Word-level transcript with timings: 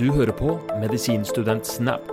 Du 0.00 0.10
hører 0.12 0.34
på 0.36 0.56
Medisinstudent 0.80 1.66
Snap. 1.68 2.08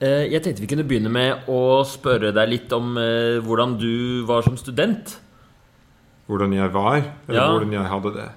Eh, 0.00 0.24
Jeg 0.30 0.42
tenkte 0.44 0.62
vi 0.62 0.68
kunne 0.70 0.86
begynne 0.88 1.10
med 1.12 1.48
å 1.50 1.82
spørre 1.86 2.30
deg 2.34 2.48
litt 2.52 2.72
om 2.76 2.96
eh, 3.00 3.38
hvordan 3.44 3.76
du 3.80 4.24
var 4.28 4.42
som 4.46 4.56
student. 4.60 5.16
Hvordan 6.28 6.52
jeg 6.54 6.72
var, 6.74 7.02
eller 7.28 7.40
Ja. 7.40 7.48
hvordan 7.52 7.72
jeg 7.72 7.90
hadde 7.92 8.12
det. 8.14 8.28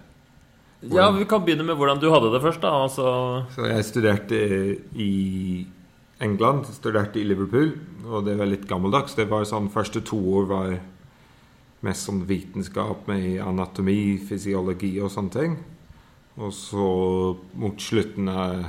Ja, 0.91 1.11
Vi 1.11 1.25
kan 1.25 1.43
begynne 1.45 1.63
med 1.65 1.77
hvordan 1.77 1.99
du 2.01 2.09
hadde 2.11 2.31
det 2.33 2.41
først. 2.41 2.61
da 2.61 2.71
altså, 2.71 3.45
Så 3.55 3.67
jeg 3.67 3.85
studerte 3.85 4.79
i 4.95 5.67
England, 6.19 6.65
studerte 6.65 7.19
i 7.19 7.23
Liverpool, 7.23 7.73
og 8.07 8.25
det 8.25 8.37
var 8.37 8.45
litt 8.45 8.67
gammeldags. 8.67 9.15
Det 9.15 9.29
var 9.29 9.43
sånn, 9.43 9.69
Første 9.69 10.01
to 10.03 10.17
år 10.17 10.47
var 10.47 10.79
mest 11.83 12.07
sånn 12.07 12.25
vitenskap 12.25 13.07
med 13.07 13.39
anatomi, 13.41 14.17
fysiologi 14.17 14.99
og 15.01 15.09
sånne 15.11 15.31
ting. 15.31 15.57
Og 16.41 16.53
så 16.53 16.85
mot 17.53 17.81
slutten 17.81 18.29
av 18.31 18.63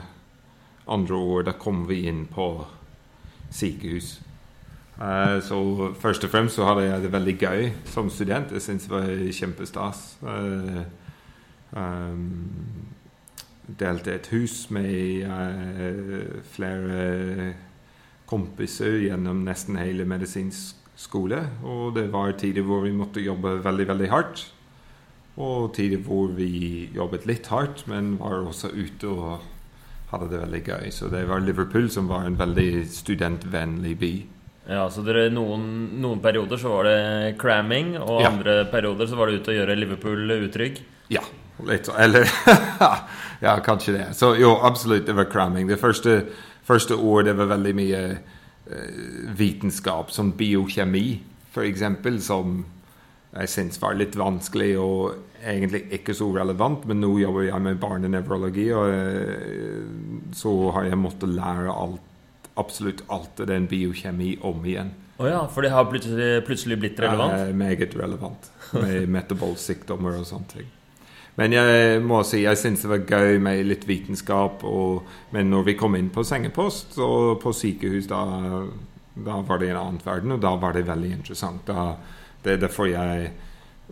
andre 0.93 1.17
år, 1.17 1.47
da 1.49 1.55
kom 1.57 1.87
vi 1.89 2.03
inn 2.11 2.27
på 2.29 2.67
sykehus. 3.53 4.19
Uh, 4.99 5.41
så 5.41 5.57
først 5.99 6.27
og 6.27 6.31
fremst 6.35 6.59
så 6.59 6.67
hadde 6.69 6.85
jeg 6.85 7.05
det 7.05 7.13
veldig 7.15 7.37
gøy 7.41 7.71
som 7.89 8.11
student. 8.13 8.53
Jeg 8.53 8.65
syntes 8.65 8.89
det 8.89 8.93
var 8.93 9.09
kjempestas. 9.39 10.03
Uh, 10.21 10.85
delte 13.81 14.19
et 14.19 14.29
hus 14.35 14.67
med 14.75 15.25
uh, 15.25 16.43
flere 16.53 17.55
kompiser 18.29 19.01
gjennom 19.07 19.45
nesten 19.47 19.81
hele 19.81 20.05
medisinsk 20.09 20.77
skole. 20.97 21.41
Og 21.65 21.97
det 21.97 22.11
var 22.13 22.37
tider 22.37 22.67
hvor 22.69 22.85
vi 22.85 22.93
måtte 22.97 23.25
jobbe 23.25 23.65
veldig, 23.65 23.89
veldig 23.95 24.11
hardt. 24.13 24.45
Og 25.41 25.71
tider 25.77 26.03
hvor 26.05 26.29
vi 26.37 26.91
jobbet 26.95 27.25
litt 27.27 27.47
hardt, 27.49 27.87
men 27.89 28.19
var 28.21 28.43
også 28.43 28.69
ute 28.75 29.09
og 29.09 29.41
hadde 30.13 30.29
det 30.29 30.41
veldig 30.43 30.63
gøy. 30.67 30.91
Så 30.93 31.09
det 31.09 31.23
var 31.29 31.41
Liverpool 31.41 31.89
som 31.91 32.09
var 32.11 32.27
en 32.29 32.37
veldig 32.37 32.85
studentvennlig 32.93 33.95
by. 33.99 34.13
ja, 34.69 34.85
så 34.91 35.03
dere, 35.03 35.31
noen, 35.33 35.63
noen 36.03 36.21
perioder 36.23 36.61
så 36.61 36.69
var 36.69 36.85
det 36.85 37.39
cramming, 37.41 37.97
og 37.99 38.21
Ja. 38.21 38.29
andre 38.29 38.65
perioder 38.71 39.07
så 39.09 39.17
var 39.17 39.27
det 39.27 39.41
ute 39.41 39.51
å 39.51 39.57
gjøre 39.57 39.79
Liverpool 39.79 40.31
utrygg. 40.37 40.83
Ja, 41.09 41.23
litt 41.65 41.89
Eller 41.99 42.29
Ja, 43.43 43.57
kanskje 43.65 43.93
det. 43.97 44.07
Så 44.15 44.37
jo, 44.39 44.53
absolutt, 44.63 45.07
det 45.07 45.17
var 45.17 45.25
cramming. 45.33 45.67
Det 45.67 45.81
første, 45.81 46.27
første 46.65 46.95
året 46.95 47.27
det 47.27 47.37
var 47.37 47.47
veldig 47.57 47.75
mye 47.75 48.03
uh, 48.13 49.35
vitenskap, 49.35 50.11
som 50.13 50.31
biokjemi, 50.33 51.21
eksempel, 51.57 52.21
som 52.23 52.65
jeg 53.33 53.49
syns 53.49 53.81
var 53.81 53.97
litt 53.97 54.17
vanskelig 54.19 54.75
og 54.81 55.15
egentlig 55.41 55.87
ikke 55.97 56.15
så 56.17 56.29
relevant. 56.37 56.85
Men 56.89 57.01
nå 57.03 57.15
jobber 57.23 57.49
jeg 57.49 57.65
med 57.65 57.81
barnenevrologi, 57.83 58.67
og 58.77 58.93
eh, 58.93 59.87
så 60.37 60.53
har 60.77 60.91
jeg 60.91 61.01
måttet 61.01 61.33
lære 61.33 61.73
alt, 61.73 62.11
absolutt 62.61 63.01
alt 63.13 63.41
av 63.41 63.49
den 63.49 63.69
biokjemi 63.71 64.37
om 64.49 64.61
igjen. 64.69 64.93
Å 65.23 65.29
ja, 65.29 65.41
for 65.49 65.65
det 65.65 65.73
har 65.73 65.89
plutselig, 65.89 66.31
plutselig 66.47 66.79
blitt 66.83 67.01
relevant? 67.01 67.39
Eh, 67.39 67.57
meget 67.57 67.97
relevant. 67.97 68.53
Med 68.77 69.09
metabolsykdommer 69.17 70.21
og 70.21 70.29
sånne 70.29 70.55
ting. 70.57 70.71
Men 71.41 71.55
jeg 71.57 72.01
må 72.05 72.19
si 72.29 72.43
jeg 72.43 72.59
syns 72.61 72.83
det 72.85 72.91
var 72.91 73.05
gøy 73.09 73.39
med 73.41 73.63
litt 73.65 73.87
vitenskap. 73.89 74.65
Og, 74.69 75.07
men 75.33 75.49
når 75.53 75.71
vi 75.71 75.79
kom 75.81 75.97
inn 75.97 76.13
på 76.13 76.25
sengepost 76.29 76.99
og 77.01 77.39
på 77.41 77.55
sykehus, 77.57 78.11
da, 78.11 78.21
da 79.17 79.39
var 79.47 79.63
det 79.63 79.71
en 79.73 79.81
annen 79.81 80.03
verden, 80.05 80.37
og 80.37 80.43
da 80.45 80.53
var 80.61 80.77
det 80.77 80.85
veldig 80.91 81.15
interessant. 81.17 81.65
Da, 81.71 81.95
det 82.45 82.53
er 82.53 82.63
derfor 82.65 82.89
jeg 82.91 83.31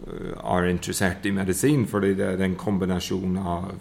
øh, 0.07 0.37
er 0.37 0.69
interessert 0.71 1.27
i 1.27 1.31
medisin, 1.31 1.87
fordi 1.87 2.15
det 2.15 2.27
er 2.27 2.45
en 2.45 2.57
kombinasjon 2.57 3.37
av 3.39 3.75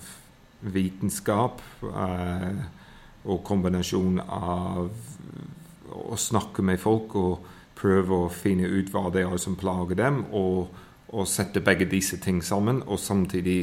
vitenskap 0.61 1.61
eh, 1.83 2.59
og 3.25 3.43
kombinasjon 3.43 4.19
av 4.19 4.89
å 5.89 6.17
snakke 6.17 6.63
med 6.65 6.79
folk 6.79 7.15
og 7.15 7.47
prøve 7.79 8.25
å 8.25 8.31
finne 8.33 8.67
ut 8.67 8.91
hva 8.91 9.07
det 9.13 9.23
er 9.23 9.37
som 9.39 9.55
plager 9.59 9.97
dem, 9.99 10.23
og, 10.35 10.67
og 11.09 11.27
sette 11.27 11.63
begge 11.63 11.87
disse 11.89 12.19
ting 12.21 12.41
sammen, 12.43 12.83
og 12.85 12.99
samtidig 12.99 13.61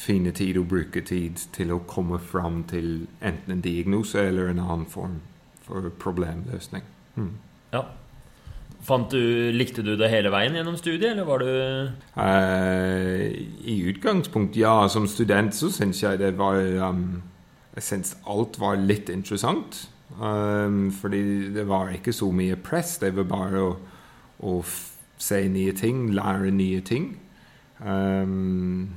finne 0.00 0.32
tid 0.36 0.58
og 0.60 0.68
bruke 0.70 1.02
tid 1.04 1.40
til 1.54 1.72
å 1.74 1.82
komme 1.88 2.20
fram 2.22 2.62
til 2.70 3.06
enten 3.20 3.56
en 3.56 3.64
diagnose 3.64 4.22
eller 4.28 4.52
en 4.52 4.62
annen 4.62 4.86
form 4.88 5.18
for 5.64 5.90
problemløsning. 6.02 6.84
Mm. 7.16 7.32
Ja. 7.72 7.84
Du, 8.88 9.52
Likte 9.52 9.84
du 9.84 9.92
det 10.00 10.08
hele 10.10 10.32
veien 10.32 10.56
gjennom 10.56 10.76
studiet, 10.80 11.12
eller 11.12 11.26
var 11.28 11.42
du 11.44 11.50
uh, 12.16 13.26
I 13.68 13.76
utgangspunkt, 13.92 14.56
ja. 14.56 14.88
Som 14.88 15.06
student 15.06 15.54
så 15.54 15.70
syns 15.70 16.02
jeg 16.02 16.18
det 16.18 16.32
var 16.38 16.58
um, 16.88 17.22
Jeg 17.76 17.86
syns 17.86 18.16
alt 18.26 18.58
var 18.60 18.80
litt 18.80 19.12
interessant. 19.12 19.84
Um, 20.18 20.90
fordi 20.90 21.52
det 21.54 21.68
var 21.68 21.92
ikke 21.94 22.12
så 22.12 22.30
mye 22.34 22.56
press. 22.56 22.96
Det 22.98 23.12
var 23.16 23.28
bare 23.30 23.62
å, 23.62 23.76
å 24.42 24.56
se 25.20 25.44
nye 25.48 25.76
ting, 25.76 26.08
lære 26.16 26.50
nye 26.50 26.80
ting. 26.80 27.12
Um, 27.84 28.90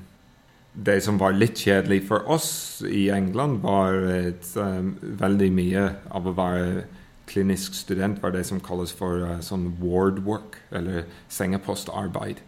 det 0.74 1.04
som 1.06 1.20
var 1.22 1.36
litt 1.38 1.60
kjedelig 1.62 2.02
for 2.08 2.26
oss 2.32 2.82
i 2.88 3.10
England, 3.14 3.62
var 3.62 3.94
et, 4.10 4.48
um, 4.58 4.96
veldig 5.02 5.52
mye 5.54 5.86
av 6.10 6.28
å 6.28 6.36
være 6.38 6.86
klinisk 7.34 7.76
student 7.76 8.22
var 8.22 8.36
det 8.36 8.46
som 8.48 8.62
kalles 8.64 8.94
for 8.96 9.24
uh, 9.26 9.40
sånn 9.42 9.72
ward 9.82 10.22
work, 10.28 10.60
eller 10.72 11.08
sengepostarbeid. 11.34 12.44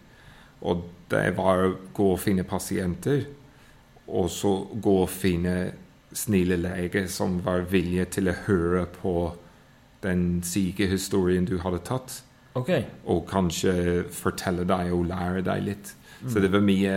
Og 0.65 0.85
det 1.11 1.31
var 1.37 1.63
å 1.65 1.73
gå 1.95 2.11
og 2.13 2.21
finne 2.21 2.45
pasienter, 2.47 3.25
og 4.05 4.29
så 4.29 4.53
gå 4.69 4.99
og 5.03 5.09
finne 5.09 5.73
snille 6.15 6.57
leger 6.61 7.09
som 7.11 7.39
var 7.43 7.65
villige 7.71 8.05
til 8.19 8.29
å 8.31 8.37
høre 8.45 8.85
på 9.01 9.15
den 10.05 10.43
syke 10.45 10.87
historien 10.87 11.47
du 11.49 11.57
hadde 11.65 11.83
tatt, 11.87 12.21
Okay. 12.55 12.85
og 13.11 13.25
kanskje 13.27 14.05
fortelle 14.15 14.63
deg 14.63 14.93
og 14.95 15.09
lære 15.09 15.41
deg 15.43 15.63
litt. 15.65 15.89
Så 16.23 16.39
det 16.39 16.53
var 16.53 16.61
mye 16.63 16.93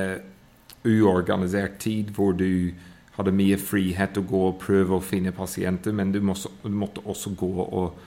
uorganisert 0.86 1.80
tid 1.82 2.12
hvor 2.14 2.36
du 2.38 2.70
hadde 3.18 3.34
mye 3.34 3.58
frihet 3.60 4.14
til 4.14 4.24
å 4.24 4.30
gå 4.30 4.44
og 4.52 4.60
prøve 4.62 4.96
å 4.96 5.04
finne 5.04 5.34
pasienter, 5.34 5.94
men 5.94 6.14
du 6.14 6.20
måtte, 6.24 6.52
du 6.62 6.70
måtte 6.74 7.02
også 7.04 7.34
gå 7.38 7.50
og 7.66 7.98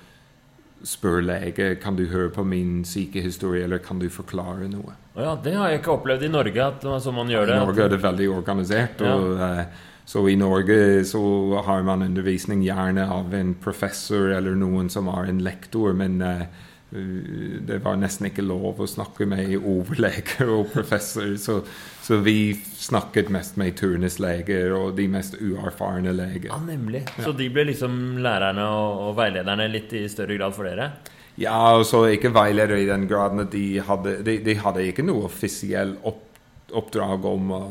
spørre 0.88 1.22
lege 1.26 1.76
kan 1.82 1.98
du 1.98 2.08
høre 2.10 2.32
på 2.34 2.46
min 2.48 2.82
sykehistorie, 2.88 3.66
eller 3.68 3.84
kan 3.84 4.00
du 4.02 4.08
forklare 4.10 4.70
noe. 4.72 4.96
Ja, 5.14 5.36
det 5.44 5.54
har 5.58 5.70
jeg 5.70 5.82
ikke 5.82 5.96
opplevd 5.98 6.26
i 6.26 6.32
Norge, 6.32 6.66
at 6.66 6.86
altså, 6.88 7.14
man 7.14 7.30
gjør 7.30 7.50
det. 7.50 7.58
I 7.58 7.66
Norge 7.66 7.86
er 7.86 7.94
det 7.94 8.02
veldig 8.02 8.30
organisert. 8.32 9.04
Og, 9.06 9.42
eh, 9.46 9.88
så 10.12 10.24
i 10.28 10.36
Norge 10.40 11.06
så 11.08 11.22
har 11.68 11.86
man 11.88 12.08
undervisning 12.08 12.64
gjerne 12.66 13.06
av 13.12 13.34
en 13.38 13.54
professor 13.62 14.32
eller 14.34 14.58
noen 14.58 14.90
som 14.90 15.12
er 15.12 15.30
en 15.30 15.44
lektor, 15.46 15.94
men 15.96 16.18
uh, 16.26 16.44
det 16.92 17.78
var 17.86 18.00
nesten 18.02 18.28
ikke 18.28 18.44
lov 18.44 18.82
å 18.82 18.90
snakke 18.90 19.28
med 19.30 19.54
overleger 19.60 20.50
og 20.52 20.72
professor, 20.74 21.30
så, 21.40 21.62
så 22.02 22.18
vi 22.26 22.54
snakket 22.82 23.30
mest 23.30 23.58
med 23.62 23.76
turnusleger 23.78 24.74
og 24.74 24.96
de 24.98 25.06
mest 25.12 25.38
uerfarne 25.38 26.14
leger. 26.18 26.50
Ja, 26.50 26.58
nemlig. 26.66 27.04
Så 27.22 27.34
de 27.38 27.50
ble 27.54 27.68
liksom 27.70 28.18
lærerne 28.26 28.66
og, 28.66 29.04
og 29.06 29.18
veilederne 29.20 29.68
litt 29.70 29.94
i 29.94 30.08
større 30.10 30.40
grad 30.40 30.56
for 30.58 30.66
dere? 30.66 30.92
Ja, 31.40 31.78
og 31.78 31.86
så 31.88 32.04
ikke 32.12 32.34
veiledere 32.34 32.82
i 32.82 32.90
den 32.90 33.06
graden 33.10 33.46
at 33.46 33.54
de 33.54 33.80
hadde, 33.86 34.18
de, 34.26 34.40
de 34.44 34.58
hadde 34.60 34.88
ikke 34.90 35.06
noe 35.06 35.30
offisiell 35.30 35.94
opp, 36.08 36.26
oppdrag 36.74 37.28
om 37.30 37.54
å 37.56 37.62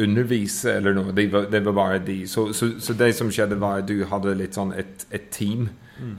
undervise 0.00 0.76
eller 0.78 0.94
noe. 0.96 1.12
Det 1.16 1.26
var, 1.32 1.50
de 1.50 1.60
var 1.66 1.76
bare 1.76 1.98
de. 2.06 2.20
Så, 2.30 2.48
så, 2.56 2.70
så 2.80 2.94
det 2.96 3.12
som 3.18 3.32
skjedde, 3.32 3.58
var 3.60 3.82
at 3.82 3.90
du 3.90 4.04
hadde 4.08 4.36
litt 4.38 4.56
sånn 4.56 4.74
et, 4.76 5.06
et 5.10 5.28
team 5.34 5.68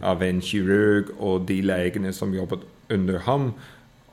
av 0.01 0.23
en 0.25 0.39
kirurg 0.41 1.11
og 1.17 1.45
de 1.49 1.59
legene 1.65 2.13
som 2.15 2.33
jobbet 2.33 2.65
under 2.93 3.21
ham. 3.27 3.51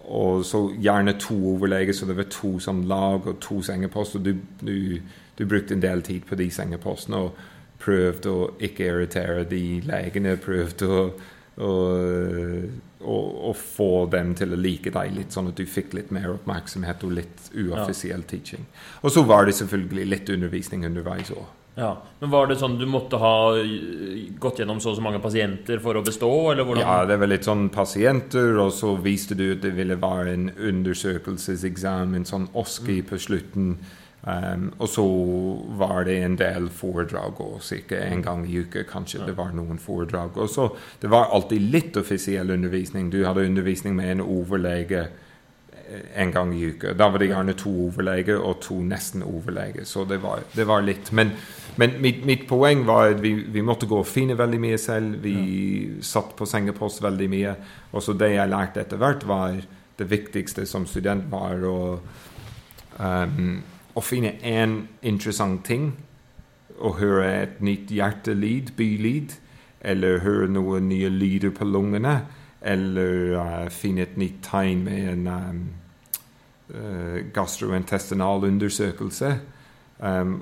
Og 0.04 0.44
så 0.44 0.66
gjerne 0.80 1.16
to 1.20 1.36
overleger, 1.54 1.92
så 1.92 2.06
det 2.06 2.16
var 2.16 2.30
to 2.30 2.58
som 2.60 2.82
lag 2.88 3.26
og 3.26 3.40
to 3.40 3.62
sengeposter. 3.62 4.18
Du, 4.18 4.34
du, 4.60 5.00
du 5.38 5.46
brukte 5.46 5.74
en 5.74 5.82
del 5.82 6.02
tid 6.02 6.26
på 6.28 6.36
de 6.38 6.50
sengepostene 6.52 7.16
og 7.16 7.38
prøvde 7.80 8.32
å 8.32 8.50
ikke 8.60 8.88
irritere 8.90 9.46
de 9.48 9.80
legene. 9.86 10.36
Prøvde 10.40 10.90
å, 10.90 11.00
å, 11.56 11.72
å, 13.00 13.18
å 13.50 13.54
få 13.58 13.90
dem 14.12 14.34
til 14.36 14.52
å 14.52 14.60
like 14.60 14.92
deg 14.92 15.16
litt, 15.16 15.32
sånn 15.32 15.50
at 15.52 15.58
du 15.60 15.64
fikk 15.68 15.96
litt 15.96 16.12
mer 16.14 16.34
oppmerksomhet 16.36 17.04
og 17.04 17.18
litt 17.20 17.50
uoffisiell 17.54 18.24
teaching. 18.28 18.68
Og 19.02 19.14
så 19.14 19.24
var 19.24 19.48
det 19.48 19.56
selvfølgelig 19.60 20.08
litt 20.10 20.34
undervisning 20.36 20.84
underveis 20.88 21.32
òg. 21.34 21.63
Ja, 21.74 21.96
Men 22.20 22.30
var 22.30 22.46
det 22.46 22.60
sånn 22.60 22.76
du 22.78 22.84
måtte 22.86 23.18
ha 23.18 23.56
øh, 23.58 24.28
gått 24.38 24.60
gjennom 24.62 24.78
så 24.82 24.92
og 24.92 24.98
så 25.00 25.02
mange 25.02 25.18
pasienter 25.22 25.80
for 25.82 25.98
å 25.98 26.04
bestå, 26.06 26.30
eller 26.52 26.66
hvordan? 26.66 26.84
Ja, 26.86 27.08
det 27.10 27.18
var 27.18 27.30
litt 27.32 27.48
sånn 27.48 27.66
pasienter, 27.74 28.54
og 28.62 28.70
så 28.76 28.92
viste 29.02 29.34
du 29.38 29.48
at 29.56 29.64
det 29.64 29.74
ville 29.74 29.98
være 29.98 30.36
en 30.36 30.48
undersøkelseseksamen, 30.54 32.20
en 32.20 32.28
sånn 32.28 32.46
OSCE 32.54 33.00
på 33.08 33.18
slutten. 33.18 33.74
Um, 34.24 34.70
og 34.78 34.88
så 34.88 35.02
var 35.76 36.06
det 36.06 36.14
en 36.24 36.38
del 36.40 36.70
foredrag, 36.72 37.42
og 37.42 37.58
ca. 37.60 37.98
en 38.06 38.22
gang 38.24 38.46
i 38.48 38.62
uka 38.62 38.86
kanskje 38.88 39.26
det 39.26 39.34
var 39.36 39.50
noen 39.52 39.82
foredrag. 39.82 40.38
Og 40.40 40.48
så 40.48 40.70
Det 41.02 41.10
var 41.10 41.34
alltid 41.34 41.60
litt 41.74 41.96
offisiell 41.96 42.50
undervisning. 42.50 43.10
Du 43.10 43.24
hadde 43.26 43.44
undervisning 43.44 43.98
med 43.98 44.12
en 44.12 44.24
overlege 44.24 45.08
en 46.14 46.32
gang 46.32 46.54
i 46.54 46.64
uka. 46.64 46.92
Da 46.92 47.08
var 47.08 47.18
det 47.18 47.28
gjerne 47.30 47.54
to 47.58 47.70
overleger 47.86 48.40
og 48.40 48.60
to 48.64 48.78
nesten 48.80 49.24
overleger. 49.26 49.84
Så 49.84 50.04
det 50.08 50.20
var, 50.22 50.44
det 50.54 50.66
var 50.68 50.84
litt. 50.84 51.12
Men, 51.12 51.34
men 51.76 51.96
mitt, 52.02 52.24
mitt, 52.26 52.46
poeng 52.48 52.84
var 52.86 53.14
at 53.14 53.22
vi, 53.22 53.32
vi, 53.50 53.62
måtte 53.62 53.88
gå 53.90 53.98
og 53.98 54.06
finne 54.08 54.36
veldig 54.38 54.60
mye 54.62 54.78
selv. 54.78 55.16
Vi 55.24 55.34
ja. 55.34 56.02
satt 56.06 56.36
på 56.38 56.46
sengepost 56.46 57.02
veldig 57.02 57.28
mye. 57.32 57.54
Og 57.92 58.04
så 58.04 58.14
det 58.18 58.34
jeg 58.36 58.52
lærte 58.52 58.84
etter 58.84 59.00
hvert, 59.00 59.26
var 59.26 59.58
det 59.98 60.10
viktigste 60.10 60.66
som 60.66 60.86
student 60.86 61.26
var 61.30 61.62
å, 61.66 61.78
um, 62.98 63.58
å 63.94 64.02
finne 64.02 64.36
én 64.42 64.80
interessant 65.02 65.64
ting. 65.66 65.90
Å 66.78 66.94
høre 66.98 67.26
et 67.42 67.60
nytt 67.62 67.90
hjertelyd, 67.94 68.74
bylyd, 68.78 69.36
eller 69.84 70.22
høre 70.24 70.48
noen 70.50 70.88
nye 70.90 71.10
lyder 71.12 71.54
på 71.54 71.66
lungene 71.68 72.22
eller 72.64 73.34
uh, 73.36 73.68
finne 73.68 74.06
et 74.06 74.16
nytt 74.16 74.40
tegn 74.46 74.84
med 74.86 75.08
en 75.10 75.26
um, 75.28 75.58
uh, 76.72 77.18
gastrointestinal 77.34 78.46
undersøkelse. 78.48 79.34
Um, 80.00 80.38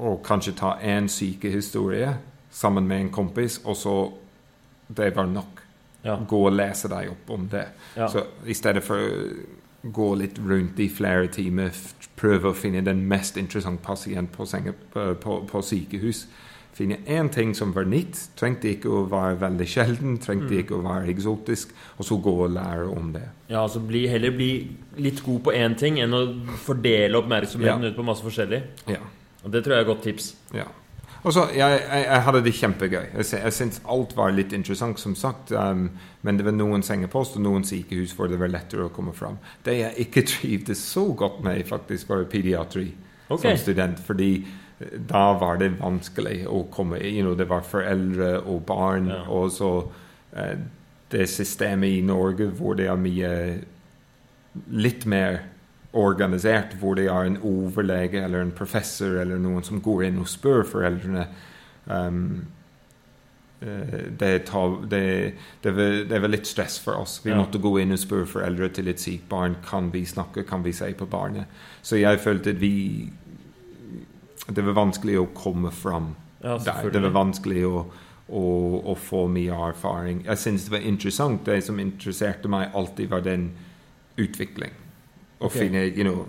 og 0.00 0.22
kanskje 0.24 0.56
ta 0.58 0.74
én 0.80 1.08
sykehistorie 1.12 2.14
sammen 2.50 2.88
med 2.88 3.00
en 3.00 3.14
kompis, 3.14 3.60
og 3.64 3.76
så 3.76 3.96
Det 4.90 5.16
var 5.16 5.26
nok. 5.26 5.60
Ja. 6.02 6.16
Gå 6.28 6.38
og 6.46 6.52
lese 6.52 6.88
deg 6.90 7.12
opp 7.12 7.28
om 7.30 7.44
det. 7.48 7.66
Ja. 7.94 8.08
Så 8.08 8.24
i 8.44 8.54
stedet 8.54 8.82
for 8.82 8.98
å 8.98 9.90
gå 9.92 10.14
litt 10.18 10.38
rundt 10.38 10.80
i 10.82 10.88
flere 10.88 11.28
timer, 11.30 11.70
prøve 12.16 12.50
å 12.50 12.56
finne 12.58 12.82
den 12.82 13.04
mest 13.06 13.36
interessante 13.36 13.84
pasient 13.86 14.32
på, 14.32 14.48
på, 14.90 15.04
på, 15.14 15.36
på 15.46 15.62
sykehus 15.62 16.26
finne 16.80 16.98
én 17.06 17.28
ting 17.32 17.52
som 17.56 17.74
var 17.76 17.88
nytt. 17.88 18.18
Trengte 18.38 18.72
ikke 18.72 18.90
å 18.92 19.04
være 19.10 19.38
veldig 19.42 19.68
sjelden, 19.68 20.18
trengte 20.22 20.50
mm. 20.52 20.58
ikke 20.62 20.76
å 20.78 20.82
være 20.84 21.10
eksotisk, 21.12 21.74
og 21.98 22.08
så 22.08 22.18
gå 22.22 22.34
og 22.46 22.52
lære 22.56 22.88
om 22.88 23.12
det. 23.14 23.26
Ja, 23.50 23.64
altså 23.64 23.82
bli, 23.84 24.06
Heller 24.10 24.34
bli 24.36 24.50
litt 25.02 25.22
god 25.26 25.42
på 25.46 25.56
én 25.56 25.76
ting 25.78 26.00
enn 26.02 26.16
å 26.16 26.22
fordele 26.64 27.20
oppmerksomheten 27.20 27.88
ja. 27.88 27.92
ut 27.92 27.98
på 27.98 28.06
masse 28.06 28.24
forskjellig. 28.26 28.62
Ja. 28.90 29.02
Og 29.44 29.52
Det 29.52 29.64
tror 29.64 29.74
jeg 29.74 29.82
er 29.82 29.88
et 29.88 29.90
godt 29.94 30.02
tips. 30.04 30.34
Ja. 30.54 30.68
Og 31.22 31.34
så, 31.36 31.46
jeg, 31.52 31.80
jeg, 31.84 32.04
jeg, 32.06 32.22
hadde 32.24 32.40
det 32.44 32.52
kjempegøy. 32.56 33.06
Jeg, 33.12 33.26
jeg 33.32 33.52
syns 33.52 33.80
alt 33.92 34.14
var 34.16 34.32
litt 34.32 34.54
interessant, 34.56 35.00
som 35.00 35.14
sagt. 35.18 35.52
Um, 35.52 35.90
men 36.24 36.38
det 36.38 36.46
var 36.46 36.56
noen 36.56 36.84
sengepost 36.84 37.36
og 37.36 37.44
noen 37.44 37.66
sykehus 37.68 38.14
hvor 38.16 38.30
det 38.32 38.40
var 38.40 38.52
lettere 38.52 38.86
å 38.86 38.94
komme 38.94 39.12
fram. 39.16 39.36
Det 39.64 39.76
jeg 39.76 40.06
ikke 40.06 40.24
trivdes 40.28 40.80
så 40.94 41.04
godt 41.12 41.42
med, 41.44 41.60
faktisk, 41.68 42.08
var 42.08 42.24
pediatri 42.32 42.88
okay. 43.28 43.52
som 43.52 43.62
student. 43.66 44.00
fordi 44.06 44.32
da 44.80 45.34
var 45.36 45.58
det 45.60 45.74
vanskelig 45.76 46.46
å 46.48 46.62
komme 46.72 46.96
you 47.04 47.20
know, 47.20 47.34
Det 47.36 47.44
var 47.50 47.66
foreldre 47.68 48.38
og 48.40 48.64
barn. 48.64 49.10
Ja. 49.12 49.22
Og 49.28 49.52
så 49.52 49.72
uh, 49.84 50.54
det 51.12 51.28
systemet 51.28 51.98
i 51.98 52.00
Norge 52.06 52.48
hvor 52.56 52.78
det 52.78 52.88
er 52.88 52.96
mye 52.96 53.32
litt 54.72 55.04
mer 55.06 55.42
organisert, 55.92 56.76
hvor 56.78 56.94
det 56.94 57.08
er 57.10 57.26
en 57.26 57.40
overlege 57.42 58.22
eller 58.22 58.44
en 58.44 58.54
professor 58.54 59.18
eller 59.18 59.40
noen 59.42 59.64
som 59.66 59.82
går 59.82 60.06
inn 60.06 60.20
og 60.22 60.28
spør 60.30 60.62
foreldrene 60.68 61.26
um, 61.86 62.46
det, 63.60 64.38
tar, 64.48 64.76
det, 64.88 65.32
det, 65.62 65.72
var, 65.76 65.96
det, 66.08 66.18
var, 66.18 66.30
litt 66.32 66.46
stress 66.48 66.78
for 66.80 66.96
oss. 66.96 67.18
Vi 67.24 67.30
ja. 67.30 67.36
måtte 67.36 67.60
gå 67.60 67.74
inn 67.82 67.92
og 67.92 68.00
spørre 68.00 68.28
foreldre 68.30 68.70
til 68.72 68.88
et 68.88 69.02
sykt 69.02 69.26
barn 69.28 69.58
kan 69.66 69.90
vi 69.92 70.06
snakke, 70.08 70.46
kan 70.48 70.64
vi 70.64 70.72
si 70.72 70.88
på 70.96 71.08
barnet. 71.10 71.50
Så 71.82 72.00
jeg 72.00 72.22
følte 72.24 72.54
at 72.54 72.62
vi 72.62 73.10
det 74.50 74.64
var 74.64 74.78
vanskelig 74.78 75.18
å 75.20 75.28
komme 75.36 75.70
fram 75.74 76.14
ja, 76.40 76.56
der. 76.64 76.88
Det 76.90 77.02
var 77.04 77.12
vanskelig 77.14 77.64
å, 77.68 77.84
å, 78.32 78.44
å, 78.80 78.96
få 78.98 79.26
mye 79.30 79.58
erfaring. 79.68 80.24
Jeg 80.26 80.40
syns 80.40 80.66
det 80.66 80.74
var 80.74 80.86
interessant. 80.88 81.44
Det 81.46 81.60
som 81.66 81.78
interesserte 81.82 82.50
meg 82.50 82.74
alltid, 82.74 83.10
var 83.12 83.26
den 83.26 83.50
utvikling. 84.20 84.72
Okay. 85.40 85.66
finne 85.66 85.86
you 85.88 86.04
know, 86.04 86.28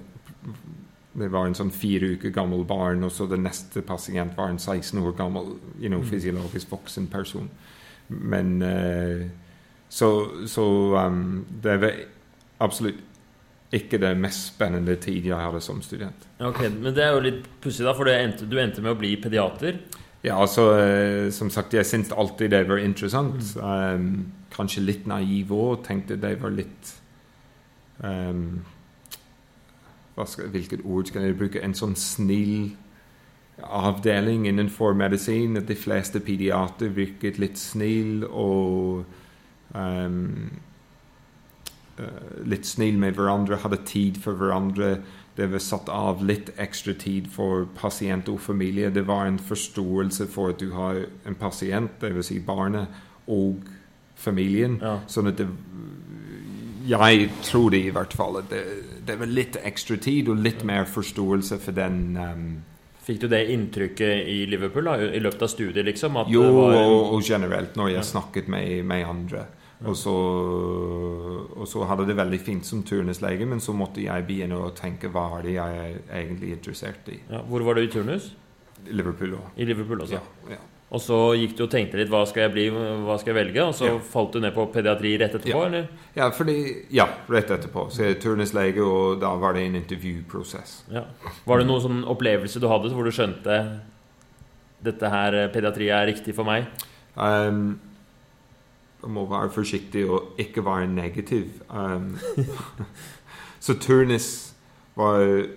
Det 1.13 1.27
var 1.27 1.45
en 1.45 1.55
sånn 1.55 1.73
fire 1.75 2.13
uker 2.15 2.31
gammel 2.31 2.63
barn, 2.63 3.03
og 3.03 3.11
så 3.11 3.27
den 3.27 3.43
neste 3.43 3.81
pasient 3.83 4.37
var 4.37 4.47
en 4.47 4.59
16 4.59 4.95
år 5.01 5.11
gammel 5.17 5.57
you 5.79 5.89
know, 5.89 5.99
mm. 5.99 6.07
fysiologisk 6.07 6.71
voksen 6.71 7.09
person. 7.11 7.49
Men 8.07 8.61
uh, 8.63 9.27
Så, 9.91 10.07
så 10.47 10.63
um, 10.95 11.45
det 11.61 11.77
var 11.81 11.97
absolutt 12.63 13.01
ikke 13.75 13.97
det 13.99 14.13
mest 14.19 14.53
spennende 14.53 14.95
tid 14.95 15.25
jeg 15.27 15.35
hadde 15.35 15.59
som 15.63 15.81
student. 15.83 16.27
Ok, 16.39 16.61
Men 16.71 16.95
det 16.95 17.03
er 17.03 17.11
jo 17.11 17.23
litt 17.23 17.43
pussig, 17.63 17.83
da, 17.83 17.93
for 17.95 18.07
du 18.07 18.11
endte, 18.13 18.47
du 18.47 18.55
endte, 18.59 18.83
med 18.83 18.95
å 18.95 18.99
bli 18.99 19.17
pediater? 19.19 19.81
Ja, 20.23 20.37
altså 20.37 20.69
uh, 20.77 21.27
Som 21.31 21.49
sagt, 21.51 21.73
jeg 21.73 21.87
syntes 21.87 22.15
alltid 22.15 22.51
det 22.55 22.65
var 22.69 22.79
interessant. 22.79 23.43
Mm. 23.55 23.67
Um, 23.67 24.47
kanskje 24.55 24.85
litt 24.85 25.07
naiv 25.11 25.51
òg. 25.55 25.81
Tenkte 25.87 26.19
det 26.19 26.37
var 26.39 26.55
litt 26.55 26.93
um, 27.99 28.61
skal, 30.25 30.49
Hvilket 30.53 30.85
ord 30.85 31.07
skal 31.07 31.27
jeg 31.27 31.37
bruke? 31.39 31.61
En 31.63 31.77
sånn 31.77 31.95
snill 31.99 32.73
avdeling 33.61 34.47
innenfor 34.49 34.93
medisin. 34.97 35.57
At 35.57 35.69
de 35.69 35.77
fleste 35.77 36.19
pediater 36.23 36.91
virket 36.95 37.39
litt 37.41 37.59
snill 37.61 38.25
og 38.27 39.05
um, 39.75 40.59
litt 42.47 42.65
snill 42.65 42.97
med 43.01 43.17
hverandre, 43.17 43.61
hadde 43.61 43.83
tid 43.85 44.19
for 44.21 44.37
hverandre. 44.39 44.95
Det 45.37 45.47
var 45.51 45.63
satt 45.63 45.89
av 45.91 46.23
litt 46.25 46.51
ekstra 46.59 46.93
tid 46.99 47.29
for 47.31 47.67
pasient 47.77 48.29
og 48.31 48.41
familie. 48.41 48.91
Det 48.91 49.05
var 49.07 49.27
en 49.27 49.39
forståelse 49.39 50.27
for 50.31 50.53
at 50.53 50.59
du 50.59 50.73
har 50.75 51.05
en 51.25 51.37
pasient, 51.39 51.93
dvs. 52.01 52.31
Si 52.33 52.39
barnet, 52.43 52.89
og 53.31 53.61
familien. 54.19 54.79
Ja. 54.81 54.99
Sånn 55.09 55.31
at 55.31 55.39
det 55.39 55.47
Jeg 56.91 57.29
tror 57.45 57.71
det 57.71 57.85
i 57.87 57.93
hvert 57.95 58.13
fall. 58.17 58.41
Det, 58.49 58.59
det 59.07 59.15
var 59.19 59.31
litt 59.31 59.57
ekstra 59.63 59.95
tid 60.01 60.31
og 60.31 60.41
litt 60.43 60.65
mer 60.67 60.89
forståelse 60.89 61.59
for 61.63 61.77
den 61.77 62.03
um, 62.17 62.51
Fikk 63.01 63.23
du 63.23 63.31
det 63.31 63.47
inntrykket 63.49 64.27
i 64.29 64.43
Liverpool 64.45 64.85
da, 64.85 64.93
i 65.01 65.19
løpet 65.23 65.47
av 65.47 65.49
studiet? 65.49 65.85
liksom? 65.87 66.19
jo, 66.29 66.43
var, 66.53 66.75
og, 66.83 67.15
og, 67.15 67.23
generelt 67.25 67.73
når 67.79 67.95
jeg 67.95 67.97
ja. 67.97 68.03
snakket 68.11 68.51
med, 68.53 68.83
med 68.85 69.07
andre. 69.07 69.47
Og 69.89 69.95
så, 69.97 70.13
og 71.57 71.65
så, 71.65 71.81
hadde 71.89 72.05
det 72.05 72.15
veldig 72.19 72.39
fint 72.45 72.67
som 72.67 72.83
turnuslege, 72.85 73.47
men 73.49 73.63
så 73.63 73.73
måtte 73.73 74.03
jeg 74.03 74.27
begynne 74.27 74.59
å 74.61 74.69
tenke 74.77 75.09
hva 75.09 75.25
er 75.39 75.47
det 75.47 75.55
jeg 75.55 75.79
er 75.87 75.95
egentlig 76.19 76.51
interessert 76.59 77.09
i. 77.09 77.17
Ja, 77.31 77.41
hvor 77.49 77.65
var 77.65 77.79
du 77.79 77.81
i 77.81 77.89
turnus? 77.89 78.29
Liverpool 78.85 79.33
også. 79.39 79.55
I 79.57 79.67
Liverpool 79.71 80.05
også? 80.05 80.21
Ja, 80.21 80.53
ja. 80.53 80.61
Og 80.91 80.99
så 80.99 81.17
gikk 81.39 81.53
du 81.55 81.61
og 81.63 81.69
tenkte 81.71 81.95
litt 82.01 82.09
hva 82.11 82.25
skal 82.27 82.45
jeg 82.45 82.51
bli, 82.51 82.65
hva 82.71 83.15
skal 83.19 83.31
jeg 83.31 83.37
velge? 83.37 83.63
Og 83.63 83.75
så 83.77 83.87
ja. 83.87 83.99
falt 84.03 84.33
du 84.35 84.41
ned 84.43 84.51
på 84.55 84.65
pediatri 84.73 85.13
rett 85.21 85.37
etterpå? 85.37 85.61
Ja. 85.61 85.67
eller? 85.69 85.85
Ja, 86.17 86.27
fordi, 86.35 86.55
ja, 86.91 87.05
rett 87.31 87.53
etterpå. 87.55 87.85
Så 87.93 88.03
jeg 88.03 88.17
er 88.17 88.19
turnuslege, 88.19 88.83
og 88.83 89.21
da 89.21 89.31
var 89.39 89.55
det 89.55 89.63
en 89.69 89.77
intervjuprosess. 89.79 90.81
Ja. 90.91 91.05
Var 91.47 91.61
det 91.61 91.69
noen 91.69 91.85
sånn 91.85 92.01
opplevelse 92.11 92.59
du 92.59 92.67
hadde 92.67 92.91
hvor 92.91 93.07
du 93.07 93.15
skjønte 93.15 93.61
dette 94.83 95.13
her 95.13 95.37
pediatri 95.53 95.87
er 95.95 96.09
riktig 96.11 96.35
for 96.35 96.49
meg? 96.49 96.67
Um, 97.15 97.79
må 99.07 99.23
være 99.31 99.53
forsiktig 99.55 100.03
og 100.11 100.35
ikke 100.43 100.65
være 100.65 100.91
negativ. 100.91 101.61
Um, 101.69 102.17
så 103.65 103.77
turnus 103.79 104.29
var 104.99 105.23
eh, 105.23 105.55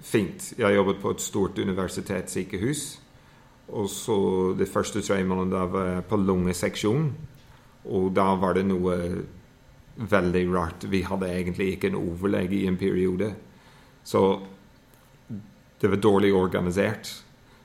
fint. 0.00 0.54
Jeg 0.56 0.80
jobbet 0.80 1.04
på 1.04 1.12
et 1.12 1.20
stort 1.20 1.60
universitetssykehus. 1.60 2.88
Og 3.70 3.90
så 3.92 4.16
de 4.58 4.66
første 4.66 5.02
tre 5.04 5.20
månedene 5.24 5.66
var 5.70 5.90
jeg 5.94 6.06
på 6.10 6.18
lungeseksjon. 6.20 7.10
Og 7.90 8.10
da 8.16 8.32
var 8.40 8.58
det 8.58 8.66
noe 8.68 8.96
veldig 10.00 10.44
rart. 10.54 10.86
Vi 10.90 11.02
hadde 11.06 11.30
egentlig 11.30 11.74
ikke 11.74 11.90
en 11.90 12.00
overlege 12.00 12.58
i 12.58 12.66
en 12.68 12.78
periode. 12.80 13.32
Så 14.04 14.22
det 15.80 15.90
var 15.90 16.02
dårlig 16.02 16.32
organisert. 16.34 17.12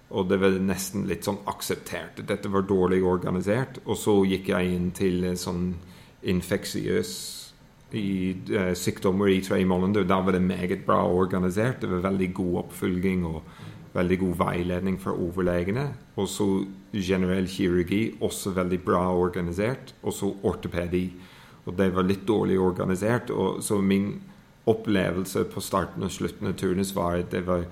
Og 0.09 0.29
det 0.29 0.37
var 0.39 0.59
nesten 0.61 1.07
litt 1.09 1.25
sånn 1.25 1.41
akseptert. 1.49 2.21
Dette 2.27 2.51
var 2.53 2.67
dårlig 2.69 3.01
organisert. 3.03 3.81
Og 3.85 3.97
så 3.99 4.19
gikk 4.29 4.51
jeg 4.53 4.75
inn 4.75 4.91
til 4.95 5.25
sånn 5.39 5.73
infeksiøs 6.25 7.11
i, 7.95 8.35
uh, 8.51 8.73
sykdommer 8.77 9.31
i 9.31 9.41
tre 9.45 9.59
måneder. 9.65 10.05
Da 10.07 10.19
var 10.21 10.35
det 10.35 10.43
meget 10.45 10.85
bra 10.85 11.01
organisert. 11.07 11.81
Det 11.81 11.89
var 11.91 12.05
veldig 12.09 12.33
god 12.33 12.57
oppfølging 12.65 13.25
og 13.29 13.41
veldig 13.95 14.19
god 14.19 14.35
veiledning 14.41 14.99
for 15.01 15.17
overlegene. 15.19 15.87
Og 16.19 16.29
så 16.29 16.47
generell 16.93 17.47
kirurgi, 17.47 18.17
også 18.23 18.53
veldig 18.55 18.81
bra 18.85 19.07
organisert. 19.15 19.95
Og 20.03 20.13
så 20.13 20.31
ortopedi. 20.43 21.07
Og 21.65 21.75
det 21.77 21.89
var 21.95 22.07
litt 22.07 22.27
dårlig 22.27 22.59
organisert. 22.59 23.31
Og 23.31 23.63
så 23.63 23.79
min 23.81 24.13
opplevelse 24.65 25.45
på 25.51 25.61
starten 25.61 26.03
og 26.03 26.13
slutten 26.13 26.49
av 26.49 26.57
turnus 26.57 26.95
var 26.95 27.19
at 27.21 27.31
det 27.33 27.45
var 27.47 27.67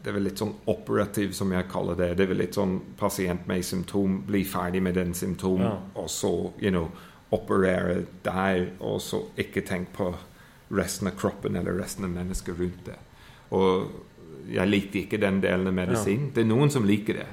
det 0.00 0.14
var 0.16 0.22
litt 0.24 0.40
sånn 0.40 0.54
operativ, 0.72 1.34
som 1.36 1.50
jeg 1.52 1.68
kaller 1.68 1.98
det. 1.98 2.14
Det 2.16 2.26
var 2.30 2.38
litt 2.38 2.56
sånn 2.56 2.78
pasient 2.96 3.46
med 3.50 3.64
symptom, 3.66 4.22
bli 4.24 4.42
ferdig 4.48 4.80
med 4.80 4.96
den 4.96 5.12
symptom, 5.16 5.60
ja. 5.60 5.74
og 5.92 6.08
så 6.08 6.30
you 6.56 6.72
know, 6.72 6.88
operere 7.36 8.06
der, 8.24 8.70
og 8.80 9.00
så 9.04 9.20
ikke 9.40 9.64
tenk 9.66 9.92
på 9.96 10.08
resten 10.72 11.10
av 11.10 11.18
kroppen 11.20 11.58
eller 11.58 11.76
resten 11.78 12.06
av 12.08 12.14
mennesket 12.14 12.58
rundt 12.58 12.86
det. 12.88 12.96
Og 13.56 13.90
jeg 14.48 14.68
likte 14.68 15.02
ikke 15.04 15.20
den 15.20 15.40
delen 15.42 15.68
av 15.70 15.76
medisin. 15.76 16.28
Ja. 16.28 16.34
Det 16.34 16.44
er 16.44 16.50
noen 16.50 16.72
som 16.72 16.86
liker 16.88 17.20
det. 17.20 17.28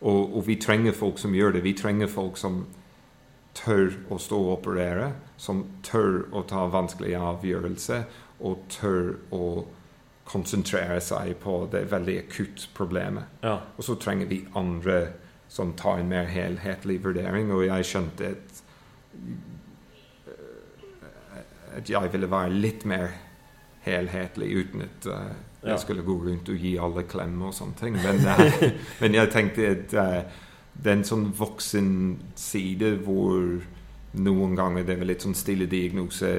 Og, 0.00 0.36
og, 0.36 0.42
vi 0.46 0.56
trenger 0.62 0.94
folk 0.94 1.18
som 1.18 1.34
gjør 1.34 1.56
det. 1.56 1.64
Vi 1.66 1.74
trenger 1.78 2.10
folk 2.10 2.38
som 2.38 2.66
tør 3.58 3.96
å 4.12 4.18
stå 4.22 4.38
og 4.38 4.52
operere, 4.60 5.10
som 5.36 5.64
tør 5.82 6.28
å 6.30 6.44
ta 6.46 6.68
vanskelige 6.70 7.18
avgjørelser, 7.32 8.04
og 8.38 8.68
tør 8.70 9.16
å 9.34 9.66
konsentrere 10.28 11.00
seg 11.02 11.34
på 11.42 11.64
det 11.72 11.88
veldig 11.90 12.18
akutte 12.20 12.68
problemet. 12.76 13.40
Ja. 13.42 13.58
Og 13.76 13.86
så 13.88 13.96
trenger 13.98 14.30
vi 14.30 14.44
andre 14.58 15.00
som 15.48 15.72
tar 15.72 15.98
en 15.98 16.10
mer 16.12 16.28
helhetlig 16.28 17.00
vurdering, 17.04 17.50
og 17.52 17.64
jeg 17.66 17.86
skjønte 17.88 18.34
at, 18.36 18.60
at 21.80 21.90
jeg 21.90 22.12
ville 22.12 22.30
være 22.30 22.52
litt 22.52 22.84
mer 22.86 23.16
helhetlig 23.86 24.50
uten 24.56 24.84
at 24.86 25.08
uh, 25.10 25.30
jeg 25.62 25.80
skulle 25.82 26.04
gå 26.06 26.14
rundt 26.24 26.48
og 26.48 26.62
gi 26.62 26.76
alle 26.80 27.04
klemmer 27.08 27.50
og 27.50 27.56
sånne 27.56 27.78
ting. 27.78 27.98
Men, 27.98 28.22
uh, 28.26 28.70
men 29.02 29.18
jeg 29.18 29.32
tenkte 29.34 29.72
at 29.74 29.96
uh, 29.98 30.46
det 30.78 30.92
er 30.92 30.98
en 31.00 31.06
sånn 31.06 31.28
voksen 31.34 31.92
side 32.38 32.94
hvor 33.04 33.60
noen 34.18 34.56
ganger 34.56 34.86
det 34.86 34.98
er 34.98 35.08
litt 35.08 35.24
sånn 35.26 35.36
stille 35.36 35.66
diagnose 35.70 36.30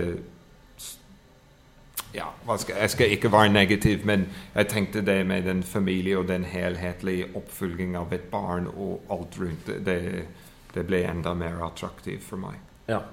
ja, 2.15 2.25
skal, 2.57 2.75
Jeg 2.79 2.89
skal 2.89 3.11
ikke 3.13 3.31
være 3.31 3.51
negativ, 3.53 4.05
men 4.05 4.25
jeg 4.55 4.67
tenkte 4.71 5.03
det 5.05 5.19
med 5.27 5.45
den 5.45 5.63
familie 5.63 6.17
og 6.17 6.27
den 6.27 6.47
helhetlige 6.49 7.29
oppfølging 7.37 7.97
av 7.99 8.13
et 8.13 8.31
barn 8.31 8.67
og 8.71 9.11
alt 9.13 9.37
rundt 9.39 9.67
det, 9.67 9.83
det, 9.85 10.25
det 10.73 10.85
ble 10.87 11.03
enda 11.05 11.35
mer 11.37 11.61
attraktivt 11.67 12.25
for 12.25 12.41
meg. 12.41 12.57
Ja. 12.89 13.03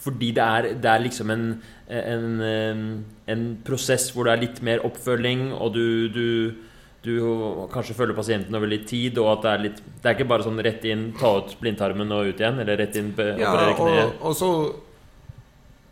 Fordi 0.00 0.30
det 0.36 0.42
er, 0.44 0.68
det 0.80 0.90
er 0.90 1.02
liksom 1.04 1.30
en, 1.34 1.46
en, 1.92 2.26
en 3.28 3.46
prosess 3.66 4.08
hvor 4.14 4.26
det 4.26 4.32
er 4.32 4.44
litt 4.46 4.60
mer 4.64 4.84
oppfølging, 4.88 5.50
og 5.52 5.74
du, 5.74 6.08
du, 6.14 6.26
du 7.04 7.14
kanskje 7.72 7.96
følger 7.98 8.16
pasienten 8.16 8.56
over 8.56 8.70
litt 8.70 8.86
tid, 8.88 9.18
og 9.20 9.34
at 9.34 9.42
det 9.44 9.50
er 9.50 9.64
litt 9.68 9.82
Det 10.00 10.08
er 10.08 10.16
ikke 10.16 10.30
bare 10.30 10.46
sånn 10.46 10.62
rett 10.64 10.86
inn, 10.88 11.10
ta 11.20 11.34
ut 11.42 11.56
blindtarmen 11.60 12.14
og 12.16 12.30
ut 12.30 12.40
igjen, 12.40 12.62
eller 12.62 12.80
rett 12.80 12.96
inn, 12.96 13.12
operere 13.12 13.76
kneet. 13.76 14.14
og, 14.22 14.30
og 14.30 14.38
så, 14.40 14.52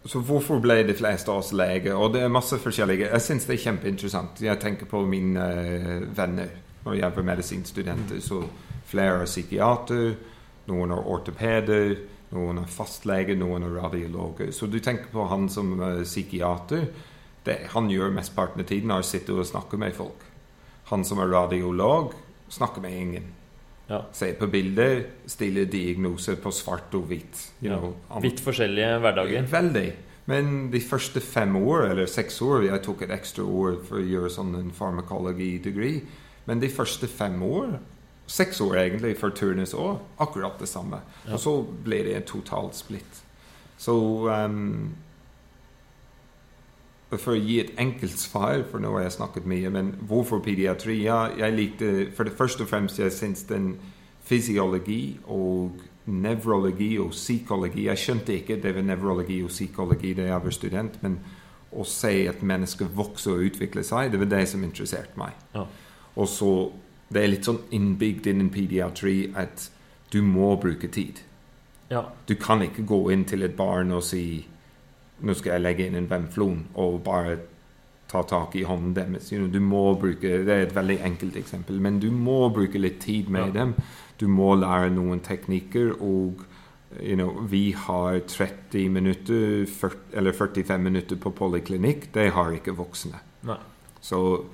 så 0.09 0.25
hvorfor 0.25 0.63
ble 0.65 0.81
de 0.89 0.97
fleste 0.97 1.33
av 1.33 1.43
oss 1.43 1.53
lege? 1.53 1.93
Og 1.93 2.15
det 2.17 2.25
er 2.25 2.33
masse 2.33 2.57
forskjellige 2.63 3.11
Jeg 3.13 3.27
syns 3.27 3.49
det 3.49 3.59
er 3.59 3.65
kjempeinteressant. 3.67 4.41
Jeg 4.41 4.63
tenker 4.63 4.89
på 4.89 5.05
mine 5.05 5.51
eh, 5.61 6.09
venner 6.17 6.57
når 6.87 7.01
jeg 7.03 7.17
var 7.17 7.27
medisinstudenter. 7.35 8.21
Så 8.25 8.41
flere 8.89 9.27
er 9.27 9.29
psykiater, 9.29 10.15
noen 10.69 10.95
er 10.97 11.11
ortopeder, 11.13 11.99
noen 12.35 12.61
er 12.63 12.73
fastlege, 12.73 13.37
noen 13.39 13.65
er 13.65 13.77
radiologer. 13.79 14.53
Så 14.53 14.69
du 14.69 14.79
tenker 14.85 15.09
på 15.13 15.29
han 15.31 15.49
som 15.53 15.73
er 15.81 16.03
psykiater. 16.05 16.89
Det 17.47 17.59
han 17.73 17.89
gjør 17.91 18.13
mesteparten 18.13 18.63
av 18.65 18.69
tiden, 18.69 18.93
er 18.93 19.05
å 19.05 19.07
sitte 19.07 19.37
og 19.37 19.49
snakke 19.49 19.81
med 19.81 19.97
folk. 19.97 20.27
Han 20.91 21.05
som 21.05 21.21
er 21.23 21.33
radiolog, 21.33 22.13
snakker 22.53 22.85
med 22.85 22.97
ingen. 22.97 23.31
Ja. 23.89 24.03
Se 24.13 24.35
på 24.37 24.47
bilder, 24.53 25.01
stille 25.29 25.65
diagnoser 25.69 26.37
på 26.41 26.53
svart 26.53 26.93
og 26.97 27.09
hvitt. 27.09 27.41
Ja. 27.65 27.81
Vidt 28.21 28.43
forskjellige 28.45 28.99
hverdager. 29.01 29.49
Veldig. 29.49 29.89
Men 30.29 30.69
de 30.73 30.81
første 30.85 31.23
fem 31.25 31.57
år, 31.57 31.87
eller 31.95 32.09
seks 32.11 32.43
år 32.45 32.67
Jeg 32.67 32.83
tok 32.85 33.07
et 33.07 33.15
ekstra 33.17 33.45
år 33.45 33.79
for 33.89 33.97
å 33.97 34.05
gjøre 34.05 34.33
sånn 34.33 34.53
en 34.59 34.75
farmakologi-degree. 34.77 36.03
Men 36.45 36.61
de 36.61 36.69
første 36.69 37.09
fem 37.09 37.41
år, 37.43 37.79
seks 38.29 38.61
år 38.61 38.77
egentlig, 38.77 39.17
for 39.19 39.33
turnus 39.35 39.75
òg, 39.75 39.99
akkurat 40.21 40.61
det 40.61 40.69
samme. 40.69 41.01
Ja. 41.27 41.33
Og 41.35 41.41
så 41.41 41.55
ble 41.85 42.03
det 42.05 42.17
en 42.17 42.27
total 42.29 42.73
splitt. 42.77 43.23
Så 43.79 43.95
um, 44.29 44.95
For 47.09 47.33
å 47.33 47.41
gi 47.41 47.61
et 47.63 47.71
enkelt 47.81 48.19
svar, 48.21 48.67
for 48.69 48.83
nå 48.85 48.91
har 48.97 49.07
jeg 49.07 49.17
snakket 49.17 49.47
mye, 49.49 49.71
men 49.73 49.95
hvorfor 50.11 50.43
pediatri? 50.45 50.99
Ja, 51.07 51.29
jeg 51.39 51.55
likte 51.57 51.93
For 52.17 52.29
det 52.29 52.37
første 52.37 52.67
og 52.67 52.69
fremst 52.69 52.99
jeg 52.99 53.15
syns 53.17 53.47
den 53.49 53.79
fysiologi 54.29 55.19
og 55.25 55.79
nevrologi 56.09 56.99
og 57.01 57.11
psykologi 57.13 57.87
Jeg 57.87 58.01
skjønte 58.01 58.35
ikke 58.35 58.59
det 58.61 58.75
var 58.77 58.85
nevrologi 58.85 59.39
og 59.45 59.53
psykologi 59.53 60.13
da 60.17 60.27
jeg 60.29 60.45
var 60.45 60.57
student, 60.57 60.99
men 61.03 61.19
å 61.73 61.85
se 61.85 62.13
at 62.29 62.43
mennesker 62.43 62.89
vokser 62.97 63.37
og 63.37 63.49
utvikler 63.51 63.85
seg, 63.85 64.13
det 64.13 64.21
var 64.21 64.31
det 64.33 64.45
som 64.49 64.63
interesserte 64.65 65.21
meg. 65.21 65.37
Ja. 65.55 65.67
Og 66.17 66.29
så 66.33 66.53
Det 67.13 67.23
er 67.23 67.29
litt 67.33 67.45
sånn 67.49 67.63
innbygd 67.73 68.27
innen 68.27 68.51
pediatri 68.53 69.31
at 69.37 69.69
du 70.13 70.21
må 70.23 70.55
bruke 70.61 70.89
tid. 70.93 71.21
Ja. 71.91 72.03
Du 72.27 72.35
kan 72.37 72.61
ikke 72.63 72.85
gå 72.87 72.99
inn 73.13 73.25
til 73.25 73.43
et 73.43 73.57
barn 73.57 73.93
og 73.97 74.03
si 74.05 74.47
Nå 75.21 75.35
skal 75.35 75.57
jeg 75.57 75.63
legge 75.65 75.87
inn 75.89 75.97
en 75.99 76.07
Vemflon 76.07 76.61
og 76.79 77.01
bare 77.03 77.39
ta 78.09 78.21
tak 78.23 78.53
i 78.55 78.63
hånden 78.63 78.93
deres. 78.95 79.31
Du 79.31 79.59
må 79.61 79.97
bruke, 79.99 80.45
Det 80.45 80.49
er 80.49 80.63
et 80.63 80.75
veldig 80.77 81.01
enkelt 81.03 81.35
eksempel, 81.37 81.81
men 81.81 81.99
du 81.99 82.11
må 82.13 82.49
bruke 82.55 82.79
litt 82.79 83.01
tid 83.01 83.29
med 83.29 83.47
Ja. 83.49 83.53
dem. 83.65 83.75
Du 84.19 84.29
må 84.29 84.55
lære 84.55 84.91
noen 84.95 85.19
teknikker, 85.21 86.01
og 86.01 86.45
you 87.03 87.17
know, 87.17 87.41
vi 87.51 87.73
har 87.73 88.21
30 88.21 88.89
minutter 88.89 89.67
40, 89.67 89.99
eller 90.13 90.33
45 90.33 90.79
minutter 90.79 91.17
på 91.17 91.31
poliklinikk. 91.35 92.13
Det 92.13 92.31
har 92.33 92.51
ikke 92.53 92.77
voksne. 92.77 93.19
Nei. 93.43 93.59
Så 94.01 94.45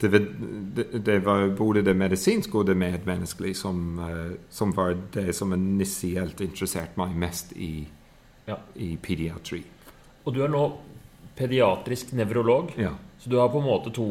det, 0.00 0.20
det, 0.76 1.04
det 1.04 1.18
var 1.24 1.48
både 1.56 1.82
det 1.84 1.94
medisinske 1.96 2.54
og 2.58 2.66
det 2.66 2.76
medmenneskelige 2.76 3.54
som, 3.58 3.98
eh, 3.98 4.36
som 4.50 4.72
var 4.76 4.94
det 5.12 5.34
som 5.36 5.52
initielt 5.52 6.40
interesserte 6.40 6.96
meg 7.00 7.16
mest 7.16 7.52
i, 7.56 7.86
Ja. 8.48 8.56
i 8.76 8.96
pediatri. 8.96 9.62
Og 10.24 10.34
du 10.34 10.42
er 10.42 10.48
nå 10.48 10.64
pediatrisk 11.36 12.12
nevrolog, 12.12 12.72
Ja. 12.78 12.90
så 13.18 13.30
du 13.30 13.36
har 13.38 13.48
på 13.48 13.60
en 13.60 13.66
måte 13.68 13.92
to 13.92 14.06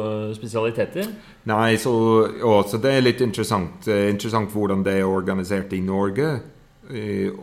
eh, 0.00 0.34
spesialiteter. 0.34 1.08
Nei, 1.46 1.76
så, 1.76 1.94
ja, 2.38 2.62
så 2.62 2.78
det 2.80 2.92
er 2.94 3.00
litt 3.00 3.20
interessant. 3.20 3.88
Eh, 3.88 4.10
interessant 4.10 4.50
hvordan 4.52 4.84
det 4.84 4.98
er 5.00 5.04
organisert 5.08 5.72
i 5.72 5.80
Norge 5.80 6.40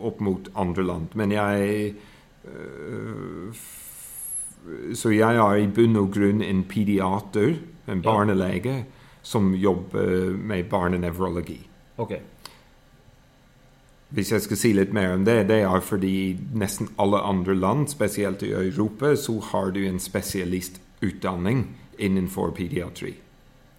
opp 0.04 0.20
mot 0.20 0.48
andre 0.54 0.82
land. 0.84 1.14
Men 1.14 1.30
jeg 1.32 1.94
Så 4.94 5.10
jeg 5.14 5.36
er 5.36 5.56
i 5.56 5.66
bunn 5.66 5.96
og 5.96 6.10
grunn 6.12 6.42
en 6.42 6.64
pediater, 6.68 7.54
en 7.88 8.02
barnelege, 8.02 8.84
som 9.22 9.54
jobber 9.54 10.36
med 10.36 10.68
barnenevrologi. 10.70 11.60
Ok. 11.98 12.12
Hvis 14.08 14.32
jeg 14.32 14.40
skal 14.40 14.56
si 14.56 14.72
litt 14.72 14.92
mer 14.92 15.12
om 15.12 15.24
det, 15.24 15.48
det 15.48 15.60
er 15.62 15.80
fordi 15.84 16.12
i 16.30 16.36
nesten 16.56 16.88
alle 16.98 17.20
andre 17.20 17.54
land, 17.54 17.88
spesielt 17.88 18.42
i 18.42 18.52
Europa, 18.56 19.14
så 19.16 19.40
har 19.50 19.70
du 19.70 19.82
en 19.86 20.00
spesialistutdanning 20.00 21.66
innenfor 21.98 22.50
pediatri. 22.56 23.14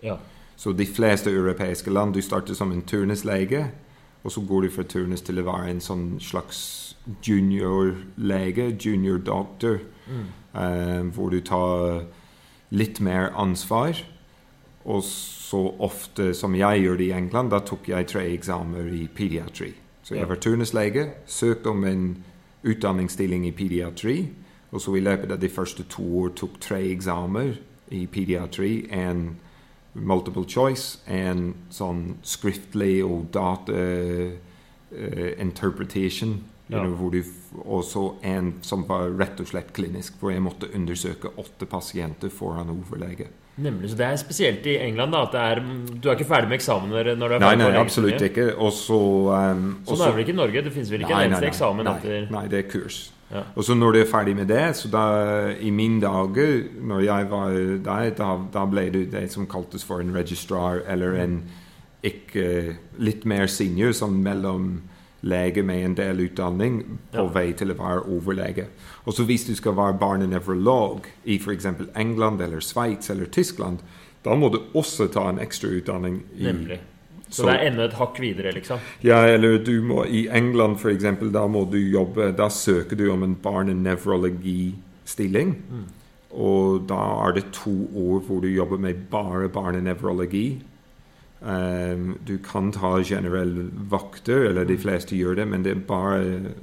Ja. 0.03 0.17
Så 0.55 0.73
de 0.73 0.85
fleste 0.85 1.31
europeiske 1.31 1.89
land, 1.89 2.13
du 2.13 2.21
starter 2.21 2.53
som 2.53 2.71
en 2.71 2.81
turnuslege, 2.81 3.71
og 4.23 4.31
så 4.31 4.41
går 4.41 4.61
du 4.61 4.69
fra 4.69 4.83
turnus 4.83 5.21
til 5.21 5.39
å 5.39 5.47
være 5.47 5.69
en 5.71 5.81
sånn 5.81 6.19
slags 6.19 6.95
juniorlege, 7.25 8.75
junior 8.85 9.17
doctor, 9.17 9.79
Mm. 10.09 10.25
eh, 10.55 11.01
hvor 11.13 11.29
du 11.29 11.39
tar 11.39 12.03
litt 12.69 12.99
mer 12.99 13.33
ansvar. 13.37 13.99
Og 14.85 15.03
så 15.03 15.61
ofte 15.79 16.33
som 16.37 16.55
jeg 16.55 16.83
gjør 16.83 16.97
det 16.97 17.09
i 17.09 17.15
England, 17.17 17.51
da 17.51 17.59
tok 17.65 17.89
jeg 17.89 18.07
tre 18.09 18.25
eksamener 18.33 18.91
i 18.95 19.07
pediatri. 19.07 19.73
Så 20.03 20.15
jeg 20.15 20.29
var 20.29 20.39
turnuslege, 20.41 21.09
søkte 21.27 21.69
om 21.69 21.83
en 21.85 22.05
utdanningsstilling 22.65 23.45
i 23.47 23.51
pediatri, 23.51 24.29
og 24.71 24.81
så 24.81 24.95
i 24.95 25.03
løpet 25.03 25.31
av 25.31 25.39
de 25.41 25.49
første 25.49 25.85
to 25.89 26.05
år 26.23 26.33
tok 26.37 26.59
tre 26.61 26.79
eksamener 26.91 27.57
i 27.93 28.05
pediatri, 28.05 28.87
en 28.93 29.37
multiple 29.93 30.45
choice, 30.47 30.99
en 31.07 31.53
sånn 31.73 32.19
skriftlig 32.23 33.03
og 33.05 33.29
data 33.33 33.73
uh, 33.73 34.31
interpretation, 35.41 36.39
Ja. 36.69 36.83
hvor 36.85 37.09
du, 37.09 37.23
også 37.65 37.65
og 37.65 37.83
så 37.83 38.01
en 38.29 38.49
som 38.61 38.83
var 38.85 39.09
rett 39.17 39.39
og 39.41 39.47
slett 39.49 39.71
klinisk, 39.73 40.19
hvor 40.21 40.29
jeg 40.31 40.41
måtte 40.45 40.69
undersøke 40.75 41.31
åtte 41.41 41.65
pasienter 41.65 42.29
foran 42.29 42.69
overlege. 42.69 43.25
Nemlig. 43.59 43.89
Så 43.89 43.97
det 43.97 44.05
er 44.05 44.15
spesielt 44.21 44.65
i 44.69 44.77
England 44.77 45.11
da, 45.11 45.23
at 45.25 45.31
det 45.33 45.41
er, 45.41 45.61
du 45.99 46.09
er 46.09 46.15
ikke 46.15 46.29
ferdig 46.29 46.51
med 46.51 46.59
eksamen 46.59 46.93
når 46.93 47.03
du 47.03 47.09
er 47.09 47.15
Nei, 47.17 47.39
ferdig 47.49 47.63
nei, 47.63 47.71
nei 47.73 47.79
absolutt 47.81 48.21
ikke. 48.29 48.45
Og 48.55 48.71
så 48.71 48.99
um, 49.33 49.63
Sånn 49.83 49.97
så- 49.97 50.03
er 50.03 50.05
det 50.05 50.15
vel 50.15 50.23
ikke 50.27 50.35
i 50.35 50.41
Norge? 50.41 50.63
Det 50.63 50.73
finnes 50.73 50.91
vel 50.93 51.01
ikke 51.01 51.15
Nei, 51.15 51.23
en 51.23 51.31
nei, 51.31 51.39
eneste 51.39 51.49
eksamen 51.49 51.89
nei, 51.89 51.95
etter 51.97 52.29
Nei, 52.31 52.43
det 52.47 52.59
er 52.61 52.69
kurs. 52.69 52.99
Ja. 53.29 53.43
Og 53.55 53.63
så 53.65 53.75
når 53.77 53.93
du 53.93 53.99
er 53.99 54.09
ferdig 54.09 54.35
med 54.35 54.47
det, 54.49 54.75
så 54.75 54.89
da 54.89 55.03
i 55.59 55.69
mine 55.69 55.99
dager, 56.01 56.63
når 56.81 57.03
jeg 57.05 57.29
var 57.29 57.57
der, 57.89 58.09
da, 58.17 58.29
da 58.53 58.65
ble 58.65 58.89
du 58.93 59.05
det 59.05 59.31
som 59.33 59.45
kaltes 59.49 59.83
for 59.85 60.01
en 60.01 60.13
registrar, 60.15 60.81
eller 60.87 61.13
en 61.19 61.41
ikke 62.05 62.77
litt 62.97 63.25
mer 63.25 63.47
senior, 63.51 63.91
sånn 63.91 64.21
mellom 64.23 64.79
lege 65.21 65.63
med 65.63 65.83
en 65.85 65.95
del 65.95 66.19
utdanning 66.29 66.83
på 67.11 67.17
Ja. 67.25 67.33
vei 67.33 67.51
til 67.53 67.71
å 67.71 67.75
være 67.77 68.03
overlege. 68.07 68.65
Og 69.05 69.13
så 69.13 69.23
hvis 69.25 69.45
du 69.47 69.55
skal 69.55 69.73
være 69.75 69.97
barnenevrolog 69.99 71.01
i 71.25 71.35
f.eks. 71.37 71.65
England 71.95 72.41
eller 72.41 72.59
Sveits 72.59 73.09
eller 73.09 73.25
Tyskland, 73.25 73.79
da 74.23 74.35
må 74.35 74.49
du 74.51 74.59
også 74.75 75.07
ta 75.11 75.29
en 75.29 75.39
ekstra 75.39 75.69
utdanning. 75.69 76.21
I, 76.37 76.43
Nemlig. 76.43 76.79
Så, 77.29 77.43
Så- 77.43 77.45
det 77.45 77.55
er 77.59 77.67
enda 77.71 77.83
et 77.85 77.93
hakk 77.93 78.19
videre, 78.19 78.51
liksom. 78.53 78.79
ja, 79.03 79.25
eller 79.27 79.57
du 79.63 79.81
må 79.81 80.03
i 80.05 80.27
England 80.29 80.79
eksempel, 80.89 81.31
da 81.31 81.47
må 81.47 81.69
du 81.69 81.77
jobbe 81.77 82.31
Da 82.35 82.47
søker 82.49 82.95
du 82.97 83.09
om 83.11 83.23
en 83.23 83.35
barnenevrologistilling. 83.35 85.55
Mm. 85.71 85.83
Og 86.31 86.87
da 86.87 87.27
er 87.27 87.31
det 87.33 87.51
to 87.53 87.87
år 87.95 88.19
hvor 88.27 88.41
du 88.41 88.47
jobber 88.47 88.77
med 88.77 88.95
bare 89.11 89.47
barnenevrologi. 89.49 90.61
Um, 91.39 92.17
du 92.27 92.37
kan 92.43 92.71
ta 92.75 92.97
generell 92.99 93.69
vakter, 93.91 94.49
eller 94.49 94.67
de 94.67 94.75
fleste 94.77 95.15
gjør 95.15 95.39
det, 95.39 95.47
men 95.47 95.63
det 95.63 95.71
er 95.71 95.83
bare 95.87 96.55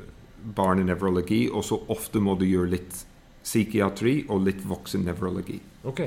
barnenevrologi, 0.56 1.46
og 1.48 1.64
så 1.64 1.78
ofte 1.92 2.20
må 2.20 2.36
du 2.36 2.44
gjøre 2.46 2.74
litt 2.74 2.98
psykiatri 3.46 4.18
og 4.28 4.44
litt 4.46 4.64
voksennevrologi. 4.66 5.58
Ok. 5.86 6.02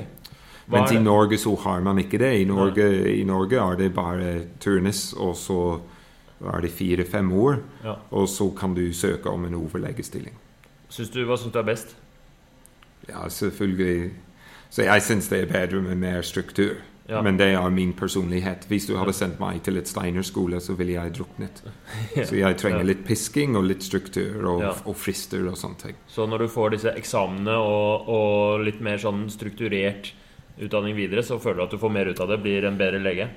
Men 0.70 0.84
Mens 0.84 0.92
i? 0.92 1.00
Norge 1.02 1.38
så 1.38 1.54
har 1.64 1.80
man 1.82 1.98
ikke 1.98 2.20
det. 2.22 2.30
I 2.40 2.44
Norge, 2.46 2.86
I 3.10 3.24
Norge 3.26 3.58
er 3.58 3.80
det 3.80 3.88
bare 3.94 4.34
turnus, 4.62 5.10
og 5.18 5.34
så 5.36 5.80
er 6.40 6.62
det 6.62 6.70
fire-fem 6.70 7.32
år. 7.32 7.58
Ja. 7.84 7.96
Og 8.10 8.28
så 8.28 8.50
kan 8.56 8.74
du 8.74 8.92
søke 8.94 9.30
om 9.30 9.44
en 9.44 9.56
overlegestilling. 9.58 10.36
Syns 10.90 11.10
du, 11.10 11.24
hva 11.26 11.38
syns 11.38 11.54
du 11.54 11.58
er 11.58 11.66
best? 11.66 11.96
Ja, 13.08 13.28
selvfølgelig. 13.28 14.12
Så 14.70 14.86
jeg 14.86 15.02
syns 15.02 15.28
det 15.28 15.42
er 15.42 15.50
bedre 15.50 15.82
med 15.82 15.98
mer 15.98 16.22
struktur. 16.22 16.78
Ja. 17.10 17.20
Men 17.26 17.36
det 17.40 17.48
er 17.58 17.70
min 17.74 17.92
personlighet. 17.98 18.68
Hvis 18.70 18.86
du 18.86 18.94
hadde 18.96 19.12
sendt 19.16 19.40
meg 19.42 19.62
til 19.66 19.80
et 19.80 19.88
Steiner-skole, 19.90 20.60
så 20.62 20.76
ville 20.78 20.94
jeg 20.94 21.14
druknet. 21.16 21.62
Så 22.28 22.36
jeg 22.38 22.56
trenger 22.60 22.86
litt 22.86 23.02
pisking 23.06 23.56
og 23.58 23.66
litt 23.66 23.82
struktur 23.82 24.44
og, 24.46 24.62
Ja. 24.62 24.72
og 24.86 24.96
frister 24.96 25.42
og 25.50 25.58
sånne 25.58 25.80
ting. 25.82 25.96
Så 26.06 26.26
når 26.30 26.44
du 26.46 26.48
får 26.54 26.76
disse 26.76 26.92
eksamene 26.94 27.56
og, 27.58 28.08
og 28.08 28.64
litt 28.66 28.80
mer 28.80 29.02
sånn 29.02 29.26
strukturert 29.32 30.12
utdanning 30.60 30.94
videre, 30.96 31.22
så 31.26 31.40
føler 31.40 31.56
du 31.56 31.66
at 31.66 31.74
du 31.74 31.78
får 31.82 31.92
mer 31.98 32.12
ut 32.12 32.20
av 32.20 32.28
det, 32.30 32.38
blir 32.44 32.64
en 32.68 32.78
bedre 32.78 33.00
lege? 33.02 33.28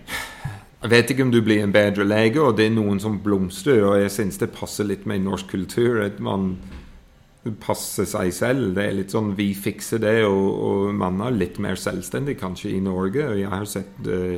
Jeg 0.84 0.92
vet 0.92 1.12
ikke 1.14 1.24
om 1.24 1.32
du 1.32 1.40
blir 1.42 1.64
en 1.64 1.72
bedre 1.72 2.04
lege, 2.04 2.42
og 2.44 2.58
det 2.60 2.66
er 2.68 2.74
noen 2.76 3.00
som 3.00 3.16
blomstrer, 3.24 3.86
og 3.88 4.02
jeg 4.02 4.12
syns 4.12 4.38
det 4.42 4.50
passer 4.52 4.84
litt 4.90 5.06
med 5.08 5.24
norsk 5.24 5.48
kultur 5.54 6.02
at 6.04 6.20
man 6.20 6.58
passer 7.60 8.08
seg 8.08 8.32
selv. 8.36 8.74
Det 8.78 8.84
er 8.84 8.98
litt 8.98 9.14
sånn 9.14 9.34
vi 9.36 9.52
fikser 9.58 10.00
det, 10.04 10.18
og, 10.28 10.50
og 10.68 10.94
man 10.96 11.20
er 11.26 11.36
litt 11.36 11.60
mer 11.64 11.80
selvstendig 11.80 12.38
kanskje 12.40 12.72
i 12.78 12.84
Norge. 12.84 13.26
Og 13.34 13.42
jeg 13.42 13.52
har 13.52 13.68
sett 13.70 14.08
uh, 14.08 14.38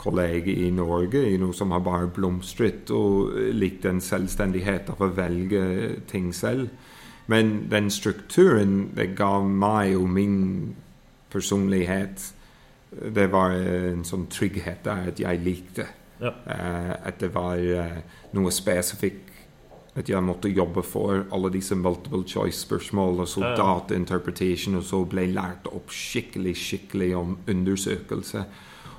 kolleger 0.00 0.52
i 0.52 0.70
Norge 0.74 1.22
i 1.30 1.38
noe 1.40 1.56
som 1.56 1.72
har 1.72 1.84
bare 1.84 2.10
blomstret 2.12 2.92
og 2.92 3.32
likt 3.56 3.86
den 3.86 4.02
selvstendighet 4.04 4.92
av 4.92 5.00
å 5.00 5.12
velge 5.16 5.64
ting 6.10 6.32
selv. 6.36 6.68
Men 7.32 7.70
den 7.72 7.88
strukturen 7.88 8.90
det 8.96 9.14
ga 9.16 9.38
meg 9.40 9.94
og 9.96 10.10
min 10.12 10.40
personlighet 11.32 12.32
det 13.14 13.26
var 13.32 13.56
en 13.56 14.04
sånn 14.06 14.28
trygghet 14.30 14.84
der 14.84 15.08
at 15.10 15.20
jeg 15.22 15.40
likte. 15.42 15.88
Ja. 16.20 16.30
Uh, 16.46 16.92
at 17.08 17.18
det 17.20 17.32
var 17.34 17.58
uh, 17.58 17.96
noe 18.36 18.52
spesifikt 18.54 19.33
at 19.94 20.08
jeg 20.10 20.26
måtte 20.26 20.50
jobbe 20.50 20.82
for 20.82 21.22
alle 21.32 21.52
disse 21.54 21.76
multiple 21.78 22.24
choice-spørsmål 22.26 23.20
og 23.22 23.28
så 23.30 23.52
data 23.54 23.94
interpretation, 23.94 24.74
og 24.80 24.82
så 24.82 25.04
ble 25.06 25.28
jeg 25.28 25.36
lært 25.36 25.68
opp 25.70 25.92
skikkelig, 25.94 26.56
skikkelig 26.58 27.12
om 27.16 27.36
undersøkelse. 27.50 28.42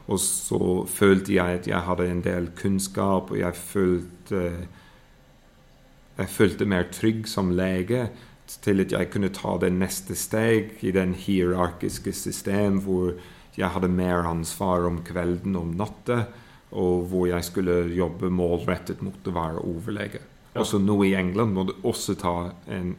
Og 0.07 0.21
så 0.21 0.61
følte 0.87 1.35
jeg 1.35 1.59
at 1.59 1.67
jeg 1.67 1.83
hadde 1.87 2.07
en 2.07 2.23
del 2.23 2.49
kunnskap, 2.55 3.31
og 3.31 3.39
jeg 3.39 3.55
følte 3.55 4.41
Jeg 6.15 6.29
følte 6.31 6.65
mer 6.65 6.85
trygg 6.95 7.27
som 7.27 7.49
lege 7.51 8.05
til 8.63 8.79
at 8.79 8.93
jeg 8.93 9.09
kunne 9.11 9.33
ta 9.35 9.57
det 9.59 9.73
neste 9.73 10.15
steg 10.15 10.77
i 10.79 10.93
den 10.95 11.11
hierarkiske 11.11 12.13
system 12.13 12.79
hvor 12.85 13.17
jeg 13.57 13.67
hadde 13.73 13.89
mer 13.91 14.23
ansvar 14.23 14.87
om 14.87 15.01
kvelden 15.03 15.57
og 15.57 15.61
om 15.61 15.73
natta, 15.75 16.21
og 16.71 17.09
hvor 17.11 17.27
jeg 17.27 17.43
skulle 17.43 17.75
jobbe 17.95 18.29
målrettet 18.31 19.03
mot 19.03 19.27
å 19.27 19.35
være 19.35 19.63
overlege. 19.63 20.21
Ja. 20.55 20.61
Også 20.63 20.79
nå 20.79 20.95
i 21.03 21.13
England 21.19 21.51
må 21.51 21.65
du 21.67 21.73
også 21.83 22.15
ta 22.17 22.35
en 22.71 22.95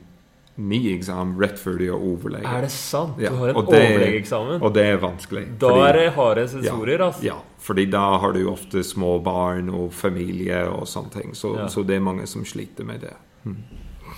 ny 0.56 0.78
eksamen 0.94 1.36
rett 1.40 1.58
før 1.60 1.78
du 1.80 1.84
er 1.86 1.94
overlege. 1.96 2.48
Er 2.48 2.64
det 2.64 2.70
sant? 2.72 3.16
Du 3.18 3.24
har 3.28 3.50
en 3.52 3.56
og 3.60 3.70
overlegeeksamen? 3.70 4.60
Og 4.64 4.72
det 4.76 4.84
er 4.90 4.98
vanskelig. 5.00 5.44
Da 5.60 5.68
fordi- 5.72 5.88
er 5.88 5.92
det 5.98 6.12
harde 6.14 6.44
sensorer, 6.48 7.00
altså. 7.06 7.24
ja, 7.24 7.36
fordi 7.58 7.86
da 7.90 8.18
har 8.18 8.32
du 8.32 8.42
ofte 8.50 8.84
små 8.84 9.22
barn 9.22 9.68
og 9.70 9.92
familie 9.92 10.62
og 10.68 10.86
sånne 10.86 11.12
ting. 11.12 11.34
Så, 11.34 11.54
så 11.68 11.84
det 11.86 11.96
er 11.96 12.00
mange 12.00 12.26
som 12.26 12.44
sliter 12.44 12.84
med 12.84 13.00
det. 13.00 13.14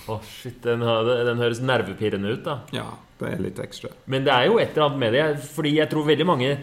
Å, 0.09 0.19
shit, 0.23 0.61
den, 0.63 0.79
den 0.79 1.37
høres 1.37 1.59
nervepirrende 1.61 2.33
ut, 2.33 2.43
da. 2.43 2.59
Ja, 2.71 2.85
det 3.19 3.33
er 3.33 3.39
litt 3.43 3.59
ekstra. 3.59 3.91
Men 4.07 4.23
det 4.23 4.33
er 4.33 4.45
jo 4.47 4.59
et 4.59 4.71
eller 4.75 4.89
annet 4.89 4.99
med 4.99 5.13
det. 5.13 5.25
Fordi 5.53 5.75
jeg 5.75 5.89
tror 5.89 6.07
veldig 6.07 6.25
mange 6.25 6.57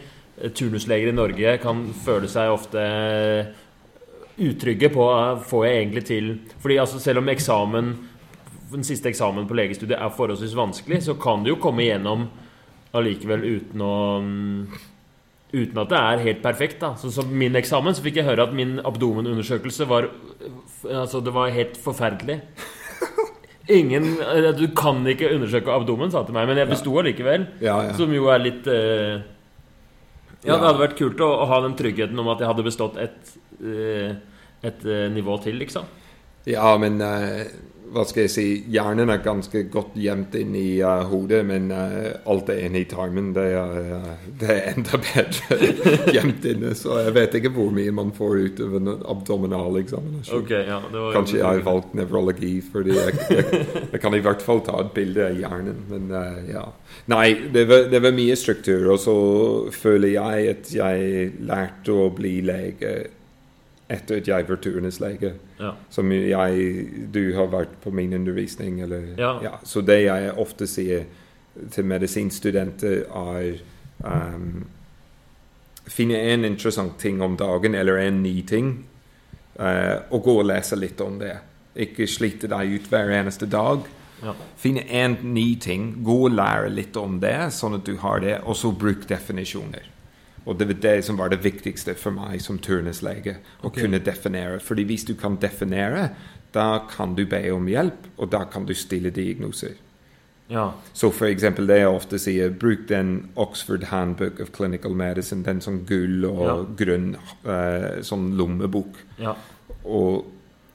turnusleger 0.56 1.08
i 1.08 1.16
Norge 1.16 1.58
kan 1.62 1.86
føle 2.04 2.28
seg 2.28 2.52
ofte 2.52 2.82
utrygge 4.38 4.90
på 4.92 5.06
Får 5.48 5.66
jeg 5.66 5.78
egentlig 5.80 6.04
til 6.08 6.32
Fordi 6.62 6.78
altså 6.82 7.00
selv 7.00 7.22
om 7.22 7.32
eksamen 7.32 7.94
den 8.72 8.82
siste 8.82 9.06
eksamen 9.08 9.46
på 9.46 9.54
legestudiet 9.54 9.94
er 9.94 10.10
forholdsvis 10.10 10.56
vanskelig, 10.58 10.98
så 11.06 11.14
kan 11.14 11.44
du 11.44 11.52
jo 11.52 11.58
komme 11.62 11.84
igjennom 11.84 12.24
allikevel 12.98 13.44
uten 13.46 13.84
å 13.84 13.94
mm, 14.24 14.78
Uten 15.54 15.78
at 15.78 15.92
det 15.92 15.98
er 15.98 16.22
helt 16.24 16.40
perfekt. 16.42 16.80
da 16.82 16.96
Så 16.98 17.12
Som 17.14 17.30
min 17.38 17.54
eksamen 17.56 17.94
så 17.94 18.02
fikk 18.02 18.18
jeg 18.18 18.26
høre 18.26 18.48
at 18.48 18.56
min 18.56 18.80
abdomenundersøkelse 18.82 19.86
var 19.88 20.08
Altså 20.82 21.20
det 21.22 21.34
var 21.34 21.54
helt 21.54 21.78
forferdelig. 21.78 22.40
Ingen 23.78 24.16
eh, 24.20 24.50
Du 24.58 24.66
kan 24.76 25.06
ikke 25.06 25.30
undersøke 25.34 25.72
abdomen, 25.72 26.10
sa 26.10 26.20
han 26.20 26.28
til 26.28 26.36
meg, 26.36 26.50
men 26.50 26.60
jeg 26.60 26.70
besto 26.70 26.92
allikevel. 26.98 27.46
Ja, 27.62 27.78
ja. 27.88 27.94
Som 27.98 28.12
jo 28.14 28.28
er 28.30 28.42
litt 28.42 28.68
eh, 28.70 29.22
Ja, 30.46 30.56
det 30.56 30.68
hadde 30.68 30.82
vært 30.82 30.98
kult 30.98 31.22
å, 31.24 31.28
å 31.42 31.46
ha 31.50 31.60
den 31.64 31.76
tryggheten 31.78 32.22
om 32.22 32.30
at 32.32 32.42
jeg 32.42 32.50
hadde 32.50 32.66
bestått 32.66 32.98
et, 33.02 33.32
et, 33.60 34.42
et 34.70 34.84
eh, 34.86 35.06
nivå 35.12 35.38
til, 35.42 35.58
liksom. 35.62 35.88
Ja, 36.46 36.70
men 36.78 37.00
eh, 37.02 37.48
hva 37.94 38.02
skal 38.06 38.24
jeg 38.24 38.32
si 38.32 38.44
Hjernen 38.72 39.10
er 39.12 39.22
ganske 39.24 39.62
godt 39.72 39.94
gjemt 40.00 40.34
inn 40.38 40.54
i 40.58 40.78
uh, 40.82 41.04
hodet, 41.10 41.42
men 41.46 41.68
uh, 41.70 42.18
alt 42.28 42.50
er 42.52 42.64
inne 42.66 42.82
i 42.82 42.88
tarmen. 42.90 43.32
Det 43.36 43.44
er, 43.56 43.76
eh, 43.80 44.26
det 44.40 44.48
er 44.52 44.68
enda 44.72 45.00
bedre 45.06 46.12
gjemt 46.14 46.46
inne. 46.50 46.72
Så 46.78 46.98
jeg 47.04 47.14
vet 47.16 47.36
ikke 47.38 47.52
hvor 47.56 47.72
mye 47.74 47.94
man 47.94 48.12
får 48.16 48.38
ut 48.42 48.62
av 48.66 48.76
en 48.80 48.92
abdominal 48.96 49.78
eksaminasjon. 49.80 50.44
Okay, 50.44 50.66
ja, 50.68 50.80
Kanskje 51.14 51.38
jeg 51.40 51.46
har 51.46 51.62
valgt 51.66 51.94
nevrologi, 51.98 52.54
fordi 52.72 52.96
jeg, 52.96 53.18
jeg, 53.30 53.64
jeg 53.92 54.02
kan 54.02 54.16
i 54.16 54.22
hvert 54.24 54.44
fall 54.44 54.62
ta 54.66 54.80
et 54.82 54.94
bilde 54.96 55.28
av 55.30 55.40
hjernen. 55.40 55.84
Men 55.90 56.10
ja. 56.50 56.64
Nei, 57.12 57.28
det 57.54 57.66
var, 57.70 57.86
det 57.92 58.02
var 58.02 58.16
mye 58.16 58.36
struktur, 58.38 58.88
og 58.94 59.02
så 59.02 59.16
føler 59.74 60.16
jeg 60.16 60.56
at 60.56 60.72
jeg 60.74 61.30
lærte 61.46 61.94
å 61.94 62.10
bli 62.16 62.38
lege 62.46 62.96
etter 63.88 64.20
at 64.20 64.28
jeg 64.28 64.48
var 64.48 64.58
turnuslege. 64.62 65.32
Ja. 65.60 65.72
Som 65.90 66.12
jeg 66.12 66.88
Du 67.14 67.34
har 67.34 67.46
vært 67.46 67.80
på 67.82 67.90
min 67.90 68.12
undervisning, 68.12 68.80
eller 68.80 69.14
Ja. 69.18 69.58
Så 69.64 69.80
det 69.80 70.02
jeg 70.04 70.32
ofte 70.36 70.66
sier 70.66 71.04
til 71.70 71.84
medisinstudenter, 71.84 73.04
er 73.08 73.58
um, 74.04 74.66
Finne 75.86 76.18
en 76.18 76.44
interessant 76.44 76.98
ting 76.98 77.22
om 77.22 77.36
dagen, 77.36 77.74
eller 77.74 77.96
en 77.96 78.22
ny 78.22 78.42
ting, 78.42 78.86
uh, 79.60 80.02
og 80.10 80.22
gå 80.24 80.38
og 80.38 80.46
lese 80.46 80.76
litt 80.76 81.00
om 81.00 81.18
det. 81.18 81.36
Ikke 81.76 82.08
slite 82.10 82.48
deg 82.50 82.72
ut 82.74 82.88
hver 82.90 83.12
eneste 83.20 83.46
dag. 83.46 83.86
Ja. 84.22 84.34
Finne 84.58 84.82
en 84.90 85.16
ny 85.22 85.54
ting, 85.60 86.02
gå 86.04 86.24
og 86.26 86.34
lære 86.34 86.72
litt 86.74 86.96
om 86.96 87.20
det, 87.20 87.52
sånn 87.54 87.78
at 87.78 87.86
du 87.86 87.96
har 88.02 88.18
det, 88.24 88.40
og 88.42 88.56
så 88.56 88.72
bruk 88.72 89.06
definisjoner. 89.06 89.86
Og 90.46 90.58
det 90.58 90.68
var 90.70 90.78
det 90.82 91.04
som 91.04 91.16
var 91.18 91.32
det 91.32 91.42
viktigste 91.42 91.94
for 91.98 92.14
meg 92.14 92.40
som 92.42 92.58
turnuslege. 92.62 93.38
Å 93.60 93.66
okay. 93.66 93.82
kunne 93.82 93.98
definere. 93.98 94.60
Fordi 94.62 94.84
hvis 94.86 95.04
du 95.08 95.14
kan 95.18 95.38
definere, 95.42 96.10
da 96.54 96.86
kan 96.90 97.16
du 97.16 97.24
be 97.26 97.40
om 97.52 97.66
hjelp, 97.68 98.06
og 98.16 98.30
da 98.30 98.44
kan 98.44 98.66
du 98.66 98.74
stille 98.74 99.10
diagnoser. 99.10 99.74
ja. 100.48 100.72
Så 100.94 101.10
for 101.10 101.26
eksempel 101.26 101.66
det 101.66 101.80
jeg 101.80 101.90
ofte 101.90 102.18
sier, 102.22 102.50
bruk 102.50 102.86
den 102.88 103.28
Oxford 103.34 103.88
Handbook 103.90 104.40
of 104.40 104.52
Clinical 104.54 104.94
Medicine, 104.94 105.42
den 105.42 105.60
sånn 105.60 105.84
gull 105.86 106.24
og 106.24 106.46
Ja. 106.46 106.56
grønn 106.78 107.16
eh, 107.44 108.02
sånn 108.02 108.36
lommebok. 108.36 108.94
ja. 109.18 109.34
Og, 109.84 110.26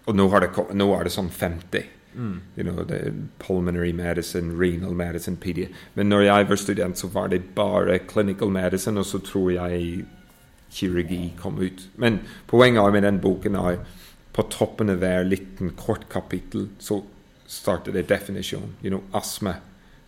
og 0.05 0.15
nå, 0.15 0.29
har 0.29 0.39
det, 0.41 0.51
nå 0.73 0.87
er 0.99 1.03
det 1.03 1.11
sånn 1.11 1.29
50. 1.29 1.83
Mm. 2.13 2.41
You 2.57 2.63
know, 2.63 2.85
er 2.89 3.11
pulmonary 3.39 3.91
medicine, 3.91 4.59
renal 4.59 4.93
medicine, 4.93 5.37
pedi. 5.37 5.67
Men 5.95 6.09
når 6.09 6.21
jeg 6.21 6.49
var 6.49 6.55
student, 6.55 6.97
så 6.97 7.07
var 7.07 7.27
det 7.27 7.43
bare 7.55 7.99
clinical 8.07 8.49
medicine, 8.49 8.99
og 8.99 9.05
så 9.05 9.19
tror 9.19 9.49
jeg 9.49 10.05
kirurgi 10.71 11.33
kom 11.37 11.59
ut. 11.59 11.89
Men 11.95 12.19
poenget 12.47 12.93
med 12.93 13.01
den 13.01 13.19
boken 13.19 13.55
er 13.55 13.77
på 14.33 14.41
toppen 14.41 14.89
av 14.89 15.01
hver 15.01 15.23
liten 15.23 15.73
kort 15.75 16.09
kapittel 16.09 16.69
så 16.79 17.01
starter 17.47 17.91
det 17.91 18.09
definisjon. 18.09 18.75
You 18.83 18.89
know, 18.89 19.03
astma. 19.13 19.55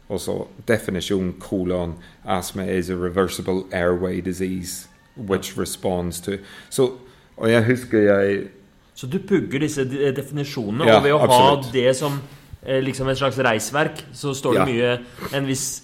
Og 0.09 0.19
så 0.19 0.47
definisjon 0.67 1.33
kolon 1.39 1.95
Asthma 2.25 2.63
is 2.63 2.89
a 2.89 2.95
reversible 2.95 3.63
airway 3.71 4.21
disease 4.21 4.87
which 5.15 5.57
responds 5.57 6.19
to 6.21 6.31
Så, 6.69 6.91
og 7.37 7.51
jeg 7.51 7.65
husker 7.65 7.99
jeg 7.99 8.47
Så 8.95 9.07
du 9.09 9.17
pugger 9.19 9.59
disse 9.59 9.83
definisjonene, 10.13 10.85
Ja, 10.85 10.97
og 10.97 11.03
ved 11.03 11.13
å 11.15 11.21
absolutt. 11.23 11.65
ha 11.65 11.71
det 11.73 11.95
som 11.97 12.19
eh, 12.65 12.81
liksom 12.81 13.09
et 13.09 13.17
slags 13.17 13.37
reisverk, 13.37 14.03
så 14.13 14.33
står 14.37 14.53
det 14.53 14.59
Ja. 14.59 14.65
mye 14.65 14.99
En 15.39 15.45
viss 15.47 15.81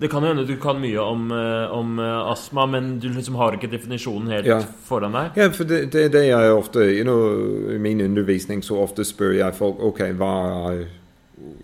Det 0.00 0.10
kan 0.10 0.22
jo 0.24 0.28
hende 0.34 0.44
du 0.46 0.56
kan 0.56 0.80
mye 0.80 0.98
om, 0.98 1.30
eh, 1.30 1.70
om 1.72 1.98
eh, 2.00 2.30
astma, 2.32 2.66
men 2.66 2.98
du 2.98 3.08
liksom 3.08 3.36
har 3.36 3.52
ikke 3.52 3.70
definisjonen 3.70 4.26
helt 4.28 4.46
Ja. 4.46 4.60
foran 4.88 5.12
deg. 5.12 5.36
Ja, 5.36 5.48
for 5.50 5.62
det, 5.64 5.92
det 5.92 6.04
er 6.06 6.08
det 6.08 6.24
jeg 6.26 6.50
ofte 6.50 6.80
you 6.96 7.04
know, 7.04 7.70
I 7.74 7.78
min 7.78 8.00
undervisning 8.00 8.60
så 8.62 8.74
ofte 8.82 9.04
spør 9.04 9.36
jeg 9.38 9.54
folk 9.54 9.78
ok, 9.80 10.00
hva 10.18 10.32
er, 10.72 10.86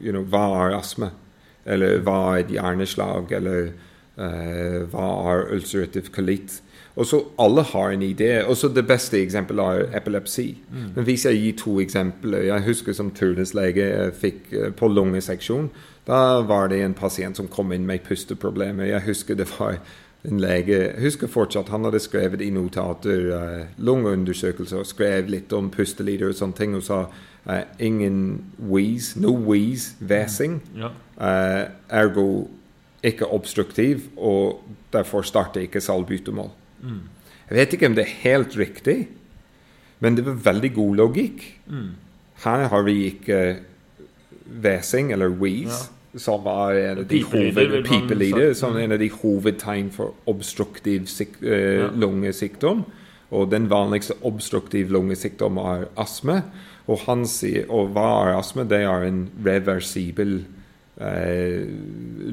you 0.01 0.13
know, 0.13 0.23
hva 0.23 0.69
er 0.71 0.77
astma? 0.79 1.11
Eller 1.67 1.99
hva 2.01 2.37
er 2.37 2.45
et 2.45 2.49
hjerneslag? 2.55 3.33
Eller 3.33 3.73
uh, 4.17 4.87
hva 4.87 5.09
er 5.35 5.51
ulcerativ 5.53 6.13
colitt? 6.15 6.61
Og 6.97 7.07
så 7.07 7.23
Alle 7.39 7.63
har 7.63 7.91
en 7.91 8.03
idé. 8.03 8.45
Og 8.45 8.57
så 8.57 8.69
Det 8.69 8.87
beste 8.87 9.23
eksempelet 9.23 9.65
er 9.65 9.97
epilepsi. 9.97 10.59
Mm. 10.71 10.91
Men 10.95 11.05
Hvis 11.05 11.25
jeg 11.25 11.35
gir 11.35 11.57
to 11.57 11.81
eksempler 11.81 12.43
Jeg 12.43 12.63
husker 12.63 12.93
som 12.93 13.11
turnuslege 13.11 14.13
fikk 14.13 14.53
eh, 14.53 14.73
på 14.73 14.89
lungeseksjon. 14.89 15.71
Da 16.07 16.41
var 16.43 16.69
det 16.69 16.83
en 16.83 16.95
pasient 16.95 17.37
som 17.37 17.49
kom 17.49 17.73
inn 17.73 17.87
med 17.87 18.01
pusteproblemer. 18.01 18.85
Jeg 18.85 19.03
husker 19.07 19.35
det 19.35 19.49
var 19.59 19.79
en 20.25 20.41
lege 20.41 20.75
jeg 20.77 21.01
husker 21.01 21.29
fortsatt 21.29 21.69
Han 21.69 21.85
hadde 21.85 22.01
skrevet 22.01 22.41
i 22.41 22.51
notater 22.51 23.31
uh, 23.33 23.67
lungeundersøkelser 23.79 24.83
og 24.83 24.87
skrev 24.87 25.31
litt 25.33 25.53
om 25.53 25.71
pustelider 25.71 26.29
og 26.29 26.35
sånne 26.35 26.57
ting. 26.57 26.75
Og 26.77 26.83
sa 26.83 27.07
uh, 27.47 27.63
ingen 27.79 28.45
wheeze, 28.59 29.21
no 29.21 29.33
wheeze, 29.33 29.95
hvesing. 30.01 30.61
Ja. 30.77 30.93
Uh, 31.17 31.71
ergo 31.89 32.49
ikke 33.03 33.27
obstruktiv, 33.33 34.11
og 34.17 34.61
derfor 34.93 35.23
starter 35.23 35.61
ikke 35.61 35.81
salbutamol. 35.81 36.51
Mm. 36.83 37.01
Jeg 37.51 37.57
vet 37.59 37.73
ikke 37.75 37.87
om 37.87 37.95
det 37.95 38.05
er 38.07 38.19
helt 38.23 38.57
riktig, 38.59 39.09
men 40.01 40.15
det 40.17 40.25
var 40.27 40.39
veldig 40.53 40.75
god 40.75 40.97
logikk. 40.97 41.43
Mm. 41.67 41.89
Her 42.45 42.69
har 42.69 42.83
vi 42.87 42.95
ikke 43.11 43.41
Wesing 44.63 45.13
eller 45.13 45.29
wheeze, 45.29 45.91
som 46.19 46.43
var 46.45 46.73
en 46.75 46.99
av 46.99 47.05
de 47.09 47.21
Pipelyder, 47.23 48.53
som 48.55 48.73
Mm. 48.73 48.79
en 48.83 48.93
av 48.93 48.99
de 48.99 49.11
hovedtegn 49.11 49.91
for 49.93 50.15
obstruktiv 50.27 51.07
eh, 51.43 51.79
Ja. 51.81 51.91
lungesykdom. 51.95 52.85
Og 53.31 53.51
den 53.51 53.69
vanligste 53.71 54.15
obstruktiv 54.25 54.91
lungesykdom 54.91 55.57
er 55.59 55.85
astme. 55.97 56.43
Og 56.89 56.99
han 57.07 57.25
sier, 57.27 57.65
og 57.71 57.93
hva 57.95 58.27
er 58.27 58.39
astme? 58.39 58.65
Det 58.69 58.81
er 58.83 59.05
en 59.07 59.29
reversibel 59.45 60.45
eh, 61.01 61.65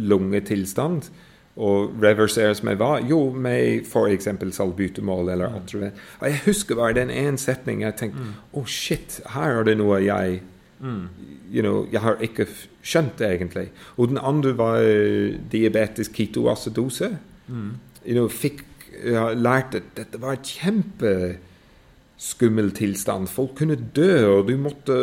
lungetilstand. 0.09 1.09
Og 1.57 1.95
reversere 2.03 2.53
som 2.55 2.69
jeg 2.69 2.79
var, 2.79 2.99
Jo, 3.09 3.31
med 3.33 3.87
f.eks. 3.87 4.27
salbutamol 4.53 5.31
eller 5.33 5.55
mm. 5.57 5.87
Jeg 6.21 6.41
husker 6.45 6.77
bare 6.77 6.93
den 6.93 7.09
ene 7.09 7.41
setningen 7.41 7.87
jeg 7.87 7.97
tenkte 7.97 8.27
Å, 8.53 8.61
shit, 8.69 9.17
her 9.33 9.57
er 9.57 9.65
det 9.65 9.73
noe 9.79 9.97
jeg 10.05 10.43
Mm. 10.79 11.09
you 11.51 11.61
know, 11.61 11.87
jeg 11.91 12.01
har 12.01 12.15
ikke 12.21 12.45
skjønt 12.85 13.19
det 13.19 13.27
egentlig. 13.33 13.69
Og 13.97 14.07
den 14.11 14.17
andre 14.21 14.57
var 14.57 14.77
eh, 14.77 15.35
diabetisk 15.51 16.13
ketoacidose. 16.13 17.17
Mm. 17.47 17.71
You 18.05 18.13
know, 18.13 18.27
fikk, 18.29 18.63
jeg 19.03 19.17
har 19.17 19.33
lært 19.33 19.75
at 19.79 19.83
dette 19.97 20.21
var 20.21 20.33
et 20.37 20.45
kjempeskummel 20.45 22.71
tilstand. 22.77 23.27
Folk 23.27 23.55
kunne 23.57 23.89
dø, 23.95 24.27
og 24.35 24.47
du 24.51 24.57
måtte, 24.61 24.93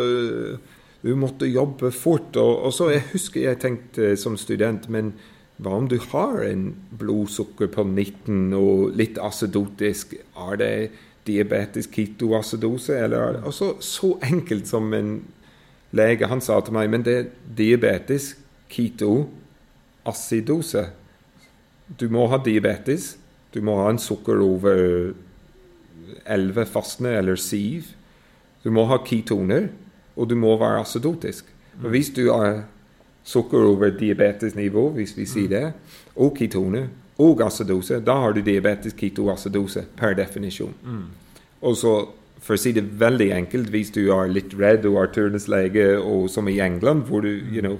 du 1.02 1.14
måtte 1.18 1.46
jobbe 1.50 1.90
fort. 1.92 2.36
Og, 2.36 2.62
og 2.68 2.72
så 2.72 2.90
jeg 2.94 3.02
husker 3.12 3.40
jeg 3.48 3.58
tenkte 3.64 4.16
som 4.20 4.36
student 4.38 4.88
men 4.88 5.12
hva 5.62 5.76
om 5.78 5.84
du 5.88 5.98
har 6.10 6.42
en 6.42 6.74
blodsukker 6.98 7.68
på 7.70 7.84
19 7.86 8.52
og 8.58 8.96
litt 8.98 9.18
acidotisk? 9.22 10.14
Er 10.34 10.56
det 10.58 10.90
diabetisk 11.28 11.92
ketoacidose? 11.94 12.96
Eller 12.98 13.18
er 13.18 13.44
også 13.46 13.76
så 13.84 14.18
enkelt 14.26 14.66
som 14.68 14.94
en 14.96 15.22
lege 15.94 16.26
han 16.26 16.40
sa 16.42 16.60
til 16.64 16.74
meg 16.74 16.90
men 16.90 17.04
det 17.06 17.14
er 17.14 17.30
diabetisk 17.60 18.36
ketoacidose. 18.74 20.84
Du 22.00 22.08
må 22.10 22.26
ha 22.32 22.38
diabetes. 22.42 23.16
Du 23.54 23.60
må 23.62 23.76
ha 23.78 23.86
en 23.92 24.02
sukker 24.02 24.42
over 24.42 25.14
11 26.26 26.66
fastende 26.66 27.14
eller 27.14 27.36
7. 27.38 27.82
Du 28.64 28.70
må 28.74 28.84
ha 28.90 28.98
ketoner, 29.04 29.68
og 30.16 30.30
du 30.30 30.34
må 30.34 30.58
være 30.58 30.80
acidotisk. 30.82 31.44
Og 31.82 31.90
hvis 31.92 32.10
du 32.16 32.32
har 32.32 32.64
sukker 33.24 33.64
over 33.64 33.94
diabetesnivå, 33.96 34.90
hvis 34.98 35.14
vi 35.16 35.26
sier 35.28 35.48
det, 35.50 35.64
og 36.20 36.34
ketone 36.37 36.88
og 37.22 37.40
acidose, 37.46 38.00
da 38.04 38.18
har 38.24 38.34
du 38.34 38.42
diabetes 38.44 38.96
ketoacidose 38.98 39.87
per 39.96 40.16
definisjon. 40.18 40.74
Mm. 40.82 41.06
Og 41.64 41.76
så, 41.78 41.94
for 42.44 42.56
å 42.56 42.60
si 42.60 42.74
det 42.76 42.84
veldig 43.00 43.30
enkelt, 43.37 43.70
hvis 43.72 43.94
du 43.94 44.02
er 44.12 44.32
litt 44.32 44.52
redd 44.58 44.84
og 44.90 44.98
er 45.00 45.12
turnuslege, 45.14 45.87
og 46.02 46.28
som 46.32 46.50
i 46.50 46.58
England, 46.60 47.06
hvor 47.08 47.24
du, 47.24 47.30
you 47.32 47.62
know, 47.64 47.78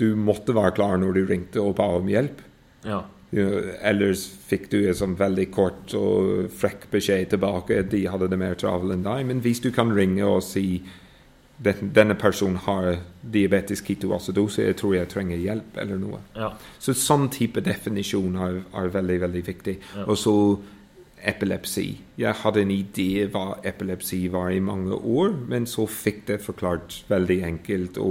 du 0.00 0.14
måtte 0.16 0.54
være 0.56 0.76
klar 0.78 0.96
når 1.00 1.18
du 1.18 1.26
ringte 1.28 1.60
og 1.62 1.76
ba 1.78 1.88
om 1.98 2.08
hjelp. 2.08 2.40
Ja. 2.86 3.02
Ellers 3.36 4.22
fikk 4.48 4.68
du 4.72 4.78
en 4.84 4.96
sånn 4.96 5.16
veldig 5.18 5.48
kort 5.52 5.92
og 5.98 6.52
frekk 6.54 6.86
beskjed 6.92 7.32
tilbake. 7.32 7.82
De 7.90 8.04
hadde 8.08 8.28
det 8.30 8.38
mer 8.40 8.56
travelt 8.60 8.94
enn 8.94 9.04
deg. 9.04 9.24
Men 9.28 9.42
hvis 9.44 9.60
du 9.64 9.72
kan 9.74 9.90
ringe 9.96 10.24
og 10.28 10.44
si 10.46 10.84
den, 11.58 11.90
denne 11.96 12.14
personen 12.14 12.56
har 12.66 12.98
diabetisk 13.22 13.88
ketoacidose, 13.90 14.62
jeg 14.66 14.76
tror 14.76 14.94
jeg 14.98 15.08
trenger 15.12 15.40
hjelp, 15.40 15.76
eller 15.82 16.00
noe. 16.00 16.22
ja. 16.36 16.52
Så 16.78 16.94
sånn 16.96 17.30
type 17.32 17.62
definisjon 17.64 18.36
er, 18.36 18.62
er 18.76 18.90
veldig, 18.92 19.20
veldig 19.26 19.44
viktig. 19.46 19.76
Ja. 19.96 20.06
Og 20.06 20.18
så 20.20 20.36
epilepsi. 21.26 21.86
Jeg 22.20 22.38
hadde 22.42 22.62
en 22.62 22.70
idé 22.70 23.24
hva 23.32 23.56
epilepsi 23.66 24.26
var 24.30 24.50
i 24.52 24.60
mange 24.62 24.94
år, 24.94 25.32
men 25.48 25.66
så 25.66 25.86
fikk 25.90 26.26
det 26.28 26.42
forklart 26.44 27.00
veldig 27.08 27.38
enkelt 27.48 27.98
å 27.98 28.10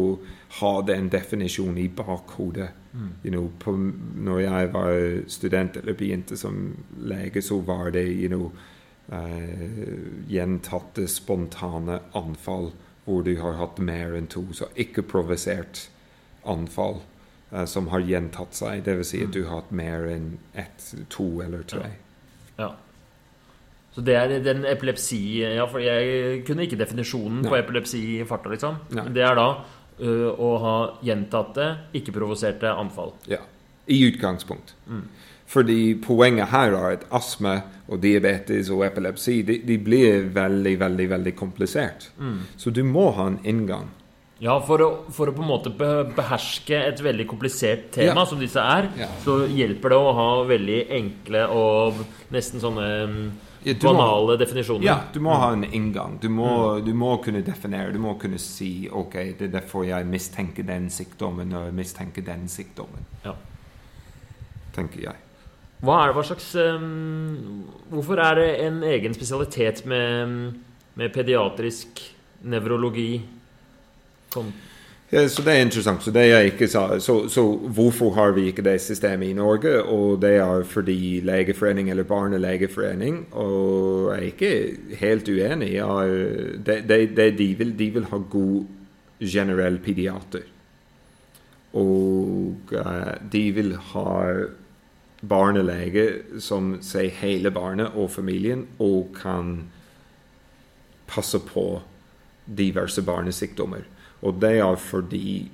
ha 0.60 0.74
den 0.88 1.10
definisjonen 1.14 1.78
i 1.84 1.88
bakhodet. 1.88 2.72
You 3.24 3.32
know, 3.32 3.50
på, 3.60 3.74
når 3.76 4.40
jeg 4.40 4.72
var 4.72 4.94
student 5.28 5.78
eller 5.82 5.98
begynte 6.00 6.38
som 6.40 6.70
lege, 6.96 7.42
så 7.44 7.60
var 7.68 7.92
det 7.92 8.06
you 8.08 8.30
know, 8.32 8.52
uh, 9.12 10.28
gjentatte 10.32 11.08
spontane 11.12 12.00
anfall 12.16 12.72
hvor 13.06 13.26
du 13.26 13.36
har 13.42 13.60
hatt 13.60 13.82
mer 13.82 14.16
enn 14.18 14.30
to, 14.32 14.48
så 14.58 14.70
ikke 14.82 15.06
provosert 15.06 15.86
anfall 16.46 17.00
eh, 17.52 17.66
som 17.70 17.92
har 17.94 18.06
gjentatt 18.06 18.58
seg. 18.58 18.84
Dvs. 18.86 19.12
Si 19.14 19.22
at 19.26 19.36
du 19.36 19.44
har 19.46 19.62
hatt 19.62 19.72
mer 19.76 20.08
enn 20.10 20.36
ett, 20.58 20.90
to 21.14 21.28
eller 21.46 21.66
tre. 21.70 21.92
Ja. 22.58 22.74
Så 23.96 24.04
det 24.04 24.16
er 24.20 24.32
den 24.44 24.66
epilepsi 24.68 25.40
Ja, 25.40 25.66
for 25.72 25.80
jeg 25.80 26.42
kunne 26.48 26.66
ikke 26.66 26.80
definisjonen 26.80 27.46
på 27.46 27.54
Nei. 27.54 27.62
epilepsi 27.64 28.02
i 28.18 28.24
farta, 28.28 28.52
liksom. 28.52 28.82
Nei. 28.98 29.06
Det 29.16 29.24
er 29.24 29.38
da 29.40 29.48
uh, 30.02 30.32
å 30.36 30.50
ha 30.64 30.78
gjentatte, 31.06 31.70
ikke-provoserte 31.96 32.74
anfall. 32.76 33.14
Ja, 33.32 33.40
I 33.88 34.00
utgangspunkt. 34.08 34.74
Mm. 34.88 35.04
Fordi 35.46 35.94
poenget 36.02 36.48
her 36.50 36.74
er 36.74 36.96
at 36.96 37.04
astma 37.14 37.60
og 37.88 38.00
diabetes 38.02 38.70
og 38.74 38.82
epilepsi 38.88 39.42
de, 39.46 39.60
de 39.68 39.78
blir 39.78 40.26
veldig, 40.34 40.80
veldig 40.82 41.10
veldig 41.10 41.36
komplisert. 41.38 42.10
Mm. 42.18 42.40
Så 42.58 42.72
du 42.74 42.82
må 42.84 43.12
ha 43.14 43.28
en 43.30 43.40
inngang. 43.46 43.92
Ja, 44.42 44.58
for 44.60 44.82
å, 44.84 44.88
for 45.16 45.30
å 45.32 45.34
på 45.38 45.46
en 45.46 45.48
måte 45.48 45.72
beherske 46.18 46.76
et 46.90 47.00
veldig 47.06 47.28
komplisert 47.30 47.86
tema 47.96 48.24
Ja. 48.24 48.26
som 48.28 48.40
disse 48.42 48.60
er, 48.60 48.90
Ja. 49.00 49.08
så 49.24 49.46
hjelper 49.48 49.90
det 49.94 49.98
å 50.02 50.14
ha 50.18 50.28
veldig 50.50 50.80
enkle 50.92 51.46
og 51.56 52.02
nesten 52.36 52.60
sånne 52.60 52.90
mm, 53.08 53.32
Ja, 53.66 53.74
banale 53.82 54.34
må- 54.34 54.38
definisjoner. 54.42 54.84
Ja, 54.86 54.98
du 55.14 55.20
må 55.22 55.38
ha 55.40 55.54
en 55.54 55.64
inngang. 55.64 56.20
Du 56.22 56.28
må, 56.30 56.82
du 56.86 56.92
må 56.94 57.16
kunne 57.24 57.42
definere. 57.48 57.94
Du 57.94 58.00
må 58.00 58.18
kunne 58.20 58.38
si 58.38 58.90
ok, 58.92 59.14
det 59.40 59.42
er 59.48 59.54
derfor 59.62 59.86
jeg 59.88 60.06
mistenker 60.06 60.64
den 60.68 60.90
sykdommen 60.90 61.54
og 61.54 61.72
mistenker 61.74 62.22
den 62.28 62.48
sykdommen. 62.52 63.06
Ja. 63.24 63.34
Tenker 64.76 65.06
jeg. 65.08 65.22
Hva 65.86 66.02
er 66.02 66.10
det, 66.10 66.16
hva 66.18 66.26
slags 66.26 66.50
um, 66.56 67.64
Hvorfor 67.92 68.20
er 68.24 68.40
det 68.40 68.50
en 68.66 68.82
egen 68.88 69.16
spesialitet 69.16 69.84
med, 69.90 70.56
med 70.96 71.14
pediatrisk 71.16 72.02
nevrologi? 72.46 73.10
Ja, 75.12 75.22
så 75.32 75.44
det 75.46 75.54
er 75.54 75.62
interessant. 75.64 76.04
Så 76.04 76.12
det 76.12 76.26
jeg 76.28 76.52
ikke 76.52 76.68
sa 76.68 76.98
så, 77.00 77.16
så 77.32 77.44
hvorfor 77.78 78.12
har 78.18 78.34
vi 78.36 78.50
ikke 78.50 78.66
det 78.66 78.82
systemet 78.84 79.32
i 79.32 79.38
Norge? 79.38 79.78
Og 79.84 80.18
det 80.22 80.34
er 80.42 80.66
fordi 80.68 81.22
Legeforening 81.24 81.90
eller 81.90 82.04
Barnelegeforening 82.04 83.22
Og 83.32 84.12
jeg 84.12 84.18
er 84.18 84.26
ikke 84.26 84.98
helt 85.00 85.30
uenig. 85.30 85.72
Det, 86.66 86.82
det, 86.90 87.00
det 87.16 87.30
de, 87.38 87.54
vil, 87.56 87.80
de 87.80 87.90
vil 88.00 88.10
ha 88.12 88.18
god 88.18 88.66
generell 89.22 89.80
pediater. 89.80 90.44
Og 91.76 92.72
eh, 92.72 93.16
de 93.32 93.44
vil 93.56 93.74
ha 93.92 94.12
barnelege 95.30 96.06
som 96.40 96.76
ser 96.84 97.10
hele 97.22 97.52
barnet 97.52 97.96
og 97.96 98.12
familien 98.12 98.66
og 98.80 99.16
kan 99.18 99.58
passe 101.08 101.40
på 101.40 101.82
diverse 102.46 103.02
barnesykdommer. 103.06 103.86
Og 104.22 104.42
det 104.42 104.58
er 104.60 104.76
fordi 104.76 105.52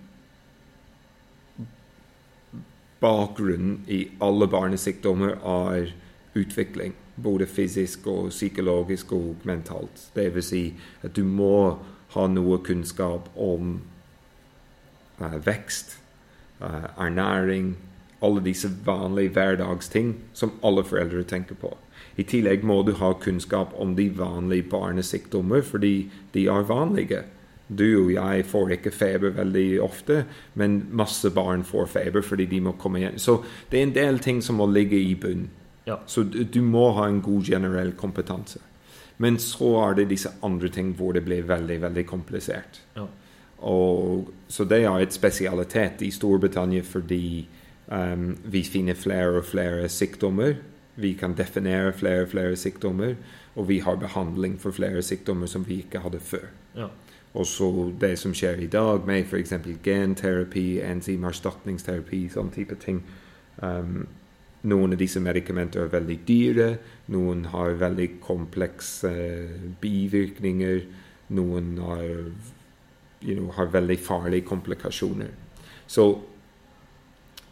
bakgrunnen 3.02 3.82
i 3.88 4.06
alle 4.22 4.48
barnesykdommer 4.48 5.38
er 5.44 5.94
utvikling. 6.36 6.94
Både 7.24 7.46
fysisk 7.46 8.08
og 8.08 8.30
psykologisk 8.30 9.12
og 9.12 9.36
mentalt. 9.44 10.10
Det 10.16 10.30
vil 10.36 10.44
si 10.44 10.64
at 11.04 11.16
du 11.16 11.24
må 11.24 11.78
ha 12.14 12.28
noe 12.28 12.60
kunnskap 12.64 13.30
om 13.40 13.80
uh, 15.22 15.38
vekst, 15.46 15.98
uh, 16.62 16.92
ernæring, 16.98 17.76
alle 18.22 18.44
disse 18.46 18.70
vanlige 18.86 19.34
hverdagsting 19.36 20.16
som 20.34 20.54
alle 20.64 20.84
foreldre 20.86 21.24
tenker 21.24 21.58
på. 21.58 21.74
I 22.20 22.26
tillegg 22.28 22.64
må 22.68 22.82
du 22.84 22.94
ha 23.00 23.14
kunnskap 23.18 23.74
om 23.80 23.96
de 23.96 24.10
vanlige 24.18 24.68
barnesykdommer, 24.70 25.62
fordi 25.62 26.10
de 26.34 26.46
er 26.52 26.68
vanlige. 26.68 27.24
Du 27.68 27.86
og 28.04 28.12
jeg 28.12 28.46
får 28.46 28.74
ikke 28.76 28.92
feber 28.92 29.32
veldig 29.38 29.82
ofte, 29.82 30.26
men 30.60 30.82
masse 30.92 31.30
barn 31.32 31.64
får 31.64 31.88
feber 31.94 32.26
fordi 32.26 32.46
de 32.52 32.60
må 32.62 32.76
komme 32.80 33.00
hjem. 33.00 33.18
Så 33.18 33.40
det 33.72 33.80
er 33.80 33.88
en 33.88 33.96
del 33.96 34.20
ting 34.20 34.42
som 34.44 34.60
må 34.60 34.68
ligge 34.68 35.00
i 35.00 35.16
bunnen. 35.16 35.50
Ja. 35.88 35.98
Så 36.06 36.24
du, 36.24 36.44
du 36.44 36.62
må 36.62 36.92
ha 37.00 37.08
en 37.08 37.22
god 37.26 37.48
generell 37.48 37.96
kompetanse. 37.98 38.60
Men 39.18 39.40
så 39.40 39.72
er 39.86 39.96
det 39.98 40.10
disse 40.12 40.30
andre 40.44 40.70
ting 40.70 40.94
hvor 40.98 41.14
det 41.14 41.24
blir 41.26 41.48
veldig, 41.48 41.80
veldig 41.82 42.06
komplisert. 42.10 42.82
Ja. 42.96 43.08
Og, 43.62 44.30
så 44.50 44.66
det 44.66 44.84
er 44.84 45.00
et 45.00 45.14
spesialitet 45.14 46.02
i 46.02 46.12
Storbritannia 46.12 46.84
fordi 46.86 47.48
um, 47.92 48.38
vi 48.44 48.64
finner 48.64 48.98
flere 48.98 49.42
og 49.42 49.46
flere 49.46 49.90
sykdommer. 49.90 50.56
Vi 50.96 51.14
kan 51.14 51.36
definere 51.38 51.94
flere 51.94 52.26
og 52.26 52.34
flere 52.34 52.56
sykdommer, 52.56 53.16
og 53.56 53.68
vi 53.70 53.80
har 53.80 53.96
behandling 53.96 54.60
for 54.60 54.72
flere 54.72 55.02
sykdommer 55.02 55.48
som 55.48 55.68
vi 55.68 55.82
ikke 55.84 56.00
hadde 56.00 56.20
før. 56.20 56.48
Ja. 56.76 56.88
Og 57.34 57.46
så 57.48 57.92
det 58.02 58.18
som 58.20 58.34
skjer 58.36 58.60
i 58.60 58.68
dag 58.68 59.06
med 59.08 59.24
f.eks. 59.24 59.54
genterapi, 59.84 60.82
enzymerstatningsterapi, 60.84 62.26
sånn 62.34 62.52
type 62.52 62.76
ting. 62.76 63.00
Um, 63.64 64.08
noen 64.68 64.94
av 64.94 65.00
disse 65.00 65.22
medikamenter 65.24 65.86
er 65.86 65.94
veldig 65.94 66.18
dyre. 66.28 66.68
Noen 67.14 67.46
har 67.54 67.80
veldig 67.80 68.10
komplekse 68.22 69.14
bivirkninger. 69.82 70.84
Noen 71.38 71.78
har, 71.80 72.04
you 73.24 73.38
know, 73.38 73.48
har 73.56 73.72
veldig 73.74 73.98
farlige 74.00 74.46
komplikasjoner. 74.52 75.32
Så 75.88 76.12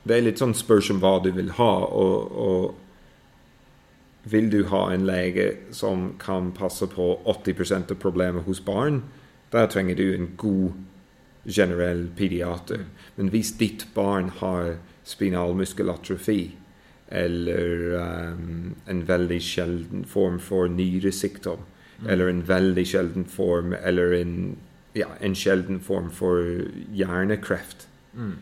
det 0.07 0.15
er 0.17 0.21
litt 0.25 0.39
sånn 0.41 0.55
spørs 0.55 0.89
om 0.93 0.99
hva 1.03 1.19
du 1.23 1.31
vil 1.35 1.51
ha. 1.57 1.71
Og, 1.85 2.31
og 2.31 2.75
vil 4.29 4.49
du 4.51 4.63
ha 4.71 4.85
en 4.93 5.05
lege 5.07 5.51
som 5.75 6.13
kan 6.19 6.51
passe 6.55 6.87
på 6.91 7.11
80% 7.25 7.91
av 7.91 7.99
problemet 8.01 8.45
hos 8.47 8.61
barn, 8.63 9.03
da 9.51 9.65
trenger 9.67 9.95
du 9.97 10.13
en 10.13 10.29
god 10.37 10.73
generell 11.49 12.07
pediater. 12.15 12.85
Men 13.17 13.31
hvis 13.33 13.53
ditt 13.57 13.87
barn 13.95 14.29
har 14.41 14.77
spinal 15.07 15.55
muskelatrofi 15.57 16.51
eller 17.09 17.95
um, 17.97 18.75
en 18.85 18.99
veldig 19.07 19.39
sjelden 19.41 20.05
form 20.05 20.39
for 20.39 20.67
nyresykdom, 20.69 21.65
Mm. 21.99 22.09
eller 22.09 22.29
en 22.29 22.41
veldig 22.47 22.87
sjelden 22.87 23.25
form 23.25 23.73
eller 23.83 24.13
en, 24.13 24.57
ja, 24.95 25.07
en 25.19 25.33
sjelden 25.35 25.81
form 25.83 26.09
for 26.09 26.37
hjernekreft, 26.95 27.87
Mm. 28.13 28.37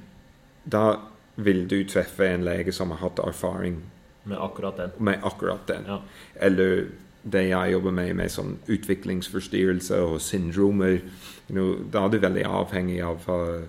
da 0.71 0.99
vil 1.37 1.67
du 1.69 1.83
treffe 1.85 2.25
en 2.27 2.45
lege 2.45 2.73
som 2.73 2.91
har 2.93 3.03
hatt 3.03 3.19
erfaring 3.21 3.81
Med 4.23 4.37
akkurat 4.41 4.77
den. 4.77 4.91
med 4.97 5.19
akkurat 5.23 5.67
den. 5.67 5.85
Ja. 5.87 6.01
Eller 6.35 6.87
det 7.23 7.47
jeg 7.49 7.71
jobber 7.71 7.91
med, 7.91 8.15
med 8.15 8.31
sånn 8.31 8.57
utviklingsforstyrrelser 8.67 10.03
og 10.03 10.21
syndromer. 10.21 10.99
You 11.47 11.55
know, 11.55 11.73
da 11.91 12.05
er 12.05 12.13
du 12.13 12.19
veldig 12.23 12.45
avhengig 12.45 13.01
av 13.03 13.27
uh, 13.29 13.63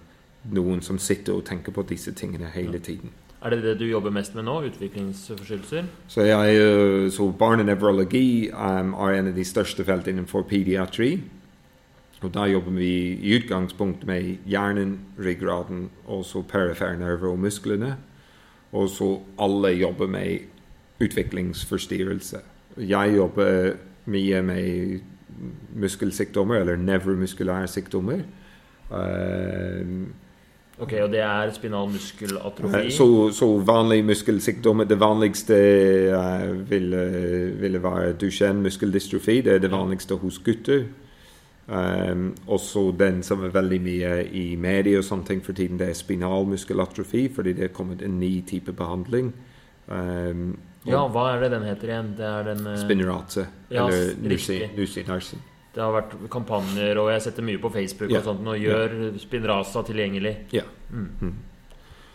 noen 0.54 0.82
som 0.82 0.98
sitter 0.98 1.36
og 1.36 1.46
tenker 1.48 1.74
på 1.74 1.84
disse 1.88 2.14
tingene 2.16 2.50
hele 2.54 2.78
tiden. 2.78 3.12
Er 3.42 3.54
det 3.54 3.62
det 3.62 3.76
du 3.78 3.86
jobber 3.86 4.10
mest 4.10 4.34
med 4.34 4.48
nå? 4.48 4.56
Utviklingsforstyrrelser? 4.66 5.86
Så, 6.10 6.26
jeg, 6.26 6.62
uh, 6.62 7.10
så 7.10 7.30
barnenevrologi 7.38 8.50
um, 8.50 8.94
er 8.94 9.18
en 9.18 9.32
av 9.32 9.36
de 9.36 9.46
største 9.46 9.86
feltene 9.86 10.18
innenfor 10.18 10.46
pediatri. 10.50 11.18
Og 12.22 12.34
da 12.34 12.46
jobber 12.50 12.70
vi 12.70 12.90
i 13.22 13.36
utgangspunkt 13.38 14.06
med 14.06 14.36
hjernen, 14.46 14.98
ryggraden, 15.18 15.88
og 16.06 16.24
så 16.24 16.42
perifere 16.42 16.98
nerver 16.98 17.28
og 17.30 17.38
musklene. 17.38 17.96
Og 18.72 18.88
så 18.90 19.20
alle 19.38 19.68
jobber 19.68 20.06
med 20.06 20.38
utviklingsforstyrrelse. 21.00 22.38
Jeg 22.78 23.16
jobber 23.16 23.72
mye 24.06 24.42
med 24.42 25.00
muskelsykdommer, 25.74 26.54
eller 26.54 26.76
nevromuskulære 26.76 27.66
sykdommer. 27.66 28.18
Um, 28.90 30.14
Ok, 30.78 30.92
Og 31.02 31.10
det 31.10 31.20
er 31.20 31.50
spinal 31.52 31.88
muskelatrofi? 31.90 32.86
Eh, 32.86 32.90
Så, 32.90 33.30
så 33.32 33.46
vanlige 33.58 34.02
muskelsykdommer 34.02 34.84
Det 34.84 35.00
vanligste 35.00 35.54
uh, 36.14 36.70
ville, 36.70 37.00
ville 37.60 37.82
være 37.82 38.12
Duchenne 38.12 38.62
muskeldystrofi. 38.62 39.40
Det 39.40 39.52
er 39.52 39.58
det 39.58 39.70
vanligste 39.70 40.14
hos 40.14 40.38
gutter. 40.38 40.84
Um, 41.68 42.30
også 42.48 42.86
den 42.96 43.20
som 43.22 43.42
er 43.44 43.52
veldig 43.52 43.78
mye 43.84 44.12
i 44.32 44.56
media 44.56 45.02
og 45.02 45.04
sånne 45.04 45.28
ting 45.28 45.42
for 45.44 45.52
tiden, 45.52 45.76
det 45.76 45.90
er 45.90 45.98
spinal 45.98 46.48
muskelatrofi, 46.48 47.26
fordi 47.28 47.52
det 47.58 47.66
er 47.68 47.74
kommet 47.76 48.02
en 48.02 48.16
ny 48.20 48.40
type 48.48 48.72
behandling. 48.72 49.34
Um, 49.86 50.56
Ja, 50.88 51.02
hva 51.12 51.24
er 51.34 51.42
det 51.42 51.50
den 51.52 51.66
heter 51.68 51.90
igjen? 51.90 52.14
Det 52.16 52.24
er 52.24 52.46
den 52.46 52.66
uh, 52.66 52.76
Spinnerate. 52.80 53.46
Ja, 53.68 53.88
eller 53.88 54.14
nusinarsin. 54.78 55.42
Det 55.74 55.82
har 55.84 55.92
vært 55.92 56.14
kampanjer, 56.32 56.98
og 57.02 57.10
jeg 57.12 57.22
setter 57.26 57.44
mye 57.44 57.60
på 57.60 57.70
Facebook 57.74 58.10
yeah. 58.10 58.22
og 58.22 58.24
sånt, 58.30 58.48
og 58.48 58.56
gjør 58.62 59.18
Spinraza 59.20 59.82
tilgjengelig. 59.86 60.34
Ja. 60.54 60.64
Mm. 60.90 61.34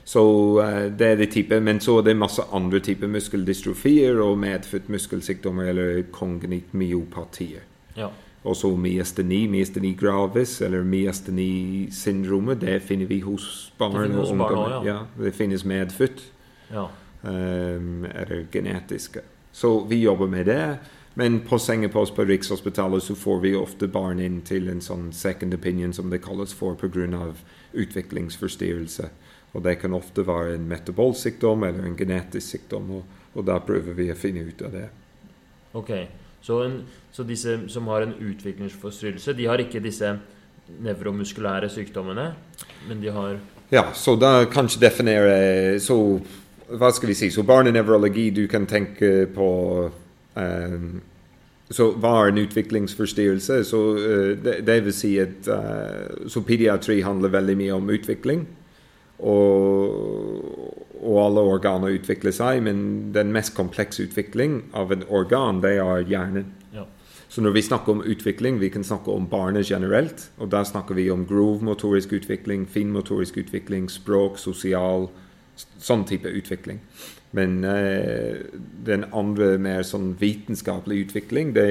Så 0.04 0.24
uh, 0.58 0.88
det 0.90 1.12
er 1.12 1.22
det 1.22 1.30
type, 1.36 1.60
men 1.62 1.80
så 1.84 2.00
er 2.00 2.10
det 2.10 2.18
masse 2.18 2.44
andre 2.52 2.82
typer 2.84 3.12
muskeldystrofier 3.12 4.20
og 4.24 4.40
medfødt 4.42 4.90
muskelsykdommer 4.92 5.70
eller 5.76 6.02
kongenitt 6.12 6.74
myopatier. 6.74 7.68
Ja. 8.00 8.10
Og 8.44 8.58
så 8.60 8.70
myasteni, 8.76 9.46
myasteni 9.48 9.94
gravis, 9.96 10.58
eller 10.62 10.84
myasteni-syndromet, 10.84 12.60
det 12.62 12.82
finner 12.84 13.08
vi 13.08 13.22
hos 13.24 13.74
barn 13.80 14.12
og 14.12 14.18
hos 14.20 14.34
ungdommer. 14.36 14.82
ja. 14.86 14.98
det 15.16 15.32
finnes 15.36 15.64
medfødt, 15.66 16.26
ja. 16.72 16.90
um, 17.24 18.04
eller 18.06 18.44
genetiske. 18.52 19.24
Så 19.52 19.80
vi 19.88 20.02
jobber 20.04 20.28
med 20.28 20.46
det. 20.46 20.78
Men 21.14 21.40
på 21.40 21.60
sengepost 21.60 22.16
på 22.16 22.26
Rikshospitalet 22.26 23.04
så 23.04 23.16
får 23.16 23.40
vi 23.40 23.56
ofte 23.56 23.88
barn 23.88 24.20
inn 24.20 24.42
til 24.42 24.70
en 24.70 24.82
sånn 24.82 25.12
second 25.14 25.54
opinion, 25.54 25.94
som 25.94 26.10
det 26.10 26.24
kalles 26.26 26.54
for, 26.58 26.74
pga. 26.76 27.34
utviklingsforstyrrelse. 27.74 29.10
Og 29.54 29.62
det 29.64 29.76
kan 29.76 29.94
ofte 29.94 30.26
være 30.26 30.56
en 30.56 30.68
metabolsykdom 30.68 31.64
eller 31.64 31.86
en 31.86 31.98
genetisk 31.98 32.56
sykdom, 32.56 32.90
og, 32.98 33.04
og 33.38 33.46
da 33.46 33.60
prøver 33.62 33.94
vi 33.94 34.10
å 34.12 34.18
finne 34.18 34.42
ut 34.50 34.62
av 34.66 34.74
det. 34.74 34.88
Ok. 35.78 35.94
Så, 36.44 36.60
en, 36.66 36.82
så 37.12 37.24
disse 37.24 37.56
som 37.72 37.88
har 37.88 38.04
en 38.04 38.14
utviklingsforstyrrelse, 38.20 39.34
de 39.34 39.48
har 39.48 39.64
ikke 39.64 39.80
disse 39.84 40.10
nevromuskulære 40.84 41.70
sykdommene, 41.72 42.34
men 42.90 43.02
de 43.04 43.12
har 43.12 43.38
Ja, 43.72 43.88
så 43.94 44.16
da 44.16 44.46
kanskje 44.46 44.84
definere 44.84 45.80
Så 45.80 45.96
hva 46.70 46.92
skal 46.94 47.10
vi 47.10 47.16
si? 47.18 47.30
Så 47.32 47.44
barnenevrologi, 47.44 48.30
du 48.30 48.48
kan 48.48 48.66
tenke 48.66 49.26
på 49.34 49.48
um, 50.36 51.02
Så 51.72 51.90
er 51.92 52.28
en 52.28 52.38
utviklingsforstyrrelse? 52.38 53.64
Så 53.64 53.82
uh, 53.96 54.44
det, 54.44 54.60
det 54.68 54.84
vil 54.86 54.94
si 54.94 55.18
at 55.20 55.48
uh, 55.48 56.28
Så 56.28 56.42
pediatri 56.42 57.02
handler 57.02 57.30
veldig 57.30 57.58
mye 57.58 57.74
om 57.74 57.90
utvikling. 57.90 58.48
Og, 59.20 60.53
og 61.04 61.20
alle 61.26 61.46
organer 61.54 61.96
utvikler 62.00 62.34
seg, 62.36 62.64
men 62.66 63.12
den 63.16 63.34
mest 63.36 63.56
komplekse 63.58 64.08
utvikling 64.08 64.62
av 64.74 64.92
en 64.96 65.06
organ, 65.10 65.62
det 65.64 65.76
er 65.84 66.06
hjernen. 66.10 66.52
Ja. 66.74 66.88
Så 67.30 67.42
når 67.42 67.56
vi 67.58 67.66
snakker 67.66 67.96
om 67.96 68.04
utvikling, 68.06 68.60
vi 68.62 68.70
kan 68.70 68.84
snakke 68.86 69.12
om 69.12 69.28
barnet 69.30 69.70
generelt. 69.70 70.28
Og 70.38 70.52
da 70.54 70.64
snakker 70.64 70.96
vi 70.96 71.10
om 71.12 71.26
grov 71.26 71.64
motorisk 71.66 72.14
utvikling, 72.14 72.68
finmotorisk 72.70 73.38
utvikling, 73.46 73.90
språk, 73.90 74.40
sosial 74.42 75.10
Sånn 75.54 76.02
type 76.10 76.26
utvikling. 76.34 76.80
Men 77.38 77.64
eh, 77.66 78.40
den 78.86 79.04
andre 79.14 79.56
mer 79.62 79.84
sånn 79.86 80.16
vitenskapelig 80.18 81.04
utvikling, 81.08 81.52
det, 81.54 81.66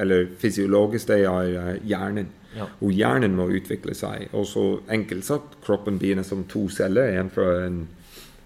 eller 0.00 0.26
fysiologisk, 0.40 1.08
det 1.08 1.22
er 1.24 1.52
eh, 1.60 1.70
hjernen. 1.88 2.28
Ja. 2.56 2.68
Og 2.80 2.92
hjernen 2.96 3.36
må 3.36 3.50
utvikle 3.52 3.92
seg. 3.96 4.30
Og 4.36 4.44
så 4.48 4.64
enkelt 4.92 5.24
sagt, 5.28 5.58
kroppen 5.64 6.00
begynner 6.00 6.24
som 6.28 6.46
to 6.48 6.66
celler. 6.72 7.12
En 7.20 7.32
fra 7.32 7.50
en 7.66 7.82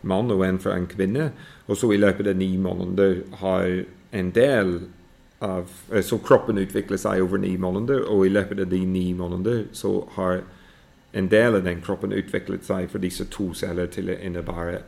mann 0.03 0.31
og 0.33 0.45
en 0.47 0.61
fra 0.63 0.77
en 0.77 0.89
kvinne. 0.91 1.31
Og 1.69 1.77
så 1.77 1.93
i 1.93 2.01
løpet 2.01 2.31
av 2.31 2.39
ni 2.41 2.55
måneder 2.57 3.23
har 3.43 3.85
en 4.11 4.33
del 4.35 4.81
av 5.41 5.71
eh, 5.93 6.03
Så 6.05 6.19
kroppen 6.19 6.59
utvikler 6.61 6.99
seg 7.01 7.23
over 7.25 7.41
ni 7.41 7.55
måneder, 7.57 8.03
og 8.13 8.27
i 8.27 8.33
løpet 8.33 8.61
av 8.61 8.69
de 8.69 8.81
ni 8.85 9.13
måneder 9.17 9.71
så 9.73 10.03
har 10.17 10.43
en 11.17 11.29
del 11.29 11.57
av 11.57 11.65
den 11.65 11.81
kroppen 11.81 12.13
utviklet 12.13 12.67
seg 12.67 12.91
for 12.93 13.03
disse 13.03 13.25
to 13.33 13.51
celler 13.57 13.89
til 13.91 14.13
å 14.13 14.19
innebære 14.21 14.83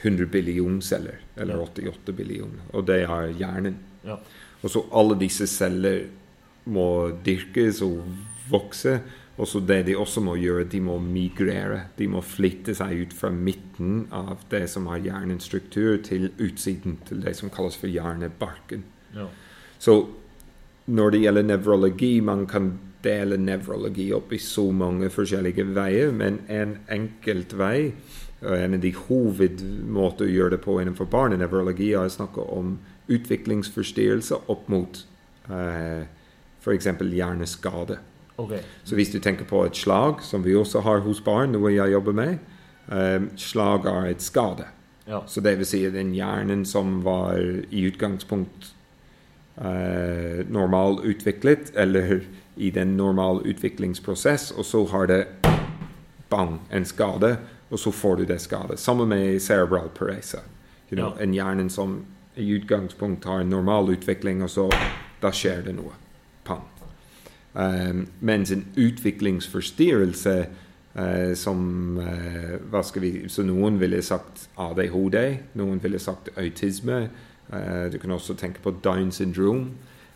100 0.00 0.30
billion 0.32 0.80
celler, 0.82 1.20
eller 1.36 1.60
88 1.60 2.14
billion, 2.16 2.54
og 2.72 2.86
det 2.86 3.02
er 3.02 3.32
hjernen. 3.36 3.76
Ja. 4.06 4.16
Og 4.62 4.70
så 4.70 4.84
alle 4.94 5.18
disse 5.18 5.46
celler 5.50 6.06
må 6.64 7.10
dyrkes 7.24 7.82
og 7.84 8.00
vokse, 8.48 8.98
og 9.38 9.46
så 9.46 9.60
det 9.62 9.84
de 9.86 9.94
også 9.96 10.20
må 10.26 10.34
gjøre, 10.40 10.66
de 10.66 10.80
må 10.82 10.96
migrere. 10.98 11.84
De 11.98 12.08
må 12.10 12.20
flytte 12.26 12.74
seg 12.74 13.04
ut 13.04 13.12
fra 13.14 13.30
midten 13.30 14.08
av 14.14 14.42
det 14.50 14.64
som 14.72 14.88
har 14.90 14.98
hjernens 15.04 15.46
struktur, 15.46 16.00
til 16.02 16.32
utsiden, 16.42 16.98
til 17.06 17.22
det 17.22 17.36
som 17.38 17.52
kalles 17.54 17.78
for 17.78 17.86
hjernebarken. 17.86 18.82
Ja. 19.14 19.28
Så 19.78 20.00
når 20.90 21.14
det 21.14 21.22
gjelder 21.22 21.46
nevrologi, 21.46 22.18
man 22.20 22.46
kan 22.50 22.72
dele 23.04 23.38
nevrologi 23.38 24.08
opp 24.16 24.32
i 24.34 24.40
så 24.42 24.66
mange 24.74 25.10
forskjellige 25.14 25.68
veier, 25.76 26.10
men 26.10 26.40
en 26.50 26.74
enkelt 26.90 27.54
vei, 27.58 27.92
og 28.42 28.54
en 28.54 28.74
av 28.74 28.82
de 28.82 28.94
hovedmåter 28.94 30.26
å 30.26 30.34
gjøre 30.34 30.56
det 30.56 30.62
på 30.66 30.80
innenfor 30.82 31.06
barnenevrologi, 31.10 31.92
er 31.92 32.06
å 32.06 32.16
snakke 32.18 32.42
om 32.42 32.74
utviklingsforstyrrelse 33.08 34.42
opp 34.50 34.66
mot 34.72 35.02
eh, 35.46 36.06
f.eks. 36.58 36.90
hjerneskade. 37.06 37.98
Ok. 38.38 38.52
Så 38.84 38.94
hvis 38.94 39.10
du 39.10 39.18
tenker 39.18 39.44
på 39.44 39.64
et 39.66 39.76
slag, 39.76 40.22
som 40.22 40.44
vi 40.46 40.54
også 40.56 40.80
har 40.86 41.02
hos 41.02 41.20
barn, 41.24 41.52
noe 41.56 41.72
jeg 41.74 41.90
jobber 41.90 42.14
med 42.14 42.36
um, 42.86 43.30
Slag 43.36 43.86
er 43.90 44.12
et 44.12 44.22
skade. 44.22 44.68
Ja. 45.08 45.24
Så 45.26 45.42
det 45.42 45.56
vil 45.58 45.66
si 45.66 45.82
at 45.88 45.96
den 45.96 46.14
hjernen 46.14 46.62
som 46.68 47.00
var 47.02 47.40
i 47.40 47.82
utgangspunkt 47.88 48.70
uh, 49.58 50.44
normalutviklet, 50.46 51.72
eller 51.74 52.20
i 52.56 52.70
den 52.70 52.96
normale 52.96 53.42
utviklingsprosess, 53.42 54.50
og 54.50 54.64
så 54.64 54.84
har 54.86 55.10
det 55.10 55.22
bang, 56.30 56.60
en 56.70 56.84
skade, 56.84 57.36
og 57.70 57.78
så 57.78 57.90
får 57.90 58.16
du 58.16 58.24
det 58.24 58.40
skadet. 58.40 58.78
Sammen 58.78 59.08
med 59.08 59.42
cerebral 59.42 59.90
parese. 59.94 60.40
You 60.90 60.96
know, 60.96 61.12
Ja. 61.18 61.22
En 61.22 61.34
hjernen 61.34 61.70
som 61.70 62.04
i 62.34 62.50
utgangspunkt 62.54 63.24
har 63.24 63.40
en 63.40 63.50
normal 63.50 63.90
utvikling, 63.90 64.42
og 64.42 64.50
så 64.50 64.70
da 65.22 65.32
skjer 65.34 65.62
det 65.66 65.74
noe. 65.74 65.92
Pang. 66.44 66.77
Um, 67.58 68.06
mens 68.20 68.52
en 68.54 68.64
utviklingsforstyrrelse 68.76 70.34
eh, 70.94 71.34
som 71.34 71.98
eh, 71.98 72.52
hva 72.70 72.82
skal 72.86 73.02
vi, 73.02 73.10
Så 73.28 73.42
noen 73.42 73.80
ville 73.80 73.98
sagt 74.02 74.48
ADHD, 74.58 75.38
noen 75.58 75.80
ville 75.82 75.98
sagt 75.98 76.30
autisme. 76.38 77.08
eh, 77.52 77.90
du 77.92 77.98
kan 77.98 78.10
også 78.10 78.34
tenke 78.38 78.60
på 78.62 78.70
Down 78.84 79.10
syndrom. 79.12 79.70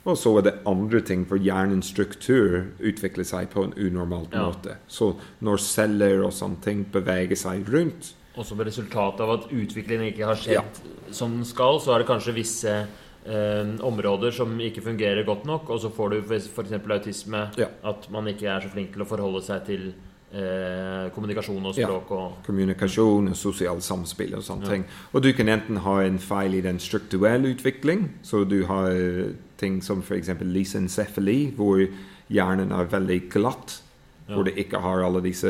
Og 0.05 0.17
så 0.19 0.37
er 0.39 0.43
det 0.43 0.55
andre 0.67 1.01
ting, 1.01 1.27
for 1.29 1.37
hjernens 1.39 1.87
struktur 1.87 2.65
utvikler 2.81 3.25
seg 3.25 3.51
på 3.51 3.65
en 3.65 3.75
unormalt 3.79 4.33
Ja. 4.33 4.47
måte. 4.51 4.77
Så 4.89 5.17
når 5.41 5.57
celler 5.59 6.25
og 6.25 6.33
sånne 6.33 6.61
ting 6.63 6.87
beveger 6.93 7.37
seg 7.37 7.69
rundt 7.73 8.15
Og 8.37 8.47
som 8.47 8.59
resultat 8.59 9.21
av 9.21 9.31
at 9.31 9.51
utviklingen 9.53 10.07
ikke 10.13 10.25
har 10.25 10.35
skjedd 10.37 10.81
som 11.11 11.31
den 11.31 11.45
skal, 11.45 11.79
så 11.81 11.93
er 11.95 11.99
det 11.99 12.07
kanskje 12.07 12.35
visse 12.35 12.87
eh, 13.27 13.75
områder 13.85 14.31
som 14.35 14.55
ikke 14.61 14.83
fungerer 14.83 15.25
godt 15.27 15.45
nok, 15.47 15.71
og 15.71 15.81
så 15.81 15.91
får 15.93 16.11
du 16.11 16.17
f.eks. 16.23 16.73
autisme. 16.73 17.51
Ja. 17.59 17.67
At 17.85 18.09
man 18.11 18.27
ikke 18.29 18.47
er 18.49 18.61
så 18.61 18.69
flink 18.73 18.93
til 18.95 19.03
å 19.03 19.09
forholde 19.09 19.43
seg 19.43 19.65
til 19.67 19.93
eh, 20.33 21.11
kommunikasjon 21.13 21.67
og 21.67 21.77
Ja. 21.77 21.87
språk 21.87 22.11
og 22.17 22.39
kommunikasjon 22.47 23.29
og 23.29 23.37
sosialt 23.37 23.83
samspill 23.85 24.35
og 24.35 24.43
sånne 24.43 24.65
Ja. 24.65 24.71
ting. 24.71 24.85
Og 25.15 25.23
du 25.23 25.33
kan 25.33 25.47
enten 25.49 25.77
ha 25.85 25.99
en 26.01 26.19
feil 26.19 26.55
i 26.55 26.61
den 26.63 26.79
strukturelle 26.79 27.55
utvikling, 27.55 28.09
så 28.23 28.45
du 28.49 28.65
har 28.65 28.89
eh, 28.91 29.35
ting 29.59 29.83
som 29.83 30.01
f.eks. 30.03 30.29
lysencefali, 30.41 31.53
hvor 31.55 31.87
hjernen 32.31 32.73
er 32.73 32.87
veldig 32.87 33.29
glatt, 33.31 33.81
Ja. 34.29 34.35
hvor 34.37 34.45
det 34.45 34.55
ikke 34.57 34.81
har 34.81 35.03
alle 35.05 35.21
disse 35.21 35.49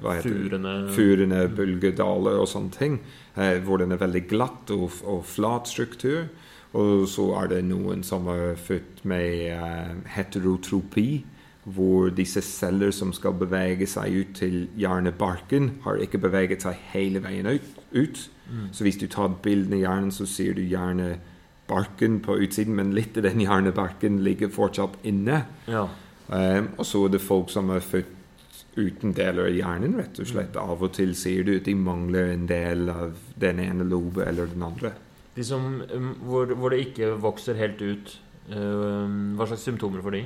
furene 0.00 0.88
furene, 0.92 1.48
bølgedaler 1.56 2.38
og 2.40 2.46
sånne 2.48 2.70
ting, 2.70 3.00
eh, 3.36 3.58
hvor 3.64 3.78
den 3.78 3.92
er 3.92 3.96
veldig 3.98 4.28
glatt 4.28 4.70
og, 4.70 4.90
og 5.04 5.24
flat 5.24 5.66
struktur. 5.66 6.28
Og 6.72 7.08
så 7.10 7.26
er 7.40 7.50
det 7.50 7.64
noen 7.66 8.04
som 8.06 8.28
er 8.30 8.54
født 8.58 9.02
med 9.10 9.48
eh, 9.50 9.94
heterotropi, 10.14 11.24
hvor 11.64 12.10
disse 12.14 12.40
celler 12.42 12.92
som 12.94 13.12
skal 13.12 13.34
bevege 13.38 13.86
seg 13.90 14.14
ut 14.14 14.36
til 14.38 14.68
hjernebarken, 14.78 15.70
har 15.84 16.00
ikke 16.00 16.22
beveget 16.22 16.62
seg 16.64 16.78
hele 16.92 17.22
veien 17.24 17.46
ut. 17.50 17.66
ut. 17.92 18.22
Mm. 18.50 18.70
Så 18.72 18.86
hvis 18.86 18.96
du 18.96 19.06
tar 19.06 19.28
et 19.28 19.42
bilde 19.42 19.76
av 19.76 19.82
hjernen, 19.82 20.14
så 20.14 20.26
ser 20.26 20.54
du 20.56 20.62
hjernebarken 20.62 22.20
på 22.24 22.38
utsiden, 22.46 22.78
men 22.78 22.94
litt 22.94 23.18
av 23.18 23.26
den 23.28 23.42
hjernebarken 23.44 24.22
ligger 24.24 24.48
fortsatt 24.54 24.96
inne. 25.04 25.44
Ja. 25.68 25.88
Um, 26.30 26.70
og 26.78 26.86
så 26.86 27.04
er 27.04 27.14
det 27.16 27.22
folk 27.26 27.50
som 27.50 27.70
er 27.74 27.82
født 27.82 28.16
uten 28.76 29.12
deler 29.12 29.50
av 29.50 29.54
hjernen, 29.54 29.98
rett 29.98 30.18
og 30.22 30.30
slett. 30.30 30.56
Av 30.56 30.80
og 30.80 30.94
til 30.94 31.14
sier 31.18 31.44
du 31.44 31.56
at 31.58 31.66
de 31.66 31.74
mangler 31.74 32.32
en 32.32 32.46
del 32.48 32.88
av 32.92 33.18
den 33.40 33.60
ene 33.62 33.86
lobe 33.86 34.24
eller 34.24 34.50
den 34.50 34.62
andre. 34.64 34.94
De 35.40 35.44
som, 35.48 35.64
um, 35.94 36.10
hvor, 36.28 36.50
hvor 36.52 36.72
det 36.74 36.82
ikke 36.84 37.14
vokser 37.22 37.56
helt 37.56 37.80
ut, 37.80 38.10
eh, 38.52 39.12
hva 39.38 39.46
slags 39.48 39.64
symptomer 39.64 40.02
får 40.04 40.16
de? 40.18 40.22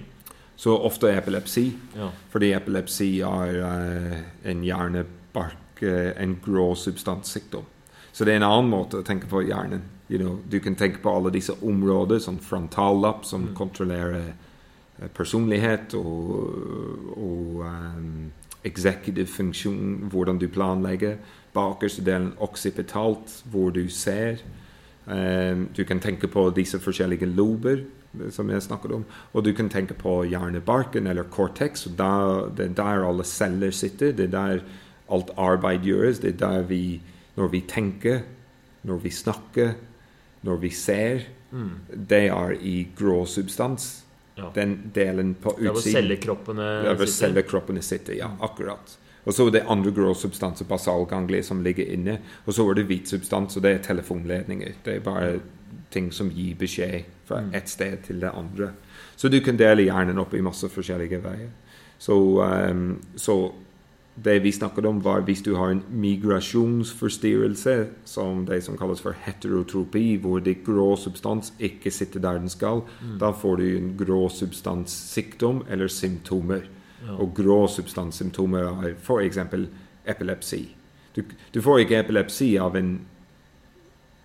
Så 0.58 0.74
ofte 0.86 1.10
epilepsi, 1.14 1.68
Ja. 1.96 2.08
fordi 2.32 2.52
epilepsi 2.54 3.08
er 3.26 3.60
eh, 3.62 4.20
en 4.50 4.62
hjernebark, 4.66 5.82
eh, 5.82 6.12
en 6.22 6.36
grå 6.42 6.72
substanssykdom. 6.78 7.64
Så 8.12 8.24
det 8.24 8.34
er 8.34 8.36
en 8.42 8.48
annen 8.50 8.70
måte 8.70 8.98
å 9.00 9.06
tenke 9.06 9.26
på 9.30 9.42
hjernen. 9.46 9.82
You 10.10 10.18
know, 10.18 10.38
du 10.48 10.58
kan 10.60 10.74
tenke 10.76 11.00
på 11.02 11.10
alle 11.16 11.30
disse 11.32 11.54
områder, 11.62 12.18
som 12.20 12.38
frontallapp, 12.38 13.24
som 13.24 13.48
Mm. 13.48 13.54
kontrollerer 13.54 14.34
eh, 15.00 15.08
personlighet 15.14 15.94
og, 15.94 17.16
og 17.16 17.64
um, 17.66 18.32
executive 18.64 19.26
funksjon, 19.26 20.08
hvordan 20.10 20.38
du 20.38 20.46
planlegger. 20.48 21.16
Bakerste 21.54 22.04
delen 22.04 22.32
occipitalt, 22.38 23.42
hvor 23.50 23.70
du 23.70 23.88
ser. 23.88 24.38
Um, 25.06 25.68
du 25.76 25.84
kan 25.84 26.00
tenke 26.00 26.30
på 26.32 26.46
disse 26.56 26.78
forskjellige 26.80 27.26
lober 27.28 27.82
eh, 27.82 28.30
som 28.32 28.48
jeg 28.50 28.64
snakket 28.64 28.94
om. 28.96 29.04
Og 29.32 29.44
du 29.44 29.52
kan 29.52 29.68
tenke 29.68 29.94
på 29.94 30.22
hjernebarken 30.24 31.06
eller 31.06 31.28
cortex. 31.30 31.86
og 31.86 31.98
der, 31.98 32.50
Det 32.56 32.70
er 32.70 32.74
der 32.78 33.08
alle 33.08 33.24
celler 33.24 33.70
sitter. 33.70 34.12
Det 34.12 34.24
er 34.24 34.32
der 34.32 34.62
alt 35.10 35.30
arbeid 35.36 35.84
gjøres. 35.84 36.18
Det 36.18 36.34
er 36.34 36.38
der 36.46 36.62
vi 36.62 37.00
Når 37.36 37.48
vi 37.48 37.60
tenker, 37.66 38.20
når 38.82 38.98
vi 39.02 39.10
snakker, 39.10 39.72
når 40.42 40.56
vi 40.56 40.70
ser. 40.70 41.24
Mm. 41.50 41.70
Det 42.08 42.28
er 42.28 42.52
i 42.60 42.88
grå 42.96 43.24
substans. 43.26 44.04
Ja. 44.36 44.50
Den 44.54 44.92
delen 44.94 45.34
på 45.34 45.50
utsiden. 45.50 45.64
Der 45.64 45.72
hvor 45.72 45.80
cellekroppene 45.80 46.62
sitter. 46.62 46.88
Der 46.88 46.94
hvor 46.94 47.06
cellekroppene 47.06 47.82
sitter. 47.82 48.14
Ja, 48.14 48.28
akkurat. 48.40 48.98
Og 49.26 49.32
så 49.34 49.46
er 49.46 49.50
det 49.50 49.62
andre 49.68 49.90
grå 49.92 50.14
substanser, 50.14 50.64
basalgangli, 50.68 51.42
som 51.42 51.62
ligger 51.64 51.84
inne. 51.92 52.18
Og 52.46 52.54
så 52.54 52.68
er 52.70 52.74
det 52.74 52.86
hvit 52.86 53.08
substans, 53.08 53.56
og 53.56 53.62
det 53.62 53.70
er 53.74 53.78
telefonledninger. 53.82 54.72
Det 54.84 54.96
er 54.96 55.00
bare 55.00 55.40
ting 55.90 56.12
som 56.12 56.30
gir 56.30 56.54
beskjed 56.58 57.04
fra 57.24 57.40
Mm. 57.40 57.54
ett 57.54 57.68
sted 57.68 57.96
til 58.06 58.20
det 58.20 58.30
andre. 58.34 58.70
Så 59.16 59.28
du 59.30 59.40
kan 59.40 59.56
dele 59.56 59.82
hjernen 59.82 60.18
opp 60.18 60.34
i 60.34 60.40
masse 60.40 60.68
forskjellige 60.68 61.22
veier. 61.22 61.48
Så, 61.98 62.12
um, 62.70 63.00
så 63.16 63.52
det 64.24 64.42
vi 64.42 64.52
snakket 64.52 64.84
om, 64.86 65.00
var 65.04 65.20
hvis 65.20 65.42
du 65.42 65.54
har 65.56 65.70
en 65.70 65.82
migrasjonsforstyrrelse, 65.90 67.86
som 68.04 68.44
det 68.46 68.62
som 68.64 68.76
kalles 68.78 69.00
for 69.00 69.14
heterotropi, 69.24 70.16
hvor 70.20 70.38
det 70.44 70.64
grå 70.64 70.96
substans 70.96 71.52
ikke 71.58 71.90
sitter 71.90 72.20
der 72.20 72.38
den 72.38 72.48
skal, 72.48 72.82
Mm. 73.02 73.18
da 73.18 73.30
får 73.32 73.56
du 73.56 73.76
en 73.76 73.94
grå 73.98 74.28
substanssykdom 74.28 75.62
eller 75.70 75.88
symptomer. 75.88 76.60
Og 77.18 77.34
grå 77.36 77.64
substanssymptomer 77.68 78.86
er 78.86 78.94
f.eks. 78.96 79.38
epilepsi. 80.06 80.62
Du, 81.14 81.22
du 81.52 81.60
får 81.62 81.84
ikke 81.84 82.00
epilepsi 82.00 82.54
av 82.58 82.76
en 82.76 82.94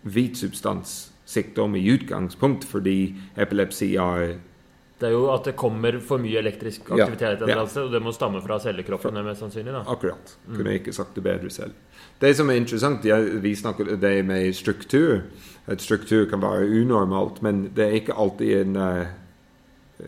hvit 0.02 0.38
substanssykdom 0.38 1.76
i 1.76 1.84
utgangspunkt, 1.92 2.66
fordi 2.66 3.16
epilepsi 3.36 3.96
er 3.96 4.40
Det 5.00 5.08
er 5.08 5.14
jo 5.16 5.30
at 5.32 5.46
det 5.48 5.56
kommer 5.56 5.96
for 6.04 6.20
mye 6.20 6.40
elektrisk 6.42 6.90
aktivitet 6.92 7.40
ja, 7.40 7.48
ja. 7.48 7.62
og 7.64 7.92
det 7.92 8.02
må 8.04 8.12
stamme 8.12 8.42
fra 8.44 8.58
cellekroppene, 8.60 9.24
mest 9.24 9.40
sannsynlig. 9.40 9.72
da. 9.72 9.84
Akkurat. 9.88 10.34
Mm. 10.48 10.58
Kunne 10.58 10.74
ikke 10.76 10.94
sagt 10.94 11.16
det 11.16 11.24
bedre 11.24 11.50
selv. 11.50 11.78
Det 12.20 12.34
som 12.36 12.50
er 12.50 12.60
interessant, 12.60 13.06
vi 13.44 13.56
snakker 13.56 13.96
det 13.96 14.26
med 14.26 14.56
struktur. 14.56 15.22
At 15.68 15.82
struktur 15.82 16.26
kan 16.26 16.42
være 16.42 16.68
unormalt, 16.82 17.42
men 17.42 17.70
det 17.76 17.86
er 17.86 17.96
ikke 18.02 18.18
alltid 18.18 18.62
en 18.62 18.76
uh, 18.76 19.08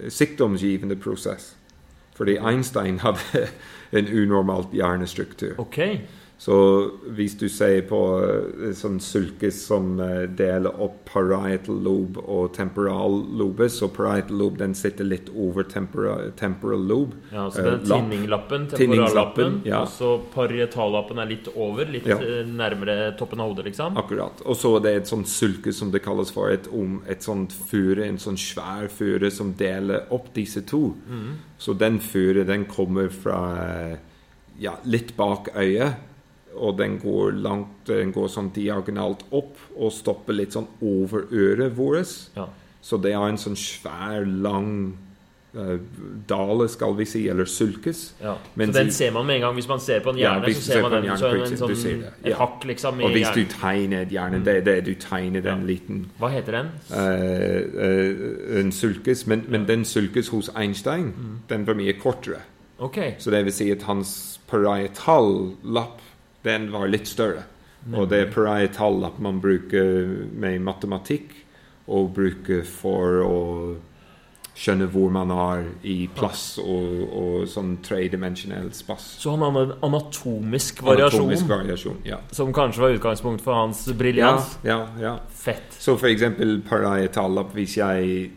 sykdomsgivende 0.10 0.96
prosess. 0.96 1.56
Fordi 2.16 2.38
Einstein 2.38 3.04
hadde 3.04 3.48
en 3.92 4.08
unormalt 4.08 4.68
hjernestruktur. 4.72 5.54
Ok. 5.58 5.80
Så 6.42 6.56
hvis 7.14 7.36
du 7.38 7.46
ser 7.54 7.84
på 7.86 7.98
uh, 8.18 8.72
sånn 8.74 8.96
sulke 9.04 9.52
som 9.54 10.00
uh, 10.02 10.24
deler 10.26 10.74
opp 10.82 11.04
parietal 11.12 11.78
lobe 11.86 12.24
og 12.24 12.56
temporal 12.56 13.20
lobe, 13.38 13.68
så 13.70 13.92
parietal 13.94 14.40
lobe 14.42 14.58
den 14.64 14.74
sitter 14.78 15.06
litt 15.06 15.30
over 15.38 15.68
tempora, 15.70 16.32
temporal 16.40 16.82
lobe. 16.90 17.20
Ja, 17.30 17.46
så 17.54 17.62
det 17.62 17.76
den 17.84 17.92
lapp. 17.92 18.10
tinninglappen, 18.10 18.68
temporallappen, 18.74 19.62
ja. 19.70 19.84
og 19.84 19.94
så 19.94 20.16
parietallappen 20.34 21.22
er 21.22 21.30
litt 21.30 21.52
over, 21.54 21.86
litt 21.94 22.10
Ja. 22.10 22.18
eh, 22.18 22.42
nærmere 22.50 23.16
toppen 23.22 23.40
av 23.40 23.54
hodet, 23.54 23.70
liksom. 23.70 24.02
Akkurat. 24.02 24.42
Og 24.42 24.58
så 24.58 24.76
er 24.80 24.86
det 24.88 24.98
et 25.04 25.14
sånt 25.14 25.30
sulke 25.30 25.70
som 25.72 25.94
det 25.94 26.02
kalles 26.02 26.34
for 26.34 26.50
et, 26.50 26.66
om, 26.74 27.04
et 27.06 27.22
sånt 27.22 27.54
fure, 27.54 28.02
en 28.02 28.18
sånn 28.18 28.42
svær 28.42 28.90
fure 28.90 29.30
som 29.30 29.54
deler 29.54 30.10
opp 30.10 30.34
disse 30.34 30.66
to. 30.66 30.88
Mm. 31.06 31.36
Så 31.62 31.78
den 31.78 32.02
fure, 32.02 32.50
den 32.50 32.66
kommer 32.66 33.14
fra 33.14 33.44
eh, 33.62 34.00
ja, 34.58 34.80
litt 34.90 35.14
bak 35.18 35.54
øyet, 35.54 36.08
og 36.56 36.78
den 36.78 37.00
går 37.00 37.32
langt, 37.42 37.86
den 37.88 38.12
går 38.12 38.28
sånn 38.28 38.52
diagonalt 38.56 39.24
opp 39.32 39.58
og 39.78 39.92
stopper 39.92 40.34
litt 40.34 40.52
sånn 40.54 40.68
over 40.82 41.28
øret 41.32 41.78
vårt. 41.78 42.18
Ja. 42.36 42.48
Så 42.82 42.98
det 43.02 43.14
er 43.14 43.28
en 43.30 43.38
sånn 43.38 43.56
svær, 43.56 44.26
lang 44.26 44.98
uh, 45.56 45.78
dale, 46.28 46.68
skal 46.70 46.96
vi 46.98 47.06
si, 47.06 47.28
eller 47.30 47.46
sulkes. 47.46 48.14
Ja. 48.22 48.34
Men 48.56 48.72
så 48.74 48.80
den 48.80 48.92
ser 48.92 49.12
man 49.12 49.26
med 49.28 49.36
en 49.36 49.42
gang. 49.42 49.54
Hvis 49.56 49.68
man 49.70 49.80
ser 49.80 50.00
på 50.02 50.10
en 50.10 50.18
hjerne, 50.18 50.48
ja, 50.48 50.54
så 50.56 50.62
ser 50.62 50.82
man 50.82 50.94
en 50.98 51.04
den 51.06 51.18
som 51.18 51.30
en, 51.30 51.38
hjerne, 51.38 51.58
sånn, 51.60 52.02
det, 52.02 52.32
et 52.32 52.38
hakk, 52.40 52.66
liksom. 52.66 53.00
I 53.00 53.04
Og 53.04 53.12
hvis 53.12 53.34
du 53.36 53.44
tegner 53.54 54.02
et 54.02 54.10
hjerne, 54.16 54.40
Mm. 54.40 54.46
det 54.46 54.56
er 54.58 54.62
det 54.62 54.86
du 54.86 54.94
tegner 54.96 55.42
den 55.42 55.62
Ja. 55.62 55.68
liten 55.68 56.10
Hva 56.20 56.30
heter 56.34 56.52
den? 56.52 56.72
Uh, 56.90 57.62
uh, 57.78 58.60
en 58.60 58.72
sulkes, 58.72 59.28
men, 59.28 59.46
men 59.48 59.66
den 59.68 59.86
sulkes 59.86 60.28
hos 60.30 60.50
Einstein, 60.56 61.14
Mm. 61.14 61.40
den 61.50 61.68
var 61.68 61.74
mye 61.76 61.94
kortere. 61.94 62.42
Okay. 62.80 63.14
Så 63.20 63.30
det 63.30 63.44
vil 63.46 63.54
si 63.54 63.70
at 63.72 63.84
hans 63.84 64.40
parietal-lapp, 64.50 66.01
den 66.46 66.72
var 66.74 66.90
litt 66.92 67.10
større. 67.10 67.46
Og 67.92 68.10
det 68.12 68.20
er 68.22 68.34
per 68.34 68.68
tall 68.76 69.02
at 69.08 69.18
man 69.22 69.40
bruker 69.42 70.06
med 70.38 70.62
matematikk, 70.62 71.34
og 71.92 72.12
bruker 72.16 72.62
for 72.68 73.24
å 73.26 73.40
skjønne 74.62 74.86
hvor 74.92 75.10
man 75.14 75.32
er 75.34 75.64
i 75.88 75.96
plass 76.14 76.60
og, 76.62 77.04
og 77.08 77.46
sånn 77.50 77.78
tredimensjonell 77.84 78.70
spass. 78.76 79.08
Så 79.24 79.34
han 79.34 79.46
hadde 79.46 79.64
en 79.64 79.86
anatomisk 79.88 80.84
variasjon, 80.86 81.24
Anatomisk 81.24 81.50
variasjon, 81.50 82.02
ja. 82.06 82.20
som 82.36 82.52
kanskje 82.56 82.84
var 82.84 82.98
utgangspunkt 82.98 83.44
for 83.46 83.58
hans 83.58 83.86
briljans. 83.98 84.58
Ja, 84.68 84.84
ja, 85.00 85.08
ja. 85.08 85.16
Fett. 85.42 85.74
Så 85.80 85.96
for 85.98 86.12
eksempel 86.12 86.60
parietal 86.68 87.42
hvis 87.56 87.80
jeg 87.80 88.30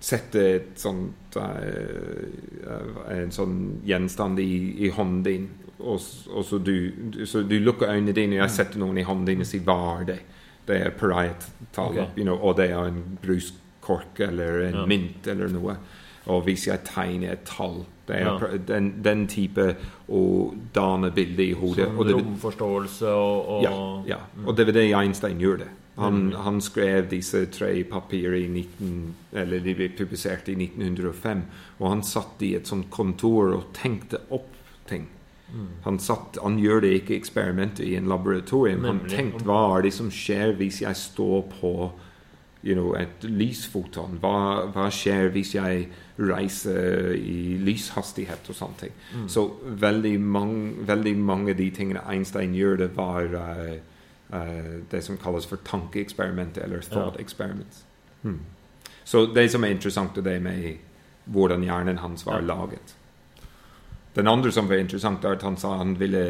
setter 0.00 0.46
et 0.54 0.70
sånt 0.80 1.36
eh, 1.36 3.18
en 3.18 3.34
sånn 3.34 3.58
gjenstand 3.84 4.40
i, 4.40 4.52
i 4.86 4.92
hånden 4.96 5.24
din, 5.26 5.50
og, 5.80 6.00
og 6.30 6.44
så, 6.44 6.58
du, 6.58 6.92
så 7.26 7.42
du 7.42 7.58
lukker 7.58 7.88
øynene 7.90 8.12
dine, 8.12 8.36
og 8.36 8.44
jeg 8.48 8.50
setter 8.50 8.78
noen 8.78 8.98
i 8.98 9.02
hånden 9.02 9.26
din 9.26 9.40
og 9.40 9.46
sier 9.46 9.60
'hva 9.64 10.00
er 10.00 10.04
det?' 10.04 10.20
Det 10.68 10.76
er 10.86 10.90
parietal, 10.90 11.88
okay. 11.98 12.06
you 12.16 12.22
know, 12.22 12.36
og 12.36 12.56
det 12.56 12.70
er 12.70 12.84
en 12.86 13.18
bruskork 13.22 14.20
eller 14.20 14.60
en 14.68 14.74
Ja. 14.74 14.86
mynt 14.86 15.26
eller 15.26 15.48
noe. 15.48 15.76
Og 16.26 16.42
hvis 16.44 16.66
jeg 16.66 16.84
tegner 16.84 17.32
et 17.32 17.44
tall 17.44 17.86
det 18.06 18.16
er 18.20 18.26
Ja. 18.26 18.56
den, 18.68 19.02
den 19.04 19.26
type 19.26 19.76
å 20.10 20.54
danne 20.74 21.10
bilde 21.14 21.42
i 21.42 21.52
hodet. 21.52 21.86
Som 21.86 21.96
romforståelse 21.96 23.06
og, 23.08 23.48
og 23.48 23.62
ja, 23.62 24.02
ja. 24.16 24.18
Og 24.46 24.56
det 24.56 24.66
var 24.66 24.72
det 24.72 24.94
Einstein 24.94 25.38
gjorde. 25.40 25.68
Han, 25.98 26.12
Mm. 26.12 26.32
han 26.32 26.60
skrev 26.60 27.08
disse 27.10 27.46
tre 27.46 27.84
papirer 27.84 28.34
i 28.34 28.46
19, 28.46 29.14
eller 29.32 29.60
de 29.60 29.74
ble 29.74 29.88
publisert 29.88 30.48
i 30.48 30.54
1905. 30.54 31.42
Og 31.80 31.88
han 31.88 32.02
satt 32.02 32.42
i 32.42 32.54
et 32.54 32.66
sånt 32.66 32.90
kontor 32.90 33.54
og 33.54 33.64
tenkte 33.74 34.18
opp 34.30 34.48
ting. 34.86 35.08
Mm. 35.52 35.66
Han, 35.84 35.98
satt, 35.98 36.38
han 36.42 36.58
gjør 36.58 36.80
det 36.80 36.92
ikke 37.00 37.16
eksperimentet 37.16 37.84
i 37.86 37.96
en 37.96 38.08
laboratorium. 38.08 38.84
Han 38.84 39.00
tenkte 39.08 39.44
hva 39.44 39.78
er 39.78 39.82
det 39.82 39.92
som 39.96 40.10
skjer 40.10 40.54
hvis 40.60 40.82
jeg 40.82 40.96
står 40.96 41.42
på 41.60 41.74
you 42.62 42.74
know, 42.74 42.92
et 42.94 43.24
lysfoton? 43.24 44.18
Hva, 44.20 44.66
hva 44.74 44.88
skjer 44.92 45.30
hvis 45.32 45.54
jeg 45.54 45.86
reiser 46.20 47.14
i 47.16 47.56
lyshastighet 47.64 48.50
og 48.52 48.58
sånne 48.58 48.80
ting? 48.82 48.92
Mm. 49.14 49.28
Så 49.32 49.46
veldig 49.64 50.20
mange, 50.20 50.86
veldig 50.88 51.16
mange 51.16 51.54
av 51.54 51.56
de 51.60 51.70
tingene 51.70 52.04
Einstein 52.06 52.54
gjør, 52.54 52.76
det 52.84 52.90
var 52.96 53.32
uh, 53.32 53.74
uh, 54.34 54.76
det 54.92 55.02
som 55.04 55.18
kalles 55.20 55.48
for 55.48 55.62
tankeeksperiment 55.64 56.60
eller 56.60 56.84
thought 56.84 57.16
Ja. 57.16 57.24
experiments. 57.24 57.84
Hmm. 58.22 58.40
Så 59.04 59.26
det 59.34 59.50
som 59.50 59.64
er 59.64 59.72
interessant, 59.72 60.18
er 60.18 60.22
det 60.22 60.42
med 60.42 60.78
hvordan 61.24 61.62
hjernen 61.64 61.98
hans 61.98 62.26
var 62.26 62.40
Ja. 62.40 62.46
laget. 62.54 62.96
Den 64.14 64.28
andre 64.28 64.52
som 64.52 64.68
var 64.68 64.80
interessant, 64.82 65.24
er 65.24 65.38
at 65.38 65.46
han 65.46 65.58
sa 65.60 65.76
han 65.78 65.94
ville, 66.00 66.24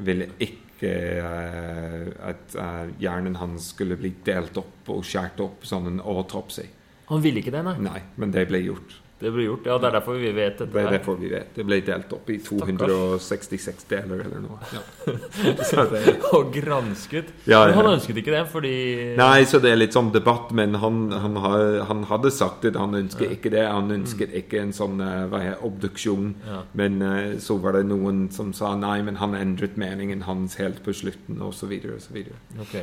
ville 0.00 0.30
ikke 0.40 0.92
uh, 1.20 2.06
at 2.30 2.56
uh, 2.56 2.88
hjernen 3.02 3.36
hans 3.36 3.72
skulle 3.74 3.98
bli 4.00 4.14
delt 4.24 4.56
opp 4.60 4.88
og 4.88 5.04
skåret 5.04 5.42
opp 5.44 5.66
som 5.68 5.88
en 5.90 6.00
autopsy. 6.00 6.64
Han 7.10 7.20
ville 7.24 7.42
ikke 7.42 7.52
det, 7.52 7.64
nei. 7.66 7.76
Nei, 7.84 8.00
men 8.22 8.32
det 8.32 8.46
ble 8.48 8.62
gjort. 8.64 8.96
Det 9.20 9.30
ble 9.34 9.44
gjort. 9.44 9.66
Ja, 9.68 9.74
det 9.76 9.88
er 9.90 9.94
derfor 9.98 10.16
vi 10.16 10.30
vet 10.32 10.54
dette. 10.58 10.72
Det 10.72 10.80
er 10.80 10.94
derfor 10.96 11.16
vi 11.20 11.28
vet. 11.28 11.50
Det 11.54 11.64
ble 11.68 11.76
delt 11.84 12.12
opp 12.16 12.30
i 12.32 12.38
266 12.40 13.84
deler 13.90 14.22
eller 14.24 14.40
noe. 14.40 14.58
Ja. 14.72 14.80
Det, 15.90 16.14
Og 16.36 16.50
gransket. 16.54 17.28
Ja, 17.48 17.60
Men 17.66 17.74
han 17.76 17.88
ønsket 17.94 18.20
ikke 18.22 18.32
det, 18.34 18.42
fordi 18.52 18.72
Nei, 19.18 19.44
så 19.48 19.60
det 19.62 19.72
er 19.74 19.78
litt 19.80 19.94
sånn 19.96 20.10
debatt, 20.14 20.50
men 20.56 20.74
han, 20.82 21.00
han, 21.12 21.36
har, 21.44 21.64
han 21.90 22.04
hadde 22.10 22.32
sagt 22.34 22.64
det. 22.66 22.74
Han 22.80 22.96
ønsket 22.98 23.26
Ja. 23.28 23.36
ikke 23.36 23.52
det. 23.54 23.64
Han 23.68 23.90
ønsket 23.94 24.34
ikke 24.40 24.60
en 24.64 24.72
sånn 24.76 25.00
eh, 25.04 25.24
hva 25.30 25.42
er, 25.52 25.56
obduksjon. 25.66 26.34
ja. 26.48 26.62
Men 26.80 27.00
eh, 27.04 27.38
så 27.42 27.58
var 27.62 27.76
det 27.78 27.84
noen 27.90 28.28
som 28.34 28.52
sa 28.56 28.72
nei, 28.78 28.98
men 29.06 29.20
han 29.20 29.34
endret 29.38 29.76
meningen 29.80 30.24
hans 30.28 30.56
helt 30.60 30.80
på 30.86 30.94
slutten, 30.96 31.40
og 31.44 31.52
så 31.56 31.68
videre 31.70 31.98
og 31.98 32.04
så 32.04 32.14
videre. 32.16 32.38
Ok. 32.60 32.78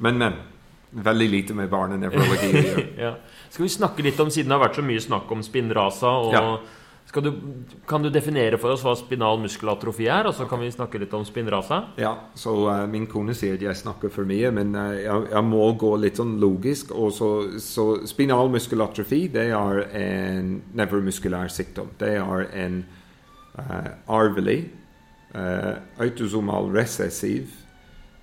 Men, 0.00 0.18
men. 0.18 0.40
Veldig 0.90 1.30
lite 1.30 1.54
med 1.54 1.70
barnenevrologi. 1.70 2.64
Ja. 2.98 3.14
Skal 3.50 3.64
vi 3.64 3.70
snakke 3.70 4.02
litt 4.02 4.20
om, 4.20 4.30
siden 4.30 4.50
det 4.50 4.58
har 4.58 4.66
vært 4.68 4.78
så 4.78 4.84
mye 4.86 5.00
snakk 5.02 5.30
om 5.32 5.42
spinnrasa 5.42 6.10
og 6.24 6.32
Ja. 6.34 6.42
du, 7.22 7.30
Kan 7.86 8.02
du 8.02 8.10
definere 8.10 8.58
for 8.58 8.74
oss 8.74 8.82
hva 8.82 8.96
spinal 8.98 9.38
muskelatrofi 9.38 10.06
er, 10.06 10.26
og 10.26 10.34
så 10.34 10.46
kan 10.50 10.60
vi 10.60 10.70
snakke 10.70 10.98
litt 10.98 11.14
om 11.14 11.24
spinnrasa. 11.24 11.80
Ja, 11.98 12.16
så 12.34 12.54
uh, 12.68 12.86
min 12.90 13.06
kone 13.06 13.34
sier 13.34 13.54
at 13.54 13.62
jeg 13.62 13.76
snakker 13.76 14.10
for 14.10 14.26
mye, 14.26 14.50
men 14.50 14.74
uh, 14.74 14.94
jeg, 14.94 15.28
jeg 15.30 15.44
må 15.46 15.72
gå 15.78 15.94
litt 15.96 16.18
sånn 16.18 16.38
logisk. 16.42 16.90
Og 16.90 17.14
så, 17.14 17.30
så 17.58 17.86
spinal 18.06 18.50
muskelatrofi, 18.50 19.28
det 19.28 19.48
er 19.54 19.84
en 20.02 20.60
nevromuskulær 20.74 21.50
sykdom. 21.50 21.94
Det 21.98 22.16
er 22.18 22.46
en 22.64 22.84
uh, 23.58 23.94
arvelig, 24.10 24.64
autosomal 26.02 26.72
recessiv, 26.74 27.52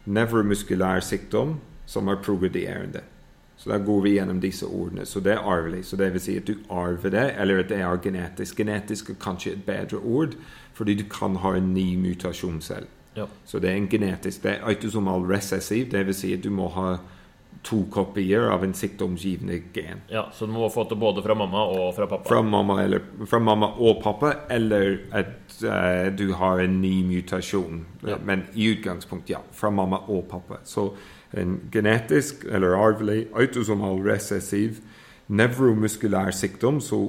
nevromuskulær 0.04 1.00
sykdom 1.00 1.56
som 1.88 2.12
er 2.12 2.20
progredierende. 2.24 3.02
Så 3.58 3.70
da 3.70 3.78
går 3.82 4.02
vi 4.02 4.14
gjennom 4.14 4.40
disse 4.40 4.68
ordene. 4.70 5.06
Så 5.06 5.20
det 5.20 5.34
er 5.34 5.48
arvelig. 5.50 5.86
Så 5.86 5.98
det 5.98 6.12
vil 6.14 6.22
si 6.22 6.38
at 6.38 6.46
du 6.46 6.60
arver 6.70 7.10
det, 7.10 7.26
eller 7.42 7.64
at 7.64 7.72
det 7.72 7.80
er 7.82 8.02
genetisk. 8.04 8.60
Genetisk 8.62 9.10
er 9.10 9.18
kanskje 9.22 9.56
et 9.56 9.66
bedre 9.66 9.98
ord, 9.98 10.38
fordi 10.78 10.94
du 11.00 11.08
kan 11.10 11.40
ha 11.42 11.56
en 11.58 11.74
ny 11.74 11.96
mutasjon 11.98 12.62
selv. 12.62 12.86
Ja. 13.18 13.26
Så 13.46 13.60
det 13.60 13.72
er 13.72 13.80
en 13.80 13.88
genetisk 13.90 14.44
Det 14.44 14.52
er 14.52 14.68
autosomal 14.70 15.26
recessiv, 15.26 15.88
det 15.92 16.04
vil 16.06 16.14
si 16.14 16.36
at 16.36 16.44
du 16.44 16.52
må 16.54 16.68
ha 16.76 17.00
to 17.66 17.80
kopier 17.92 18.46
av 18.52 18.62
en 18.64 18.74
sykdomsgivende 18.78 19.58
gen. 19.74 20.02
ja. 20.10 20.28
Så 20.34 20.46
du 20.46 20.54
må 20.54 20.70
få 20.70 20.86
det 20.90 20.96
både 20.96 21.24
fra 21.26 21.36
mamma 21.36 21.64
og 21.66 21.96
fra 21.96 22.06
pappa? 22.08 22.30
Fra 22.30 22.42
mamma, 22.42 22.78
eller, 22.84 23.02
fra 23.26 23.40
mamma 23.40 23.72
og 23.78 24.04
pappa, 24.04 24.34
eller 24.50 25.00
at 25.12 25.58
uh, 25.64 26.14
du 26.16 26.32
har 26.34 26.62
en 26.64 26.82
ny 26.82 27.02
mutasjon. 27.04 27.86
Ja. 28.08 28.22
Men 28.24 28.46
i 28.54 28.70
utgangspunkt, 28.76 29.30
ja. 29.30 29.42
Fra 29.52 29.70
mamma 29.74 30.04
og 30.08 30.30
pappa. 30.30 30.62
Så 30.64 30.92
en 31.34 31.60
genetisk 31.72 32.46
eller 32.50 32.76
arvelig 32.78 33.28
autosomal 33.36 34.00
resessiv 34.08 34.80
nevromuskulær 35.28 36.32
sykdom, 36.32 36.82
så 36.82 37.08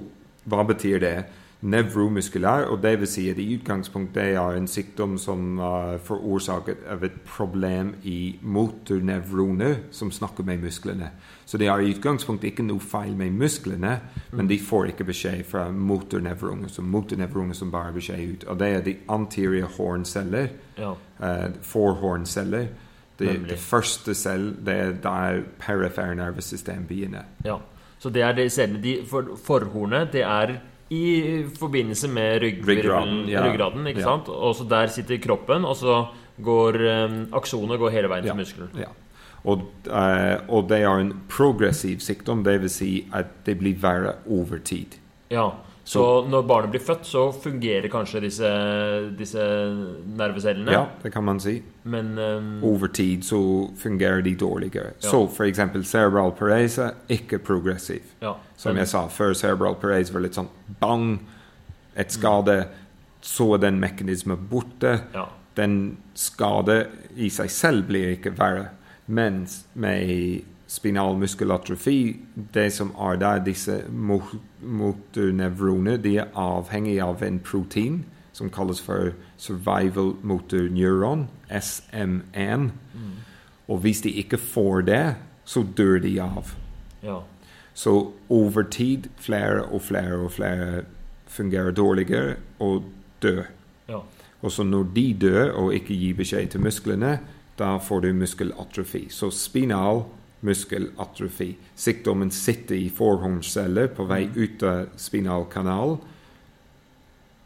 hva 0.49 0.65
betyr 0.67 0.99
det? 1.03 1.19
Nevromuskulær, 1.61 2.69
og 2.71 2.83
det 2.85 2.93
vil 3.01 3.09
si 3.11 3.25
at 3.31 3.39
i 3.43 3.49
utgangspunkt 3.57 4.13
det 4.15 4.29
er 4.39 4.55
en 4.55 4.69
sykdom 4.71 5.17
som 5.19 5.59
er 5.59 5.97
forårsaket 6.07 6.85
av 6.91 7.03
et 7.03 7.17
problem 7.27 7.97
i 8.07 8.39
motornevroner 8.43 9.81
som 9.91 10.13
snakker 10.15 10.47
med 10.47 10.63
musklene. 10.63 11.11
Så 11.47 11.59
det 11.59 11.67
er 11.67 11.83
i 11.83 11.91
utgangspunkt 11.91 12.45
ikke 12.47 12.63
noe 12.63 12.79
feil 12.79 13.17
med 13.19 13.35
musklene, 13.35 13.97
men 14.31 14.47
de 14.47 14.59
får 14.63 14.93
ikke 14.93 15.09
beskjed 15.11 15.43
fra 15.51 15.67
motornevroner, 15.75 16.71
så 16.71 16.83
motornevroner 16.83 17.59
som 17.59 17.75
bare 17.75 17.93
beskjed 17.97 18.33
ut. 18.37 18.45
Og 18.53 18.59
det 18.61 18.69
er 18.69 18.85
de 18.87 18.97
anterior 19.09 19.67
hornceller, 19.79 20.49
Ja. 20.79 20.93
uh, 20.93 21.51
forhornceller. 21.63 22.69
Det, 23.19 23.49
det 23.49 23.59
første 23.59 24.15
selv, 24.15 24.53
det 24.67 24.75
er 24.75 24.93
der 25.03 25.41
perifere 25.59 26.15
nervesystem 26.15 26.87
begynner. 26.89 27.25
ja. 27.45 27.57
Så 27.99 28.11
det 28.15 28.23
er 28.23 28.33
det 28.33 28.53
cellene 28.53 28.79
de, 28.83 28.93
for, 29.11 29.33
Forhornet, 29.43 30.13
det 30.13 30.23
er 30.23 30.53
i 30.91 31.43
forbindelse 31.59 32.09
med 32.09 32.41
Ryggraden, 32.43 33.25
ja. 33.29 33.43
ryggraden, 33.43 33.87
ikke 33.87 34.01
Ja. 34.01 34.05
sant? 34.07 34.29
Og 34.29 34.55
så 34.55 34.65
der 34.71 34.87
sitter 34.87 35.19
kroppen, 35.19 35.65
og 35.65 35.77
så 35.77 36.07
går 36.43 36.79
um, 37.05 37.17
aksonet 37.35 37.79
går 37.79 37.91
hele 37.91 38.09
veien 38.09 38.25
Ja. 38.25 38.31
til 38.33 38.39
muskelen. 38.39 38.69
Ja. 38.79 38.87
Og, 39.45 39.67
uh, 39.91 40.37
og 40.49 40.69
det 40.69 40.79
er 40.83 40.99
en 41.01 41.13
progressiv 41.29 41.99
sykdom, 41.99 42.45
vil 42.47 42.71
si 42.71 43.09
at 43.13 43.27
det 43.47 43.59
blir 43.59 43.75
verre 43.83 44.13
over 44.31 44.59
tid. 44.65 44.95
Ja. 45.31 45.51
Så 45.89 46.03
når 46.29 46.43
barnet 46.45 46.73
blir 46.75 46.83
født, 46.85 47.07
så 47.09 47.23
fungerer 47.33 47.89
kanskje 47.89 48.21
disse, 48.21 48.49
disse 49.17 49.45
nervecellene. 50.19 50.75
Ja, 50.75 50.83
det 51.03 51.13
kan 51.15 51.25
man 51.25 51.41
si. 51.41 51.63
Men 51.89 52.11
um, 52.19 52.51
Over 52.69 52.91
tid 52.93 53.25
så 53.25 53.41
fungerer 53.81 54.21
de 54.23 54.35
dårligere. 54.37 54.93
Ja. 55.01 55.09
Så 55.09 55.47
eksempel 55.47 55.87
cerebral 55.89 56.35
parese, 56.37 56.91
ikke 57.09 57.39
progressiv. 57.39 58.05
ja. 58.21 58.35
Som 58.59 58.77
jeg 58.77 58.91
sa 58.91 59.07
før, 59.09 59.33
cerebral 59.39 59.79
parese 59.81 60.13
var 60.13 60.27
litt 60.27 60.37
sånn 60.37 60.51
bang, 60.81 61.21
et 61.97 62.13
skade, 62.13 62.59
så 63.25 63.55
er 63.55 63.65
den 63.65 63.81
mekanismen 63.81 64.49
borte. 64.51 64.99
ja. 65.15 65.29
Den 65.59 65.97
skade 66.15 66.85
i 67.17 67.31
seg 67.35 67.51
selv 67.51 67.89
blir 67.89 68.13
ikke 68.15 68.31
verre. 68.39 68.69
Mens 69.07 69.65
med 69.75 70.45
spinal 70.69 71.17
muskelatrofi, 71.17 72.17
det 72.55 72.69
som 72.73 72.91
er 73.01 73.17
der, 73.17 73.39
disse 73.45 73.83
mo- 73.89 74.39
motornevroner, 74.61 75.97
de 75.97 76.17
er 76.19 76.29
avhengig 76.37 76.99
av 77.03 77.23
en 77.25 77.39
protein 77.41 78.03
som 78.37 78.51
kalles 78.51 78.81
for 78.85 79.13
survival 79.41 80.13
motor 80.23 80.69
neuron, 80.71 81.27
SM1. 81.51 82.69
Og 83.69 83.79
hvis 83.85 84.01
de 84.05 84.13
ikke 84.21 84.39
får 84.39 84.81
det, 84.87 85.15
så 85.45 85.65
dør 85.77 85.99
de 86.05 86.21
av. 86.21 86.55
ja. 87.03 87.19
Så 87.79 88.11
over 88.29 88.63
tid, 88.63 89.05
flere 89.17 89.63
og 89.65 89.83
flere 89.83 90.17
og 90.19 90.33
flere 90.33 90.83
fungerer 91.31 91.71
dårligere 91.71 92.37
og 92.59 92.83
dør. 93.23 93.45
ja. 93.89 93.99
Og 94.43 94.53
så 94.53 94.63
når 94.63 94.87
de 94.95 95.15
dør 95.21 95.51
og 95.51 95.75
ikke 95.75 95.95
gir 95.95 96.15
beskjed 96.15 96.47
til 96.51 96.61
musklene, 96.61 97.19
da 97.59 97.77
får 97.79 98.01
du 98.01 98.13
muskelatrofi. 98.15 99.07
Så 99.11 99.31
spinal 99.31 100.03
muskelatrofi. 100.41 101.57
Sykdommen 101.75 102.31
sitter 102.31 102.75
i 102.79 102.89
forhåndsceller 102.95 103.91
på 103.95 104.07
vei 104.09 104.29
ut 104.35 104.63
av 104.63 104.87
spinalkanal. 104.97 105.99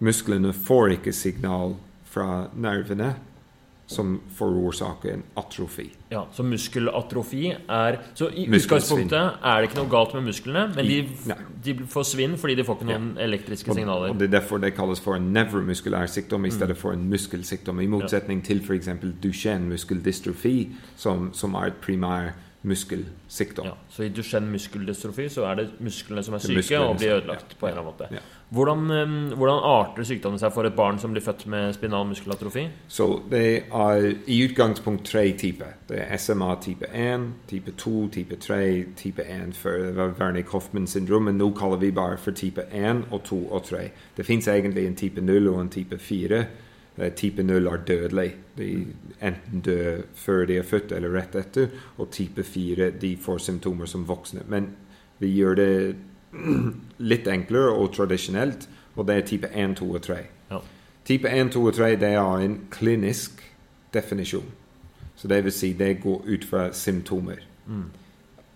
Musklene 0.02 0.52
får 0.52 0.98
ikke 0.98 1.12
signal 1.14 1.76
fra 2.12 2.46
nervene, 2.58 3.14
som 3.92 4.20
forårsaker 4.36 5.12
en 5.12 5.22
atrofi. 5.36 5.90
Ja, 6.08 6.26
Så 6.32 6.42
muskelatrofi 6.42 7.50
er 7.68 7.98
Så 8.14 8.30
i 8.30 8.46
utgangspunktet 8.48 9.42
er 9.44 9.60
det 9.60 9.68
ikke 9.68 9.80
noe 9.82 9.90
galt 9.92 10.14
med 10.16 10.24
musklene, 10.30 10.62
men 10.74 10.86
de, 10.86 11.34
de 11.64 11.74
får 11.92 12.06
svinn 12.08 12.36
fordi 12.40 12.56
de 12.56 12.64
får 12.64 12.78
ikke 12.78 12.88
noen 12.88 13.10
elektriske 13.20 13.74
signaler. 13.74 14.14
og 14.14 14.18
Det 14.18 14.30
er 14.30 14.38
derfor 14.38 14.62
det 14.62 14.72
kalles 14.76 15.00
for 15.00 15.18
en 15.18 15.28
nevromuskulær 15.34 16.08
sykdom 16.08 16.46
i 16.48 16.54
stedet 16.54 16.76
for 16.78 16.96
en 16.96 17.04
muskelsykdom. 17.10 17.80
I 17.80 17.90
motsetning 17.92 18.40
til 18.44 18.62
f.eks. 18.64 18.88
Duchenne 19.22 19.68
muskeldystrofi, 19.74 20.56
som, 20.96 21.30
som 21.36 21.54
er 21.54 21.72
et 21.72 21.80
primær 21.84 22.32
muskelsykdom. 22.62 23.66
Ja, 23.66 23.74
så 23.90 24.04
i 24.06 24.12
Duchenne 24.14 24.50
muskeldystrofi 24.52 25.26
så 25.32 25.46
er 25.50 25.58
det 25.58 25.66
musklene 25.82 26.22
som 26.22 26.36
er 26.36 26.44
syke 26.44 26.60
musklene 26.60 26.92
og 26.92 27.00
blir 27.00 27.16
ødelagt 27.16 27.54
ja, 27.54 27.58
på 27.58 27.66
en 27.66 27.72
eller 27.72 27.82
annen 27.82 27.92
måte. 27.92 28.14
ja. 28.14 28.22
Hvordan, 28.52 28.90
eh, 28.90 29.36
hvordan 29.36 29.62
arter 29.64 30.04
sykdommen 30.04 30.38
seg 30.38 30.52
for 30.52 30.68
et 30.68 30.74
barn 30.76 30.98
som 31.00 31.14
blir 31.14 31.24
født 31.24 31.46
med 31.48 31.72
spinal 31.72 32.04
muskelatrofi? 32.04 32.66
Så 32.88 33.06
det 33.30 33.64
er 33.72 34.08
i 34.28 34.42
utgangspunkt 34.44 35.06
tre 35.08 35.24
typer. 35.40 35.72
Det 35.88 36.02
er 36.04 36.16
SMA 36.20 36.54
type 36.60 36.90
1, 36.92 37.24
type 37.48 37.72
2, 37.80 38.08
type 38.12 38.36
3, 38.36 38.84
type 38.96 39.24
1 39.24 39.56
for 39.56 39.70
det 39.70 39.96
var 39.96 40.12
Wernick-Hoffmann 40.20 40.86
syndrom, 40.86 41.30
men 41.30 41.40
nå 41.40 41.48
kaller 41.56 41.80
vi 41.80 41.90
bare 41.90 42.18
for 42.18 42.36
type 42.36 42.66
1 42.68 43.06
og 43.10 43.22
2 43.24 43.40
og 43.48 43.64
3. 43.64 43.88
Det 44.16 44.26
fins 44.26 44.48
egentlig 44.48 44.86
en 44.86 45.00
type 45.00 45.20
0 45.20 45.48
og 45.48 45.60
en 45.60 45.72
type 45.72 45.98
4. 45.98 46.44
Eh, 46.98 47.12
Type 47.12 47.42
0 47.42 47.66
er 47.66 47.76
dødelig. 47.76 48.34
De 48.58 48.86
enten 49.22 49.60
dør 49.60 50.02
før 50.14 50.44
de 50.46 50.56
er 50.56 50.62
født 50.62 50.92
eller 50.92 51.14
rett 51.14 51.34
etter. 51.34 51.68
Og 51.98 52.10
type 52.10 52.44
4 52.44 52.90
de 52.90 53.16
får 53.16 53.38
symptomer 53.38 53.86
som 53.86 54.08
voksne. 54.08 54.40
Men 54.48 54.68
vi 55.18 55.32
gjør 55.32 55.54
det 55.54 55.96
litt 57.12 57.28
enklere 57.28 57.72
og 57.72 57.94
tradisjonelt, 57.94 58.68
og 58.96 59.06
det 59.08 59.16
er 59.16 59.26
type 59.26 59.48
1, 59.48 59.76
2 59.76 59.90
og 59.90 60.02
3. 60.02 60.16
Ja. 60.50 60.58
Type 61.04 61.28
1, 61.28 61.52
2 61.52 61.64
og 61.64 61.74
3 61.74 61.94
det 62.00 62.12
er 62.12 62.44
en 62.44 62.58
klinisk 62.70 63.42
definisjon. 63.94 64.50
Så 65.16 65.28
det 65.28 65.44
vil 65.44 65.52
si 65.52 65.72
det 65.72 66.00
går 66.02 66.24
ut 66.26 66.44
fra 66.44 66.72
symptomer. 66.72 67.40
Mm. 67.66 67.84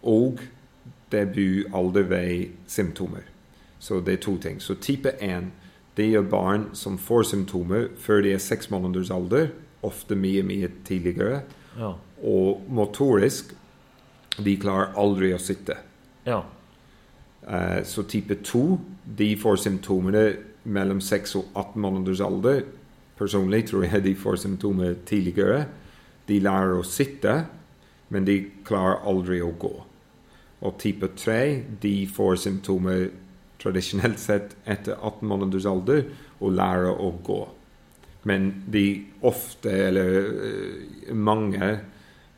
Og 0.02 0.40
debutalder 1.12 2.02
ved 2.02 2.48
symptomer. 2.66 3.24
Så 3.78 4.00
det 4.00 4.14
er 4.14 4.22
to 4.22 4.38
ting. 4.38 4.62
Så 4.62 4.74
type 4.74 5.22
1 5.22 5.52
det 5.96 6.10
er 6.14 6.26
barn 6.28 6.68
som 6.76 6.98
får 7.00 7.30
symptomer 7.32 7.88
før 8.00 8.22
de 8.24 8.34
er 8.36 8.42
seks 8.42 8.68
måneders 8.72 9.10
alder, 9.10 9.50
ofte 9.86 10.16
mye, 10.18 10.42
mye 10.44 10.68
tidligere. 10.84 11.42
Ja. 11.78 11.94
Og 12.24 12.66
motorisk 12.68 13.54
de 14.36 14.56
klarer 14.60 14.92
aldri 15.00 15.32
å 15.34 15.40
sitte. 15.40 15.78
ja. 16.26 16.42
Eh, 17.46 17.82
så 17.84 18.02
type 18.02 18.34
2 18.42 18.78
de 19.18 19.36
får 19.38 19.56
symptomene 19.62 20.22
mellom 20.64 21.00
6 21.00 21.36
og 21.38 21.44
18 21.54 21.82
måneders 21.82 22.20
alder. 22.20 22.64
Personlig 23.16 23.68
tror 23.68 23.84
jeg 23.86 24.02
de 24.04 24.14
får 24.18 24.40
symptomer 24.42 24.96
tidligere. 25.06 25.66
De 26.26 26.40
lærer 26.40 26.74
å 26.74 26.82
sitte, 26.82 27.46
men 28.08 28.26
de 28.26 28.40
klarer 28.66 28.98
aldri 29.06 29.38
å 29.42 29.52
gå. 29.54 29.72
Og 30.60 30.78
type 30.78 31.08
3 31.14 31.78
de 31.82 31.94
får 32.10 32.36
symptomer 32.42 33.08
tradisjonelt 33.66 34.18
sett 34.22 34.56
etter 34.64 34.94
18 35.00 35.26
måneders 35.28 35.66
alder 35.66 36.06
å 36.38 36.50
lære 36.54 36.94
å 36.94 37.10
gå. 37.26 37.40
Men 38.26 38.48
de 38.70 38.86
ofte, 39.26 39.70
eller 39.70 40.16
eh, 40.46 41.12
mange, 41.14 41.76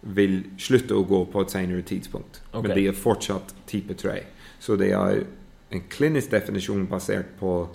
vil 0.03 0.43
slutte 0.61 0.95
å 0.95 1.03
gå 1.05 1.25
på 1.33 1.43
et 1.43 1.51
senere 1.53 1.83
tidspunkt. 1.83 2.43
Okay. 2.53 2.63
Men 2.69 2.77
de 2.77 2.85
er 2.89 2.97
fortsatt 2.97 3.55
type 3.67 3.97
3. 3.99 4.21
Så 4.63 4.77
det 4.79 4.93
er 4.95 5.25
en 5.75 5.83
klinisk 5.91 6.31
definisjon 6.31 6.87
basert 6.89 7.33
på 7.41 7.69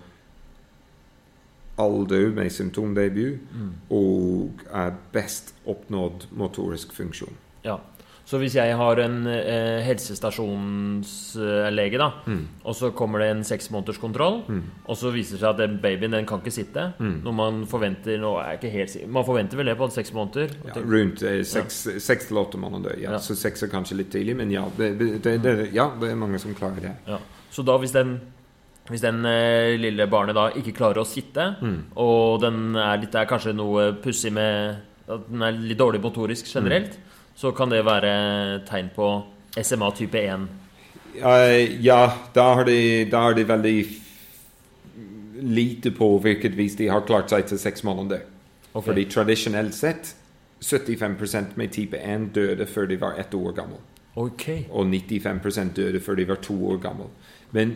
alder 1.78 2.30
med 2.34 2.52
symptomdebut 2.54 3.40
Mm. 3.54 3.72
og 3.90 4.62
er 4.72 4.94
best 5.12 5.56
oppnådd 5.66 6.28
motorisk 6.32 6.94
funksjon. 6.94 7.34
ja. 7.66 7.78
Så 8.26 8.38
hvis 8.40 8.54
jeg 8.56 8.72
har 8.80 8.96
en 9.04 9.26
eh, 9.28 9.82
helsestasjonslege, 9.84 11.98
da, 12.00 12.12
Mm. 12.26 12.48
og 12.66 12.74
så 12.76 12.90
kommer 12.96 13.20
det 13.20 13.28
en 13.32 13.44
seks 13.44 13.70
måneders 13.72 13.98
kontroll, 14.00 14.44
Mm. 14.48 14.62
og 14.88 14.96
så 14.96 15.12
viser 15.12 15.32
det 15.34 15.40
seg 15.42 15.50
at 15.50 15.58
den 15.58 15.80
babyen 15.82 16.12
den 16.12 16.26
kan 16.26 16.40
ikke 16.40 16.52
sitte 16.52 16.94
Mm. 17.00 17.22
Når 17.24 17.32
man 17.34 17.66
forventer 17.66 18.18
nå 18.20 18.38
er 18.40 18.46
jeg 18.52 18.60
ikke 18.62 18.72
helt 18.72 18.90
sikker, 18.90 19.08
Man 19.10 19.24
forventer 19.26 19.58
vel 19.58 19.66
det 19.66 19.78
på 19.78 19.90
seks 19.92 20.12
måneder? 20.14 20.50
Ja, 20.66 20.82
rundt 20.82 21.24
eh, 21.24 21.44
seks 21.44 21.88
seks 22.00 22.26
til 22.28 22.38
åtte 22.38 22.58
måneder. 22.58 22.98
Ja. 23.02 23.12
Ja. 23.12 23.18
Så 23.18 23.36
seks 23.36 23.64
er 23.64 23.68
kanskje 23.68 23.98
litt 23.98 24.10
tidlig, 24.12 24.36
men 24.38 24.52
ja 24.52 24.64
det, 24.78 24.98
det, 25.24 25.42
det, 25.44 25.74
ja, 25.74 25.90
det 26.00 26.12
er 26.12 26.16
mange 26.16 26.40
som 26.40 26.54
klarer 26.56 26.80
det. 26.82 26.92
Ja. 27.08 27.18
Så 27.52 27.64
da 27.66 27.78
hvis 27.78 27.92
den 27.92 28.22
hvis 28.90 29.02
den 29.02 29.26
eh, 29.26 29.78
lille 29.80 30.08
barnet 30.08 30.36
da 30.36 30.50
ikke 30.52 30.74
klarer 30.76 30.98
å 31.02 31.06
sitte, 31.06 31.56
Mm. 31.62 31.84
og 31.96 32.42
den 32.42 32.76
er, 32.76 32.98
litt, 32.98 33.12
det 33.12 33.22
er 33.22 33.26
kanskje 33.26 33.54
noe 33.56 33.94
pussig 33.94 34.32
med 34.34 34.78
at 35.10 35.30
den 35.30 35.42
er 35.42 35.52
litt 35.52 35.78
dårlig 35.78 36.02
motorisk 36.02 36.46
generelt, 36.54 36.98
så 37.36 37.52
kan 37.52 37.72
det 37.72 37.84
være 37.86 38.64
tegn 38.68 38.92
på 38.96 39.10
SMA 39.62 39.92
type 39.98 40.20
1. 40.20 40.48
Uh, 41.14 41.84
ja, 41.86 42.02
da 42.34 42.48
har 42.58 42.66
de, 42.66 43.06
da 43.10 43.28
har 43.28 43.38
de 43.38 43.46
veldig 43.48 43.78
lite 45.44 45.92
på 45.92 46.08
hvilket 46.24 46.56
vis 46.58 46.76
de 46.80 46.90
har 46.90 47.06
klart 47.06 47.34
seg 47.34 47.48
til 47.50 47.60
seks 47.62 47.84
måneder. 47.84 48.24
Okay. 48.74 48.86
Fordi 48.88 49.06
tradisjonelt 49.12 49.76
sett 49.78 50.16
75% 50.64 51.58
med 51.60 51.74
type 51.76 52.00
1 52.00 52.32
døde 52.36 52.66
før 52.66 52.88
de 52.90 52.98
var 53.02 53.20
ett 53.20 53.34
år 53.34 53.52
gammel. 53.58 53.82
Okay. 54.16 54.64
Og 54.70 54.86
95% 54.86 55.74
døde 55.74 56.00
før 56.00 56.16
de 56.16 56.28
var 56.30 56.42
to 56.42 56.56
år 56.72 56.80
gammel. 56.82 57.10
Men 57.52 57.76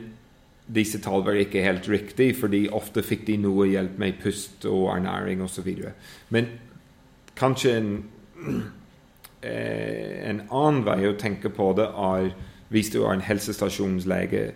disse 0.67 0.99
tallene 1.01 1.25
var 1.25 1.39
ikke 1.39 1.63
helt 1.63 1.89
riktige, 1.89 2.35
fordi 2.35 2.67
ofte 2.69 3.03
fikk 3.05 3.25
de 3.27 3.37
noe 3.41 3.67
hjelp 3.71 3.97
med 3.99 4.19
pust 4.21 4.65
og 4.67 4.89
ernæring 4.95 5.41
osv. 5.43 5.69
Men 6.29 6.49
kanskje 7.37 7.77
en, 7.77 7.91
eh, 8.37 8.63
en 9.41 10.41
annen 10.49 10.85
vei 10.85 11.01
å 11.07 11.17
tenke 11.19 11.49
på 11.53 11.71
det 11.77 11.87
er 11.87 12.31
hvis 12.73 12.89
du 12.91 13.03
er 13.03 13.13
en 13.13 13.23
helsestasjonslege 13.23 14.47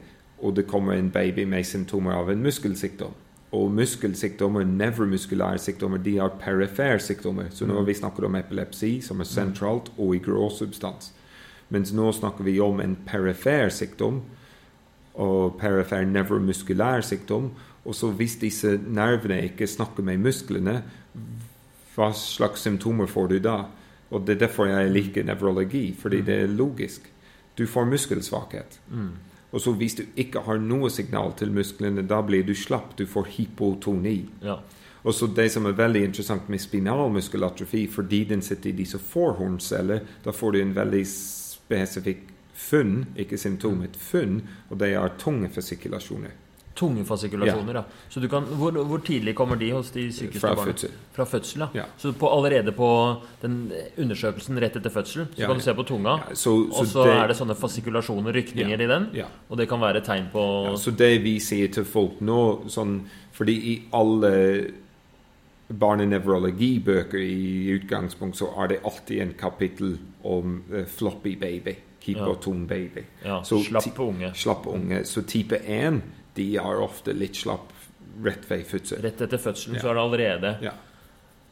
og 0.42 0.56
det 0.56 0.68
kommer 0.68 0.94
en 0.94 1.12
baby 1.12 1.46
med 1.46 1.64
symptomer 1.64 2.18
av 2.18 2.30
en 2.30 2.42
muskelsykdom. 2.44 3.14
Og 3.52 3.72
muskelsykdommer, 3.72 4.64
nevromuskulære 4.64 5.60
sykdommer, 5.60 5.98
de 5.98 6.18
er 6.18 6.38
perifere 6.40 7.00
sykdommer. 7.00 7.50
Så 7.52 7.66
nå 7.68 7.76
har 7.78 7.86
vi 7.86 7.94
snakket 7.94 8.26
om 8.26 8.36
epilepsi, 8.36 9.02
som 9.02 9.20
er 9.20 9.28
sentralt, 9.28 9.92
og 9.98 10.16
i 10.16 10.22
grå 10.24 10.50
substans. 10.50 11.12
Mens 11.70 11.92
nå 11.94 12.12
snakker 12.12 12.48
vi 12.48 12.60
om 12.60 12.80
en 12.82 12.96
perifer 13.06 13.70
sykdom, 13.70 14.22
og 15.14 15.60
perifer 15.60 16.06
nevromuskulær 16.08 17.04
sykdom. 17.04 17.52
Og 17.86 17.96
så 17.96 18.12
hvis 18.16 18.38
disse 18.42 18.78
nervene 18.88 19.42
ikke 19.44 19.68
snakker 19.68 20.04
med 20.04 20.24
musklene, 20.24 20.82
hva 21.96 22.12
slags 22.16 22.64
symptomer 22.64 23.06
får 23.06 23.28
du 23.28 23.40
da? 23.44 23.58
Og 24.12 24.26
det 24.28 24.36
er 24.36 24.46
derfor 24.46 24.68
jeg 24.68 24.92
liker 24.92 25.24
nevrologi, 25.24 25.92
fordi 25.98 26.22
det 26.28 26.36
er 26.44 26.48
logisk. 26.52 27.08
Du 27.58 27.66
får 27.68 27.86
muskelsvakhet. 27.86 28.80
Mm. 28.92 29.12
Og 29.52 29.62
så 29.62 29.74
hvis 29.76 29.96
du 29.96 30.04
ikke 30.20 30.44
har 30.46 30.60
noe 30.64 30.90
signal 30.92 31.34
til 31.40 31.52
musklene, 31.52 32.04
da 32.08 32.22
blir 32.24 32.44
du 32.48 32.54
slapp. 32.56 32.96
Du 32.98 33.06
får 33.08 33.28
hypotoni. 33.38 34.20
Ja. 34.44 34.60
Og 35.04 35.14
så 35.14 35.28
Det 35.28 35.52
som 35.52 35.66
er 35.66 35.72
veldig 35.72 36.04
interessant 36.04 36.50
med 36.50 36.60
spinalmuskelatrofi, 36.60 37.88
fordi 37.88 38.24
den 38.24 38.42
sitter 38.42 38.70
i 38.70 38.78
disse 38.78 39.00
forhornceller, 39.00 40.00
da 40.24 40.32
får 40.32 40.52
du 40.52 40.62
en 40.62 40.76
veldig 40.76 41.06
spesifikk 41.08 42.28
funn, 42.54 43.06
ikke 43.18 43.38
symptom, 43.38 43.82
et 43.82 43.98
funn, 43.98 44.42
og 44.70 44.80
det 44.80 44.94
er 44.94 45.18
tunge 45.18 45.50
fascikulasjoner 46.82 46.82
Tunge 46.82 47.06
fasikulasjoner 47.06 47.78
ja. 47.80 47.84
Så 48.10 48.20
du 48.20 48.28
kan, 48.32 48.44
hvor, 48.58 48.72
hvor 48.90 49.02
tidlig 49.06 49.36
kommer 49.38 49.56
de 49.62 49.70
hos 49.72 49.92
de 49.94 50.08
sykeste 50.12 50.40
fra 50.42 50.56
barna? 50.56 50.72
fødsel. 50.72 50.92
Fra 51.14 51.26
fødsel, 51.30 51.62
ja. 51.62 51.68
Ja. 51.82 51.86
Så 51.98 52.12
på, 52.18 52.30
allerede 52.34 52.72
på 52.76 52.90
den 53.42 53.72
undersøkelsen 53.98 54.60
rett 54.62 54.76
etter 54.80 54.90
fødsel, 54.90 55.28
så 55.36 55.42
Ja, 55.42 55.48
kan 55.48 55.56
du 55.60 55.62
ja. 55.62 55.66
se 55.70 55.74
på 55.78 55.84
tunga, 55.84 56.18
Ja, 56.30 56.36
så, 56.36 56.56
og 56.72 56.88
så 56.88 57.06
er 57.12 57.28
det 57.28 57.38
sånne 57.38 57.56
fascikulasjoner, 57.56 58.34
rykninger 58.34 58.78
Ja. 58.78 58.84
i 58.84 58.88
den, 58.88 59.08
ja. 59.14 59.26
og 59.50 59.58
det 59.58 59.70
kan 59.70 59.80
være 59.82 60.02
tegn 60.02 60.30
på 60.34 60.46
Ja, 60.72 60.76
så 60.78 60.92
det 60.92 61.22
vi 61.24 61.38
sier 61.40 61.68
til 61.72 61.86
folk 61.86 62.22
nå 62.22 62.68
sånn, 62.70 63.02
Fordi 63.32 63.54
i 63.72 63.76
alle 63.94 64.32
barnenevrologibøker 65.72 67.20
i 67.22 67.72
utgangspunkt 67.78 68.38
så 68.38 68.50
er 68.64 68.68
det 68.74 68.80
alltid 68.86 69.22
en 69.22 69.34
kapittel 69.40 69.98
om 70.24 70.64
uh, 70.74 70.86
floppy 70.86 71.36
baby. 71.40 71.76
Hypoton 72.02 72.66
baby. 72.68 73.04
ja, 73.26 73.44
så 73.46 73.60
slapp 73.64 74.00
unge. 74.00 74.32
Slapp 74.36 74.66
unge. 74.68 75.04
Så 75.06 75.22
type 75.22 75.56
1 75.62 76.02
de 76.36 76.56
er 76.58 76.82
ofte 76.82 77.14
litt 77.14 77.36
slapp 77.36 77.72
rett 78.24 78.46
ved 78.50 78.66
fødsel. 78.68 79.02
Rett 79.04 79.22
etter 79.22 79.38
fødselen 79.42 79.76
Ja. 79.76 79.82
så 79.82 79.90
er 79.90 79.94
det 79.94 80.02
allerede 80.02 80.56
Ja. 80.62 80.72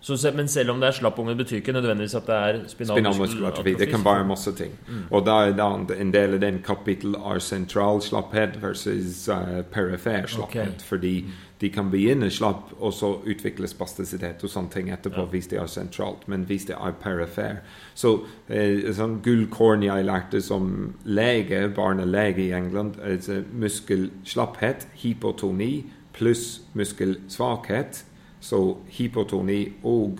Så, 0.01 0.31
Men 0.35 0.47
selv 0.47 0.71
om 0.71 0.79
det 0.79 0.87
er 0.87 0.91
slappunge, 0.91 1.35
betyr 1.35 1.57
ikke 1.59 1.73
nødvendigvis 1.75 2.15
at 2.15 2.27
det 2.27 2.35
er 2.35 2.59
Spinalmuskelatrofi. 2.67 3.73
Det 3.73 3.89
kan 3.89 4.05
være 4.05 4.25
masse 4.27 4.51
ting. 4.55 4.71
Og 5.11 5.25
da 5.25 5.31
er 5.31 5.51
da 5.57 5.67
en 5.75 6.13
del 6.13 6.33
av 6.33 6.39
den 6.39 6.61
kapittel 6.63 7.15
er 7.19 7.39
sentral 7.43 8.01
slapphet 8.01 8.61
versus 8.61 9.27
uh, 9.27 9.61
perifer 9.71 10.27
slapphet. 10.27 10.61
Okay. 10.61 10.87
Fordi 10.87 11.25
de 11.61 11.69
kan 11.69 11.91
begynne 11.91 12.29
slapp, 12.31 12.71
og 12.79 12.93
så 12.93 13.09
utvikles 13.27 13.73
spastisitet 13.75 14.43
og 14.43 14.49
sånne 14.49 14.71
ting 14.71 14.89
etterpå 14.89 15.25
Ja. 15.25 15.31
hvis 15.33 15.47
det 15.47 15.59
er 15.59 15.67
sentralt. 15.67 16.27
Men 16.27 16.45
hvis 16.47 16.65
det 16.65 16.75
er 16.79 16.91
perifer 16.91 17.59
Så 17.93 18.21
eh, 18.47 18.93
sånn 18.95 19.19
gullkorn 19.21 19.83
jeg 19.83 20.05
lærte 20.05 20.41
som 20.41 20.93
lege, 21.03 21.67
barnelege 21.75 22.47
i 22.47 22.51
England, 22.51 22.95
altså 23.03 23.43
muskelslapphet, 23.51 24.87
hypotoni 25.03 25.83
pluss 26.13 26.61
muskelsvakhet. 26.73 28.05
Så 28.39 28.77
hypotoni 28.95 29.61
og 29.83 30.19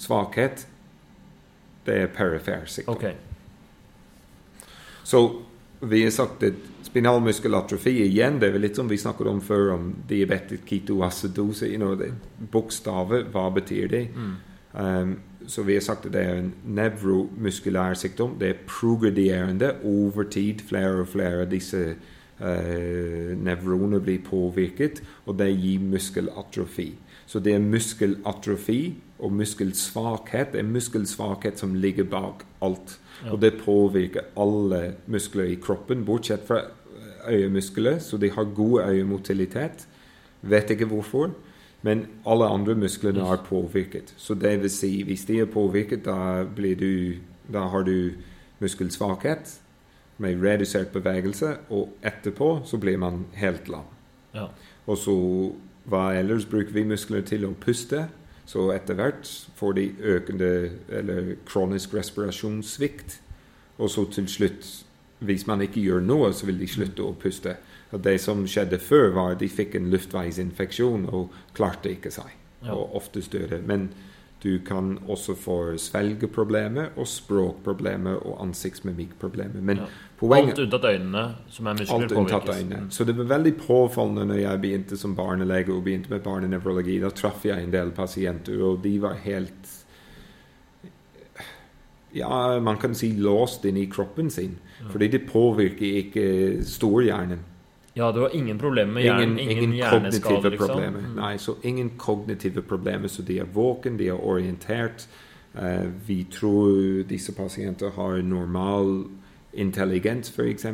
svakhet, 0.00 0.66
det 1.86 1.96
er 2.04 2.12
perifer 2.14 2.66
sykdom. 2.66 2.96
Okay. 2.96 3.14
Så 5.04 5.42
vi 5.80 6.02
har 6.02 6.10
sagt 6.10 6.42
at 6.42 6.54
spinalmuskelatrofi 6.84 7.92
igjen, 8.04 8.38
det 8.40 8.50
er 8.50 8.54
vel 8.56 8.64
litt 8.66 8.78
som 8.78 8.88
vi 8.90 8.98
snakket 9.00 9.30
om 9.30 9.40
før, 9.44 9.72
om 9.76 9.90
diabetisk 10.08 10.66
ketoacidose. 10.68 11.68
You 11.68 11.80
know, 11.80 11.96
bokstavet, 12.52 13.30
hva 13.32 13.48
betyr 13.54 13.90
det? 13.90 14.04
Um, 14.72 15.18
så 15.48 15.64
vi 15.66 15.74
har 15.74 15.84
sagt 15.84 16.06
at 16.06 16.14
det 16.14 16.22
er 16.22 16.40
en 16.42 16.52
nevromuskulær 16.76 17.96
sykdom. 17.98 18.36
Det 18.40 18.48
er 18.48 18.64
progredierende 18.68 19.72
over 19.84 20.28
tid. 20.30 20.62
Flere 20.68 21.02
og 21.02 21.08
flere 21.08 21.46
av 21.46 21.50
disse 21.50 21.80
uh, 21.90 23.30
nevroner 23.40 24.04
blir 24.04 24.20
påvirket, 24.26 25.02
og 25.26 25.38
det 25.40 25.50
gir 25.56 25.80
muskelatrofi. 25.80 26.92
Så 27.30 27.38
det 27.38 27.52
er 27.54 27.62
muskelatrofi 27.62 28.96
og 29.22 29.32
muskelsvakhet. 29.38 30.52
Det 30.52 30.64
er 30.64 30.66
muskelsvakhet 30.66 31.60
som 31.62 31.76
ligger 31.78 32.08
bak 32.10 32.42
alt. 32.62 32.96
Ja. 33.22 33.30
Og 33.32 33.42
det 33.42 33.52
påvirker 33.60 34.32
alle 34.40 34.96
muskler 35.06 35.52
i 35.52 35.58
kroppen, 35.62 36.02
bortsett 36.04 36.48
fra 36.48 36.64
øyemuskler, 37.28 37.98
så 37.98 38.16
de 38.16 38.30
har 38.30 38.44
god 38.44 38.82
øyemotilitet. 38.88 39.86
Vet 40.42 40.70
ikke 40.70 40.88
hvorfor, 40.90 41.30
men 41.82 42.06
alle 42.26 42.48
andre 42.50 42.74
musklene 42.74 43.20
er 43.20 43.44
påvirket. 43.46 44.14
Så 44.16 44.34
det 44.34 44.56
vil 44.62 44.70
si, 44.70 45.02
hvis 45.02 45.24
de 45.24 45.38
er 45.40 45.44
påvirket, 45.44 46.04
da, 46.04 46.44
blir 46.56 46.76
du, 46.76 47.20
da 47.52 47.68
har 47.70 47.86
du 47.86 48.10
muskelsvakhet 48.58 49.60
med 50.18 50.42
redusert 50.42 50.92
bevegelse, 50.92 51.56
og 51.70 51.92
etterpå 52.02 52.60
så 52.64 52.76
blir 52.78 52.98
man 52.98 53.26
helt 53.34 53.68
lam. 53.68 53.86
Ja. 54.34 54.50
Og 54.86 54.98
så 54.98 55.16
hva 55.90 56.10
ellers 56.14 56.46
bruker 56.46 56.74
vi 56.74 56.86
muskler 56.86 57.24
til 57.26 57.44
å 57.48 57.54
puste? 57.58 58.06
Så 58.50 58.70
etter 58.74 58.96
hvert 58.98 59.28
får 59.58 59.76
de 59.78 59.86
økende 60.16 60.50
eller 60.90 61.34
kronisk 61.46 61.94
respirasjonssvikt. 61.94 63.20
Og 63.78 63.90
så 63.90 64.04
til 64.12 64.26
slutt, 64.28 64.66
hvis 65.20 65.46
man 65.46 65.62
ikke 65.62 65.82
gjør 65.82 66.02
noe, 66.04 66.32
så 66.34 66.48
vil 66.48 66.58
de 66.60 66.68
slutte 66.70 67.04
å 67.04 67.14
puste. 67.18 67.56
Og 67.90 68.02
det 68.04 68.18
som 68.22 68.42
skjedde 68.46 68.78
før, 68.82 69.10
var 69.14 69.34
at 69.34 69.42
de 69.42 69.48
fikk 69.50 69.74
en 69.78 69.90
luftveisinfeksjon 69.90 71.08
og 71.10 71.34
klarte 71.54 71.92
ikke 71.94 72.12
seg. 72.14 72.36
Og 72.70 72.96
oftest 72.98 73.32
døde. 73.32 73.62
Men 73.66 73.88
du 74.42 74.58
kan 74.64 74.98
også 75.08 75.34
få 75.36 75.56
svelgeproblemer 75.80 76.94
og 76.96 77.08
språkproblemer 77.08 78.22
og 78.26 78.40
ansiktsmimikkproblemer. 78.46 79.60
Men 79.60 79.76
Ja. 79.76 79.86
Poenget 80.20 80.58
Alt 80.58 80.64
unntatt 80.66 80.84
øynene, 80.84 81.24
som 81.48 81.66
er 81.66 81.78
muskler, 81.78 81.96
Alt 82.02 82.12
unntatt 82.12 82.46
påvirkes. 82.46 82.62
øynene. 82.62 82.90
Så 82.90 83.04
det 83.08 83.16
var 83.18 83.24
veldig 83.30 83.54
påfallende 83.56 84.26
når 84.30 84.40
jeg 84.42 84.60
begynte 84.60 84.96
som 85.00 85.16
barnelege 85.16 85.72
og 85.72 85.84
begynte 85.84 86.10
med 86.10 86.20
barnenevrologi. 86.20 86.98
Da 87.00 87.08
traff 87.10 87.44
jeg 87.44 87.62
en 87.64 87.72
del 87.72 87.90
pasienter, 87.90 88.62
og 88.62 88.82
de 88.84 88.98
var 89.02 89.14
helt 89.24 89.76
Ja, 92.14 92.58
man 92.60 92.76
kan 92.76 92.94
si 92.94 93.12
låst 93.16 93.64
inn 93.64 93.76
i 93.76 93.86
kroppen 93.86 94.30
sin. 94.30 94.58
Fordi 94.90 95.08
det 95.08 95.26
påvirker 95.30 95.96
ikke 96.00 96.64
storhjernen. 96.66 97.38
Ja, 97.94 98.12
du 98.12 98.20
har 98.20 98.34
ingen 98.34 98.58
problemer 98.58 98.92
med 98.92 99.02
hjernen. 99.02 99.38
Ingen, 99.38 99.50
Ingen, 99.50 99.72
ingen 99.74 99.90
kognitive 99.90 100.50
liksom. 100.50 100.68
problemer. 100.68 101.00
Mm. 101.00 101.14
Nei, 101.16 101.36
så 101.36 101.54
ingen 101.62 101.90
kognitive 101.98 102.62
problemer. 102.62 103.08
Så 103.08 103.22
de 103.22 103.38
er 103.38 103.44
våken, 103.44 103.96
de 103.98 104.08
er 104.08 104.24
orientert. 104.26 105.06
Uh, 105.54 105.86
vi 106.06 106.24
tror 106.30 107.02
disse 107.08 107.32
pasienter 107.34 107.90
har 107.90 108.22
normal 108.22 109.04
intelligens, 109.54 110.30
f.eks. 110.30 110.66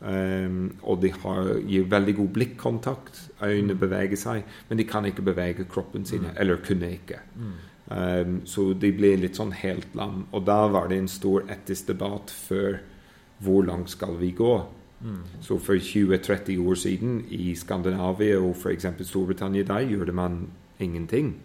Um, 0.00 0.76
og 0.82 1.00
de 1.02 1.10
har, 1.22 1.54
gir 1.66 1.86
veldig 1.90 2.14
god 2.16 2.28
blikkontakt. 2.28 3.30
Øynene 3.42 3.74
Mm. 3.74 3.80
beveger 3.80 4.16
seg, 4.16 4.44
men 4.68 4.78
de 4.78 4.84
kan 4.84 5.04
ikke 5.04 5.22
bevege 5.22 5.64
kroppen 5.64 6.04
sin. 6.04 6.20
Mm. 6.20 6.36
Eller 6.36 6.56
kunne 6.56 6.90
ikke. 6.92 7.18
Mm. 7.36 7.52
Um, 7.96 8.40
så 8.44 8.74
de 8.80 8.92
ble 8.92 9.16
litt 9.16 9.36
sånn 9.36 9.52
helt 9.52 9.94
lam. 9.94 10.26
Og 10.32 10.44
da 10.46 10.66
var 10.68 10.88
det 10.88 10.98
en 10.98 11.08
stor 11.08 11.40
etisk 11.48 11.86
debatt 11.88 12.30
før 12.30 12.78
hvor 13.40 13.62
langt 13.62 13.90
skal 13.90 14.16
vi 14.20 14.30
gå. 14.32 14.64
Mm. 15.00 15.22
Så 15.40 15.58
for 15.58 15.74
20-30 15.74 16.58
år 16.68 16.74
siden 16.74 17.24
i 17.30 17.54
Skandinavia 17.54 18.38
og 18.40 18.56
f.eks. 18.56 18.86
Storbritannia, 19.02 19.62
der 19.62 19.80
gjorde 19.80 20.12
man 20.12 20.48
ingenting 20.80 21.36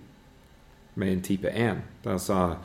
med 0.95 1.11
en 1.13 1.21
type 1.21 1.47
1. 1.49 1.77
Da 2.03 2.17
sa 2.17 2.55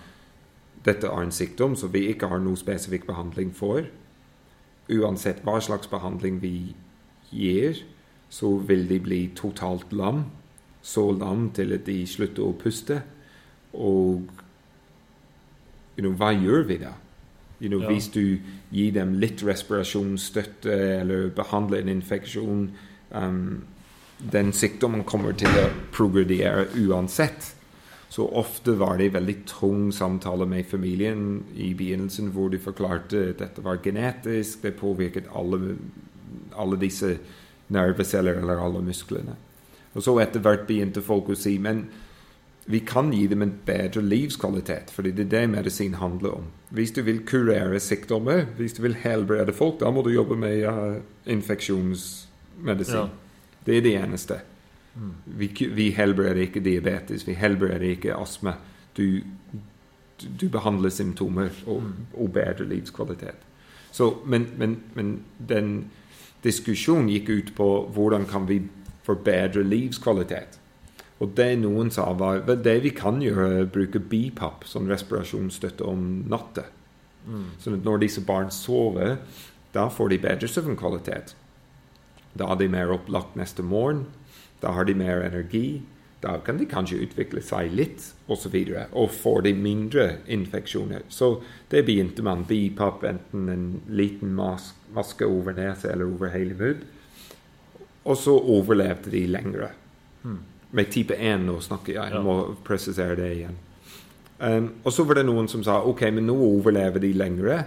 dette 0.86 1.10
er 1.10 1.22
en 1.22 1.34
sykdom 1.34 1.74
som 1.76 1.92
vi 1.92 2.06
ikke 2.12 2.30
har 2.30 2.42
noe 2.42 2.58
spesifikk 2.58 3.06
behandling 3.08 3.52
for. 3.54 3.88
Uansett 4.92 5.42
hva 5.44 5.58
slags 5.60 5.90
behandling 5.90 6.38
vi 6.42 6.74
gir, 7.32 7.82
så 8.30 8.56
vil 8.68 8.86
de 8.88 9.00
bli 9.02 9.20
totalt 9.34 9.92
lam. 9.92 10.26
Så 10.82 11.10
lam 11.10 11.50
til 11.54 11.74
at 11.74 11.86
de 11.86 12.04
slutter 12.06 12.46
å 12.46 12.54
puste. 12.54 13.00
Og 13.74 14.28
you 15.96 16.04
know, 16.04 16.14
hva 16.14 16.30
gjør 16.30 16.68
vi 16.70 16.78
da? 16.84 16.94
You 17.60 17.68
know, 17.68 17.80
Ja. 17.80 17.88
Hvis 17.88 18.08
du 18.08 18.38
gir 18.70 18.92
dem 18.92 19.14
litt 19.14 19.42
respirasjonsstøtte 19.42 20.72
eller 21.00 21.30
behandler 21.30 21.80
en 21.80 21.88
infeksjon 21.88 22.70
um, 23.10 23.64
Den 24.32 24.52
sykdommen 24.52 25.04
kommer 25.04 25.32
til 25.32 25.48
å 25.48 25.70
progredere 25.92 26.66
uansett. 26.76 27.55
Så 28.16 28.24
ofte 28.32 28.72
var 28.80 28.96
det 28.96 29.10
veldig 29.12 29.34
tung 29.44 29.90
samtale 29.92 30.46
med 30.48 30.64
familien 30.70 31.42
i 31.52 31.74
begynnelsen 31.76 32.30
hvor 32.32 32.48
de 32.48 32.56
forklarte 32.56 33.26
at 33.34 33.42
dette 33.42 33.64
var 33.64 33.82
genetisk, 33.84 34.62
det 34.62 34.78
påvirket 34.78 35.28
alle, 35.36 35.74
alle 36.56 36.78
disse 36.80 37.10
nerveceller 37.68 38.40
eller 38.40 38.62
alle 38.64 38.80
musklene. 38.86 39.34
Og 39.92 40.06
så 40.06 40.14
etter 40.24 40.40
hvert 40.40 40.64
begynte 40.64 41.04
folk 41.04 41.28
å 41.28 41.36
si 41.36 41.58
men 41.60 41.84
vi 42.72 42.80
kan 42.88 43.12
gi 43.12 43.26
dem 43.28 43.44
en 43.44 43.52
bedre 43.68 44.00
livskvalitet, 44.00 44.88
fordi 44.96 45.12
det 45.12 45.26
er 45.26 45.34
det 45.34 45.44
medisin 45.52 46.00
handler 46.00 46.40
om. 46.40 46.48
Hvis 46.72 46.96
du 46.96 47.04
vil 47.04 47.20
kurere 47.28 47.78
sykdommer, 47.84 48.46
hvis 48.56 48.80
du 48.80 48.82
vil 48.88 48.96
helbrede 49.04 49.52
folk, 49.52 49.76
da 49.84 49.92
må 49.92 50.02
du 50.02 50.10
jobbe 50.10 50.40
med 50.40 50.64
uh, 50.64 50.96
infeksjonsmedisin. 51.30 52.96
Ja. 52.96 53.60
Det 53.66 53.76
er 53.76 53.84
det 53.84 53.94
eneste. 54.00 54.40
Vi, 55.26 55.48
vi 55.74 55.90
helbreder 55.90 56.40
ikke 56.46 56.60
diabetes, 56.64 57.26
vi 57.28 57.34
helbreder 57.36 57.84
ikke 57.90 58.16
astma. 58.16 58.54
Du, 58.96 59.20
du, 60.40 60.48
behandler 60.48 60.90
symptomer 60.90 61.50
og, 61.66 61.82
Mm. 61.82 62.06
og 62.14 62.32
bedrer 62.32 62.64
livskvalitet. 62.64 63.44
Så, 63.92 64.14
men, 64.26 64.46
men, 64.56 64.82
men 64.94 65.22
den 65.48 65.90
diskusjonen 66.44 67.08
gikk 67.08 67.28
ut 67.28 67.52
på 67.56 67.68
hvordan 67.92 68.26
kan 68.26 68.48
vi 68.48 68.62
forbedre 69.04 69.62
livskvalitet. 69.62 70.58
Og 71.20 71.32
det 71.36 71.58
noen 71.58 71.90
sa, 71.90 72.10
var 72.12 72.42
at 72.44 72.64
det 72.64 72.82
vi 72.84 72.92
kan 72.92 73.22
gjøre, 73.24 73.46
er 73.54 73.64
å 73.64 73.72
bruke 73.72 74.00
BPAP 74.00 74.66
som 74.68 74.88
respirasjonsstøtte 74.88 75.84
om 75.84 76.24
natta. 76.28 76.66
Mm. 77.26 77.46
Sånn 77.58 77.78
at 77.78 77.86
når 77.86 78.02
disse 78.04 78.24
barn 78.24 78.50
sover, 78.52 79.16
da 79.72 79.88
får 79.88 80.12
de 80.12 80.18
bedre 80.18 80.48
søvnkvalitet. 80.48 81.34
Da 82.36 82.50
er 82.52 82.60
de 82.60 82.68
mer 82.68 82.92
opplagt 82.92 83.36
neste 83.36 83.64
morgen. 83.64 84.04
Da 84.60 84.72
har 84.76 84.88
de 84.88 84.94
mer 84.94 85.22
energi. 85.26 85.82
Da 86.22 86.38
kan 86.40 86.58
de 86.58 86.66
kanskje 86.66 87.02
utvikle 87.04 87.42
seg 87.44 87.74
litt, 87.76 88.02
osv. 88.26 88.54
Og, 88.56 88.70
så 88.72 88.86
og 88.96 89.10
får 89.14 89.44
de 89.46 89.52
mindre 89.54 90.06
infeksjoner. 90.32 91.04
Så 91.08 91.36
det 91.70 91.84
begynte 91.86 92.24
man. 92.24 92.44
bipap, 92.48 93.04
enten 93.04 93.48
en 93.52 93.66
liten 93.88 94.34
mas 94.34 94.72
maske 94.94 95.26
over 95.26 95.52
nesa 95.52 95.92
eller 95.92 96.08
over 96.08 96.32
hele 96.32 96.54
munnen. 96.54 96.84
Og 98.06 98.16
så 98.16 98.32
overlevde 98.38 99.10
de 99.10 99.26
lengre. 99.26 99.72
Hmm. 100.22 100.42
Med 100.70 100.90
type 100.90 101.14
1 101.14 101.46
nå 101.46 101.60
snakker 101.60 101.92
jeg. 101.92 102.12
Jeg 102.14 102.22
må 102.22 102.36
presisere 102.64 103.16
det 103.18 103.30
igjen. 103.34 103.56
Um, 104.38 104.68
og 104.84 104.92
så 104.92 105.04
var 105.04 105.18
det 105.18 105.26
noen 105.26 105.48
som 105.48 105.62
sa 105.64 105.80
ok, 105.88 106.02
men 106.12 106.28
nå 106.28 106.36
overlever 106.36 107.02
de 107.02 107.12
lengre. 107.16 107.62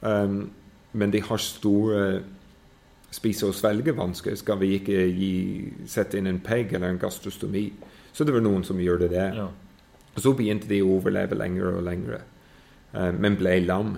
Um, 0.00 0.50
men 0.92 1.12
de 1.12 1.20
har 1.24 1.40
store 1.40 2.22
spise- 3.12 3.46
og 3.46 3.54
svelgevansker. 3.54 4.34
Skal 4.36 4.58
vi 4.60 4.74
ikke 4.78 5.04
gi, 5.12 5.32
sette 5.86 6.18
inn 6.18 6.26
en 6.30 6.40
PEG 6.40 6.74
eller 6.74 6.92
en 6.92 7.00
gastrostomi? 7.02 7.66
Så 8.12 8.24
det 8.24 8.34
var 8.34 8.44
noen 8.44 8.64
som 8.64 8.80
gjorde 8.80 9.08
det. 9.12 9.28
Ja. 9.36 9.48
Så 10.16 10.34
begynte 10.36 10.68
de 10.68 10.82
å 10.84 10.98
overleve 10.98 11.38
lenger 11.38 11.78
og 11.78 11.82
lenger, 11.88 12.20
Um, 12.92 13.14
men 13.24 13.38
ble 13.40 13.54
lam. 13.64 13.94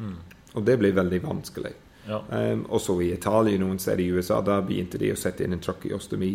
Mm. 0.00 0.14
Og 0.54 0.62
det 0.64 0.78
ble 0.80 0.88
veldig 0.96 1.18
vanskelig. 1.20 1.74
Ja. 2.08 2.22
Um, 2.32 2.62
også 2.72 2.94
i 3.04 3.10
Italia, 3.12 3.58
noen 3.60 3.76
steder 3.76 4.00
i 4.00 4.08
USA, 4.08 4.38
da 4.40 4.62
begynte 4.64 4.96
de 4.96 5.10
å 5.12 5.18
sette 5.20 5.44
inn 5.44 5.52
en 5.52 5.60
tracheostomi. 5.60 6.30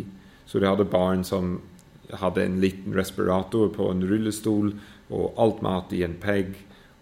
Så 0.45 0.61
de 0.61 0.69
hadde 0.69 0.85
barn 0.85 1.23
som 1.25 1.55
hadde 2.21 2.43
en 2.45 2.59
liten 2.61 2.93
respirator 2.93 3.71
på 3.73 3.89
en 3.89 4.05
rullestol, 4.05 4.75
og 5.09 5.41
alt 5.41 5.63
mat 5.65 5.89
i 5.93 6.03
en 6.05 6.13
PEG 6.21 6.53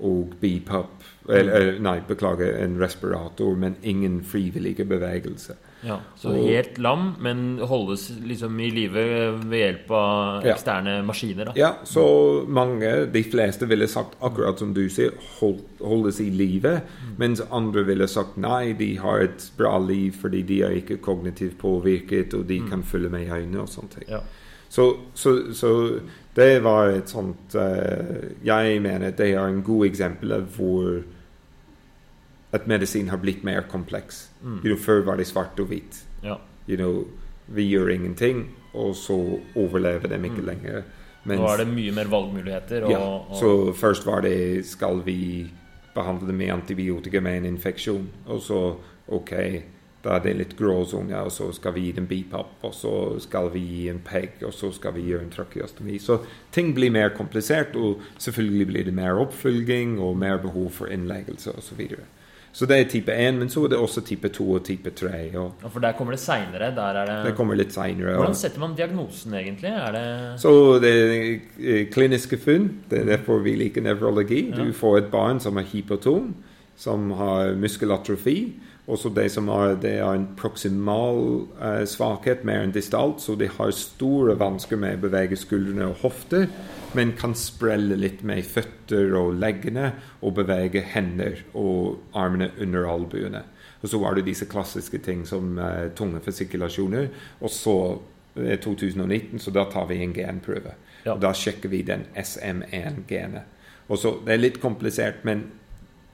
og 0.01 0.33
BPAP 0.41 1.07
eller, 1.29 1.79
Nei, 1.79 1.99
beklager, 2.07 2.55
en 2.63 2.79
respirator, 2.81 3.55
men 3.55 3.75
ingen 3.83 4.23
frivillige 4.25 4.83
bevegelse. 4.85 5.53
ja. 5.83 5.99
Så 6.17 6.29
Og- 6.29 6.47
helt 6.49 6.77
lam, 6.77 7.15
men 7.21 7.59
holdes 7.59 8.11
liksom 8.25 8.59
i 8.59 8.69
live 8.69 8.93
ved 9.49 9.57
hjelp 9.59 9.91
av 9.91 10.43
Ja. 10.45 10.53
eksterne 10.55 11.03
maskiner, 11.05 11.45
da. 11.45 11.51
Ja, 11.55 11.71
så 11.85 12.43
mange, 12.47 13.05
de 13.13 13.23
fleste 13.23 13.67
ville 13.67 13.87
sagt 13.87 14.15
akkurat 14.21 14.59
som 14.59 14.73
du 14.73 14.89
sier, 14.89 15.11
hold, 15.39 15.59
holdes 15.79 16.19
i 16.19 16.29
live, 16.29 16.81
mens 17.17 17.41
andre 17.51 17.83
ville 17.85 18.07
sagt 18.07 18.37
nei, 18.37 18.73
de 18.73 18.95
har 18.97 19.19
et 19.19 19.51
bra 19.57 19.77
liv 19.79 20.11
fordi 20.21 20.41
de 20.41 20.61
er 20.63 20.69
ikke 20.81 20.97
kognitivt 21.01 21.57
påvirket, 21.57 22.33
og 22.33 22.47
de 22.47 22.59
kan 22.69 22.83
følge 22.83 23.09
med 23.09 23.27
i 23.27 23.29
øynene 23.31 23.61
og 23.61 23.69
sånne 23.69 23.89
ting. 23.89 24.09
Ja. 24.09 24.19
Så, 24.69 24.95
så, 25.13 25.53
så 25.53 25.99
det 26.35 26.61
var 26.63 26.89
et 26.95 27.09
sånt 27.11 27.55
eh, 27.59 28.29
Jeg 28.45 28.81
mener 28.81 29.11
det 29.11 29.33
er 29.33 29.47
en 29.47 29.63
god 29.63 29.85
eksempel 29.89 30.31
av 30.31 30.45
hvor 30.55 31.01
at 32.53 32.67
medisin 32.67 33.07
har 33.09 33.17
blitt 33.17 33.43
mer 33.47 33.61
kompleks. 33.71 34.25
Mm. 34.43 34.57
You 34.63 34.73
know, 34.73 34.77
før 34.77 35.05
var 35.07 35.15
det 35.19 35.27
svart 35.27 35.59
og 35.59 35.69
hvit. 35.71 36.01
Ja. 36.23 36.35
You 36.67 36.75
know, 36.77 37.05
vi 37.47 37.63
gjør 37.69 37.93
ingenting, 37.93 38.49
og 38.73 38.95
så 38.95 39.39
overlever 39.55 40.07
de 40.11 40.15
ikke 40.19 40.41
Mm. 40.41 40.45
lenger. 40.45 40.83
Nå 41.25 41.47
er 41.47 41.57
det 41.57 41.67
mye 41.67 41.91
mer 41.91 42.05
valgmuligheter. 42.09 42.83
Og, 42.83 42.91
ja, 42.91 42.97
og, 42.99 43.35
så 43.37 43.73
først 43.73 44.05
var 44.05 44.21
det 44.21 44.65
skal 44.65 45.01
vi 45.05 45.51
behandle 45.95 46.27
det 46.27 46.35
med 46.35 46.49
antibiotika 46.49 47.19
med 47.21 47.37
en 47.37 47.45
infeksjon. 47.45 48.07
Og 48.27 48.41
så 48.41 48.75
ok, 49.07 49.31
da 50.01 50.15
er 50.15 50.23
det 50.23 50.31
litt 50.37 50.53
gråsone, 50.57 51.17
og 51.21 51.29
så 51.33 51.51
skal 51.53 51.75
vi 51.75 51.83
gi 51.87 51.91
dem 51.99 52.07
BPAP, 52.09 52.53
og 52.65 52.73
så 52.73 52.93
skal 53.21 53.51
vi 53.53 53.61
gi 53.61 53.81
en 53.91 53.99
PEG, 54.01 54.39
og 54.47 54.53
så 54.57 54.71
skal 54.73 54.95
vi 54.95 55.03
gjøre 55.11 55.27
en 55.27 55.33
trakeostomi. 55.33 55.99
Så 56.01 56.17
ting 56.53 56.71
blir 56.73 56.93
mer 56.93 57.13
komplisert, 57.13 57.75
og 57.77 58.01
selvfølgelig 58.17 58.67
blir 58.71 58.87
det 58.89 58.95
mer 58.97 59.21
oppfølging 59.21 59.99
og 60.01 60.17
mer 60.17 60.41
behov 60.41 60.71
for 60.79 60.89
innleggelse 60.89 61.53
osv. 61.53 61.69
Så, 61.71 61.77
videre. 61.77 62.07
så 62.51 62.65
det 62.65 62.79
er 62.79 62.89
type 62.89 63.13
1, 63.13 63.37
men 63.37 63.49
så 63.49 63.61
er 63.63 63.71
det 63.71 63.77
også 63.79 64.01
type 64.03 64.31
2 64.33 64.47
og 64.57 64.65
type 64.65 64.89
3. 64.89 65.11
Og 65.37 65.61
og 65.61 65.71
For 65.71 65.79
der 65.79 65.93
kommer 65.93 66.17
det 66.17 66.19
seinere. 66.19 66.73
Der 66.75 66.99
er 67.03 67.05
det 67.05 67.19
det 67.29 67.35
kommer 67.37 67.55
litt 67.55 67.71
seinere. 67.73 68.17
Hvordan 68.17 68.35
setter 68.35 68.59
man 68.59 68.75
diagnosen, 68.75 69.37
egentlig? 69.37 69.69
Er 69.69 69.91
det 69.91 70.39
Så 70.41 70.79
det 70.81 70.91
er 70.97 71.39
eh, 71.59 71.85
kliniske 71.93 72.41
funn. 72.41 72.71
Det 72.89 72.99
er 73.03 73.05
derfor 73.05 73.39
vi 73.45 73.55
liker 73.55 73.85
nevrologi. 73.85 74.49
Ja. 74.49 74.65
Du 74.65 74.73
får 74.73 74.97
et 74.97 75.11
barn 75.13 75.39
som 75.39 75.61
er 75.61 75.69
hypotom, 75.69 76.33
som 76.75 77.11
har 77.11 77.53
muskelatrofi. 77.53 78.53
Og 78.89 79.03
de 79.15 79.27
som 79.29 79.49
er, 79.53 79.75
de 79.77 79.91
har 80.01 80.17
en 80.17 80.27
proksimal 80.37 81.19
eh, 81.61 81.83
svakhet 81.87 82.41
mer 82.47 82.63
enn 82.65 82.73
distalt, 82.73 83.21
så 83.21 83.35
de 83.37 83.47
har 83.51 83.73
store 83.77 84.33
vansker 84.39 84.79
med 84.81 84.97
å 84.97 85.03
bevege 85.05 85.37
skuldrene 85.37 85.91
og 85.91 86.01
hofter, 86.01 86.47
men 86.97 87.13
kan 87.15 87.35
sprelle 87.37 87.95
litt 87.95 88.23
med 88.27 88.43
føtter 88.43 89.13
og 89.15 89.37
leggene 89.39 89.93
og 90.19 90.35
bevege 90.41 90.81
hender 90.95 91.43
og 91.53 92.01
armene 92.17 92.49
under 92.59 92.89
albuene. 92.89 93.45
Og 93.81 93.89
så 93.89 94.01
var 94.01 94.17
det 94.17 94.27
disse 94.27 94.49
klassiske 94.49 94.99
ting 95.05 95.23
som 95.29 95.55
eh, 95.61 95.87
tunge 95.97 96.21
fasikulasjoner. 96.25 97.09
Og 97.41 97.53
så 97.53 97.77
er 98.35 98.59
2019, 98.63 99.39
så 99.39 99.53
da 99.53 99.65
tar 99.69 99.87
vi 99.89 100.01
en 100.01 100.13
genprøve. 100.13 100.75
Ja. 101.05 101.15
Og 101.15 101.21
da 101.23 101.33
sjekker 101.37 101.71
vi 101.71 101.81
den 101.85 102.05
SM1-genet. 102.17 103.57
Og 103.91 103.97
så, 103.99 104.17
Det 104.25 104.33
er 104.33 104.45
litt 104.45 104.61
komplisert, 104.61 105.25
men 105.27 105.49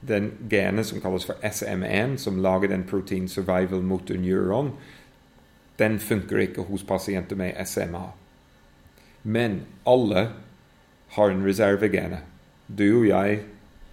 den 0.01 0.31
genet 0.49 0.85
som 0.85 1.01
kalles 1.01 1.25
for 1.25 1.39
SM1, 1.43 2.17
som 2.21 2.41
lager 2.41 2.67
den 2.67 2.83
protein 2.83 3.27
survival 3.27 3.81
motor 3.81 4.15
neuron, 4.15 4.71
den 5.79 5.99
funker 5.99 6.37
ikke 6.37 6.61
hos 6.69 6.83
pasienter 6.83 7.35
med 7.35 7.53
SMA. 7.65 8.11
Men 9.23 9.61
alle 9.85 10.29
har 11.17 11.29
en 11.29 11.45
reservegene. 11.45 12.21
Du 12.67 12.99
og 12.99 13.07
jeg 13.07 13.39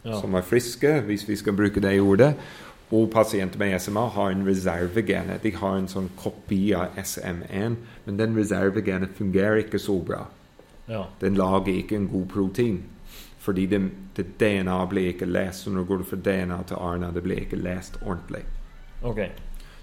ja. 0.05 0.21
som 0.21 0.35
er 0.35 0.45
friske, 0.45 1.01
hvis 1.01 1.29
vi 1.29 1.37
skal 1.37 1.57
bruke 1.57 1.81
det 1.81 2.01
ordet, 2.01 2.35
og 2.93 3.11
pasienter 3.11 3.59
med 3.59 3.79
SMA 3.81 4.07
har 4.15 4.31
en 4.31 4.47
reservegene. 4.47 5.39
De 5.43 5.53
har 5.57 5.77
en 5.79 5.89
sånn 5.91 6.11
kopi 6.21 6.73
av 6.77 6.95
SM1, 7.01 7.77
men 8.05 8.19
den 8.21 8.37
reservegenet 8.37 9.17
fungerer 9.19 9.65
ikke 9.65 9.81
så 9.83 9.99
bra. 10.05 10.27
ja. 10.89 11.07
Den 11.21 11.35
lager 11.35 11.73
ikke 11.73 11.97
en 11.97 12.09
god 12.09 12.27
protein. 12.29 12.83
Fordi 13.45 13.67
det, 13.69 13.81
det 14.17 14.25
DNA 14.41 14.77
blir 14.89 15.11
ikke 15.13 15.29
lest. 15.29 15.67
Når 15.69 15.83
du 15.83 15.89
går 15.91 16.05
fra 16.09 16.17
DNA 16.17 16.63
til 16.69 16.77
RNA, 16.81 17.11
det 17.13 17.23
blir 17.23 17.43
ikke 17.45 17.61
lest 17.61 17.99
ordentlig. 18.03 18.41
Okay. 19.05 19.29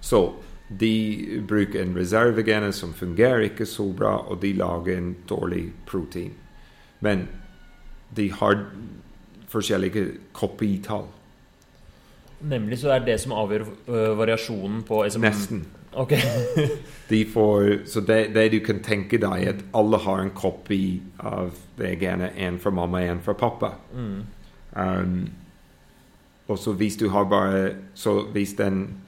Så 0.02 0.34
de 0.80 1.44
bruker 1.48 1.84
en 1.84 1.94
reservegene 1.98 2.72
som 2.74 2.94
fungerer 2.94 3.52
ikke 3.52 3.68
så 3.70 3.86
bra, 3.94 4.16
og 4.32 4.42
de 4.42 4.54
lager 4.58 4.98
en 4.98 5.14
dårlig 5.30 5.68
protein. 5.86 6.34
Men 7.00 7.28
de 8.16 8.32
har 8.32 8.66
forskjellige 9.52 10.08
kopitall. 10.34 11.06
Nemlig 12.42 12.80
så 12.82 12.96
er 12.96 13.06
det 13.06 13.20
som 13.22 13.36
avgjør 13.38 13.68
uh, 13.88 14.18
variasjonen 14.18 14.82
på 14.88 15.04
SM 15.10 15.22
Nesten. 15.22 15.66
Ok. 15.94 16.14
De 17.12 17.26
får, 17.26 17.86
så 17.86 18.00
det, 18.00 18.34
det 18.34 18.50
du 18.54 18.60
kan 18.64 18.80
tenke 18.80 19.20
deg, 19.20 19.48
at 19.48 19.64
alle 19.76 20.00
har 20.00 20.22
en 20.24 20.32
kopi 20.32 21.02
av 21.20 21.52
det 21.76 21.98
genet. 22.00 22.38
En 22.40 22.60
fra 22.60 22.72
mamma, 22.72 23.02
en 23.04 23.20
fra 23.20 23.36
pappa. 23.36 23.74
Mm. 23.92 24.22
Um, 24.72 25.18
og 26.48 26.60
så 26.60 26.72
hvis 26.80 26.96
du 26.96 27.10
har 27.12 27.26
bare 27.28 27.74
Så 27.94 28.22
hvis 28.32 28.54
den 28.56 29.02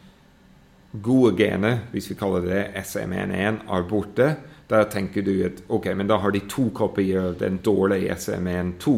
gode 1.01 1.37
genet, 1.37 1.79
hvis 1.91 2.09
vi 2.09 2.15
kaller 2.15 2.43
det 2.43 2.65
SMN1, 2.83 3.63
er 3.71 3.87
borte, 3.89 4.35
da 4.69 4.83
tenker 4.83 5.23
du 5.25 5.31
at 5.45 5.63
ok, 5.69 5.87
men 5.95 6.07
da 6.07 6.19
har 6.21 6.31
de 6.31 6.43
to 6.49 6.67
kopier 6.75 7.31
av 7.31 7.39
den 7.39 7.57
dårlige 7.65 8.13
SMN2. 8.13 8.93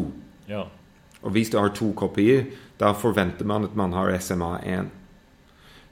Ja. 0.48 0.66
Og 1.22 1.30
hvis 1.32 1.50
du 1.50 1.58
har 1.58 1.72
to 1.74 1.92
kopier, 1.96 2.44
da 2.80 2.92
forventer 2.92 3.46
man 3.48 3.64
at 3.64 3.76
man 3.76 3.92
har 3.92 4.12
SMA1. 4.18 4.90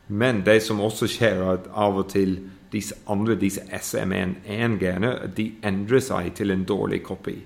Men 0.09 0.43
det 0.45 0.61
som 0.63 0.83
også 0.85 1.09
skjer, 1.09 1.41
er 1.41 1.59
at 1.59 1.69
av 1.71 1.99
og 2.03 2.09
til 2.13 2.37
disse 2.73 2.97
andre, 3.09 3.37
disse 3.41 3.63
SMN1-genene, 3.73 5.31
de 5.37 5.53
endrer 5.65 6.03
seg 6.05 6.33
til 6.37 6.53
en 6.53 6.65
dårlig 6.69 7.03
kopi. 7.07 7.39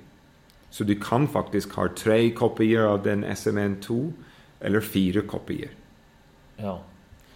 Så 0.70 0.84
du 0.84 0.94
kan 1.00 1.28
faktisk 1.28 1.76
ha 1.78 1.88
tre 1.96 2.30
kopier 2.36 2.88
av 2.88 3.04
den 3.04 3.24
SMN2, 3.24 4.00
eller 4.60 4.80
fire 4.80 5.22
kopier. 5.22 5.70
ja. 6.58 6.78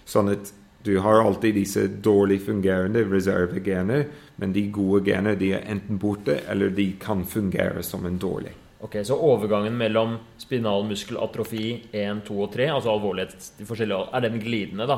Sånn 0.05 0.33
at 0.33 0.51
du 0.83 0.97
har 0.99 1.23
alltid 1.23 1.55
disse 1.55 1.85
dårlig 2.03 2.41
fungerende 2.43 3.05
reservegener, 3.07 4.09
men 4.37 4.53
de 4.53 4.65
gode 4.75 5.05
gener 5.07 5.37
de 5.39 5.53
er 5.55 5.63
enten 5.71 6.01
borte, 6.03 6.41
eller 6.51 6.75
de 6.75 6.89
kan 7.01 7.23
fungere 7.23 7.85
som 7.87 8.07
en 8.07 8.19
dårlig. 8.19 8.51
Ok, 8.83 8.97
Så 9.07 9.15
overgangen 9.15 9.77
mellom 9.79 10.17
spinal 10.43 10.83
muskelatrofi 10.89 11.67
1, 11.93 12.25
2 12.27 12.39
og 12.43 12.53
3, 12.55 12.67
altså 12.75 12.91
alvorlighet 12.91 13.53
de 13.59 13.67
forskjellige, 13.67 14.09
er 14.11 14.25
den 14.25 14.41
glidende, 14.43 14.89
da? 14.91 14.97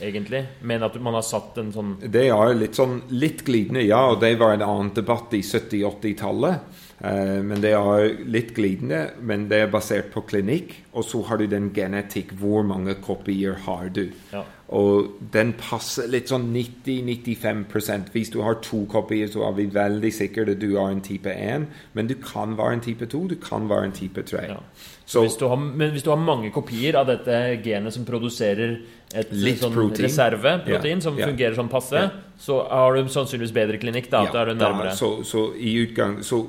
Egentlig? 0.00 0.42
Men 0.60 0.82
at 0.84 0.96
man 1.00 1.16
har 1.16 1.24
satt 1.24 1.56
en 1.60 1.70
sånn 1.72 1.94
Det 2.00 2.26
er 2.28 2.56
litt 2.56 2.76
sånn 2.76 2.98
litt 3.12 3.44
glidende, 3.46 3.84
ja. 3.84 4.02
Og 4.12 4.20
det 4.20 4.34
var 4.40 4.56
en 4.56 4.64
annen 4.64 4.90
debatt 4.96 5.32
i 5.36 5.42
70-80-tallet. 5.44 6.82
Eh, 6.98 7.38
men 7.44 7.60
det 7.60 7.72
er 7.76 8.12
litt 8.24 8.54
glidende, 8.56 9.02
men 9.20 9.48
det 9.48 9.62
er 9.64 9.72
basert 9.72 10.10
på 10.12 10.24
klinikk. 10.28 10.74
Og 10.96 11.04
så 11.04 11.22
har 11.28 11.40
du 11.40 11.46
den 11.48 11.70
genetikk. 11.76 12.34
Hvor 12.40 12.64
mange 12.68 12.96
kopier 13.04 13.56
har 13.64 13.88
du? 13.88 14.06
Ja. 14.32 14.44
Og 14.74 15.12
den 15.30 15.52
passer 15.54 16.08
litt 16.10 16.32
sånn 16.32 16.48
90-95% 16.50 18.08
Hvis 18.10 18.32
du 18.34 18.40
har 18.42 18.56
to 18.66 18.80
kopier, 18.90 19.28
så 19.30 19.44
er 19.46 19.52
vi 19.60 19.68
veldig 19.70 20.10
sikre 20.10 20.42
at 20.50 20.58
du 20.58 20.72
har 20.74 20.90
en 20.90 21.02
type 21.06 21.30
1. 21.30 21.68
Men 21.94 22.10
du 22.10 22.16
kan 22.18 22.56
være 22.58 22.80
en 22.80 22.82
type 22.82 23.06
2, 23.12 23.20
du 23.30 23.36
kan 23.42 23.68
være 23.70 23.92
en 23.92 23.94
type 23.94 24.24
3. 24.26 24.42
Ja. 24.50 24.58
Så 25.06 25.22
hvis 25.22 25.38
du 25.38 25.46
har, 25.46 25.56
men 25.56 25.92
hvis 25.94 26.02
du 26.02 26.10
har 26.10 26.18
mange 26.18 26.50
kopier 26.50 26.98
av 26.98 27.06
dette 27.06 27.60
genet 27.62 27.94
som 27.94 28.06
produserer 28.08 28.80
et 29.14 29.30
sånn 29.30 29.70
protein. 29.70 30.08
reserveprotein 30.08 30.96
yeah. 30.96 31.04
som 31.04 31.14
yeah. 31.14 31.30
fungerer 31.30 31.54
sånn 31.54 31.70
passe, 31.70 32.00
yeah. 32.00 32.16
så 32.42 32.58
har 32.66 32.98
du 32.98 33.12
sannsynligvis 33.14 33.54
bedre 33.54 33.78
klinikk. 33.78 34.10
da, 34.10 34.24
da 34.32 34.42
er 34.42 34.50
du 34.50 34.58
da- 34.58 34.72
nærmere. 34.72 34.96
så, 34.98 35.20
så, 35.22 35.52
i 35.54 35.76
utgang, 35.84 36.18
så, 36.26 36.42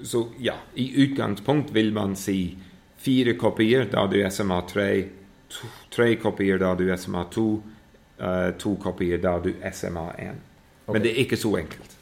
så 0.00 0.24
ja, 0.40 0.56
i 0.80 0.88
utgangspunkt 1.04 1.74
vil 1.76 1.92
man 1.92 2.16
si 2.16 2.56
fire 2.98 3.36
kopier, 3.36 3.84
da 3.92 4.06
du 4.08 4.16
SMA3, 4.24 4.88
to, 5.52 5.70
tre 5.94 6.12
kopier, 6.20 6.58
da 6.60 6.74
du 6.78 6.86
SMA2, 6.94 7.44
uh, 8.20 8.50
to 8.60 8.74
kopier, 8.82 9.20
da 9.22 9.36
du 9.42 9.52
SMA1. 9.52 10.42
Okay. 10.88 10.92
Men 10.94 11.04
det 11.04 11.12
er 11.14 11.22
ikke 11.24 11.38
så 11.40 11.54
enkelt. 11.60 11.96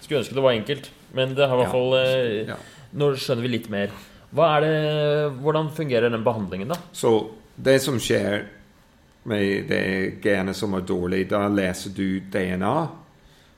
Skulle 0.00 0.20
ønske 0.22 0.36
det 0.36 0.44
var 0.44 0.54
enkelt, 0.54 0.90
men 1.14 1.34
det 1.34 1.48
har 1.48 1.58
i 1.58 1.62
hvert 1.62 1.74
fall 1.74 1.96
eh, 1.98 2.50
Ja. 2.52 2.58
Nå 2.94 3.08
skjønner 3.18 3.42
vi 3.42 3.50
litt 3.50 3.70
mer. 3.72 3.94
Er 4.34 4.60
det, 4.62 4.74
hvordan 5.42 5.70
fungerer 5.74 6.12
den 6.14 6.22
behandlingen, 6.26 6.70
da? 6.70 6.76
Så 6.94 7.10
det 7.54 7.80
som 7.82 7.98
skjer 8.02 8.44
med 9.30 9.66
det 9.70 10.20
genet 10.22 10.54
som 10.58 10.76
er 10.78 10.84
dårlig, 10.86 11.24
da 11.30 11.46
leser 11.50 11.94
du 11.94 12.20
DNA. 12.30 12.74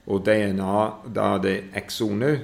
Og 0.06 0.22
DNA, 0.24 0.78
da 1.12 1.30
er 1.34 1.42
det 1.44 1.54
eksoner, 1.76 2.38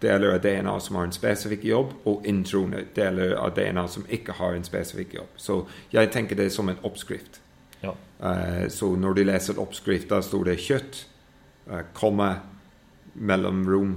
deler 0.00 0.34
av 0.34 0.40
DNA 0.40 0.80
som 0.80 0.96
har 0.96 1.04
en 1.08 1.14
spesifikk 1.14 1.64
jobb, 1.64 1.92
og 2.04 2.26
introner, 2.28 2.84
deler 2.94 3.34
av 3.40 3.54
DNA 3.56 3.86
som 3.88 4.04
ikke 4.12 4.36
har 4.40 4.56
en 4.56 4.66
spesifikk 4.66 5.14
jobb. 5.16 5.36
Så 5.40 5.60
jeg 5.94 6.10
tenker 6.12 6.36
det 6.36 6.50
som 6.52 6.68
en 6.68 6.80
oppskrift. 6.84 7.40
Ja. 7.80 7.94
Uh, 8.20 8.68
så 8.72 8.92
når 8.96 9.16
du 9.16 9.24
leser 9.24 9.60
oppskrifta, 9.60 10.20
står 10.22 10.50
det 10.50 10.58
kjøtt, 10.64 11.00
uh, 11.70 11.82
komme, 11.96 12.28
mellomrom, 13.14 13.96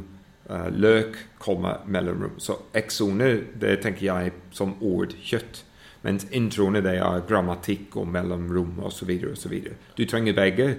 uh, 0.50 0.70
løk, 0.72 1.20
komme, 1.40 1.78
mellomrom. 1.86 2.40
Så 2.40 2.62
eksoner, 2.78 3.44
det 3.60 3.82
tenker 3.84 4.08
jeg 4.08 4.36
som 4.56 4.78
ord 4.80 5.16
kjøtt. 5.24 5.64
Mens 6.02 6.24
introene 6.32 6.80
det 6.84 6.96
er 7.04 7.26
grammatikk 7.28 7.98
og 8.00 8.08
mellomrom 8.08 8.78
osv. 8.88 9.12
osv. 9.34 9.56
Du 9.98 10.06
trenger 10.08 10.38
begge, 10.38 10.70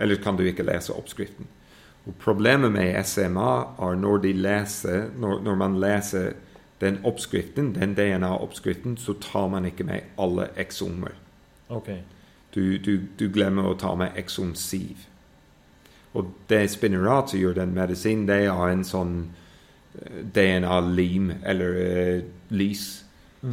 eller 0.00 0.22
kan 0.24 0.38
du 0.40 0.46
ikke 0.48 0.64
lese 0.64 0.96
oppskriften. 0.96 1.48
Og 2.10 2.16
Problemet 2.18 2.72
med 2.74 2.96
SMA 3.06 3.50
er 3.78 3.98
når, 4.02 4.24
leser, 4.34 5.10
når, 5.18 5.42
når 5.46 5.58
man 5.60 5.76
leser 5.80 6.32
den 6.80 6.98
oppskriften, 7.04 7.74
den 7.74 7.94
DNA-oppskriften, 7.94 8.96
så 8.98 9.14
tar 9.20 9.48
man 9.48 9.68
ikke 9.68 9.84
med 9.84 10.00
alle 10.18 10.48
eksomer. 10.56 11.14
Okay. 11.68 12.00
Du, 12.54 12.78
du, 12.78 13.06
du 13.18 13.28
glemmer 13.30 13.68
å 13.70 13.76
ta 13.78 13.94
med 13.94 14.16
ekson 14.18 14.56
7. 14.58 14.96
Og 16.18 16.32
det 16.50 16.64
spinner 16.72 17.06
som 17.30 17.38
gjør 17.38 17.60
den 17.60 17.76
medisinen, 17.76 18.26
det 18.26 18.40
er 18.48 18.72
en 18.72 18.82
sånn 18.84 19.14
eh, 19.94 20.24
DNA-lim 20.34 21.30
eller 21.46 21.78
uh, 21.78 22.24
lys. 22.50 22.88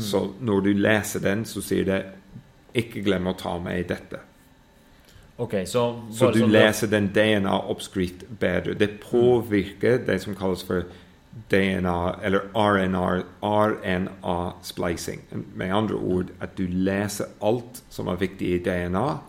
Så 0.01 0.23
når 0.41 0.65
du 0.65 0.71
leser 0.73 1.21
den, 1.23 1.45
så 1.45 1.61
sier 1.61 1.85
det 1.85 1.99
'ikke 2.73 3.05
glem 3.05 3.29
å 3.29 3.37
ta 3.37 3.59
med 3.61 3.85
dette'. 3.87 4.26
Ok, 5.39 5.53
så 5.69 6.01
Så 6.11 6.31
du 6.33 6.39
sånn- 6.41 6.51
leser 6.51 6.88
den 6.89 7.09
DNA-oppskrift 7.13 8.25
bedre. 8.39 8.73
Det 8.77 8.99
påvirker 9.01 9.99
det 10.05 10.21
som 10.21 10.35
kalles 10.35 10.63
for 10.63 10.83
DNA, 11.49 12.15
eller 12.23 12.39
RNA, 12.55 13.23
RNA-splicing. 13.43 15.19
Med 15.55 15.71
andre 15.73 15.95
ord 15.95 16.31
at 16.41 16.55
du 16.55 16.65
leser 16.67 17.25
alt 17.41 17.83
som 17.89 18.07
er 18.07 18.15
viktig 18.17 18.41
i 18.55 18.57
DNA, 18.57 19.19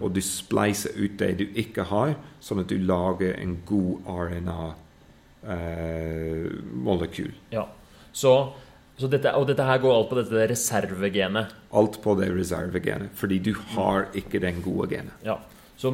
og 0.00 0.14
du 0.14 0.20
splicer 0.20 0.90
ut 0.96 1.18
det 1.18 1.36
du 1.38 1.44
ikke 1.54 1.84
har, 1.84 2.14
sånn 2.40 2.60
at 2.60 2.66
du 2.68 2.78
lager 2.78 3.34
en 3.38 3.58
god 3.66 4.00
RNA-molekyl. 5.48 7.32
Ja. 7.52 7.66
Så, 8.12 8.32
så 8.98 9.08
dette, 9.10 9.32
og 9.36 9.46
dette 9.50 9.62
her 9.68 9.78
går 9.82 9.94
alt 9.94 10.10
på 10.10 10.16
dette 10.22 10.48
reservegenet. 10.50 11.52
alt 11.72 12.00
på 12.02 12.14
det 12.18 12.30
reservegenet, 12.34 13.10
fordi 13.14 13.38
du 13.38 13.52
har 13.76 14.06
ikke 14.14 14.40
den 14.42 14.62
gode 14.64 14.88
genet. 14.96 15.12
Ja. 15.24 15.36
Så 15.78 15.92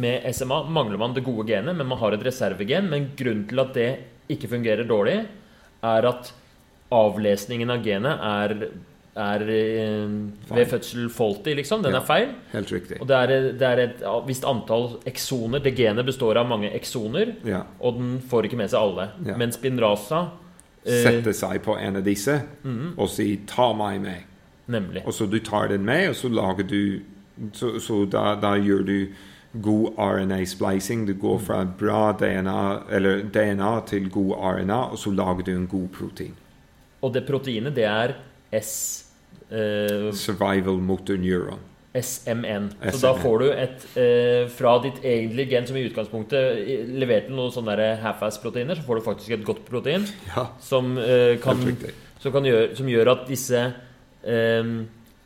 med 0.00 0.24
SMA 0.34 0.62
mangler 0.72 0.96
man 0.98 1.12
det 1.14 1.24
gode 1.26 1.46
genet, 1.50 1.76
men 1.76 1.86
man 1.86 1.98
har 2.00 2.12
et 2.16 2.24
reservegen. 2.24 2.88
Men 2.88 3.10
grunnen 3.18 3.46
til 3.50 3.60
at 3.60 3.74
det 3.76 3.90
ikke 4.32 4.48
fungerer 4.48 4.86
dårlig, 4.88 5.18
er 5.84 6.06
at 6.08 6.32
avlesningen 6.94 7.70
av 7.74 7.82
genet 7.84 8.20
er, 8.24 8.54
er 9.20 9.44
eh, 9.52 10.14
ved 10.54 10.70
fødsel 10.70 11.10
faulty, 11.12 11.54
liksom. 11.58 11.82
Den 11.84 11.92
Ja. 11.92 12.00
er 12.00 12.06
feil. 12.06 12.28
Helt 12.52 12.72
riktig. 12.72 13.00
Og 13.00 13.06
det 13.08 13.16
er, 13.16 13.52
det 13.52 13.62
er 13.62 13.78
et 13.84 14.00
visst 14.26 14.44
antall 14.44 14.98
eksoner. 15.06 15.60
Det 15.62 15.74
genet 15.76 16.06
består 16.06 16.36
av 16.40 16.48
mange 16.48 16.70
eksoner, 16.72 17.34
Ja. 17.44 17.62
og 17.80 17.98
den 17.98 18.20
får 18.20 18.44
ikke 18.48 18.56
med 18.56 18.70
seg 18.70 18.80
alle. 18.80 19.10
Ja. 19.26 19.36
Men 19.36 19.52
Spinraza 19.52 20.30
eh, 20.86 21.02
Sette 21.02 21.32
seg 21.34 21.62
på 21.62 21.76
en 21.80 21.96
av 21.96 22.04
disse 22.04 22.42
Mhm. 22.64 22.94
og 22.98 23.08
si 23.08 23.36
'ta 23.46 23.72
meg 23.74 24.00
med'. 24.00 24.22
Nemlig. 24.68 25.06
Og 25.06 25.12
så 25.12 25.28
du 25.30 25.38
tar 25.40 25.68
den 25.68 25.84
med, 25.84 26.08
og 26.08 26.14
så 26.14 26.28
lager 26.32 26.62
du 26.66 27.00
Så, 27.52 27.78
så 27.82 28.04
da, 28.06 28.34
da 28.40 28.54
gjør 28.60 28.84
du 28.86 28.96
god 29.62 29.98
RNA-splicing. 29.98 31.06
Du 31.06 31.14
går 31.18 31.38
fra 31.38 31.64
bra 31.64 32.12
DNA, 32.18 32.62
eller 32.90 33.22
DNA 33.34 33.74
til 33.90 34.10
god 34.10 34.32
RNA, 34.38 34.80
og 34.94 34.98
så 34.98 35.12
lager 35.14 35.46
du 35.46 35.52
en 35.54 35.68
god 35.70 35.88
protein. 35.94 36.34
Og 37.02 37.12
det 37.14 37.26
proteinet, 37.28 37.74
det 37.76 37.86
er 37.90 38.16
S... 38.54 38.72
Eh, 39.50 40.10
Survival 40.14 40.78
motor 40.80 41.18
neuron. 41.20 41.60
SMN. 41.94 42.72
Så 42.82 42.90
SMN. 42.90 43.02
da 43.04 43.12
får 43.22 43.38
du 43.38 43.44
et 43.52 43.84
eh, 44.02 44.48
Fra 44.50 44.72
ditt 44.82 44.96
egentlige 45.06 45.50
gen, 45.52 45.66
som 45.68 45.76
i 45.78 45.84
utgangspunktet 45.86 46.88
leverte 46.90 47.30
noen 47.30 47.52
sånne 47.54 47.92
half-ass-proteiner, 48.02 48.74
så 48.74 48.86
får 48.86 48.98
du 48.98 49.04
faktisk 49.06 49.36
et 49.36 49.44
godt 49.46 49.62
protein 49.68 50.06
Ja, 50.32 50.48
som, 50.58 50.96
eh, 50.98 51.36
kan, 51.42 51.60
som, 52.18 52.34
kan 52.34 52.48
gjøre, 52.48 52.72
som 52.74 52.90
gjør 52.90 53.12
at 53.12 53.28
disse 53.30 53.60
eh, 54.26 54.72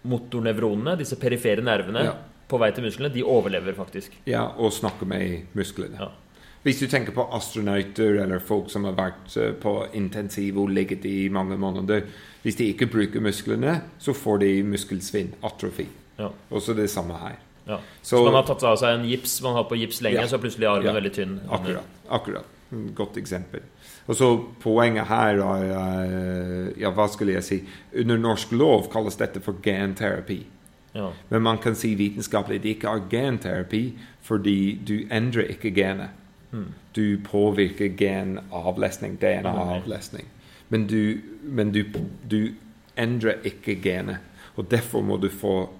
motornevronene, 0.05 0.97
disse 0.99 1.17
perifere 1.17 1.63
nervene 1.65 2.05
Ja. 2.05 2.15
på 2.49 2.59
vei 2.59 2.71
til 2.73 2.85
musklene, 2.85 3.13
de 3.13 3.23
overlever 3.23 3.75
faktisk. 3.75 4.11
Ja, 4.27 4.47
og 4.57 4.73
snakker 4.73 5.07
med 5.07 5.47
musklene. 5.55 5.99
Ja. 6.01 6.09
Hvis 6.65 6.81
du 6.81 6.87
tenker 6.87 7.13
på 7.13 7.25
astronauter 7.33 8.19
eller 8.23 8.39
folk 8.41 8.69
som 8.71 8.85
har 8.85 8.93
vært 8.93 9.37
eh, 9.37 9.53
på 9.53 9.87
intensiv 9.95 10.59
og 10.59 10.69
ligget 10.71 11.05
i 11.07 11.29
mange 11.29 11.57
måneder 11.57 12.03
Hvis 12.43 12.57
de 12.57 12.69
ikke 12.73 12.87
bruker 12.87 13.21
musklene, 13.21 13.81
så 13.99 14.13
får 14.15 14.39
de 14.41 14.63
muskelsvinn, 14.63 15.33
atrofi. 15.43 15.89
Ja. 16.19 16.29
Også 16.51 16.75
det 16.75 16.89
samme 16.91 17.15
her. 17.19 17.37
Ja. 17.67 17.79
Så, 18.03 18.17
Så 18.17 18.25
man 18.25 18.35
har 18.35 18.45
tatt 18.45 18.63
av 18.63 18.77
seg 18.79 18.95
en 19.01 19.07
gips, 19.09 19.43
man 19.43 19.55
har 19.55 19.65
på 19.65 19.77
gips 19.77 20.01
lenge, 20.01 20.23
så 20.29 20.39
er 20.39 20.69
armen 20.69 20.95
veldig 20.95 21.13
tynn. 21.13 21.41
Akkurat. 21.51 21.85
akkurat. 22.09 22.45
Mm, 22.71 22.95
Godt 22.95 23.17
eksempel. 23.17 23.61
Og 24.07 24.17
så 24.17 24.29
Poenget 24.61 25.07
her 25.09 25.41
er 25.41 25.73
eh, 25.73 26.81
Ja, 26.81 26.91
hva 26.91 27.09
skulle 27.09 27.33
jeg 27.33 27.45
si? 27.45 27.63
Under 28.01 28.17
norsk 28.17 28.53
lov 28.53 28.91
kalles 28.93 29.17
dette 29.17 29.41
for 29.41 29.61
genterapi. 29.63 30.47
Ja. 30.95 31.11
Men 31.29 31.43
man 31.43 31.59
kan 31.59 31.75
si 31.75 31.95
vitenskapelig 31.95 32.63
det 32.63 32.77
ikke 32.77 32.89
er 32.89 33.09
genterapi 33.11 33.83
fordi 34.23 34.81
du 34.89 34.95
endrer 35.15 35.49
ikke 35.55 35.71
genet. 35.75 36.09
Mm. 36.51 36.73
Du 36.97 37.19
påvirker 37.25 37.89
genavlesning, 37.97 39.17
DNA-avlesning. 39.21 40.27
Men, 40.69 40.87
du, 40.87 41.21
men 41.43 41.73
du, 41.73 41.85
du 42.31 42.55
endrer 42.97 43.41
ikke 43.45 43.79
genet. 43.83 44.19
Og 44.57 44.71
derfor 44.71 45.01
må 45.01 45.17
du 45.17 45.29
få 45.29 45.71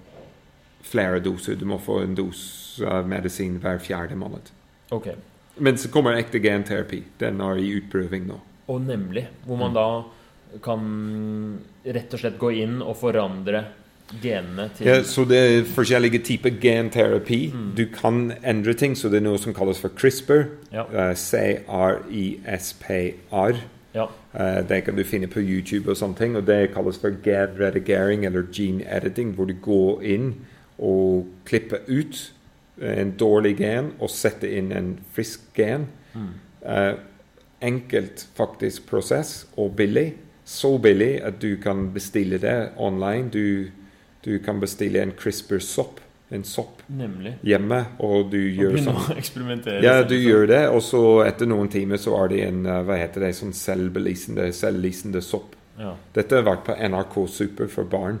flere 0.81 1.19
doser. 1.19 1.55
Du 1.55 1.65
må 1.65 1.77
få 1.77 1.99
en 2.01 2.15
dose 2.15 3.03
medisin 3.05 3.59
hver 3.61 3.77
fjerde 3.77 4.15
måned. 4.15 4.49
Ok. 4.91 5.11
Men 5.59 5.77
så 5.77 5.89
kommer 5.91 6.17
ekte 6.17 6.39
genterapi. 6.39 7.03
Den 7.19 7.41
er 7.41 7.55
i 7.59 7.73
utprøving 7.81 8.27
nå. 8.27 8.39
Og 8.69 8.81
nemlig. 8.81 9.27
Hvor 9.45 9.57
man 9.57 9.71
Mm. 9.71 9.75
da 9.75 10.03
kan 10.63 11.59
rett 11.85 12.13
og 12.13 12.19
slett 12.19 12.39
gå 12.39 12.51
inn 12.63 12.81
og 12.81 12.95
forandre 12.97 13.65
genene 14.21 14.69
til 14.75 14.87
Ja, 14.87 15.01
så 15.03 15.25
det 15.27 15.37
er 15.37 15.63
forskjellige 15.63 16.23
typer 16.25 16.49
genterapi. 16.61 17.51
Mm. 17.53 17.75
Du 17.75 17.85
kan 17.85 18.33
endre 18.43 18.73
ting, 18.73 18.95
så 18.95 19.09
det 19.09 19.17
er 19.17 19.27
noe 19.27 19.37
som 19.37 19.53
kalles 19.53 19.77
for 19.79 19.89
CRISPR. 19.89 20.47
Ja. 20.73 20.83
Uh, 20.89 21.13
C-R-I-S-P-R. 22.39 23.55
Ja. 23.95 24.05
Uh, 24.33 24.61
det 24.69 24.83
kan 24.85 24.95
du 24.95 25.03
finne 25.03 25.27
på 25.27 25.39
YouTube 25.41 25.89
og 25.91 25.97
sånne 25.97 26.17
ting. 26.17 26.35
Og 26.37 26.45
det 26.47 26.71
kalles 26.73 26.97
for 27.01 27.13
genredigering 27.25 28.25
eller 28.25 28.43
gene 28.53 28.83
editing, 28.89 29.33
hvor 29.35 29.45
du 29.49 29.53
går 29.61 30.01
inn 30.03 30.33
og 30.79 31.27
klipper 31.45 31.77
ut 31.87 32.31
en 32.81 33.13
dårlig 33.19 33.57
gen 33.59 33.93
og 33.99 34.11
sette 34.13 34.49
inn 34.57 34.71
en 34.75 34.93
frisk 35.15 35.49
gen. 35.57 35.87
Mm. 36.13 36.29
Eh, 36.65 36.93
enkelt 37.61 38.27
faktisk 38.37 38.87
prosess 38.89 39.45
og 39.59 39.75
billig. 39.79 40.13
Så 40.49 40.77
billig 40.81 41.19
at 41.23 41.41
du 41.41 41.57
kan 41.61 41.91
bestille 41.93 42.39
det 42.41 42.71
online. 42.77 43.29
Du, 43.29 43.69
du 44.25 44.39
kan 44.39 44.59
bestille 44.59 45.01
en 45.03 45.11
CRISPR-sopp, 45.11 45.99
en 46.29 46.43
sopp, 46.43 46.81
Nemlig. 46.87 47.35
hjemme, 47.45 47.83
og 47.99 48.31
du 48.31 48.39
gjør 48.39 48.79
sånn 48.81 48.97
å 48.97 49.05
eksperimentere. 49.17 49.83
ja, 49.85 50.01
du 50.05 50.15
gjør 50.17 50.47
det, 50.49 50.63
og 50.69 50.81
så 50.85 51.03
etter 51.25 51.49
noen 51.49 51.69
timer 51.73 52.01
så 52.01 52.15
er 52.23 52.33
det 52.33 52.41
en 52.47 52.65
eh, 52.65 52.81
hva 52.85 52.97
heter 53.01 53.27
det, 53.27 53.31
sånn 53.37 53.53
selvbelisende, 53.57 54.49
selvlysende 54.53 55.21
sopp. 55.25 55.55
Ja. 55.79 55.93
Dette 56.17 56.35
har 56.35 56.43
vært 56.43 56.65
på 56.67 56.75
NRK 56.75 57.15
Super 57.31 57.69
for 57.71 57.87
barn. 57.87 58.19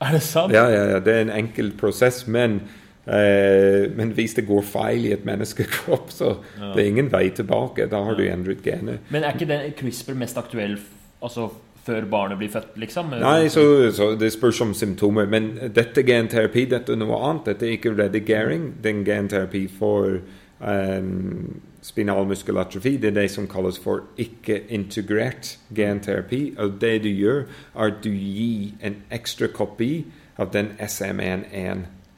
Er 0.00 0.14
det 0.14 0.22
sant? 0.22 0.52
Ja, 0.54 0.68
ja, 0.70 0.84
ja, 0.92 1.00
Det 1.02 1.16
er 1.16 1.24
en 1.24 1.34
enkel 1.34 1.72
prosess, 1.78 2.26
men, 2.30 2.60
eh, 3.06 3.90
men 3.96 4.12
hvis 4.16 4.34
det 4.34 4.46
går 4.46 4.62
feil 4.62 5.06
i 5.06 5.12
et 5.12 5.24
menneskekropp, 5.24 6.10
så 6.10 6.36
Ja. 6.60 6.72
det 6.74 6.84
er 6.84 6.88
ingen 6.88 7.12
vei 7.12 7.28
tilbake. 7.30 7.88
Da 7.90 8.04
har 8.04 8.14
du 8.14 8.22
endret 8.22 8.62
genet. 8.62 9.00
Men 9.10 9.24
er 9.24 9.32
ikke 9.34 9.48
den 9.48 9.72
CRISPR 9.78 10.14
mest 10.14 10.38
aktuell 10.38 10.78
altså 11.22 11.50
før 11.82 12.04
barnet 12.06 12.38
blir 12.38 12.48
født, 12.48 12.76
liksom? 12.78 13.10
Nei, 13.10 13.48
så, 13.50 13.90
så 13.90 14.12
det 14.18 14.32
spørs 14.32 14.60
om 14.60 14.74
symptomer. 14.74 15.26
Men 15.26 15.58
dette 15.74 16.04
genterapi, 16.06 16.64
dette 16.70 16.92
er 16.94 17.00
noe 17.00 17.18
annet. 17.18 17.44
Dette 17.50 17.66
er 17.66 17.74
ikke 17.76 17.96
redigering. 17.98 18.68
er 18.84 19.02
genterapi 19.04 19.64
for 19.66 20.20
um, 20.62 21.60
spinal 21.82 22.26
muskelatrofi, 22.26 22.96
det 23.02 23.10
er 23.10 23.16
det 23.22 23.30
som 23.30 23.48
kalles 23.50 23.78
for 23.82 24.04
ikke-integrert 24.22 25.56
genterapi. 25.74 26.54
Og 26.58 26.78
det 26.80 27.02
du 27.02 27.08
gjør, 27.08 27.42
er 27.74 27.90
at 27.90 28.02
du 28.04 28.10
gir 28.10 28.72
en 28.80 29.00
ekstra 29.10 29.50
kopi 29.50 30.04
av 30.38 30.52
den 30.54 30.70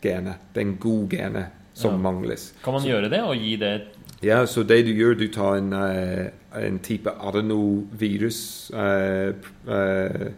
SMN1-genet. 0.05 0.35
Den 0.55 0.77
gode 0.77 1.17
genet 1.17 1.47
som 1.73 1.93
Ja. 1.93 1.99
mangles. 1.99 2.53
Kan 2.63 2.75
man 2.75 2.83
gjøre 2.83 3.11
det 3.11 3.23
og 3.23 3.37
gi 3.37 3.57
det 3.57 3.83
Ja, 4.23 4.47
så 4.47 4.63
det 4.63 4.87
du 4.87 4.93
gjør, 4.93 5.19
du 5.19 5.29
tar 5.29 5.57
en, 5.57 5.73
eh, 5.73 6.31
en 6.55 6.79
type 6.79 7.11
adenovirus 7.11 8.71
uh, 8.75 9.35
eh, 9.69 10.33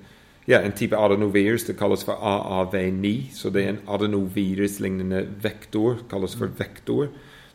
Ja, 0.49 0.61
en 0.61 0.73
type 0.73 0.97
adenovirus. 0.97 1.65
Det 1.65 1.77
kalles 1.77 2.05
for 2.05 2.13
AAV9. 2.13 3.33
Så 3.33 3.51
det 3.51 3.65
er 3.65 3.69
en 3.69 3.81
adenoviruslignende 3.89 5.27
vektor. 5.43 5.99
kalles 6.09 6.35
for 6.35 6.47
vektor. 6.47 7.09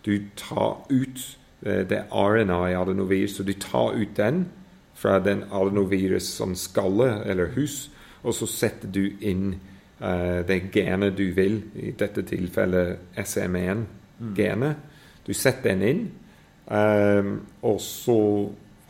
Du 0.05 0.19
tar 0.35 0.85
ut 0.89 1.37
Det 1.63 1.89
det 1.89 2.03
RNA 2.11 2.69
i 2.69 2.73
adenovirus, 2.73 3.35
så 3.35 3.43
du 3.43 3.53
tar 3.53 3.93
ut 3.93 4.17
den 4.17 4.49
fra 4.95 5.19
den 5.19 5.43
adenovirus 5.51 6.23
som 6.23 6.55
skalle 6.55 7.23
eller 7.25 7.45
hus, 7.45 7.91
og 8.23 8.33
så 8.33 8.47
setter 8.47 8.87
du 8.87 9.11
inn 9.21 9.59
det 10.01 10.71
genet 10.73 11.13
du 11.17 11.27
vil, 11.37 11.59
i 11.77 11.91
dette 11.93 12.23
tilfellet 12.25 12.97
SMN-genet. 13.21 14.75
Du 15.27 15.33
setter 15.37 15.75
den 15.75 15.83
inn, 15.85 16.01
ehm, 16.71 17.35
og 17.61 17.77
så 17.85 18.15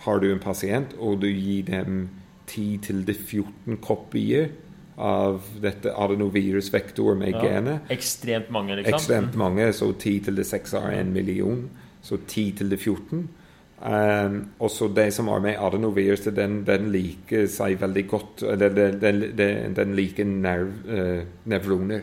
har 0.05 0.19
du 0.23 0.29
en 0.31 0.39
pasient, 0.39 0.93
og 0.99 1.19
du 1.21 1.27
gir 1.27 1.63
dem 1.67 2.05
10-14 2.47 3.77
kopier 3.83 4.49
av 5.01 5.41
dette 5.61 5.91
adenovirusvektor 5.97 7.15
med 7.17 7.33
Ja. 7.33 7.41
genet. 7.41 7.81
ekstremt 7.89 8.49
mange, 8.51 8.75
liksom? 8.75 8.93
Ekstremt 8.93 9.35
mange, 9.35 9.73
så 9.73 9.91
10 9.97 10.19
til 10.19 10.35
det 10.35 10.45
6 10.45 10.73
er 10.73 10.91
en 11.01 11.13
million. 11.13 11.69
Så 12.01 12.17
10 12.27 12.51
til 12.57 12.69
det 12.69 12.79
14. 12.79 13.27
Um, 13.81 14.35
og 14.61 14.69
så 14.69 14.87
det 14.93 15.07
som 15.13 15.25
var 15.31 15.39
med 15.41 15.55
adenovirus, 15.57 16.21
det- 16.27 16.35
den, 16.35 16.63
den 16.67 16.91
liker 16.93 17.47
seg 17.49 17.79
veldig 17.81 18.07
godt. 18.07 18.43
Den, 18.59 18.75
den, 19.01 19.21
den, 19.37 19.73
den 19.75 19.95
liker 19.97 20.25
nerv, 20.25 20.69
uh, 20.85 21.23
nevroner. 21.49 22.01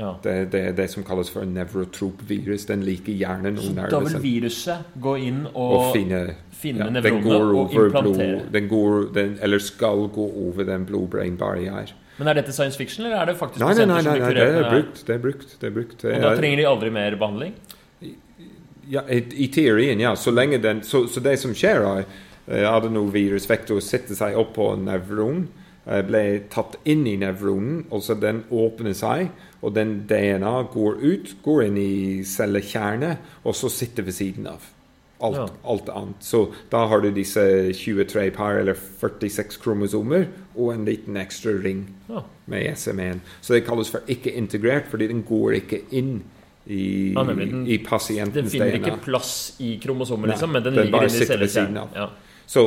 Ja. 0.00 0.14
Det, 0.24 0.50
det 0.52 0.76
det 0.78 0.86
som 0.90 1.04
kalles 1.04 1.28
for 1.30 1.44
nevrotropvirus. 1.44 2.64
Den 2.70 2.84
liker 2.86 3.12
gjerne 3.12 3.50
Så 3.58 3.72
noen 3.74 3.90
da 3.90 3.98
vil 4.00 4.20
viruset 4.22 4.94
gå 5.02 5.16
inn 5.18 5.42
Og 5.50 5.74
og, 5.74 5.88
finne 5.94 6.20
finne 6.60 6.86
ja, 6.86 6.90
nevronene 6.94 7.40
og 7.58 7.74
implantere? 7.74 8.14
blod, 8.14 8.46
den 8.54 8.68
går, 8.70 8.96
den, 9.14 9.34
Eller 9.42 9.58
skal 9.58 10.06
gå 10.14 10.24
over 10.46 10.64
den 10.64 10.86
blod-brain 10.88 11.36
barrier. 11.40 11.92
Men 12.20 12.28
er 12.28 12.34
dette 12.40 12.52
science 12.52 12.76
fiction, 12.76 13.04
eller 13.06 13.16
er 13.22 13.30
det 13.30 13.36
faktisk 13.40 13.60
Nei, 13.60 13.74
nei, 13.74 13.84
nei, 13.88 14.00
nei, 14.04 14.16
nei 14.20 14.32
det 14.36 14.46
er 14.48 14.70
brukt. 14.70 15.04
Det 15.06 15.14
er 15.14 15.22
brukt. 15.24 15.54
Det 15.60 15.68
er 15.70 15.76
brukt. 15.76 16.04
Og 16.04 16.22
da 16.22 16.32
er- 16.32 16.40
trenger 16.40 16.56
de 16.56 16.66
aldri 16.68 16.90
mer 16.92 17.16
behandling? 17.16 17.54
Ja, 18.88 19.02
i, 19.08 19.46
teorien, 19.52 20.00
ja. 20.00 20.14
Så 20.16 20.30
den 20.30 20.82
Så, 20.82 21.06
så 21.08 21.20
det 21.20 21.38
som 21.38 21.54
skjer, 21.54 21.80
er 21.98 22.04
eh, 22.48 22.64
adenovirusvektor 22.70 23.80
setter 23.80 24.14
seg 24.14 24.36
opp 24.36 24.54
på 24.54 24.72
nevron, 24.80 25.48
blir 25.84 26.02
ble 26.06 26.24
tatt 26.52 26.76
inn 26.84 27.06
i 27.06 27.16
nevronen, 27.16 27.86
og 27.90 28.02
så 28.02 28.14
den 28.14 28.44
åpner 28.50 28.92
seg, 28.94 29.30
og 29.62 29.74
den 29.74 30.06
DNA 30.06 30.62
går 30.72 31.00
ut, 31.02 31.32
går 31.42 31.64
inn 31.66 31.78
i 31.80 32.22
cellekjernen, 32.24 33.16
og 33.44 33.54
så 33.54 33.70
sitter 33.72 34.02
ved 34.06 34.12
siden 34.14 34.46
av. 34.46 34.60
Alt, 35.22 35.36
Ja. 35.36 35.46
alt 35.64 35.88
annet. 35.88 36.22
Så 36.24 36.52
da 36.70 36.86
har 36.86 37.00
du 37.00 37.10
disse 37.10 37.72
23 37.74 38.30
par, 38.30 38.56
eller 38.58 38.74
46 38.74 39.58
kromosomer, 39.60 40.28
og 40.56 40.72
en 40.72 40.84
liten 40.84 41.16
ekstra 41.16 41.52
ring 41.62 41.86
Ja. 42.08 42.22
med 42.46 42.72
SM1. 42.76 43.20
Så 43.42 43.52
det 43.54 43.66
kalles 43.66 43.90
for 43.90 44.00
ikke 44.08 44.32
integrert, 44.32 44.86
fordi 44.88 45.08
den 45.08 45.22
går 45.22 45.52
ikke 45.60 45.82
inn 45.92 46.22
i, 46.70 47.12
Ja, 47.14 47.22
nemlig. 47.26 47.48
Den- 47.50 47.66
i 47.66 47.78
Den 48.34 48.48
finner 48.50 48.70
DNA. 48.70 48.86
ikke 48.86 49.02
plass 49.04 49.56
i 49.60 49.74
kromosomet, 49.82 50.30
liksom, 50.30 50.52
men 50.54 50.62
den, 50.62 50.74
den 50.74 50.86
ligger 50.86 51.08
inni 51.08 51.26
cellekjernen. 51.26 51.88
Ja. 51.94 52.08
Så 52.46 52.64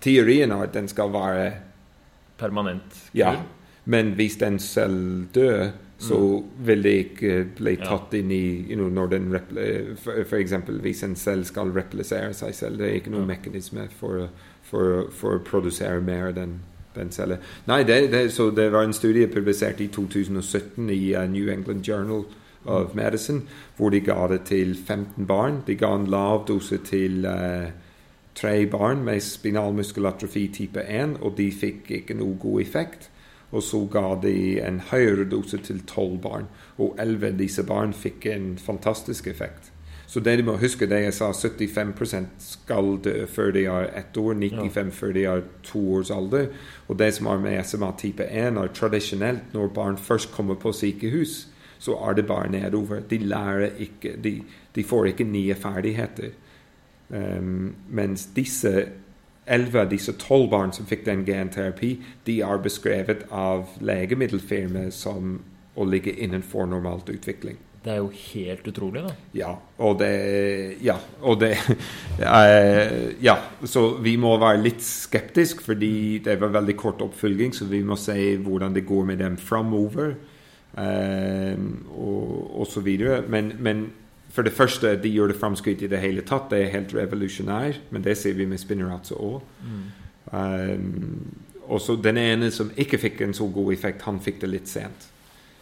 teorien 0.00 0.52
er 0.52 0.62
at 0.68 0.72
den 0.74 0.88
skal 0.88 1.10
være 1.14 1.52
Permanent. 2.38 2.94
Ja. 3.14 3.32
Men 3.84 4.12
hvis 4.14 4.36
den 4.38 4.58
selv 4.62 5.26
dør, 5.34 5.70
så 5.98 6.44
vil 6.62 6.82
det 6.82 6.92
ikke 6.92 7.48
bli 7.56 7.72
Mm. 7.76 7.82
Tatt 7.88 8.14
inn 8.14 8.30
i 8.30 8.66
you 8.70 8.76
know, 8.76 8.88
når 8.88 9.08
den 9.10 9.32
eksempel 10.38 10.78
hvis 10.80 11.02
en 11.02 11.16
selv 11.16 11.44
skal 11.44 11.72
replisere 11.74 12.32
seg 12.34 12.54
selv. 12.54 12.78
Det 12.78 12.86
er 12.86 12.94
ikke 13.00 13.10
noen 13.10 13.26
Ja. 13.28 13.34
mekanisme 13.34 13.88
for, 13.98 14.28
for, 14.62 15.08
for 15.10 15.38
å 15.38 15.42
produsere 15.42 16.00
mer 16.00 16.30
den, 16.32 16.60
den 16.94 17.10
cellen. 17.10 17.38
Nei, 17.66 17.82
det, 17.82 18.10
det, 18.12 18.30
så 18.32 18.50
det 18.54 18.70
var 18.72 18.84
en 18.84 18.92
studie 18.92 19.26
publisert 19.26 19.80
i 19.80 19.88
2017 19.88 20.88
i 20.90 21.14
uh, 21.16 21.26
New 21.26 21.48
England 21.50 21.82
Journal 21.88 22.24
of 22.68 22.94
Medicine, 22.94 23.42
hvor 23.76 23.90
de 23.90 24.00
ga 24.04 24.26
det 24.30 24.42
til 24.50 24.76
15 24.76 25.26
barn. 25.26 25.62
De 25.66 25.74
ga 25.74 25.94
en 25.96 26.06
lav 26.06 26.44
dose 26.48 26.78
til 26.84 27.24
uh, 27.26 27.70
tre 28.34 28.66
barn 28.66 29.04
med 29.04 29.20
spinal 29.24 29.74
muskelatrofi 29.74 30.48
type 30.54 30.84
1, 30.84 31.16
og 31.22 31.34
de 31.38 31.48
fikk 31.52 31.90
ikke 32.02 32.18
noe 32.18 32.36
god 32.40 32.60
effekt. 32.60 33.10
Og 33.50 33.64
så 33.64 33.80
ga 33.90 34.12
de 34.22 34.60
en 34.60 34.82
høyere 34.90 35.24
dose 35.30 35.58
til 35.64 35.80
tolv 35.88 36.20
barn, 36.22 36.46
og 36.76 36.98
elleve 37.00 37.32
av 37.32 37.40
disse 37.40 37.64
barn 37.64 37.96
fikk 37.96 38.28
en 38.28 38.52
fantastisk 38.60 39.26
effekt. 39.26 39.72
Så 40.08 40.20
det 40.24 40.38
de 40.40 40.44
må 40.44 40.54
huske, 40.56 40.86
det 40.88 41.02
jeg 41.02 41.12
sa, 41.12 41.26
75 41.36 42.28
skal 42.40 42.94
dø 43.04 43.26
før 43.28 43.50
de 43.52 43.66
er 43.68 43.90
ett 43.98 44.16
år, 44.16 44.38
95 44.40 44.92
før 44.96 45.12
de 45.12 45.24
er 45.28 45.42
to 45.62 45.82
års 45.98 46.10
alder. 46.10 46.46
Og 46.88 46.96
det 46.98 47.10
som 47.14 47.28
er 47.28 47.42
med 47.42 47.64
SMA 47.64 47.90
type 48.00 48.24
1, 48.24 48.56
er 48.56 48.72
tradisjonelt 48.72 49.52
når 49.52 49.74
barn 49.76 49.98
først 50.00 50.32
kommer 50.32 50.56
på 50.56 50.72
sykehus, 50.72 51.42
så 51.78 51.96
er 52.08 52.18
det 52.18 52.26
bare 52.26 52.50
nedover. 52.50 53.00
De 53.10 53.18
lærer 53.18 53.70
ikke, 53.78 54.16
de, 54.24 54.40
de 54.74 54.84
får 54.84 55.12
ikke 55.12 55.24
nye 55.24 55.54
ferdigheter. 55.54 56.32
Um, 57.08 57.74
mens 57.88 58.26
disse 58.36 58.88
elleve 59.48 59.80
av 59.80 59.92
disse 59.92 60.12
tolv 60.20 60.50
barn 60.52 60.74
som 60.76 60.88
fikk 60.88 61.06
den 61.06 61.24
genterapi, 61.24 61.94
de 62.26 62.40
er 62.44 62.60
beskrevet 62.64 63.24
av 63.32 63.78
legemiddelfirmaet 63.80 64.92
som 64.94 65.38
å 65.78 65.86
ligge 65.88 66.12
innenfor 66.12 66.68
normalt 66.68 67.08
utvikling. 67.12 67.56
Det 67.78 67.92
er 67.94 68.00
jo 68.02 68.08
helt 68.10 68.66
utrolig, 68.68 69.04
da. 69.06 69.12
Ja, 69.38 69.52
og 69.78 70.00
det 70.00 70.76
Ja. 70.82 70.96
Og 71.22 71.38
det 71.40 71.54
uh, 72.18 73.22
Ja, 73.22 73.36
så 73.64 73.94
vi 74.02 74.16
må 74.20 74.34
være 74.36 74.60
litt 74.62 74.82
skeptiske, 74.82 75.62
fordi 75.64 76.18
det 76.24 76.40
var 76.40 76.52
veldig 76.58 76.76
kort 76.76 77.00
oppfølging, 77.00 77.54
så 77.54 77.64
vi 77.70 77.82
må 77.86 77.96
se 77.96 78.36
hvordan 78.36 78.74
det 78.74 78.86
går 78.86 79.04
med 79.04 79.22
dem 79.22 79.36
framover, 79.36 80.16
og, 80.78 82.60
og 82.60 82.66
så 82.70 82.80
videre. 82.80 83.22
Men, 83.28 83.52
men 83.58 83.86
for 84.30 84.42
det 84.42 84.52
første, 84.52 85.02
de 85.02 85.08
gjør 85.08 85.32
det 85.32 85.36
framskritt 85.40 85.82
i 85.82 85.90
det 85.90 85.98
hele 85.98 86.22
tatt. 86.22 86.50
Det 86.50 86.60
er 86.62 86.74
helt 86.74 86.94
revolusjonær, 86.94 87.80
men 87.90 88.04
det 88.04 88.16
ser 88.18 88.36
vi 88.38 88.46
med 88.46 88.60
Spinnerazzo 88.60 89.16
òg. 89.18 89.40
Um, 90.32 91.34
og 91.68 91.80
så 91.80 91.96
den 91.96 92.16
ene 92.16 92.50
som 92.52 92.70
ikke 92.76 92.98
fikk 92.98 93.22
en 93.24 93.34
så 93.34 93.48
god 93.52 93.72
effekt, 93.72 94.02
han 94.02 94.20
fikk 94.20 94.40
det 94.40 94.52
litt 94.52 94.68
sent. 94.68 95.08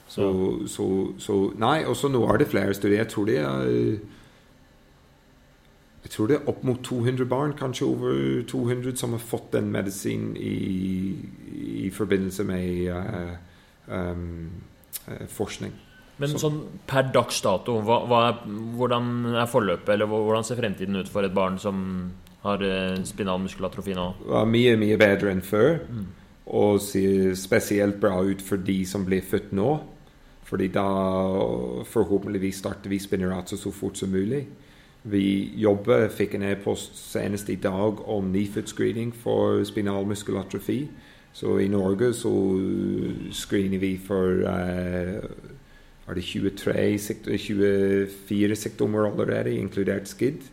Så, 0.09 0.27
så, 0.71 1.15
så 1.19 1.39
Nei, 1.59 1.81
og 1.85 1.97
så 1.99 2.09
nå 2.09 2.21
er 2.31 2.39
det 2.39 2.51
flere 2.51 2.75
studier. 2.75 3.01
Jeg 3.03 3.09
tror 3.09 3.27
det 3.27 3.39
er 3.39 3.99
Jeg 6.07 6.11
tror 6.11 6.27
det 6.27 6.37
er 6.37 6.49
opp 6.49 6.63
mot 6.65 6.85
200 6.85 7.27
barn, 7.27 7.53
kanskje 7.59 7.87
over 7.87 8.43
200, 8.47 8.97
som 8.97 9.11
har 9.11 9.19
fått 9.19 9.53
den 9.53 9.73
medisinen 9.73 10.37
i, 10.37 11.17
i 11.87 11.91
forbindelse 11.91 12.45
med 12.45 12.93
uh, 12.95 13.33
um, 13.91 14.51
forskning. 15.29 15.73
Men 16.19 16.29
Så- 16.29 16.39
sånn 16.49 16.63
per 16.87 17.03
dags 17.13 17.41
dato, 17.43 17.81
hva, 17.83 18.07
hva 18.09 18.29
er, 18.29 18.39
hvordan 18.77 19.35
er 19.37 19.47
forløpet, 19.47 19.89
eller 19.89 20.07
hvordan 20.07 20.45
ser 20.45 20.57
fremtiden 20.57 20.97
ut 20.97 21.09
for 21.09 21.23
et 21.23 21.35
barn 21.35 21.59
som 21.59 22.13
har 22.43 22.63
eh, 22.63 23.03
spinal 23.05 23.39
muskelatrofi 23.39 23.95
nå? 23.95 24.15
var 24.27 24.47
mye, 24.47 24.77
mye 24.77 24.97
bedre 24.97 25.31
enn 25.31 25.43
før. 25.43 25.81
Og 26.47 26.81
ser 26.81 27.35
spesielt 27.35 28.01
bra 28.01 28.21
ut 28.23 28.41
for 28.41 28.57
de 28.57 28.85
som 28.85 29.05
blir 29.05 29.21
født 29.21 29.53
nå. 29.53 29.81
Fordi 30.47 30.69
da 30.71 30.85
forhåpentligvis 31.85 32.61
starter 32.63 32.89
vi 32.89 32.99
Spinnerazzo 32.99 33.57
så 33.57 33.73
fort 33.73 33.97
som 33.97 34.11
mulig. 34.11 34.47
Vi 35.05 35.53
jobber, 35.59 36.09
fikk 36.09 36.35
en 36.35 36.43
e-post 36.43 36.97
senest 37.13 37.49
i 37.51 37.55
dag 37.57 38.09
om 38.09 38.33
nyfødtscreening 38.33 39.13
for 39.15 39.65
spinal 39.65 40.05
muskelatrofi. 40.07 40.89
Så 41.37 41.59
i 41.61 41.69
Norge 41.69 42.15
så 42.17 42.33
screener 43.37 43.81
vi 43.83 43.97
for 44.01 44.47
eh, 44.49 45.19
er 46.07 46.17
det 46.17 46.25
23, 46.25 46.85
24 47.39 48.57
sykdommer 48.57 49.11
allerede, 49.11 49.53
inkludert 49.57 50.09
SKID. 50.09 50.47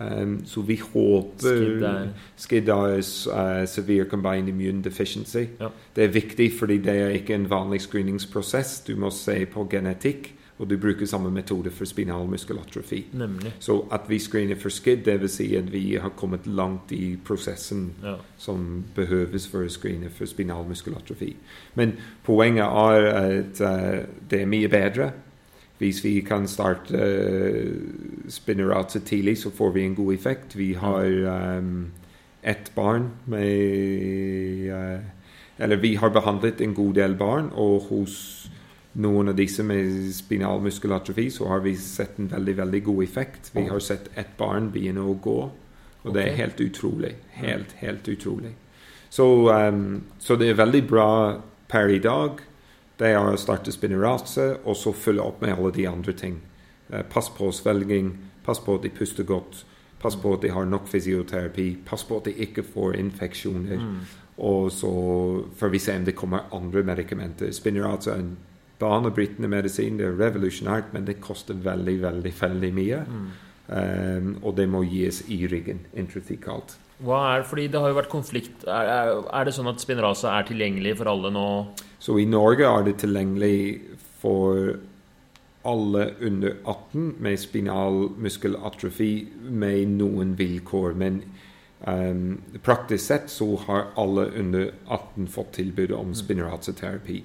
Um, 0.00 0.40
så 0.46 0.62
vi 0.64 0.76
håper 0.80 1.42
Skid 1.42 1.82
er 1.82 2.06
SKID 2.36 2.68
er 2.68 2.92
uh, 3.00 3.64
severe 3.68 4.04
combined 4.08 4.48
immune 4.48 4.82
deficiency. 4.82 5.44
Ja. 5.60 5.68
Det 5.96 6.04
er 6.04 6.14
viktig 6.14 6.52
fordi 6.58 6.78
det 6.78 6.94
er 6.94 7.16
ikke 7.16 7.34
en 7.34 7.50
vanlig 7.50 7.80
screeningsprosess. 7.80 8.80
Du 8.86 8.96
må 8.96 9.10
se 9.10 9.44
på 9.46 9.66
genetikk, 9.70 10.34
og 10.60 10.68
du 10.68 10.76
bruker 10.78 11.06
samme 11.08 11.30
metode 11.32 11.70
for 11.72 11.88
spinal 11.88 12.26
muskelatrofi. 12.28 13.06
Nemlig. 13.16 13.54
Så 13.64 13.78
at 13.92 14.00
vi 14.08 14.18
screener 14.18 14.58
for 14.60 14.68
SKID, 14.68 15.04
det 15.04 15.20
vil 15.20 15.28
si 15.32 15.46
at 15.56 15.72
vi 15.72 15.96
har 15.96 16.12
kommet 16.16 16.46
langt 16.46 16.92
i 16.92 17.16
prosessen 17.24 17.94
Ja. 18.04 18.14
som 18.36 18.84
behøves 18.94 19.48
for 19.48 19.64
å 19.64 19.68
screene 19.72 20.10
for 20.10 20.28
spinal 20.28 20.66
muskelatrofi. 20.68 21.36
Men 21.74 21.94
poenget 22.24 22.64
er 22.64 23.08
at 23.08 23.60
uh, 23.60 24.04
det 24.30 24.42
er 24.42 24.46
mye 24.46 24.68
bedre. 24.68 25.12
Hvis 25.78 26.04
vi 26.04 26.20
kan 26.20 26.46
starte 26.48 26.92
uh, 26.92 28.28
Spinnerazzo 28.28 29.00
tidlig, 29.00 29.38
så 29.38 29.50
får 29.50 29.72
vi 29.72 29.84
en 29.84 29.94
god 29.94 30.12
effekt. 30.14 30.56
Vi 30.56 30.72
har 30.72 31.06
um, 31.56 31.86
ett 32.42 32.72
barn 32.74 33.10
med 33.26 34.68
uh, 34.68 35.00
Eller 35.58 35.76
vi 35.76 35.94
har 35.94 36.08
behandlet 36.08 36.60
en 36.60 36.74
god 36.74 36.94
del 36.94 37.14
barn, 37.14 37.50
og 37.52 37.80
hos 37.88 38.39
noen 38.92 39.30
av 39.30 39.36
disse 39.38 39.62
med 39.62 40.10
spinal 40.14 40.62
muskelatrofi 40.64 41.28
så 41.30 41.46
har 41.48 41.62
vi 41.62 41.76
sett 41.78 42.18
en 42.18 42.30
veldig 42.32 42.56
veldig 42.58 42.82
god 42.84 43.02
effekt. 43.04 43.50
Vi 43.54 43.68
har 43.68 43.80
sett 43.80 44.10
ett 44.18 44.36
barn 44.38 44.70
begynne 44.74 45.04
å 45.06 45.14
gå, 45.14 45.38
og 46.02 46.14
det 46.16 46.24
er 46.26 46.38
helt 46.40 46.60
utrolig. 46.60 47.14
Helt, 47.38 47.72
helt 47.78 48.08
utrolig. 48.08 48.54
Så, 49.10 49.26
um, 49.50 50.02
så 50.18 50.36
det 50.36 50.50
er 50.50 50.58
veldig 50.58 50.82
bra 50.88 51.10
per 51.70 51.90
i 51.90 51.98
dag. 52.02 52.42
Det 52.98 53.12
er 53.14 53.18
å 53.18 53.38
starte 53.38 53.72
Spinerase, 53.72 54.56
og 54.64 54.76
så 54.76 54.92
følge 54.92 55.24
opp 55.24 55.40
med 55.42 55.54
alle 55.54 55.72
de 55.74 55.86
andre 55.88 56.12
ting. 56.12 56.40
Eh, 56.90 57.02
pass 57.02 57.30
på 57.32 57.48
svelging, 57.54 58.12
pass 58.44 58.60
på 58.60 58.74
at 58.76 58.84
de 58.84 58.90
puster 58.92 59.24
godt, 59.24 59.64
pass 60.02 60.18
på 60.20 60.34
at 60.34 60.42
de 60.42 60.50
har 60.52 60.66
nok 60.68 60.88
fysioterapi, 60.88 61.68
pass 61.86 62.04
på 62.04 62.18
at 62.20 62.28
de 62.28 62.34
ikke 62.44 62.66
får 62.66 62.98
infeksjoner. 63.00 63.80
Mm. 63.80 63.96
Og 64.50 64.70
så 64.72 64.92
får 65.56 65.72
vi 65.72 65.78
se 65.78 65.96
om 65.96 66.04
det 66.04 66.16
kommer 66.16 66.50
andre 66.52 66.82
medikamenter. 66.82 67.52
Spinerase 67.56 68.12
er 68.12 68.22
en 68.22 68.36
banebrytende 68.80 69.50
medisin. 69.50 69.98
Det 70.00 70.08
er 70.08 70.18
revolusjonært, 70.18 70.92
men 70.96 71.06
det 71.08 71.20
koster 71.22 71.54
veldig, 71.54 71.96
veldig, 72.02 72.34
veldig 72.40 72.70
mye. 72.76 73.00
Mm. 73.06 73.30
Um, 73.70 74.30
og 74.42 74.56
det 74.58 74.66
må 74.66 74.82
gis 74.82 75.22
i 75.30 75.44
ryggen 75.46 75.84
intratikalt. 75.94 76.74
Hva 77.00 77.20
er, 77.36 77.44
fordi 77.46 77.68
det 77.70 77.80
har 77.80 77.92
jo 77.92 77.96
vært 77.96 78.10
konflikt 78.12 78.64
Er, 78.68 78.88
er, 78.92 79.10
er 79.32 79.46
det 79.46 79.54
sånn 79.56 79.70
at 79.70 79.80
Spinraza 79.80 80.34
er 80.34 80.48
tilgjengelig 80.50 80.98
for 80.98 81.08
alle 81.08 81.30
nå? 81.32 81.44
Så 82.02 82.18
i 82.20 82.26
Norge 82.28 82.66
er 82.68 82.84
det 82.84 82.98
tilgjengelig 83.00 83.60
for 84.20 84.74
alle 85.64 86.14
under 86.20 86.56
18 86.64 87.14
med 87.20 87.40
spinal 87.40 88.06
muskelatrofi 88.16 89.12
med 89.44 89.96
noen 90.00 90.34
vilkår. 90.38 90.96
Men 90.96 91.20
um, 91.84 92.40
praktisk 92.64 93.04
sett 93.04 93.32
så 93.32 93.52
har 93.66 93.90
alle 94.00 94.26
under 94.40 94.70
18 94.88 95.28
fått 95.28 95.52
tilbud 95.60 95.92
om 95.96 96.14
spinnerazoterapi. 96.16 97.22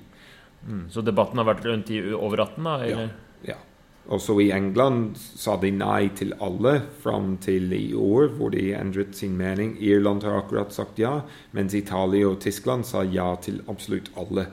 Mm. 0.65 0.89
Så 0.89 1.01
debatten 1.05 1.39
har 1.41 1.47
vært 1.47 1.65
rundt 1.65 1.91
i 1.93 2.01
over 2.13 2.41
18, 2.47 2.63
da? 2.63 2.75
Eller? 2.83 3.09
Ja. 3.45 3.55
ja. 3.55 3.57
Også 4.05 4.35
i 4.41 4.51
England 4.53 5.17
sa 5.17 5.55
de 5.61 5.71
nei 5.73 6.11
til 6.17 6.35
alle 6.43 6.75
fram 7.01 7.37
til 7.41 7.73
i 7.73 7.93
år, 7.97 8.35
hvor 8.37 8.51
de 8.53 8.67
endret 8.77 9.17
sin 9.17 9.33
mening. 9.37 9.75
Irland 9.81 10.23
har 10.23 10.37
akkurat 10.43 10.73
sagt 10.73 10.99
ja, 11.01 11.23
mens 11.57 11.73
Italia 11.73 12.29
og 12.29 12.39
Tyskland 12.43 12.85
sa 12.85 13.01
ja 13.01 13.31
til 13.41 13.63
absolutt 13.71 14.11
alle 14.17 14.45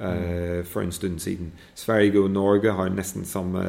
uh, 0.00 0.64
for 0.64 0.80
en 0.80 0.92
stund 0.92 1.20
siden. 1.20 1.52
Sverige 1.74 2.24
og 2.24 2.30
Norge 2.30 2.72
har 2.72 2.88
nesten 2.88 3.28
samme 3.28 3.66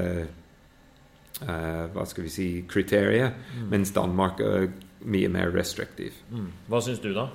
uh, 1.44 1.84
hva 1.92 2.08
skal 2.08 2.24
vi 2.24 2.32
si 2.32 2.48
kriterier, 2.70 3.36
mm. 3.36 3.68
mens 3.74 3.92
Danmark 3.92 4.40
er 4.40 4.72
mye 5.04 5.28
mer 5.28 5.52
restriktiv. 5.52 6.16
Mm. 6.32 6.54
Hva 6.72 6.82
syns 6.84 7.04
du, 7.04 7.12
da? 7.16 7.28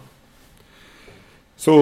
Så 1.61 1.75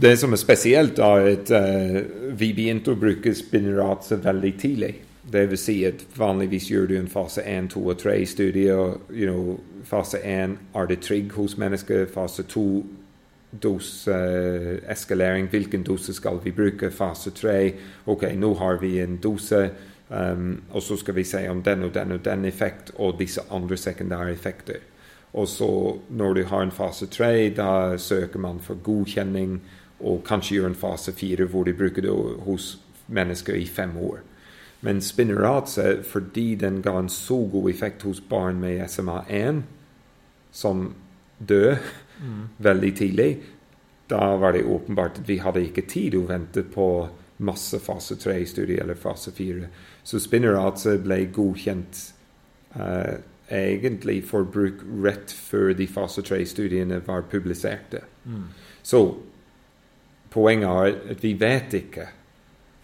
det 0.00 0.18
som 0.18 0.32
er 0.32 0.36
spesielt, 0.36 0.98
er 0.98 1.28
at 1.32 1.50
uh, 1.50 1.98
vi 2.38 2.52
begynte 2.56 2.94
å 2.94 2.98
bruke 2.98 3.34
spinnerase 3.34 4.18
veldig 4.24 4.54
tidlig. 4.58 4.94
Det 5.32 5.46
vil 5.50 5.58
si 5.58 5.84
at 5.88 6.02
vanligvis 6.18 6.68
gjør 6.70 6.90
du 6.90 6.96
en 6.98 7.08
fase 7.08 7.42
1, 7.46 7.70
2 7.72 7.86
og 7.86 7.96
3-studie. 8.02 8.74
You 9.14 9.30
know, 9.30 9.60
fase 9.84 10.18
1 10.20 10.58
er 10.74 10.90
det 10.90 11.00
trygg 11.06 11.32
hos 11.38 11.56
mennesker. 11.60 12.06
Fase 12.12 12.42
2 12.42 12.66
doseeskalering. 13.62 15.46
Uh, 15.46 15.50
Hvilken 15.50 15.82
dose 15.86 16.14
skal 16.14 16.40
vi 16.44 16.52
bruke? 16.52 16.90
Fase 16.90 17.30
3 17.30 17.58
OK, 18.06 18.26
nå 18.36 18.54
har 18.60 18.80
vi 18.82 18.98
en 19.00 19.16
dose. 19.22 19.70
Um, 20.08 20.62
og 20.70 20.82
så 20.82 20.96
skal 21.00 21.14
vi 21.16 21.24
se 21.24 21.48
om 21.48 21.62
den 21.62 21.82
og 21.86 21.94
den 21.94 22.12
og 22.12 22.24
den 22.24 22.44
effekt 22.44 22.92
og 22.96 23.16
disse 23.18 23.40
andre 23.50 23.76
sekundære 23.76 24.32
effekter. 24.32 24.82
Og 25.34 25.48
så 25.48 25.96
når 26.10 26.34
du 26.34 26.44
har 26.44 26.62
en 26.62 26.70
fase 26.70 27.06
3, 27.06 27.48
da 27.56 27.96
søker 27.98 28.38
man 28.38 28.60
for 28.60 28.74
godkjenning 28.74 29.62
og 30.00 30.24
kanskje 30.26 30.58
gjør 30.58 30.70
en 30.72 30.78
fase 30.78 31.12
4 31.12 31.48
hvor 31.52 31.64
de 31.64 31.74
bruker 31.76 32.02
det 32.02 32.14
hos 32.46 32.78
mennesker 33.06 33.54
i 33.54 33.66
fem 33.66 33.96
år. 33.96 34.22
Men 34.84 35.00
Spinraza, 35.00 36.02
fordi 36.02 36.54
den 36.54 36.82
ga 36.82 36.98
en 36.98 37.08
så 37.08 37.48
god 37.52 37.70
effekt 37.70 38.02
hos 38.02 38.20
barn 38.20 38.60
med 38.60 38.82
SMA1, 38.84 39.62
som 40.52 40.94
døde 41.48 41.78
mm. 42.20 42.42
veldig 42.58 42.96
tidlig, 42.96 43.42
da 44.10 44.36
var 44.36 44.52
det 44.52 44.64
åpenbart 44.64 45.18
at 45.18 45.28
vi 45.28 45.38
hadde 45.40 45.64
ikke 45.64 45.86
tid 45.88 46.14
å 46.14 46.26
vente 46.28 46.62
på 46.62 47.08
masse 47.44 47.80
fase 47.80 48.14
3-studier 48.20 48.82
eller 48.82 48.94
fase 48.94 49.32
4. 49.32 49.70
Så 50.04 50.20
Spinraza 50.20 50.98
ble 51.02 51.24
godkjent 51.32 52.02
uh, 52.76 53.16
egentlig 53.48 54.20
for 54.28 54.44
bruk 54.44 54.84
rett 55.04 55.32
før 55.32 55.72
de 55.72 55.86
fase 55.88 56.22
3-studiene 56.22 57.00
var 57.06 57.24
publiserte. 57.30 58.04
Mm. 58.24 58.50
Så 58.82 59.00
poenget 60.34 60.68
er 60.68 61.14
at 61.14 61.24
vi 61.24 61.32
vet 61.38 61.78
ikke 61.78 62.10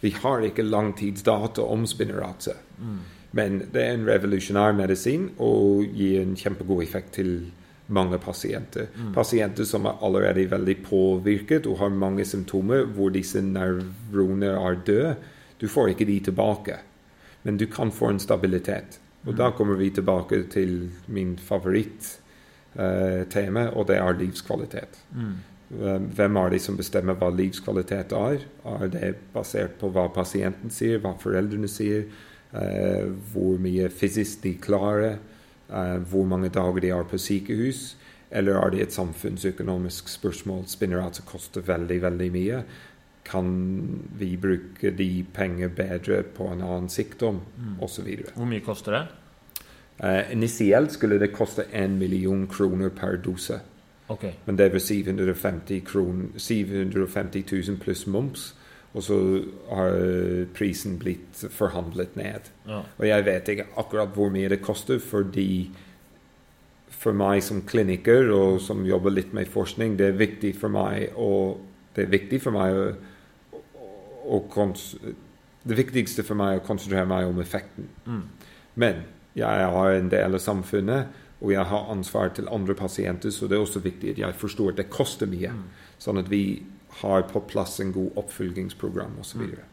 vi 0.01 0.11
har 0.11 0.45
ikke 0.45 0.63
langtidsdata 0.65 1.63
om 1.63 1.87
spinnerater. 1.87 2.53
Mm. 2.79 2.99
Men 3.31 3.59
det 3.73 3.83
er 3.85 3.93
en 3.95 4.09
revolusjonær 4.09 4.73
medisin 4.75 5.31
og 5.39 5.85
gir 5.95 6.23
en 6.23 6.37
kjempegod 6.37 6.83
effekt 6.83 7.13
til 7.19 7.53
mange 7.91 8.19
pasienter. 8.23 8.87
Mm. 8.97 9.13
Pasienter 9.15 9.65
som 9.69 9.87
er 9.87 9.99
allerede 10.03 10.51
veldig 10.51 10.77
påvirket 10.87 11.67
og 11.67 11.79
har 11.83 11.89
mange 11.93 12.25
symptomer 12.25 12.85
hvor 12.85 13.09
disse 13.15 13.43
nevroner 13.45 14.55
er 14.57 14.75
døde. 14.87 15.15
Du 15.61 15.69
får 15.69 15.89
ikke 15.93 16.09
de 16.09 16.21
tilbake, 16.31 16.77
men 17.43 17.57
du 17.61 17.67
kan 17.67 17.93
få 17.93 18.09
en 18.11 18.19
stabilitet. 18.19 19.01
Og 19.27 19.33
mm. 19.33 19.37
da 19.37 19.51
kommer 19.51 19.75
vi 19.77 19.91
tilbake 19.91 20.43
til 20.49 20.91
min 21.07 21.39
favoritt-tema, 21.39 23.69
uh, 23.69 23.77
og 23.77 23.89
det 23.89 23.97
er 23.97 24.13
livskvalitet. 24.19 25.05
Mm. 25.13 25.35
Ehm, 25.71 26.09
hvem 26.17 26.37
er 26.37 26.51
de 26.51 26.59
som 26.59 26.79
bestemmer 26.79 27.19
hva 27.19 27.31
livskvalitet 27.31 28.13
er? 28.17 28.43
Er 28.67 28.91
det 28.91 29.15
basert 29.35 29.79
på 29.79 29.93
hva 29.95 30.09
pasienten 30.13 30.73
sier, 30.75 30.99
hva 31.03 31.15
foreldrene 31.21 31.71
sier, 31.71 32.09
eh, 32.53 33.07
hvor 33.33 33.59
mye 33.63 33.89
fysisk 33.89 34.43
de 34.43 34.57
klarer, 34.59 35.19
eh, 35.71 35.99
hvor 36.11 36.27
mange 36.27 36.51
dager 36.51 36.81
de 36.81 36.91
er 36.91 37.05
på 37.05 37.19
sykehus? 37.19 37.95
Eller 38.33 38.59
er 38.59 38.71
det 38.71 38.83
et 38.83 38.93
samfunnsøkonomisk 38.93 40.09
spørsmål? 40.09 40.67
Spinnerate 40.67 41.23
koster 41.23 41.61
veldig, 41.61 42.03
veldig 42.03 42.31
mye. 42.33 42.65
Kan 43.25 44.03
vi 44.19 44.37
bruke 44.37 44.91
de 44.91 45.25
penger 45.35 45.69
bedre 45.69 46.23
på 46.23 46.47
en 46.51 46.63
annen 46.63 46.89
sykdom, 46.89 47.43
mm. 47.59 47.83
osv.? 47.83 48.07
Hvor 48.35 48.47
mye 48.47 48.61
koster 48.61 48.93
det? 48.93 49.07
Initielt 50.33 50.93
skulle 50.93 51.19
det 51.19 51.33
koste 51.33 51.67
én 51.75 51.99
million 51.99 52.47
kroner 52.47 52.89
per 52.89 53.17
dose. 53.17 53.61
Okay. 54.11 54.33
Men 54.45 54.57
det 54.59 54.73
var 54.73 54.83
750, 54.83 55.83
kron, 55.87 56.33
750 56.37 57.45
000 57.53 57.79
pluss 57.83 58.07
moms. 58.07 58.55
Og 58.91 59.05
så 59.07 59.17
har 59.71 59.93
prisen 60.55 60.97
blitt 60.99 61.45
forhandlet 61.55 62.17
ned. 62.19 62.51
Ja. 62.67 62.81
Og 62.99 63.07
jeg 63.07 63.27
vet 63.27 63.53
ikke 63.53 63.69
akkurat 63.79 64.17
hvor 64.17 64.33
mye 64.35 64.51
det 64.51 64.59
koster, 64.65 64.99
fordi 64.99 65.71
for 67.01 67.17
meg 67.17 67.45
som 67.47 67.63
kliniker 67.67 68.33
og 68.35 68.59
som 68.61 68.83
jobber 68.85 69.15
litt 69.15 69.31
med 69.37 69.49
forskning, 69.49 69.95
det 69.97 70.11
er 70.11 70.19
viktig 70.21 70.55
for 70.59 70.73
meg 70.73 71.17
å 71.17 71.59
Det 71.91 72.05
er 72.05 72.11
viktig 72.13 72.39
for 72.39 72.55
meg 72.55 72.77
å, 72.79 72.83
å, 74.31 74.37
å 74.39 74.67
Det 75.67 75.77
viktigste 75.77 76.23
for 76.23 76.39
meg 76.39 76.53
er 76.53 76.61
å 76.61 76.67
konsentrere 76.67 77.07
meg 77.07 77.27
om 77.27 77.41
effekten. 77.43 77.89
Mm. 78.07 78.23
Men 78.75 79.03
jeg 79.35 79.67
har 79.75 79.91
en 79.93 80.11
del 80.11 80.35
av 80.35 80.41
samfunnet 80.43 81.19
og 81.41 81.53
jeg 81.55 81.65
har 81.71 81.89
ansvar 81.93 82.35
til 82.37 82.49
andre 82.53 82.77
pasienter, 82.77 83.33
så 83.33 83.49
det 83.49 83.57
er 83.57 83.65
også 83.65 83.81
viktig 83.81 84.13
at 84.13 84.21
jeg 84.21 84.37
forstår 84.37 84.75
at 84.75 84.83
det 84.83 84.91
koster 84.93 85.29
mye. 85.31 85.55
Mm. 85.57 85.63
Sånn 86.01 86.21
at 86.21 86.29
vi 86.29 86.61
har 87.01 87.25
på 87.31 87.41
plass 87.49 87.79
en 87.81 87.95
god 87.95 88.19
oppfølgingsprogram 88.21 89.17
osv. 89.23 89.47
Mm. 89.47 89.71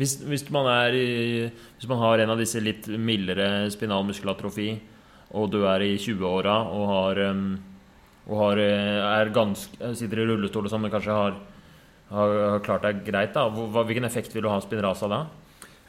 Hvis, 0.00 0.16
hvis, 0.24 0.46
man 0.54 0.68
er 0.72 0.96
i, 0.96 1.10
hvis 1.76 1.88
man 1.90 2.00
har 2.00 2.22
en 2.22 2.32
av 2.32 2.40
disse 2.40 2.62
litt 2.64 2.88
mildere 2.88 3.68
spinal 3.74 4.06
muskelatrofi, 4.08 4.70
og 5.36 5.50
du 5.52 5.62
er 5.68 5.84
i 5.84 5.98
20-åra 6.00 6.56
og, 6.72 6.86
har, 6.88 7.20
og 8.28 8.40
har, 8.40 8.62
er 8.62 9.32
ganske, 9.36 9.92
sitter 9.98 10.22
i 10.22 10.26
rullestol 10.30 10.64
og 10.64 10.72
sånn, 10.72 10.84
men 10.86 10.92
kanskje 10.92 11.16
har, 11.16 11.36
har, 12.12 12.34
har 12.54 12.64
klart 12.64 12.88
deg 12.88 13.04
greit, 13.04 13.36
da. 13.36 13.46
hvilken 13.52 14.08
effekt 14.08 14.32
vil 14.32 14.46
du 14.46 14.50
ha 14.52 14.56
av 14.60 14.64
Spinraza 14.64 15.12
da? 15.12 15.22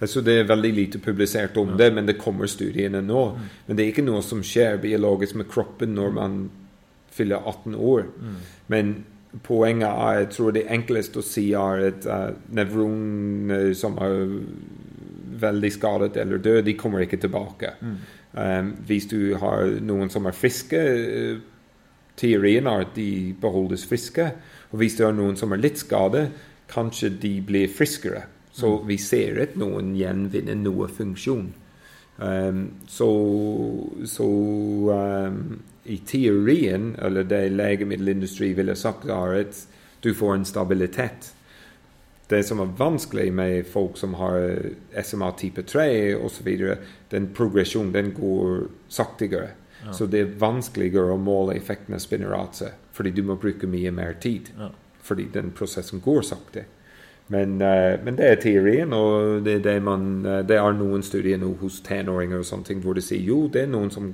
Altså 0.03 0.21
Det 0.25 0.33
er 0.39 0.49
veldig 0.49 0.73
lite 0.75 0.99
publisert 0.99 1.57
om 1.57 1.77
det, 1.79 1.87
men 1.95 2.07
det 2.09 2.19
kommer 2.19 2.49
studiene 2.51 2.99
nå. 3.01 3.23
Mm. 3.31 3.47
Men 3.67 3.77
det 3.77 3.83
er 3.83 3.93
ikke 3.93 4.05
noe 4.05 4.23
som 4.25 4.43
skjer 4.43 4.81
biologisk 4.83 5.37
med 5.39 5.47
kroppen 5.51 5.95
når 5.95 6.15
man 6.17 6.37
fyller 7.13 7.39
18 7.39 7.75
år. 7.75 8.07
Mm. 8.19 8.39
Men 8.73 8.93
poenget 9.47 9.89
er 9.89 10.19
jeg 10.19 10.29
tror 10.35 10.51
det 10.53 10.65
enkleste 10.75 11.21
å 11.21 11.25
si 11.25 11.45
er 11.57 11.85
at 11.87 12.09
uh, 12.09 12.33
nevroner 12.53 13.71
som 13.77 13.95
er 14.01 14.27
veldig 15.43 15.71
skadet 15.73 16.17
eller 16.21 16.41
døde, 16.43 16.65
de 16.67 16.75
kommer 16.77 17.05
ikke 17.05 17.21
tilbake. 17.23 17.73
Mm. 17.81 17.95
Um, 18.33 18.75
hvis 18.89 19.07
du 19.09 19.35
har 19.41 19.77
noen 19.81 20.11
som 20.13 20.27
er 20.29 20.37
friske, 20.37 20.83
uh, 20.83 21.39
teorien 22.19 22.67
er 22.69 22.85
at 22.85 22.93
de 22.97 23.33
beholdes 23.41 23.87
friske. 23.89 24.27
Og 24.71 24.81
hvis 24.81 24.97
du 24.97 25.05
har 25.07 25.15
noen 25.15 25.37
som 25.39 25.53
er 25.53 25.61
litt 25.61 25.81
skadet, 25.81 26.27
kanskje 26.69 27.13
de 27.21 27.37
blir 27.45 27.69
friskere. 27.69 28.25
Så 28.53 28.75
vi 28.85 28.99
ser 29.01 29.39
at 29.41 29.55
noen 29.57 29.95
gjenvinner 29.97 30.57
noe 30.59 30.87
funksjon. 30.93 31.47
Um, 32.17 32.65
så, 32.85 33.07
så 34.05 34.27
um, 34.93 35.39
i 35.89 35.97
teorien, 36.05 36.91
eller 37.01 37.25
det 37.25 37.47
legemiddelindustri 37.55 38.51
ville 38.53 38.75
sagt, 38.77 39.09
er 39.09 39.39
at 39.39 39.63
du 40.05 40.13
får 40.13 40.35
en 40.35 40.45
stabilitet. 40.45 41.31
Det 42.29 42.43
som 42.45 42.61
er 42.61 42.75
vanskelig 42.77 43.33
med 43.33 43.65
folk 43.67 43.97
som 43.97 44.13
har 44.21 44.69
SMA 45.01 45.31
type 45.41 45.65
3 45.67 45.87
osv., 46.15 46.51
den 47.09 47.27
progresjonen 47.35 47.91
den 47.93 48.13
går 48.13 48.67
saktigere. 48.87 49.49
Ja. 49.83 49.93
Så 49.93 50.05
det 50.07 50.21
er 50.21 50.37
vanskeligere 50.39 51.17
å 51.17 51.19
måle 51.19 51.57
effekten 51.57 51.97
av 51.97 52.05
spinnerase, 52.05 52.69
fordi 52.93 53.11
du 53.17 53.23
må 53.27 53.35
bruke 53.41 53.67
mye 53.67 53.91
mer 53.91 54.15
tid. 54.21 54.53
Ja. 54.59 54.69
Fordi 55.03 55.27
den 55.33 55.51
prosessen 55.51 55.99
går 56.05 56.21
sakte. 56.23 56.67
Men, 57.27 57.61
uh, 57.61 57.95
men, 58.03 58.17
det 58.19 58.25
er 58.27 58.39
teorien, 58.41 58.93
og 58.93 59.45
det, 59.45 59.61
det, 59.63 59.77
man, 59.83 60.25
uh, 60.25 60.41
det, 60.43 60.57
er 60.59 60.75
noen 60.75 61.03
studier 61.05 61.39
nå 61.39 61.53
hos 61.61 61.79
tenåringer 61.85 62.41
og 62.41 62.47
sånne 62.49 62.67
ting 62.67 62.81
hvor 62.83 62.97
de 62.97 63.03
sier 63.05 63.23
jo, 63.23 63.45
det 63.51 63.63
er 63.63 63.71
noen 63.71 63.93
som 63.93 64.09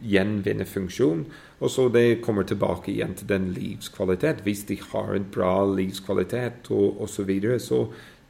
gjenvinner 0.00 0.68
funksjon, 0.68 1.26
og 1.60 1.72
så 1.72 1.90
det 1.92 2.22
kommer 2.24 2.48
tilbake 2.48 2.94
igjen 2.94 3.12
til 3.18 3.28
den 3.28 3.50
livskvalitet. 3.56 4.40
Hvis 4.46 4.64
de 4.70 4.78
har 4.80 5.12
en 5.12 5.28
bra 5.36 5.52
livskvalitet 5.68 6.72
og 6.72 7.04
osv., 7.04 7.12
så, 7.16 7.28
videre, 7.28 7.60
så 7.60 7.82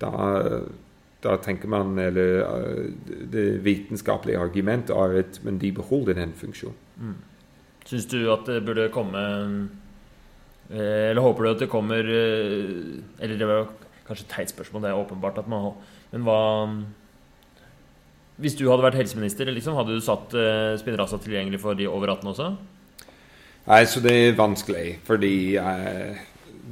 da, 0.03 0.11
da 1.24 1.39
tenker 1.43 1.70
man 1.70 1.97
Eller 2.03 2.43
uh, 2.43 2.90
det 3.07 3.47
vitenskapelige 3.65 4.43
argumentet 4.43 4.94
er 4.94 5.20
at 5.23 5.40
men 5.47 5.62
de 5.62 5.73
beholder 5.73 6.19
den 6.19 6.35
funksjonen. 6.35 6.82
Mm. 6.98 7.16
Syns 7.86 8.07
du 8.11 8.20
at 8.32 8.47
det 8.51 8.65
burde 8.66 8.89
komme 8.90 9.20
Eller 10.73 11.20
håper 11.23 11.44
du 11.44 11.51
at 11.51 11.61
det 11.61 11.69
kommer 11.70 12.09
Eller 12.09 13.36
det 13.39 13.47
var 13.47 13.69
Kanskje 14.07 14.28
teit 14.31 14.53
spørsmål, 14.53 14.83
det 14.83 14.91
er 14.93 15.01
åpenbart 15.01 15.39
at 15.43 15.49
man 15.51 15.73
Men 16.12 16.23
hva 16.23 16.39
Hvis 18.39 18.55
du 18.59 18.66
hadde 18.69 18.85
vært 18.85 18.99
helseminister, 19.01 19.49
liksom, 19.49 19.77
hadde 19.78 19.97
du 19.97 20.01
satt 20.05 20.35
eh, 20.37 20.77
Spinraza 20.77 21.16
tilgjengelig 21.24 21.61
for 21.62 21.74
de 21.78 21.87
over 21.89 22.12
18 22.12 22.28
også? 22.35 22.49
Nei, 23.66 23.85
så 23.89 24.03
det 24.05 24.12
er 24.12 24.37
vanskelig, 24.39 24.99
fordi 25.09 25.57
eh, 25.57 26.19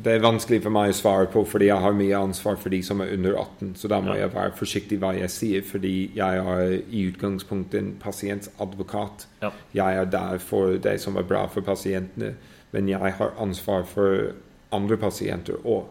det 0.05 0.13
er 0.13 0.23
vanskelig 0.27 0.61
for 0.63 0.75
meg 0.75 0.93
å 0.93 0.97
svare 0.99 1.27
på, 1.33 1.41
fordi 1.49 1.71
jeg 1.71 1.81
har 1.81 1.97
mye 1.97 2.21
ansvar 2.21 2.59
for 2.61 2.69
de 2.75 2.83
som 2.85 3.01
er 3.01 3.15
under 3.17 3.39
18. 3.41 3.73
Så 3.81 3.89
da 3.89 4.01
må 4.05 4.13
Ja. 4.13 4.27
jeg 4.27 4.35
være 4.35 4.53
forsiktig 4.59 4.99
hva 5.01 5.15
jeg 5.17 5.31
sier, 5.33 5.63
fordi 5.65 6.11
jeg 6.15 6.37
er 6.45 6.77
i 6.91 7.07
utgangspunktet 7.09 7.79
en 7.81 7.93
pasientadvokat. 8.03 9.27
Ja. 9.43 9.51
Jeg 9.75 9.97
er 10.03 10.05
der 10.05 10.39
for 10.39 10.77
det 10.77 11.01
som 11.01 11.17
er 11.17 11.23
bra 11.23 11.47
for 11.47 11.63
pasientene, 11.63 12.35
men 12.73 12.89
jeg 12.89 13.01
har 13.19 13.33
ansvar 13.41 13.85
for 13.87 14.35
andre 14.73 14.97
pasienter 14.97 15.57
òg. 15.65 15.87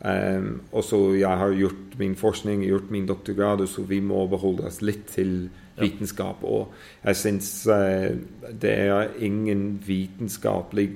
Um, 0.00 0.60
og 0.76 0.84
så 0.84 0.98
jeg 1.16 1.40
har 1.40 1.54
gjort 1.56 1.94
min 1.98 2.16
forskning, 2.20 2.66
gjort 2.68 2.90
min 2.92 3.06
doktorgrad, 3.08 3.64
så 3.68 3.82
vi 3.88 4.02
må 4.04 4.26
beholde 4.28 4.66
oss 4.68 4.82
litt 4.84 5.06
til 5.14 5.48
vitenskap. 5.80 6.44
Og 6.44 6.72
jeg 7.04 7.20
syns 7.22 7.50
uh, 7.70 8.12
det 8.52 8.74
er 8.86 9.14
ingen 9.24 9.78
vitenskapelig 9.86 10.90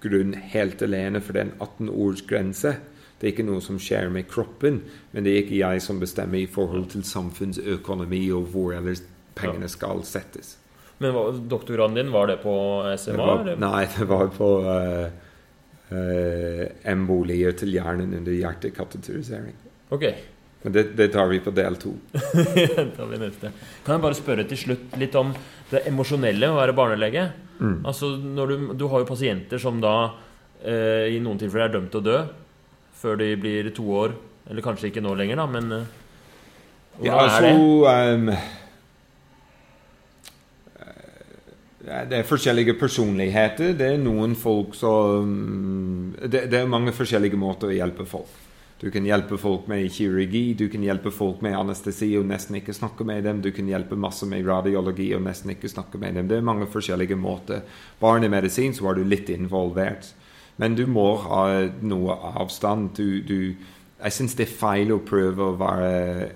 grunn 0.00 0.32
helt 0.52 0.82
alene 0.82 1.20
for 1.20 1.36
den 1.36 1.52
18-årsgrense. 1.58 2.76
Det 3.18 3.26
er 3.26 3.34
ikke 3.34 3.48
noe 3.48 3.60
som 3.64 3.80
skjer 3.82 4.12
med 4.14 4.28
kroppen, 4.30 4.80
men 5.12 5.26
det 5.26 5.32
er 5.32 5.42
ikke 5.42 5.58
jeg 5.58 5.82
som 5.82 5.98
bestemmer 6.00 6.38
i 6.38 6.50
forhold 6.50 6.86
til 6.92 7.02
samfunnsøkonomi 7.04 8.22
og 8.36 8.52
hvor 8.52 8.76
ellers 8.78 9.02
pengene 9.38 9.68
skal 9.70 10.04
settes. 10.06 10.54
Men 11.02 11.14
doktorgraden 11.50 11.98
din, 11.98 12.12
var 12.14 12.30
det 12.30 12.40
på 12.42 12.54
Det 12.86 12.98
SMA? 13.02 13.18
var, 13.18 13.50
nei, 13.58 13.86
det 13.94 14.06
var 14.10 14.30
på 14.34 14.48
uh, 14.66 15.10
embolier 15.88 17.54
til 17.56 17.70
hjernen 17.72 18.10
under 18.18 18.34
hjertekateterisering. 18.34 19.54
Okay. 19.94 20.14
Men 20.62 20.74
det, 20.74 20.82
det 20.98 21.06
tar 21.14 21.28
vi 21.30 21.38
på 21.40 21.52
del 21.54 21.76
to. 21.80 21.92
Kan 22.74 23.94
jeg 23.94 24.02
bare 24.02 24.16
spørre 24.18 24.44
til 24.50 24.58
slutt 24.58 24.96
litt 25.00 25.14
om 25.16 25.30
det 25.70 25.84
emosjonelle 25.88 26.50
å 26.50 26.58
være 26.58 26.74
barnelege? 26.76 27.28
Mm. 27.60 27.78
Altså, 27.86 28.10
du, 28.18 28.56
du 28.74 28.84
har 28.90 29.04
jo 29.04 29.08
pasienter 29.08 29.58
som 29.62 29.78
da 29.82 29.94
eh, 30.60 31.14
i 31.14 31.20
noen 31.22 31.38
tilfeller 31.40 31.68
er 31.68 31.74
dømt 31.78 31.90
til 31.94 32.02
å 32.02 32.08
dø 32.08 32.18
før 32.98 33.14
de 33.20 33.30
blir 33.38 33.70
to 33.76 33.86
år. 33.94 34.16
Eller 34.50 34.64
kanskje 34.64 34.88
ikke 34.90 35.04
nå 35.04 35.12
lenger, 35.18 35.36
da, 35.38 35.46
men 35.46 35.64
eh, 35.76 35.88
hvordan 36.98 37.06
Ja, 37.06 37.14
er 37.14 37.22
altså 37.28 37.42
det? 37.46 37.54
um, 38.18 38.28
eh, 40.74 41.77
Det 41.88 42.18
er 42.18 42.26
forskjellige 42.28 42.74
personligheter. 42.80 43.72
Det 43.78 43.94
er 43.94 44.02
noen 44.02 44.34
folk 44.36 44.74
som 44.76 45.32
det, 46.20 46.48
det 46.52 46.60
er 46.60 46.68
mange 46.70 46.92
forskjellige 46.92 47.38
måter 47.40 47.70
å 47.70 47.76
hjelpe 47.78 48.06
folk. 48.08 48.34
Du 48.78 48.90
kan 48.94 49.06
hjelpe 49.06 49.34
folk 49.42 49.66
med 49.66 49.88
kirurgi, 49.90 50.54
du 50.54 50.68
kan 50.70 50.84
hjelpe 50.86 51.10
folk 51.10 51.40
med 51.42 51.56
anestesi 51.58 52.12
og 52.14 52.28
nesten 52.28 52.60
ikke 52.60 52.76
snakke 52.76 53.06
med 53.08 53.24
dem. 53.26 53.40
Du 53.42 53.50
kan 53.50 53.66
hjelpe 53.66 53.98
masse 53.98 54.26
med 54.28 54.46
radiologi 54.46 55.08
og 55.16 55.24
nesten 55.24 55.50
ikke 55.50 55.70
snakke 55.70 55.98
med 55.98 56.14
dem. 56.14 56.28
Det 56.30 56.38
er 56.38 56.46
mange 56.46 56.68
forskjellige 56.70 57.18
måter. 57.18 57.64
Barnemedisin 57.98 58.76
så 58.76 58.92
er 58.92 59.00
du 59.00 59.08
litt 59.08 59.32
involvert. 59.34 60.12
Men 60.62 60.76
du 60.78 60.84
må 60.86 61.08
ha 61.24 61.42
noe 61.82 62.14
avstand. 62.38 62.92
Du, 62.94 63.18
du, 63.26 63.56
jeg 63.98 64.14
syns 64.14 64.38
det 64.38 64.46
er 64.46 64.54
feil 64.60 64.94
å 64.94 65.02
prøve 65.02 65.48
å 65.48 65.58
være 65.58 66.30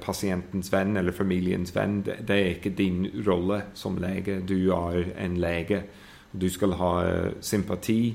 pasientens 0.00 0.68
venn 0.72 0.96
eller 1.00 1.14
familiens 1.16 1.72
venn. 1.76 2.02
Det, 2.04 2.18
det 2.28 2.36
er 2.36 2.50
ikke 2.56 2.74
din 2.76 3.06
rolle 3.26 3.62
som 3.74 3.96
lege. 3.96 4.40
Du 4.48 4.72
er 4.76 5.06
en 5.16 5.38
lege. 5.40 5.82
Du 6.32 6.48
skal 6.50 6.72
ha 6.80 6.92
eh, 7.04 7.32
sympati, 7.40 8.14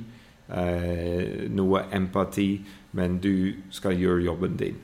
eh, 0.50 1.50
noe 1.50 1.84
empati, 1.94 2.50
men 2.98 3.20
du 3.22 3.54
skal 3.70 3.98
gjøre 3.98 4.24
jobben 4.26 4.58
din. 4.58 4.84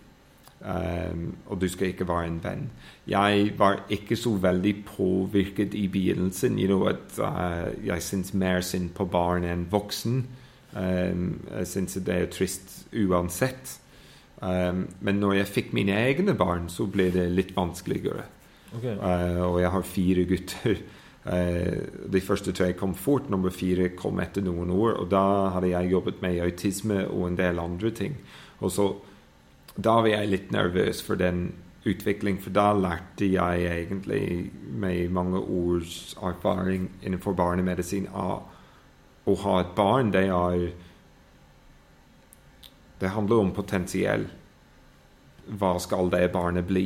Um, 0.64 1.34
og 1.46 1.60
du 1.62 1.68
skal 1.68 1.90
ikke 1.92 2.08
være 2.08 2.28
en 2.28 2.38
venn. 2.44 2.70
Jeg 3.08 3.50
var 3.58 3.82
ikke 3.90 4.16
så 4.16 4.32
veldig 4.40 4.86
påvirket 4.86 5.74
i 5.74 5.88
begynnelsen. 5.88 6.60
You 6.60 6.68
know, 6.68 6.86
at, 6.88 7.20
uh, 7.20 7.86
jeg 7.86 8.02
syns 8.02 8.34
mer 8.34 8.62
synd 8.62 8.94
på 8.96 9.06
barn 9.06 9.44
enn 9.44 9.68
voksen. 9.72 10.24
Um, 10.72 11.42
jeg 11.58 11.68
syns 11.68 11.94
det 11.94 12.16
er 12.16 12.32
trist 12.32 12.88
uansett. 12.96 13.80
Um, 14.44 14.88
men 15.00 15.22
når 15.22 15.38
jeg 15.38 15.52
fikk 15.52 15.72
mine 15.78 15.96
egne 15.96 16.36
barn, 16.36 16.68
så 16.70 16.88
ble 16.92 17.08
det 17.14 17.30
litt 17.32 17.54
vanskeligere. 17.56 18.26
Okay. 18.74 18.98
Uh, 18.98 19.42
og 19.48 19.58
jeg 19.62 19.72
har 19.72 19.88
fire 19.88 20.28
gutter. 20.28 20.84
Uh, 21.24 21.78
de 22.12 22.22
første 22.22 22.52
tre 22.52 22.74
kom 22.76 22.96
fort, 23.00 23.30
nummer 23.32 23.54
fire 23.56 23.94
kom 23.96 24.20
etter 24.20 24.44
noen 24.44 24.74
år. 24.76 24.98
Og 25.00 25.10
da 25.14 25.24
hadde 25.56 25.72
jeg 25.72 25.94
jobbet 25.94 26.22
med 26.26 26.42
autisme 26.44 27.06
og 27.08 27.30
en 27.30 27.40
del 27.40 27.64
andre 27.64 27.94
ting. 27.96 28.20
Og 28.60 28.72
så 28.72 28.94
Da 29.74 29.96
var 30.06 30.06
jeg 30.06 30.30
litt 30.30 30.52
nervøs 30.54 31.00
for 31.02 31.18
den 31.18 31.48
utviklingen, 31.82 32.38
for 32.38 32.54
da 32.54 32.74
lærte 32.78 33.26
jeg 33.26 33.64
egentlig 33.66 34.52
med 34.70 35.10
mange 35.10 35.40
års 35.40 36.14
erfaring 36.22 36.92
innenfor 37.02 37.34
barnemedisin 37.34 38.06
at 38.14 38.54
å 39.26 39.36
ha 39.44 39.60
et 39.64 39.74
barn. 39.76 40.12
Det 40.14 40.28
er 40.28 40.68
Det 43.04 43.12
handler 43.12 43.42
om 43.44 43.52
potensiell. 43.52 44.30
Hva 45.60 45.74
skal 45.84 46.12
det 46.14 46.30
barnet 46.32 46.70
bli? 46.70 46.86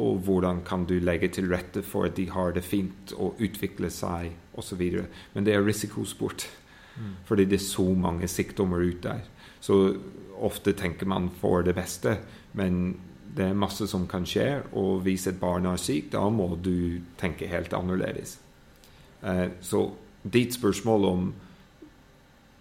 Og 0.00 0.22
hvordan 0.24 0.62
kan 0.64 0.86
du 0.88 0.94
legge 1.02 1.28
til 1.34 1.50
rette 1.52 1.82
for 1.84 2.08
at 2.08 2.16
de 2.16 2.30
har 2.32 2.54
det 2.56 2.64
fint 2.64 3.12
og 3.18 3.40
utvikle 3.42 3.90
seg 3.92 4.30
osv. 4.56 4.80
Men 5.34 5.44
det 5.44 5.54
er 5.54 5.66
risikosport. 5.66 6.46
Mm. 6.96 7.12
Fordi 7.28 7.44
det 7.44 7.58
er 7.58 7.66
så 7.66 7.84
mange 7.92 8.28
sykdommer 8.28 8.80
ute 8.80 9.08
der. 9.08 9.28
Så 9.60 9.76
ofte 10.40 10.72
tenker 10.72 11.06
man 11.06 11.28
for 11.40 11.62
det 11.62 11.74
beste, 11.76 12.16
men 12.56 12.96
det 13.36 13.50
er 13.50 13.58
masse 13.58 13.86
som 13.90 14.06
kan 14.08 14.24
skje. 14.26 14.62
Og 14.72 15.04
hvis 15.04 15.26
et 15.28 15.40
barn 15.40 15.68
er 15.68 15.76
sykt, 15.76 16.14
da 16.14 16.24
må 16.32 16.54
du 16.56 17.02
tenke 17.20 17.50
helt 17.50 17.74
annerledes. 17.76 18.38
Eh, 19.22 19.48
så 19.60 19.90
ditt 20.24 20.56
spørsmål 20.56 21.04
om 21.04 21.32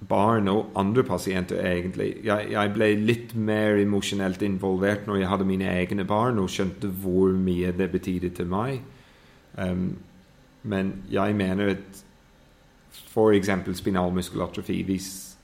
barn 0.07 0.47
og 0.47 0.71
andre 0.79 1.03
pasienter, 1.03 1.59
egentlig 1.59 2.13
jeg, 2.23 2.51
jeg 2.51 2.71
ble 2.73 2.87
litt 3.03 3.33
mer 3.35 3.79
emosjonelt 3.81 4.41
involvert 4.47 5.07
når 5.07 5.19
jeg 5.19 5.31
hadde 5.31 5.47
mine 5.49 5.71
egne 5.73 6.05
barn 6.07 6.39
og 6.39 6.51
skjønte 6.51 6.87
hvor 7.01 7.33
mye 7.35 7.73
det 7.75 7.89
betydde 7.91 8.29
til 8.37 8.47
meg. 8.47 8.79
Um, 9.57 9.97
men 10.63 10.93
jeg 11.11 11.35
mener 11.35 11.73
at 11.75 12.03
f.eks. 13.09 13.49
spinalmuskelatrofi 13.79 14.81
Hvis 14.85 15.37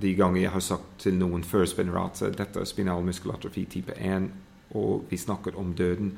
de 0.00 0.14
ganger 0.14 0.40
jeg 0.40 0.50
har 0.50 0.62
sagt 0.62 0.98
til 0.98 1.18
noen 1.18 1.44
før 1.44 1.66
spinrat 1.68 2.22
at 2.22 2.38
dette 2.38 2.60
er 2.60 2.68
spinalmuskelatrofi 2.68 3.64
type 3.70 3.94
1, 3.94 4.30
og 4.78 5.04
vi 5.10 5.16
snakket 5.16 5.58
om 5.58 5.74
døden 5.74 6.12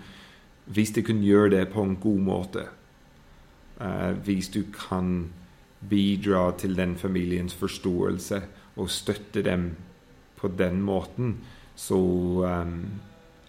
Hvis 0.66 0.90
de 0.90 1.02
kunne 1.02 1.24
gjøre 1.24 1.50
det 1.50 1.68
på 1.68 1.82
en 1.82 1.96
god 1.96 2.18
måte, 2.18 2.64
uh, 3.80 4.12
hvis 4.24 4.48
du 4.48 4.62
kan 4.72 5.30
bidra 5.88 6.50
til 6.58 6.76
den 6.76 6.96
familiens 6.96 7.54
forståelse 7.54 8.42
og 8.76 8.90
støtte 8.90 9.42
dem 9.42 9.70
på 10.36 10.48
den 10.48 10.80
måten, 10.82 11.38
så, 11.76 11.96
um, 11.96 12.84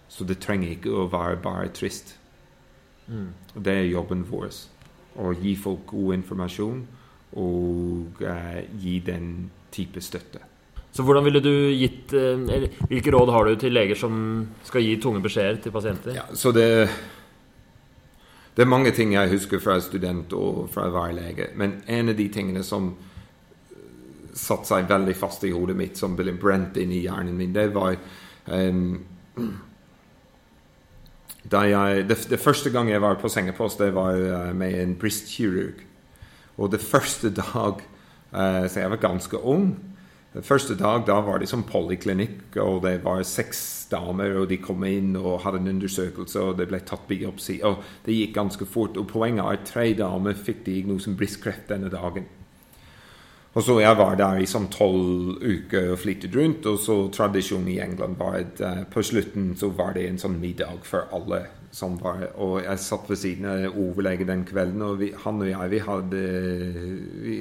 så 0.08 0.24
det 0.24 0.38
trenger 0.40 0.76
ikke 0.76 0.92
å 0.92 1.08
være 1.12 1.40
bare 1.44 1.72
trist. 1.74 2.16
Mm. 3.08 3.32
Det 3.64 3.72
er 3.72 3.90
jobben 3.90 4.24
vår. 4.28 4.52
Å 5.20 5.32
gi 5.36 5.56
folk 5.60 5.86
god 5.92 6.14
informasjon 6.20 6.86
og 7.40 8.24
uh, 8.24 8.60
gi 8.80 8.98
den 9.04 9.50
type 9.72 10.00
støtte. 10.04 10.40
Så 10.92 11.04
hvordan 11.06 11.24
ville 11.24 11.40
du 11.40 11.52
gitt 11.72 12.12
eh, 12.12 12.36
eller, 12.36 12.68
Hvilke 12.90 13.12
råd 13.14 13.30
har 13.32 13.48
du 13.48 13.54
til 13.56 13.72
leger 13.72 13.96
som 13.96 14.14
skal 14.66 14.84
gi 14.84 14.98
tunge 15.00 15.22
beskjeder 15.24 15.62
til 15.64 15.72
pasienter? 15.72 16.18
Ja, 16.18 16.26
så 16.36 16.52
det 16.52 16.68
Det 18.56 18.62
er 18.62 18.68
mange 18.68 18.90
ting 18.92 19.14
jeg 19.14 19.30
husker 19.32 19.60
fra 19.64 19.78
student 19.80 20.32
og 20.36 20.66
fra 20.72 20.90
å 20.90 21.06
lege. 21.14 21.50
Men 21.56 21.80
en 21.86 22.12
av 22.12 22.18
de 22.18 22.28
tingene 22.28 22.62
som 22.66 22.92
satte 24.36 24.68
seg 24.68 24.88
veldig 24.88 25.14
fast 25.16 25.44
i 25.44 25.52
hodet 25.52 25.76
mitt, 25.76 25.96
som 25.96 26.16
ble 26.16 26.34
brent 26.36 26.76
inn 26.80 26.92
i 26.92 27.02
hjernen 27.04 27.36
min, 27.36 27.52
det 27.52 27.70
var 27.72 27.96
um, 28.46 28.98
jeg, 31.52 32.04
det, 32.08 32.18
det, 32.30 32.40
første 32.40 32.70
gang 32.70 32.90
jeg 32.90 33.02
var 33.02 33.18
på 33.20 33.28
sengepost, 33.32 33.80
det 33.80 33.94
var 33.96 34.20
uh, 34.20 34.52
med 34.56 34.76
en 34.80 34.94
brystkirurg. 35.00 35.80
Og 36.60 36.72
det 36.72 36.80
første 36.84 37.32
dag 37.32 37.80
uh, 38.32 38.68
Så 38.68 38.80
jeg 38.80 38.90
var 38.90 39.00
ganske 39.00 39.40
ung. 39.40 39.72
Første 40.40 40.74
dag 40.80 41.02
da 41.04 41.18
var 41.20 41.42
det 41.42 41.50
som 41.50 41.64
polyklinikk, 41.68 42.56
og 42.56 42.86
det 42.86 43.02
var 43.04 43.20
seks 43.28 43.88
damer, 43.90 44.38
og 44.40 44.46
de 44.48 44.56
kom 44.56 44.80
inn 44.88 45.12
og 45.20 45.42
hadde 45.44 45.60
en 45.60 45.74
undersøkelse, 45.74 46.40
og 46.40 46.56
det 46.56 46.70
ble 46.70 46.80
tatt 46.88 47.04
biopsi. 47.10 47.58
Og 47.68 47.82
det 48.06 48.16
gikk 48.16 48.32
ganske 48.38 48.64
fort. 48.64 48.96
Og 48.96 49.10
poenget 49.10 49.44
er 49.44 49.58
at 49.60 49.66
tre 49.68 49.90
damer 49.98 50.32
fikk 50.32 50.64
diagnosen 50.64 51.18
brystkreft 51.20 51.68
denne 51.68 51.92
dagen. 51.92 52.30
Og 53.52 53.60
så 53.66 53.76
jeg 53.82 53.96
var 53.98 54.16
der 54.16 54.40
i 54.40 54.48
sånn 54.48 54.70
tolv 54.72 55.42
uker 55.44 55.90
og 55.92 56.00
flyttet 56.00 56.32
rundt, 56.38 56.64
og 56.64 56.80
så 56.80 56.96
tradisjonen 57.12 57.68
i 57.68 57.80
England 57.84 58.16
var 58.16 58.38
at 58.40 58.62
uh, 58.64 58.84
på 58.88 59.04
slutten 59.04 59.52
så 59.60 59.68
var 59.76 59.92
det 59.98 60.06
en 60.08 60.22
sånn 60.22 60.40
middag 60.40 60.86
for 60.88 61.12
alle 61.12 61.44
som 61.72 61.94
var 61.96 62.26
Og 62.36 62.58
jeg 62.60 62.80
satt 62.84 63.08
ved 63.08 63.16
siden 63.16 63.46
av 63.48 63.76
overlege 63.80 64.26
den 64.28 64.44
kvelden, 64.44 64.82
og 64.84 64.98
vi, 65.00 65.08
han 65.24 65.40
og 65.40 65.48
jeg, 65.48 65.70
vi 65.72 65.78
hadde 65.86 66.24
Vi, 67.24 67.36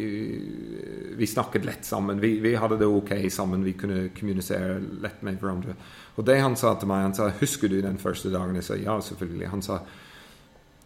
vi 1.19 1.27
snakket 1.27 1.67
lett 1.67 1.85
sammen. 1.85 2.21
Vi, 2.23 2.37
vi, 2.39 2.55
hadde 2.55 2.79
det 2.79 2.87
ok 2.87 3.11
sammen. 3.29 3.65
Vi 3.67 3.75
kunne 3.77 4.07
kommunisere 4.15 4.79
lett 5.03 5.19
med 5.21 5.41
hverandre. 5.41 5.75
Og 6.15 6.25
det 6.25 6.39
han 6.39 6.55
sa 6.55 6.73
til 6.79 6.87
meg, 6.87 7.03
han 7.09 7.17
sa 7.17 7.29
'Husker 7.29 7.67
du 7.67 7.81
den 7.81 7.97
første 7.97 8.31
dagen?' 8.31 8.55
Jeg 8.55 8.63
sa 8.63 8.75
ja, 8.75 8.99
selvfølgelig. 8.99 9.49
Han 9.49 9.61
sa 9.61 9.79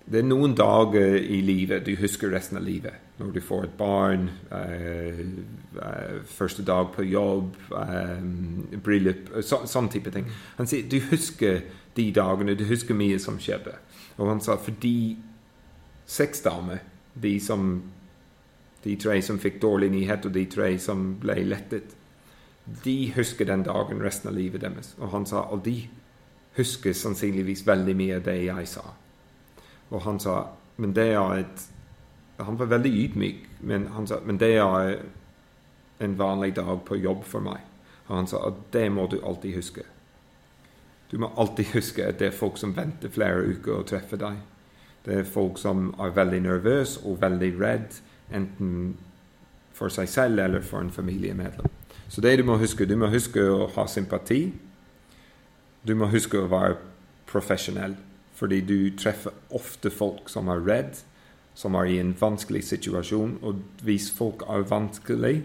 det 0.06 0.20
er 0.22 0.28
noen 0.28 0.54
dager 0.54 1.16
i 1.18 1.40
livet 1.42 1.86
du 1.88 1.96
husker 1.98 2.30
resten 2.30 2.60
av 2.60 2.66
livet. 2.66 2.94
Når 3.18 3.32
du 3.32 3.40
får 3.42 3.64
et 3.64 3.78
barn, 3.78 4.30
eh, 4.52 5.20
eh, 5.82 6.20
første 6.30 6.64
dag 6.64 6.92
på 6.94 7.04
jobb, 7.04 7.56
eh, 7.72 8.78
bryllup 8.84 9.32
så, 9.42 9.66
Sånn 9.66 9.90
type 9.90 10.12
ting. 10.12 10.26
Han 10.58 10.68
sier 10.68 10.84
du 10.90 11.00
husker 11.00 11.64
de 11.96 12.12
dagene, 12.12 12.58
du 12.58 12.66
husker 12.66 12.94
mye 12.94 13.20
som 13.20 13.40
skjedde. 13.40 13.74
Og 14.20 14.28
han 14.28 14.42
sa 14.42 14.58
fordi 14.58 15.18
seks 16.06 16.42
damer, 16.42 16.80
de 17.16 17.40
som 17.40 17.84
de 18.84 18.96
tre 18.96 19.22
som 19.22 19.40
fikk 19.40 19.60
dårlig 19.62 19.90
nyhet, 19.92 20.26
og 20.26 20.34
de 20.34 20.46
tre 20.46 20.78
som 20.78 21.16
ble 21.20 21.44
lettet, 21.44 21.96
de 22.84 23.12
husker 23.16 23.46
den 23.46 23.64
dagen 23.64 24.02
resten 24.02 24.30
av 24.30 24.36
livet 24.36 24.62
deres. 24.62 24.94
Og 25.00 25.10
han 25.10 25.26
sa 25.26 25.48
og 25.50 25.64
de 25.66 25.88
husker 26.58 26.94
sannsynligvis 26.94 27.66
veldig 27.66 27.96
mye 27.96 28.16
av 28.16 28.24
det 28.24 28.38
jeg 28.46 28.68
sa. 28.68 28.84
Og 29.96 30.04
han 30.04 30.20
sa 30.20 30.42
men 30.76 30.92
det 30.96 31.08
er 31.16 31.40
et 31.40 31.70
Han 32.44 32.58
var 32.60 32.68
veldig 32.68 32.92
ydmyk, 32.92 33.46
men 33.64 33.86
han 33.96 34.08
sa 34.08 34.18
men 34.20 34.38
det 34.38 34.58
er 34.60 34.98
en 36.04 36.18
vanlig 36.20 36.56
dag 36.56 36.82
på 36.84 36.98
jobb 37.00 37.24
for 37.24 37.40
meg. 37.40 37.62
Og 38.08 38.18
han 38.18 38.28
sa 38.28 38.42
at 38.48 38.58
det 38.74 38.90
må 38.92 39.06
du 39.08 39.22
alltid 39.24 39.56
huske. 39.56 39.86
Du 41.12 41.18
må 41.18 41.30
alltid 41.38 41.66
huske 41.74 42.04
at 42.04 42.20
det 42.20 42.28
er 42.28 42.36
folk 42.36 42.58
som 42.58 42.76
venter 42.76 43.10
flere 43.10 43.46
uker 43.48 43.78
å 43.78 43.86
treffe 43.88 44.20
deg. 44.20 44.42
Det 45.06 45.20
er 45.20 45.24
folk 45.24 45.58
som 45.62 45.94
er 46.02 46.12
veldig 46.12 46.42
nervøse 46.42 47.00
og 47.06 47.22
veldig 47.22 47.52
redd, 47.62 48.02
enten 48.34 48.98
for 49.74 49.94
seg 49.94 50.10
selv 50.10 50.40
eller 50.40 50.62
for 50.66 50.82
en 50.82 50.92
familiemedlem. 50.92 51.72
Så 52.10 52.22
det 52.22 52.38
du 52.40 52.44
må 52.44 52.58
huske, 52.58 52.86
du 52.86 52.98
må 52.98 53.08
huske 53.14 53.42
å 53.42 53.70
ha 53.76 53.88
sympati. 53.88 54.50
Du 55.88 55.96
må 55.96 56.10
huske 56.10 56.40
å 56.42 56.50
være 56.50 56.78
profesjonell, 57.30 57.96
fordi 58.36 58.62
du 58.62 58.78
treffer 59.00 59.36
ofte 59.56 59.92
folk 59.92 60.30
som 60.32 60.50
er 60.52 60.64
redd, 60.66 60.98
som 61.56 61.76
er 61.80 61.92
i 61.92 62.00
en 62.02 62.16
vanskelig 62.20 62.66
situasjon. 62.68 63.38
Og 63.48 63.62
hvis 63.88 64.10
folk 64.12 64.44
er 64.52 64.68
vanskelig, 64.68 65.38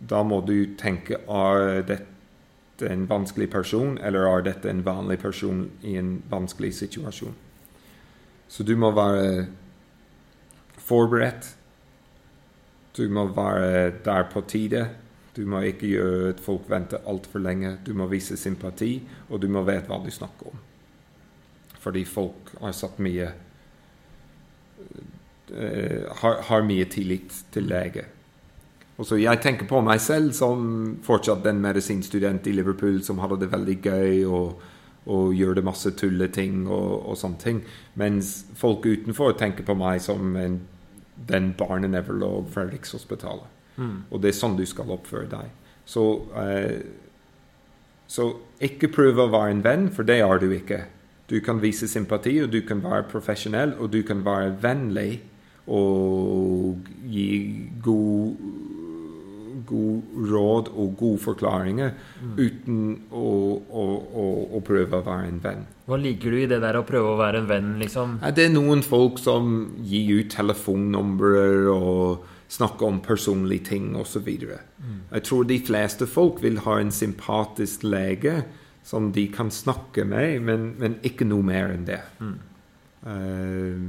da 0.00 0.22
må 0.24 0.40
du 0.46 0.74
tenke 0.80 1.20
er 1.20 1.82
dette 1.84 2.88
en 2.88 3.04
vanskelig 3.10 3.50
person, 3.52 3.98
eller 4.00 4.24
er 4.24 4.46
dette 4.46 4.70
en 4.70 4.84
vanlig 4.86 5.18
person 5.20 5.66
i 5.84 5.98
en 6.00 6.14
vanskelig 6.30 6.72
situasjon. 6.78 7.36
Så 8.48 8.64
du 8.64 8.72
må 8.76 8.90
være 8.96 9.46
forberedt. 10.80 11.56
Du 12.96 13.04
må 13.12 13.28
være 13.36 13.92
der 14.04 14.24
på 14.32 14.40
tide. 14.48 14.88
Du 15.36 15.44
må 15.46 15.60
ikke 15.60 15.92
gjøre 15.92 16.32
at 16.32 16.40
folk 16.42 16.66
venter 16.72 17.04
altfor 17.06 17.38
lenge. 17.38 17.76
Du 17.86 17.92
må 17.94 18.08
vise 18.10 18.36
sympati, 18.36 18.96
og 19.28 19.42
du 19.42 19.48
må 19.48 19.62
vite 19.68 19.86
hva 19.86 20.00
du 20.02 20.10
snakker 20.10 20.50
om. 20.50 20.66
Fordi 21.80 22.04
folk 22.04 22.52
har 22.60 22.72
satt 22.76 22.98
mye 23.00 23.30
uh, 25.52 26.16
har, 26.22 26.42
har, 26.48 26.66
mye 26.66 26.88
tillit 26.90 27.44
til 27.52 27.68
lege. 27.70 28.04
Og 29.00 29.06
så 29.08 29.16
Jeg 29.16 29.40
tenker 29.40 29.68
på 29.68 29.80
meg 29.80 30.00
selv 30.00 30.34
som 30.36 30.98
fortsatt 31.02 31.44
den 31.44 31.62
medisinstudent 31.64 32.46
i 32.46 32.52
Liverpool 32.52 33.00
som 33.02 33.18
hadde 33.22 33.40
det 33.40 33.52
veldig 33.52 33.78
gøy 33.80 34.26
og, 34.28 34.60
og 35.08 35.32
gjorde 35.32 35.64
masse 35.64 35.94
tulleting 35.96 36.66
og, 36.68 37.08
og 37.08 37.16
sånne 37.16 37.40
ting. 37.40 37.62
Mens 37.94 38.44
folk 38.54 38.84
utenfor 38.84 39.38
tenker 39.40 39.64
på 39.64 39.74
meg 39.78 40.02
som 40.04 40.36
en, 40.36 40.60
den 41.16 41.54
barnenevrolog 41.56 42.52
fra 42.52 42.66
Rikshospitalet. 42.68 43.48
Mm. 43.80 43.96
Og 44.10 44.20
det 44.20 44.34
er 44.34 44.36
sånn 44.36 44.58
du 44.58 44.66
skal 44.68 44.92
oppføre 44.92 45.30
deg. 45.32 45.48
Så, 45.88 46.04
uh, 46.36 46.84
så 48.10 48.28
ikke 48.60 48.92
prøv 48.92 49.16
å 49.22 49.30
være 49.32 49.56
en 49.56 49.64
venn, 49.64 49.88
for 49.88 50.04
det 50.04 50.20
er 50.20 50.44
du 50.44 50.50
ikke. 50.52 50.84
Du 51.30 51.38
kan 51.40 51.60
vise 51.62 51.88
sympati, 51.88 52.40
og 52.42 52.50
du 52.50 52.60
kan 52.66 52.82
være 52.82 53.06
profesjonell, 53.10 53.76
og 53.78 53.92
du 53.92 54.02
kan 54.06 54.24
være 54.26 54.56
vennlig 54.62 55.20
og 55.70 56.88
gi 57.06 57.28
god, 57.84 58.32
god 59.68 60.24
råd 60.32 60.70
og 60.74 60.96
gode 60.98 61.20
forklaringer 61.22 61.92
mm. 61.94 62.32
uten 62.34 62.80
å, 63.14 63.28
å, 63.62 63.84
å, 63.94 64.26
å, 64.58 64.62
prøve 64.66 64.98
å 64.98 65.06
være 65.06 65.28
en 65.28 65.38
venn. 65.44 65.62
Hva 65.86 66.00
liker 66.00 66.34
du 66.34 66.40
i 66.40 66.48
det 66.50 66.58
der 66.64 66.80
å 66.80 66.86
prøve 66.88 67.14
å 67.14 67.20
være 67.20 67.44
en 67.44 67.50
venn, 67.50 67.70
liksom? 67.78 68.18
Det 68.34 68.48
er 68.48 68.54
noen 68.54 68.82
folk 68.82 69.22
som 69.22 69.70
gir 69.86 70.24
ut 70.24 70.32
telefonnumre 70.34 71.46
og 71.70 72.26
snakker 72.50 72.88
om 72.88 72.98
personlige 73.04 73.68
ting 73.70 73.92
osv. 73.94 74.26
Mm. 74.26 74.98
Jeg 75.12 75.26
tror 75.28 75.46
de 75.46 75.60
fleste 75.62 76.10
folk 76.10 76.42
vil 76.42 76.58
ha 76.66 76.80
en 76.80 76.90
sympatisk 76.94 77.86
lege 77.86 78.40
som 78.82 79.12
de 79.12 79.26
kan 79.32 79.50
snakke 79.50 80.04
med, 80.04 80.40
men, 80.42 80.74
men 80.78 80.96
ikke 81.06 81.26
noe 81.28 81.44
mer 81.46 81.74
enn 81.74 81.86
det. 81.88 82.00
Mm. 82.20 82.38
Uh, 83.06 83.84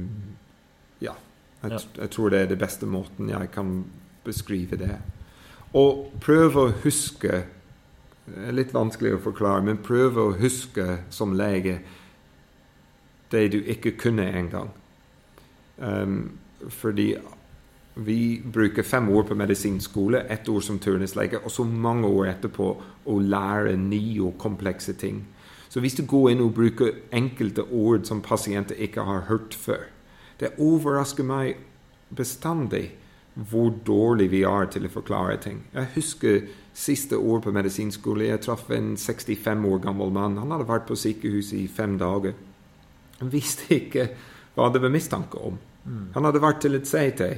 ja. 1.02 1.16
Jeg, 1.62 1.80
jeg, 1.98 2.10
tror 2.10 2.32
det 2.32 2.42
er 2.42 2.52
det 2.52 2.60
beste 2.60 2.88
måten 2.88 3.30
jeg 3.30 3.50
kan 3.54 3.82
beskrive 4.24 4.78
det. 4.80 4.96
Og 5.78 6.12
prøv 6.20 6.56
å 6.60 6.70
huske 6.82 7.44
Det 8.22 8.42
er 8.46 8.54
litt 8.54 8.70
vanskelig 8.74 9.16
å 9.16 9.22
forklare, 9.24 9.64
men 9.66 9.80
prøv 9.82 10.18
å 10.20 10.28
huske 10.38 11.00
som 11.10 11.32
lege 11.34 11.80
det 13.34 13.48
du 13.50 13.56
ikke 13.58 13.96
kunne 13.98 14.28
engang. 14.30 14.68
Um, 15.76 16.38
fordi 16.70 17.16
vi 17.94 18.42
bruker 18.44 18.82
fem 18.82 19.08
år 19.08 19.22
på 19.22 19.34
medisinskole, 19.34 20.20
ett 20.20 20.48
år 20.48 20.60
som 20.60 20.78
turnuslege, 20.78 21.42
og 21.44 21.50
så 21.50 21.64
mange 21.64 22.08
år 22.08 22.30
etterpå 22.30 22.68
å 23.04 23.18
lære 23.20 23.76
nye 23.76 24.22
og 24.24 24.38
komplekse 24.40 24.94
ting. 24.96 25.22
Så 25.68 25.80
hvis 25.80 25.96
du 25.96 26.04
går 26.08 26.30
inn 26.32 26.44
og 26.44 26.54
bruker 26.56 26.98
enkelte 27.12 27.64
ord 27.64 28.04
som 28.08 28.20
pasienter 28.24 28.76
ikke 28.76 29.04
har 29.08 29.28
hørt 29.28 29.54
før 29.54 29.88
Det 30.40 30.58
overrasker 30.58 31.22
meg 31.22 31.56
bestandig 32.10 32.90
hvor 33.34 33.70
dårlig 33.86 34.30
vi 34.32 34.40
er 34.42 34.66
til 34.72 34.88
å 34.88 34.90
forklare 34.90 35.36
ting. 35.40 35.60
Jeg 35.72 35.92
husker 35.94 36.40
siste 36.74 37.16
år 37.16 37.40
på 37.44 37.52
medisinskole. 37.54 38.26
Jeg 38.26 38.42
traff 38.42 38.70
en 38.74 38.96
65 38.96 39.64
år 39.68 39.78
gammel 39.84 40.10
mann. 40.10 40.36
Han 40.40 40.50
hadde 40.50 40.66
vært 40.68 40.88
på 40.88 40.96
sykehus 40.98 41.52
i 41.54 41.68
fem 41.68 41.94
dager. 42.00 42.34
Han 43.20 43.30
visste 43.30 43.70
ikke 43.78 44.08
hva 44.56 44.68
det 44.72 44.82
var 44.82 44.92
mistanke 44.92 45.38
om. 45.38 45.58
Mm. 45.84 46.10
Han 46.16 46.28
hadde 46.28 46.42
vært 46.42 46.60
til 46.64 46.74
et 46.74 46.90
CT. 46.90 47.30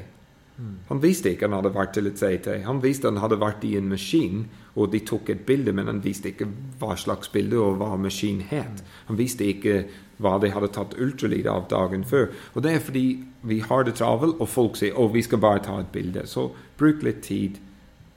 Han 0.89 1.01
visste 1.02 1.32
ikke 1.35 1.48
han 1.48 1.56
hadde 1.56 1.72
vært 1.74 1.97
til 1.97 2.06
et 2.06 2.20
CT. 2.20 2.60
Han 2.68 2.78
visste 2.82 3.10
han 3.10 3.18
hadde 3.18 3.40
vært 3.43 3.64
i 3.66 3.72
en 3.78 3.89
maskin, 3.90 4.44
og 4.78 4.93
de 4.93 5.01
tok 5.02 5.32
et 5.32 5.43
bilde, 5.47 5.72
men 5.74 5.90
han 5.90 6.02
visste 6.05 6.31
ikke 6.31 6.47
hva 6.78 6.94
slags 6.98 7.31
bilde 7.35 7.59
og 7.59 7.81
hva 7.81 7.97
maskin 7.98 8.43
het. 8.51 8.85
Han 9.09 9.18
visste 9.18 9.48
ikke 9.51 9.81
hva 10.22 10.36
de 10.39 10.52
hadde 10.55 10.70
tatt 10.76 10.94
ultralyd 10.94 11.48
av 11.51 11.66
dagen 11.72 12.05
før. 12.06 12.28
Og 12.55 12.62
det 12.62 12.76
er 12.76 12.85
fordi 12.85 13.06
vi 13.43 13.59
har 13.66 13.86
det 13.89 13.97
travelt, 13.98 14.39
og 14.39 14.51
folk 14.51 14.78
sier 14.78 14.94
å, 14.94 15.09
vi 15.10 15.24
skal 15.26 15.43
bare 15.43 15.64
ta 15.64 15.81
et 15.82 15.90
bilde. 15.94 16.22
Så 16.31 16.52
bruk 16.78 17.02
litt 17.06 17.24
tid. 17.26 17.59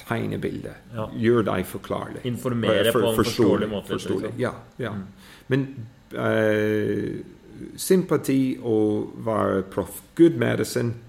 Tegne 0.08 0.38
bildet. 0.40 0.78
Ja. 0.94 1.08
Gjør 1.20 1.42
deg 1.50 1.66
forklarlig. 1.68 2.22
Informere 2.30 2.94
for, 2.94 3.02
for, 3.02 3.02
på 3.02 3.10
en 3.10 3.18
forståelig 3.18 3.68
måte. 3.72 3.98
Forståelig. 3.98 4.30
Liksom. 4.30 4.40
Ja, 4.40 4.54
ja. 4.80 4.94
Mm. 4.94 5.08
Men 5.52 5.66
uh, 6.14 7.74
sympati 7.82 8.40
og 8.62 9.18
være 9.26 9.66
proff. 9.74 10.00
Good 10.16 10.38
medicine 10.40 11.07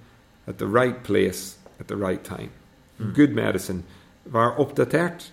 at 0.48 0.58
the 0.58 0.66
right 0.66 1.02
place 1.04 1.58
at 1.80 1.88
the 1.88 1.96
right 1.96 2.24
time. 2.24 2.50
Mm. 2.98 3.14
Good 3.14 3.34
medicine. 3.34 3.82
Vær 4.24 4.56
oppdatert. 4.60 5.32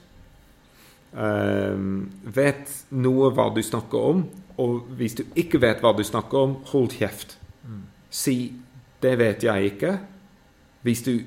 Um, 1.15 2.11
vet 2.23 2.71
noe 2.91 3.31
hva 3.31 3.49
du 3.55 3.61
snakker 3.63 4.09
om. 4.11 4.25
Og 4.61 4.85
hvis 4.99 5.17
du 5.19 5.23
ikke 5.35 5.61
vet 5.63 5.81
hva 5.83 5.93
du 5.95 6.03
snakker 6.03 6.37
om, 6.37 6.57
hold 6.71 6.91
kjeft. 6.95 7.37
Mm. 7.63 7.87
Si 8.09 8.53
'det 9.01 9.17
vet 9.17 9.43
jeg 9.43 9.71
ikke'. 9.71 9.97
Hvis 10.81 11.01
du 11.01 11.19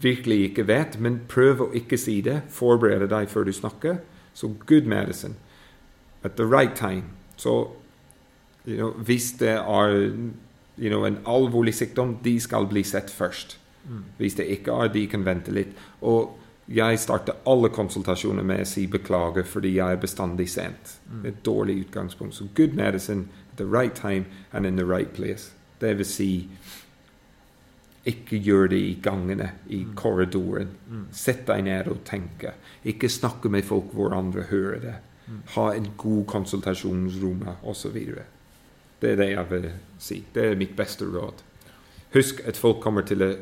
virkelig 0.00 0.42
ikke 0.50 0.66
vet, 0.66 1.00
men 1.00 1.20
prøv 1.28 1.60
å 1.60 1.70
ikke 1.72 1.98
si 1.98 2.20
det. 2.20 2.42
Forberede 2.48 3.08
deg 3.08 3.28
før 3.28 3.44
du 3.44 3.52
snakker. 3.52 3.96
Så 4.34 4.54
good 4.66 4.86
medicine 4.86 5.34
at 6.22 6.36
the 6.36 6.46
right 6.46 6.76
time. 6.76 7.04
Så 7.36 7.68
you 8.66 8.76
know, 8.76 8.90
hvis 8.90 9.32
det 9.32 9.48
er 9.48 10.12
you 10.78 10.88
know, 10.88 11.04
en 11.04 11.18
alvorlig 11.26 11.74
sykdom, 11.74 12.18
de 12.22 12.40
skal 12.40 12.66
bli 12.66 12.84
sett 12.84 13.10
først. 13.10 13.58
Mm. 13.88 14.04
Hvis 14.18 14.34
det 14.38 14.46
ikke 14.46 14.72
er, 14.72 14.92
de 14.92 15.06
kan 15.10 15.24
vente 15.26 15.52
litt. 15.54 15.74
Og 16.00 16.38
jeg 16.72 16.98
starter 16.98 17.40
alle 17.46 17.68
konsultasjoner 17.74 18.46
med 18.46 18.62
å 18.62 18.68
si 18.68 18.86
beklager 18.90 19.46
fordi 19.48 19.74
jeg 19.76 19.96
er 19.96 20.02
bestandig 20.02 20.48
sent. 20.50 20.96
Mm. 21.10 21.26
Et 21.28 21.42
dårlig 21.44 21.80
utgangspunkt. 21.86 22.34
Så 22.34 22.48
good 22.54 22.76
medicine 22.78 23.28
at 23.50 23.58
the 23.58 23.66
right 23.66 23.94
time 23.94 24.24
and 24.52 24.66
in 24.66 24.76
the 24.76 24.86
right 24.86 25.12
place. 25.12 25.52
Det 25.80 25.96
vil 25.98 26.06
si 26.06 26.30
ikke 28.06 28.38
gjør 28.42 28.66
det 28.72 28.78
i 28.82 28.94
gangene, 29.02 29.50
i 29.70 29.84
mm. 29.84 29.94
korridoren. 29.94 30.72
Mm. 30.90 31.06
Sett 31.14 31.46
deg 31.46 31.64
ned 31.68 31.90
og 31.90 32.02
tenke. 32.06 32.56
Ikke 32.84 33.10
snakke 33.10 33.50
med 33.52 33.66
folk 33.66 33.92
hvor 33.94 34.14
andre 34.16 34.46
hører 34.50 34.80
det. 34.82 34.94
Mm. 35.26 35.42
Ha 35.54 35.66
en 35.74 35.90
god 35.96 36.24
konsultasjonsrom 36.32 37.44
osv. 37.62 37.98
Det 39.02 39.12
er 39.12 39.18
det 39.18 39.30
jeg 39.32 39.46
vil 39.50 39.70
si. 39.98 40.22
Det 40.34 40.44
er 40.46 40.58
mitt 40.58 40.76
beste 40.78 41.08
råd. 41.10 41.42
Husk 42.14 42.42
at 42.46 42.60
folk 42.60 42.78
kommer 42.84 43.02
til 43.08 43.24
å 43.24 43.32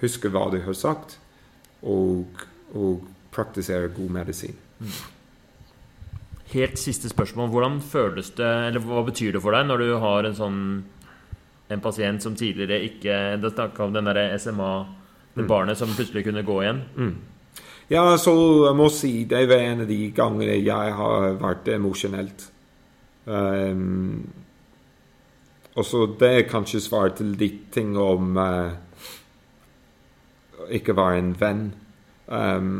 huske 0.00 0.30
hva 0.32 0.46
du 0.52 0.60
har 0.64 0.76
sagt, 0.76 1.18
og, 1.82 2.44
og 2.72 3.04
praktisere 3.34 3.92
god 3.92 4.14
medisin. 4.20 4.56
Mm. 4.80 5.00
helt 6.50 6.78
siste 6.78 7.08
spørsmål. 7.08 7.48
Hvordan 7.52 7.80
føles 7.80 8.30
det, 8.34 8.48
eller 8.70 8.80
hva 8.80 9.04
betyr 9.06 9.36
det 9.36 9.42
for 9.44 9.54
deg 9.54 9.68
når 9.68 9.84
du 9.84 9.90
har 10.02 10.26
en 10.26 10.38
sånn 10.38 10.62
en 11.70 11.80
pasient 11.80 12.22
som 12.22 12.34
tidligere 12.34 12.80
ikke 12.82 13.36
Det 13.38 13.52
snakka 13.52 13.84
om 13.84 13.92
den 13.94 14.08
derre 14.08 14.38
SMA, 14.42 14.70
det 15.36 15.46
barnet 15.46 15.78
som 15.78 15.92
plutselig 15.94 16.24
kunne 16.26 16.42
gå 16.42 16.56
igjen. 16.64 16.80
Ja, 17.90 18.16
så 18.18 18.32
jeg 18.66 18.76
må 18.78 18.88
si 18.94 19.12
det 19.30 19.44
var 19.50 19.62
en 19.62 19.84
av 19.84 19.90
de 19.90 20.10
gangene 20.14 20.58
jeg 20.58 20.96
har 20.98 21.36
vært 21.38 21.70
emosjonelt. 21.74 22.48
Um, 23.26 24.26
og 25.76 25.86
så 25.86 26.06
det 26.20 26.30
er 26.34 26.48
kanskje 26.50 26.82
svaret 26.82 27.20
til 27.20 27.34
ditt 27.38 27.68
ting 27.74 27.94
om 27.98 28.36
uh, 28.36 28.72
ikke 30.70 30.96
være 30.96 31.18
en 31.18 31.34
venn. 31.40 31.62
Um, 32.26 32.72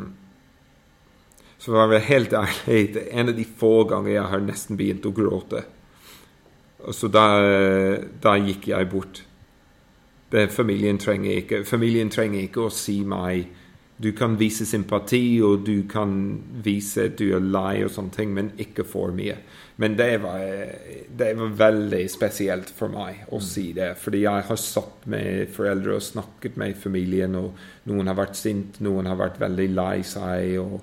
så 1.60 1.74
å 1.76 1.84
være 1.84 2.06
helt 2.08 2.32
ærlig, 2.32 2.94
det 2.94 3.02
er 3.04 3.20
en 3.20 3.32
av 3.32 3.36
de 3.36 3.44
få 3.44 3.84
ganger 3.90 4.14
jeg 4.14 4.28
har 4.32 4.44
nesten 4.44 4.78
begynt 4.80 5.06
å 5.06 5.12
gråte. 5.14 5.64
Og 6.80 6.96
så 6.96 7.10
da, 7.12 7.24
da 8.22 8.36
gikk 8.40 8.70
jeg 8.70 8.88
bort. 8.88 9.20
Det, 10.32 10.46
familien, 10.54 10.98
trenger 10.98 11.42
ikke, 11.42 11.64
familien 11.68 12.08
trenger 12.10 12.46
ikke 12.46 12.64
å 12.64 12.72
si 12.72 13.00
meg 13.04 13.50
Du 14.00 14.12
kan 14.16 14.36
vise 14.40 14.64
sympati, 14.64 15.40
og 15.44 15.66
du 15.66 15.82
kan 15.90 16.12
vise 16.64 17.10
at 17.10 17.18
du 17.20 17.34
er 17.36 17.44
lei 17.44 17.82
og 17.84 17.92
sånne 17.92 18.14
ting, 18.14 18.30
men 18.36 18.54
ikke 18.60 18.86
for 18.88 19.12
mye. 19.12 19.36
Men 19.80 19.96
det 19.96 20.14
var, 20.22 20.40
det 21.20 21.28
var 21.36 21.52
veldig 21.56 22.02
spesielt 22.12 22.72
for 22.76 22.92
meg 22.92 23.26
å 23.32 23.40
si 23.44 23.70
det. 23.76 23.92
Fordi 24.00 24.22
jeg 24.24 24.46
har 24.48 24.60
satt 24.60 25.04
med 25.12 25.52
foreldre 25.52 25.98
og 25.98 26.04
snakket 26.04 26.56
med 26.60 26.80
familien, 26.80 27.36
og 27.36 27.60
noen 27.88 28.08
har 28.08 28.18
vært 28.18 28.40
sint, 28.40 28.80
noen 28.84 29.08
har 29.08 29.20
vært 29.20 29.40
veldig 29.40 29.68
lei 29.76 29.94
seg. 30.06 30.56
og 30.64 30.80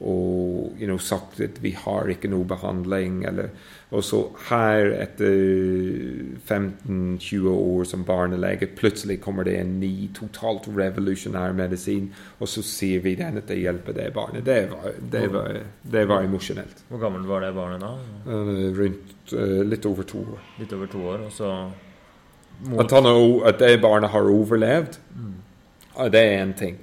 og 0.00 0.80
you 0.80 0.86
know, 0.86 0.96
sagt 0.96 1.40
at 1.44 1.58
vi 1.60 1.74
har 1.76 2.08
ikke 2.08 2.30
noe 2.32 2.48
behandling. 2.48 3.18
Eller, 3.28 3.50
og 3.90 4.04
så 4.06 4.20
her, 4.46 4.92
etter 5.02 5.32
15-20 6.46 7.48
år 7.50 7.88
som 7.90 8.04
barnelege, 8.06 8.68
plutselig 8.78 9.16
kommer 9.20 9.48
det 9.48 9.56
en 9.58 9.72
ny, 9.80 10.06
totalt 10.14 10.68
revolusjonær 10.70 11.56
medisin, 11.58 12.06
og 12.38 12.48
så 12.52 12.62
sier 12.62 13.02
vi 13.02 13.16
den 13.18 13.40
at 13.40 13.50
det 13.50 13.58
hjelper 13.58 13.96
det 13.96 14.06
barnet. 14.14 14.46
Det 14.46 14.60
var, 14.70 14.94
det 15.16 15.24
var, 15.34 15.58
det 15.82 16.04
var 16.08 16.28
emosjonelt. 16.28 16.84
Hvor 16.88 17.02
gammel 17.02 17.26
var 17.26 17.42
det 17.42 17.50
barnet 17.58 17.82
da? 17.82 17.92
Uh, 18.30 18.70
rundt 18.78 19.34
uh, 19.34 19.58
litt 19.66 19.90
over 19.90 20.06
to 20.06 20.22
år. 20.36 20.46
Litt 20.62 20.78
over 20.78 20.94
to 20.94 21.02
år, 21.10 21.26
og 21.26 21.34
så 21.34 21.52
At, 22.78 22.90
han, 22.92 23.06
at 23.48 23.58
det 23.58 23.80
barnet 23.82 24.10
har 24.10 24.30
overlevd, 24.30 25.00
mm. 25.16 25.36
det 26.12 26.20
er 26.20 26.42
én 26.44 26.54
ting. 26.54 26.78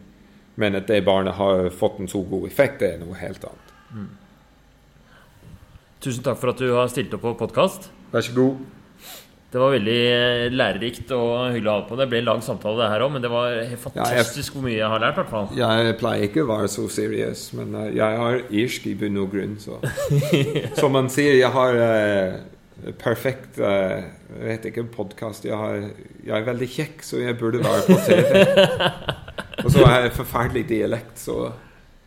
Men 0.55 0.75
at 0.75 0.87
det 0.89 1.05
barnet 1.05 1.37
har 1.37 1.69
fått 1.69 1.99
en 2.01 2.07
så 2.09 2.19
god 2.25 2.47
effekt, 2.47 2.81
det 2.81 2.95
er 2.95 3.03
noe 3.03 3.15
helt 3.15 3.43
annet. 3.45 3.75
Mm. 3.93 4.07
Tusen 5.97 6.21
takk 6.21 6.37
for 6.37 6.53
at 6.53 6.59
du 6.61 6.69
har 6.75 6.89
stilt 6.93 7.13
opp 7.17 7.23
på 7.25 7.31
podkast. 7.39 7.87
Vær 8.11 8.21
så 8.21 8.33
god. 8.35 8.57
Det 9.47 9.61
var 9.63 9.71
veldig 9.73 9.95
eh, 10.11 10.43
lærerikt 10.53 11.09
og 11.15 11.53
hyggelig 11.55 11.71
å 11.71 11.73
ha 11.73 11.83
på. 11.87 11.97
Det 11.97 12.05
ble 12.11 12.19
en 12.21 12.27
lang 12.27 12.43
samtale, 12.45 12.83
det 12.83 12.89
her 12.91 13.05
òg, 13.05 13.13
men 13.15 13.23
det 13.23 13.31
var 13.31 13.55
fantastisk 13.81 14.57
hvor 14.57 14.65
mye 14.67 14.75
jeg 14.75 14.91
har 14.91 15.01
lært. 15.01 15.17
hvert 15.17 15.55
Jeg 15.57 15.95
pleier 15.97 16.27
ikke 16.27 16.43
å 16.43 16.49
være 16.51 16.69
så 16.69 16.85
seriøs, 16.91 17.47
men 17.57 17.73
uh, 17.79 17.87
jeg 17.89 18.21
har 18.21 18.43
irsk 18.61 18.85
i 18.91 18.93
bunn 18.99 19.17
og 19.23 19.31
grunn. 19.33 19.57
Så. 19.63 19.79
Som 20.81 20.93
man 20.93 21.09
sier, 21.09 21.39
jeg 21.39 21.49
har 21.55 21.79
uh, 21.81 22.91
perfekt 23.01 23.57
uh, 23.57 24.03
Jeg 24.35 24.43
vet 24.51 24.67
ikke, 24.69 24.85
podkast. 24.93 25.47
Jeg, 25.49 25.93
jeg, 26.27 26.35
er 26.37 26.49
veldig 26.51 26.73
kjekk, 26.75 27.07
så 27.07 27.23
jeg 27.23 27.39
burde 27.39 27.63
være 27.65 27.87
på 27.87 28.01
TV. 28.11 28.43
Og 29.63 29.71
så 29.73 29.87
har 29.87 30.03
jeg 30.03 30.17
forferdelig 30.19 30.67
dialekt, 30.75 31.15
så 31.23 31.47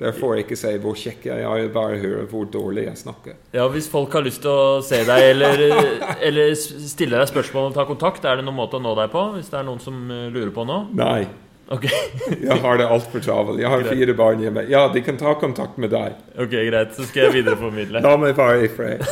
der 0.01 0.15
får 0.17 0.35
jeg 0.35 0.45
ikke 0.47 0.57
si 0.57 0.71
hvor 0.81 0.97
kjekk 0.97 1.27
jeg 1.29 1.45
er, 1.45 1.67
bare 1.75 1.99
høre 2.01 2.25
hvor 2.31 2.47
dårlig 2.49 2.87
jeg 2.87 2.97
snakker. 3.03 3.37
Ja, 3.53 3.67
Hvis 3.69 3.89
folk 3.93 4.15
har 4.17 4.25
lyst 4.25 4.41
til 4.47 4.51
å 4.51 4.81
se 4.85 5.03
deg 5.05 5.27
eller, 5.35 5.61
eller 6.31 6.55
stille 6.57 7.21
deg 7.21 7.29
spørsmål 7.29 7.69
og 7.69 7.77
ta 7.77 7.85
kontakt, 7.89 8.25
er 8.25 8.41
det 8.41 8.47
noen 8.47 8.57
måte 8.63 8.81
å 8.81 8.83
nå 8.83 8.95
deg 8.97 9.13
på? 9.13 9.27
Hvis 9.37 9.53
det 9.53 9.61
er 9.61 9.69
noen 9.69 9.83
som 9.85 10.01
eh, 10.09 10.27
lurer 10.33 10.51
på 10.57 10.65
noe? 10.69 10.89
Nei. 10.97 11.29
Okay. 11.71 11.93
jeg 12.49 12.57
har 12.65 12.81
det 12.81 12.89
altfor 12.91 13.23
travelt. 13.23 13.61
Jeg 13.61 13.71
har 13.71 13.85
greit. 13.85 13.93
fire 13.93 14.17
barn 14.19 14.41
hjemme. 14.43 14.65
Ja, 14.73 14.87
de 14.91 15.05
kan 15.07 15.21
ta 15.21 15.37
kontakt 15.39 15.77
med 15.79 15.93
deg. 15.93 16.17
Ok, 16.35 16.57
Greit. 16.67 16.97
Så 16.97 17.07
skal 17.07 17.29
jeg 17.29 17.37
videreformidle. 17.43 18.03
La 18.09 18.17
meg 18.19 18.35
bare 18.41 18.65
i 18.67 18.73
fred. 18.73 19.05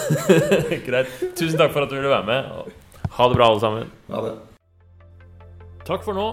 greit. 0.89 1.13
Tusen 1.39 1.61
takk 1.61 1.77
for 1.77 1.85
at 1.85 1.93
du 1.93 2.01
ville 2.01 2.11
være 2.11 2.27
med. 2.27 2.77
Ha 3.19 3.29
det 3.29 3.39
bra, 3.39 3.53
alle 3.53 3.63
sammen. 3.63 3.93
Ha 4.09 4.25
det. 4.25 4.39
Takk 5.85 6.03
for 6.05 6.17
nå. 6.17 6.33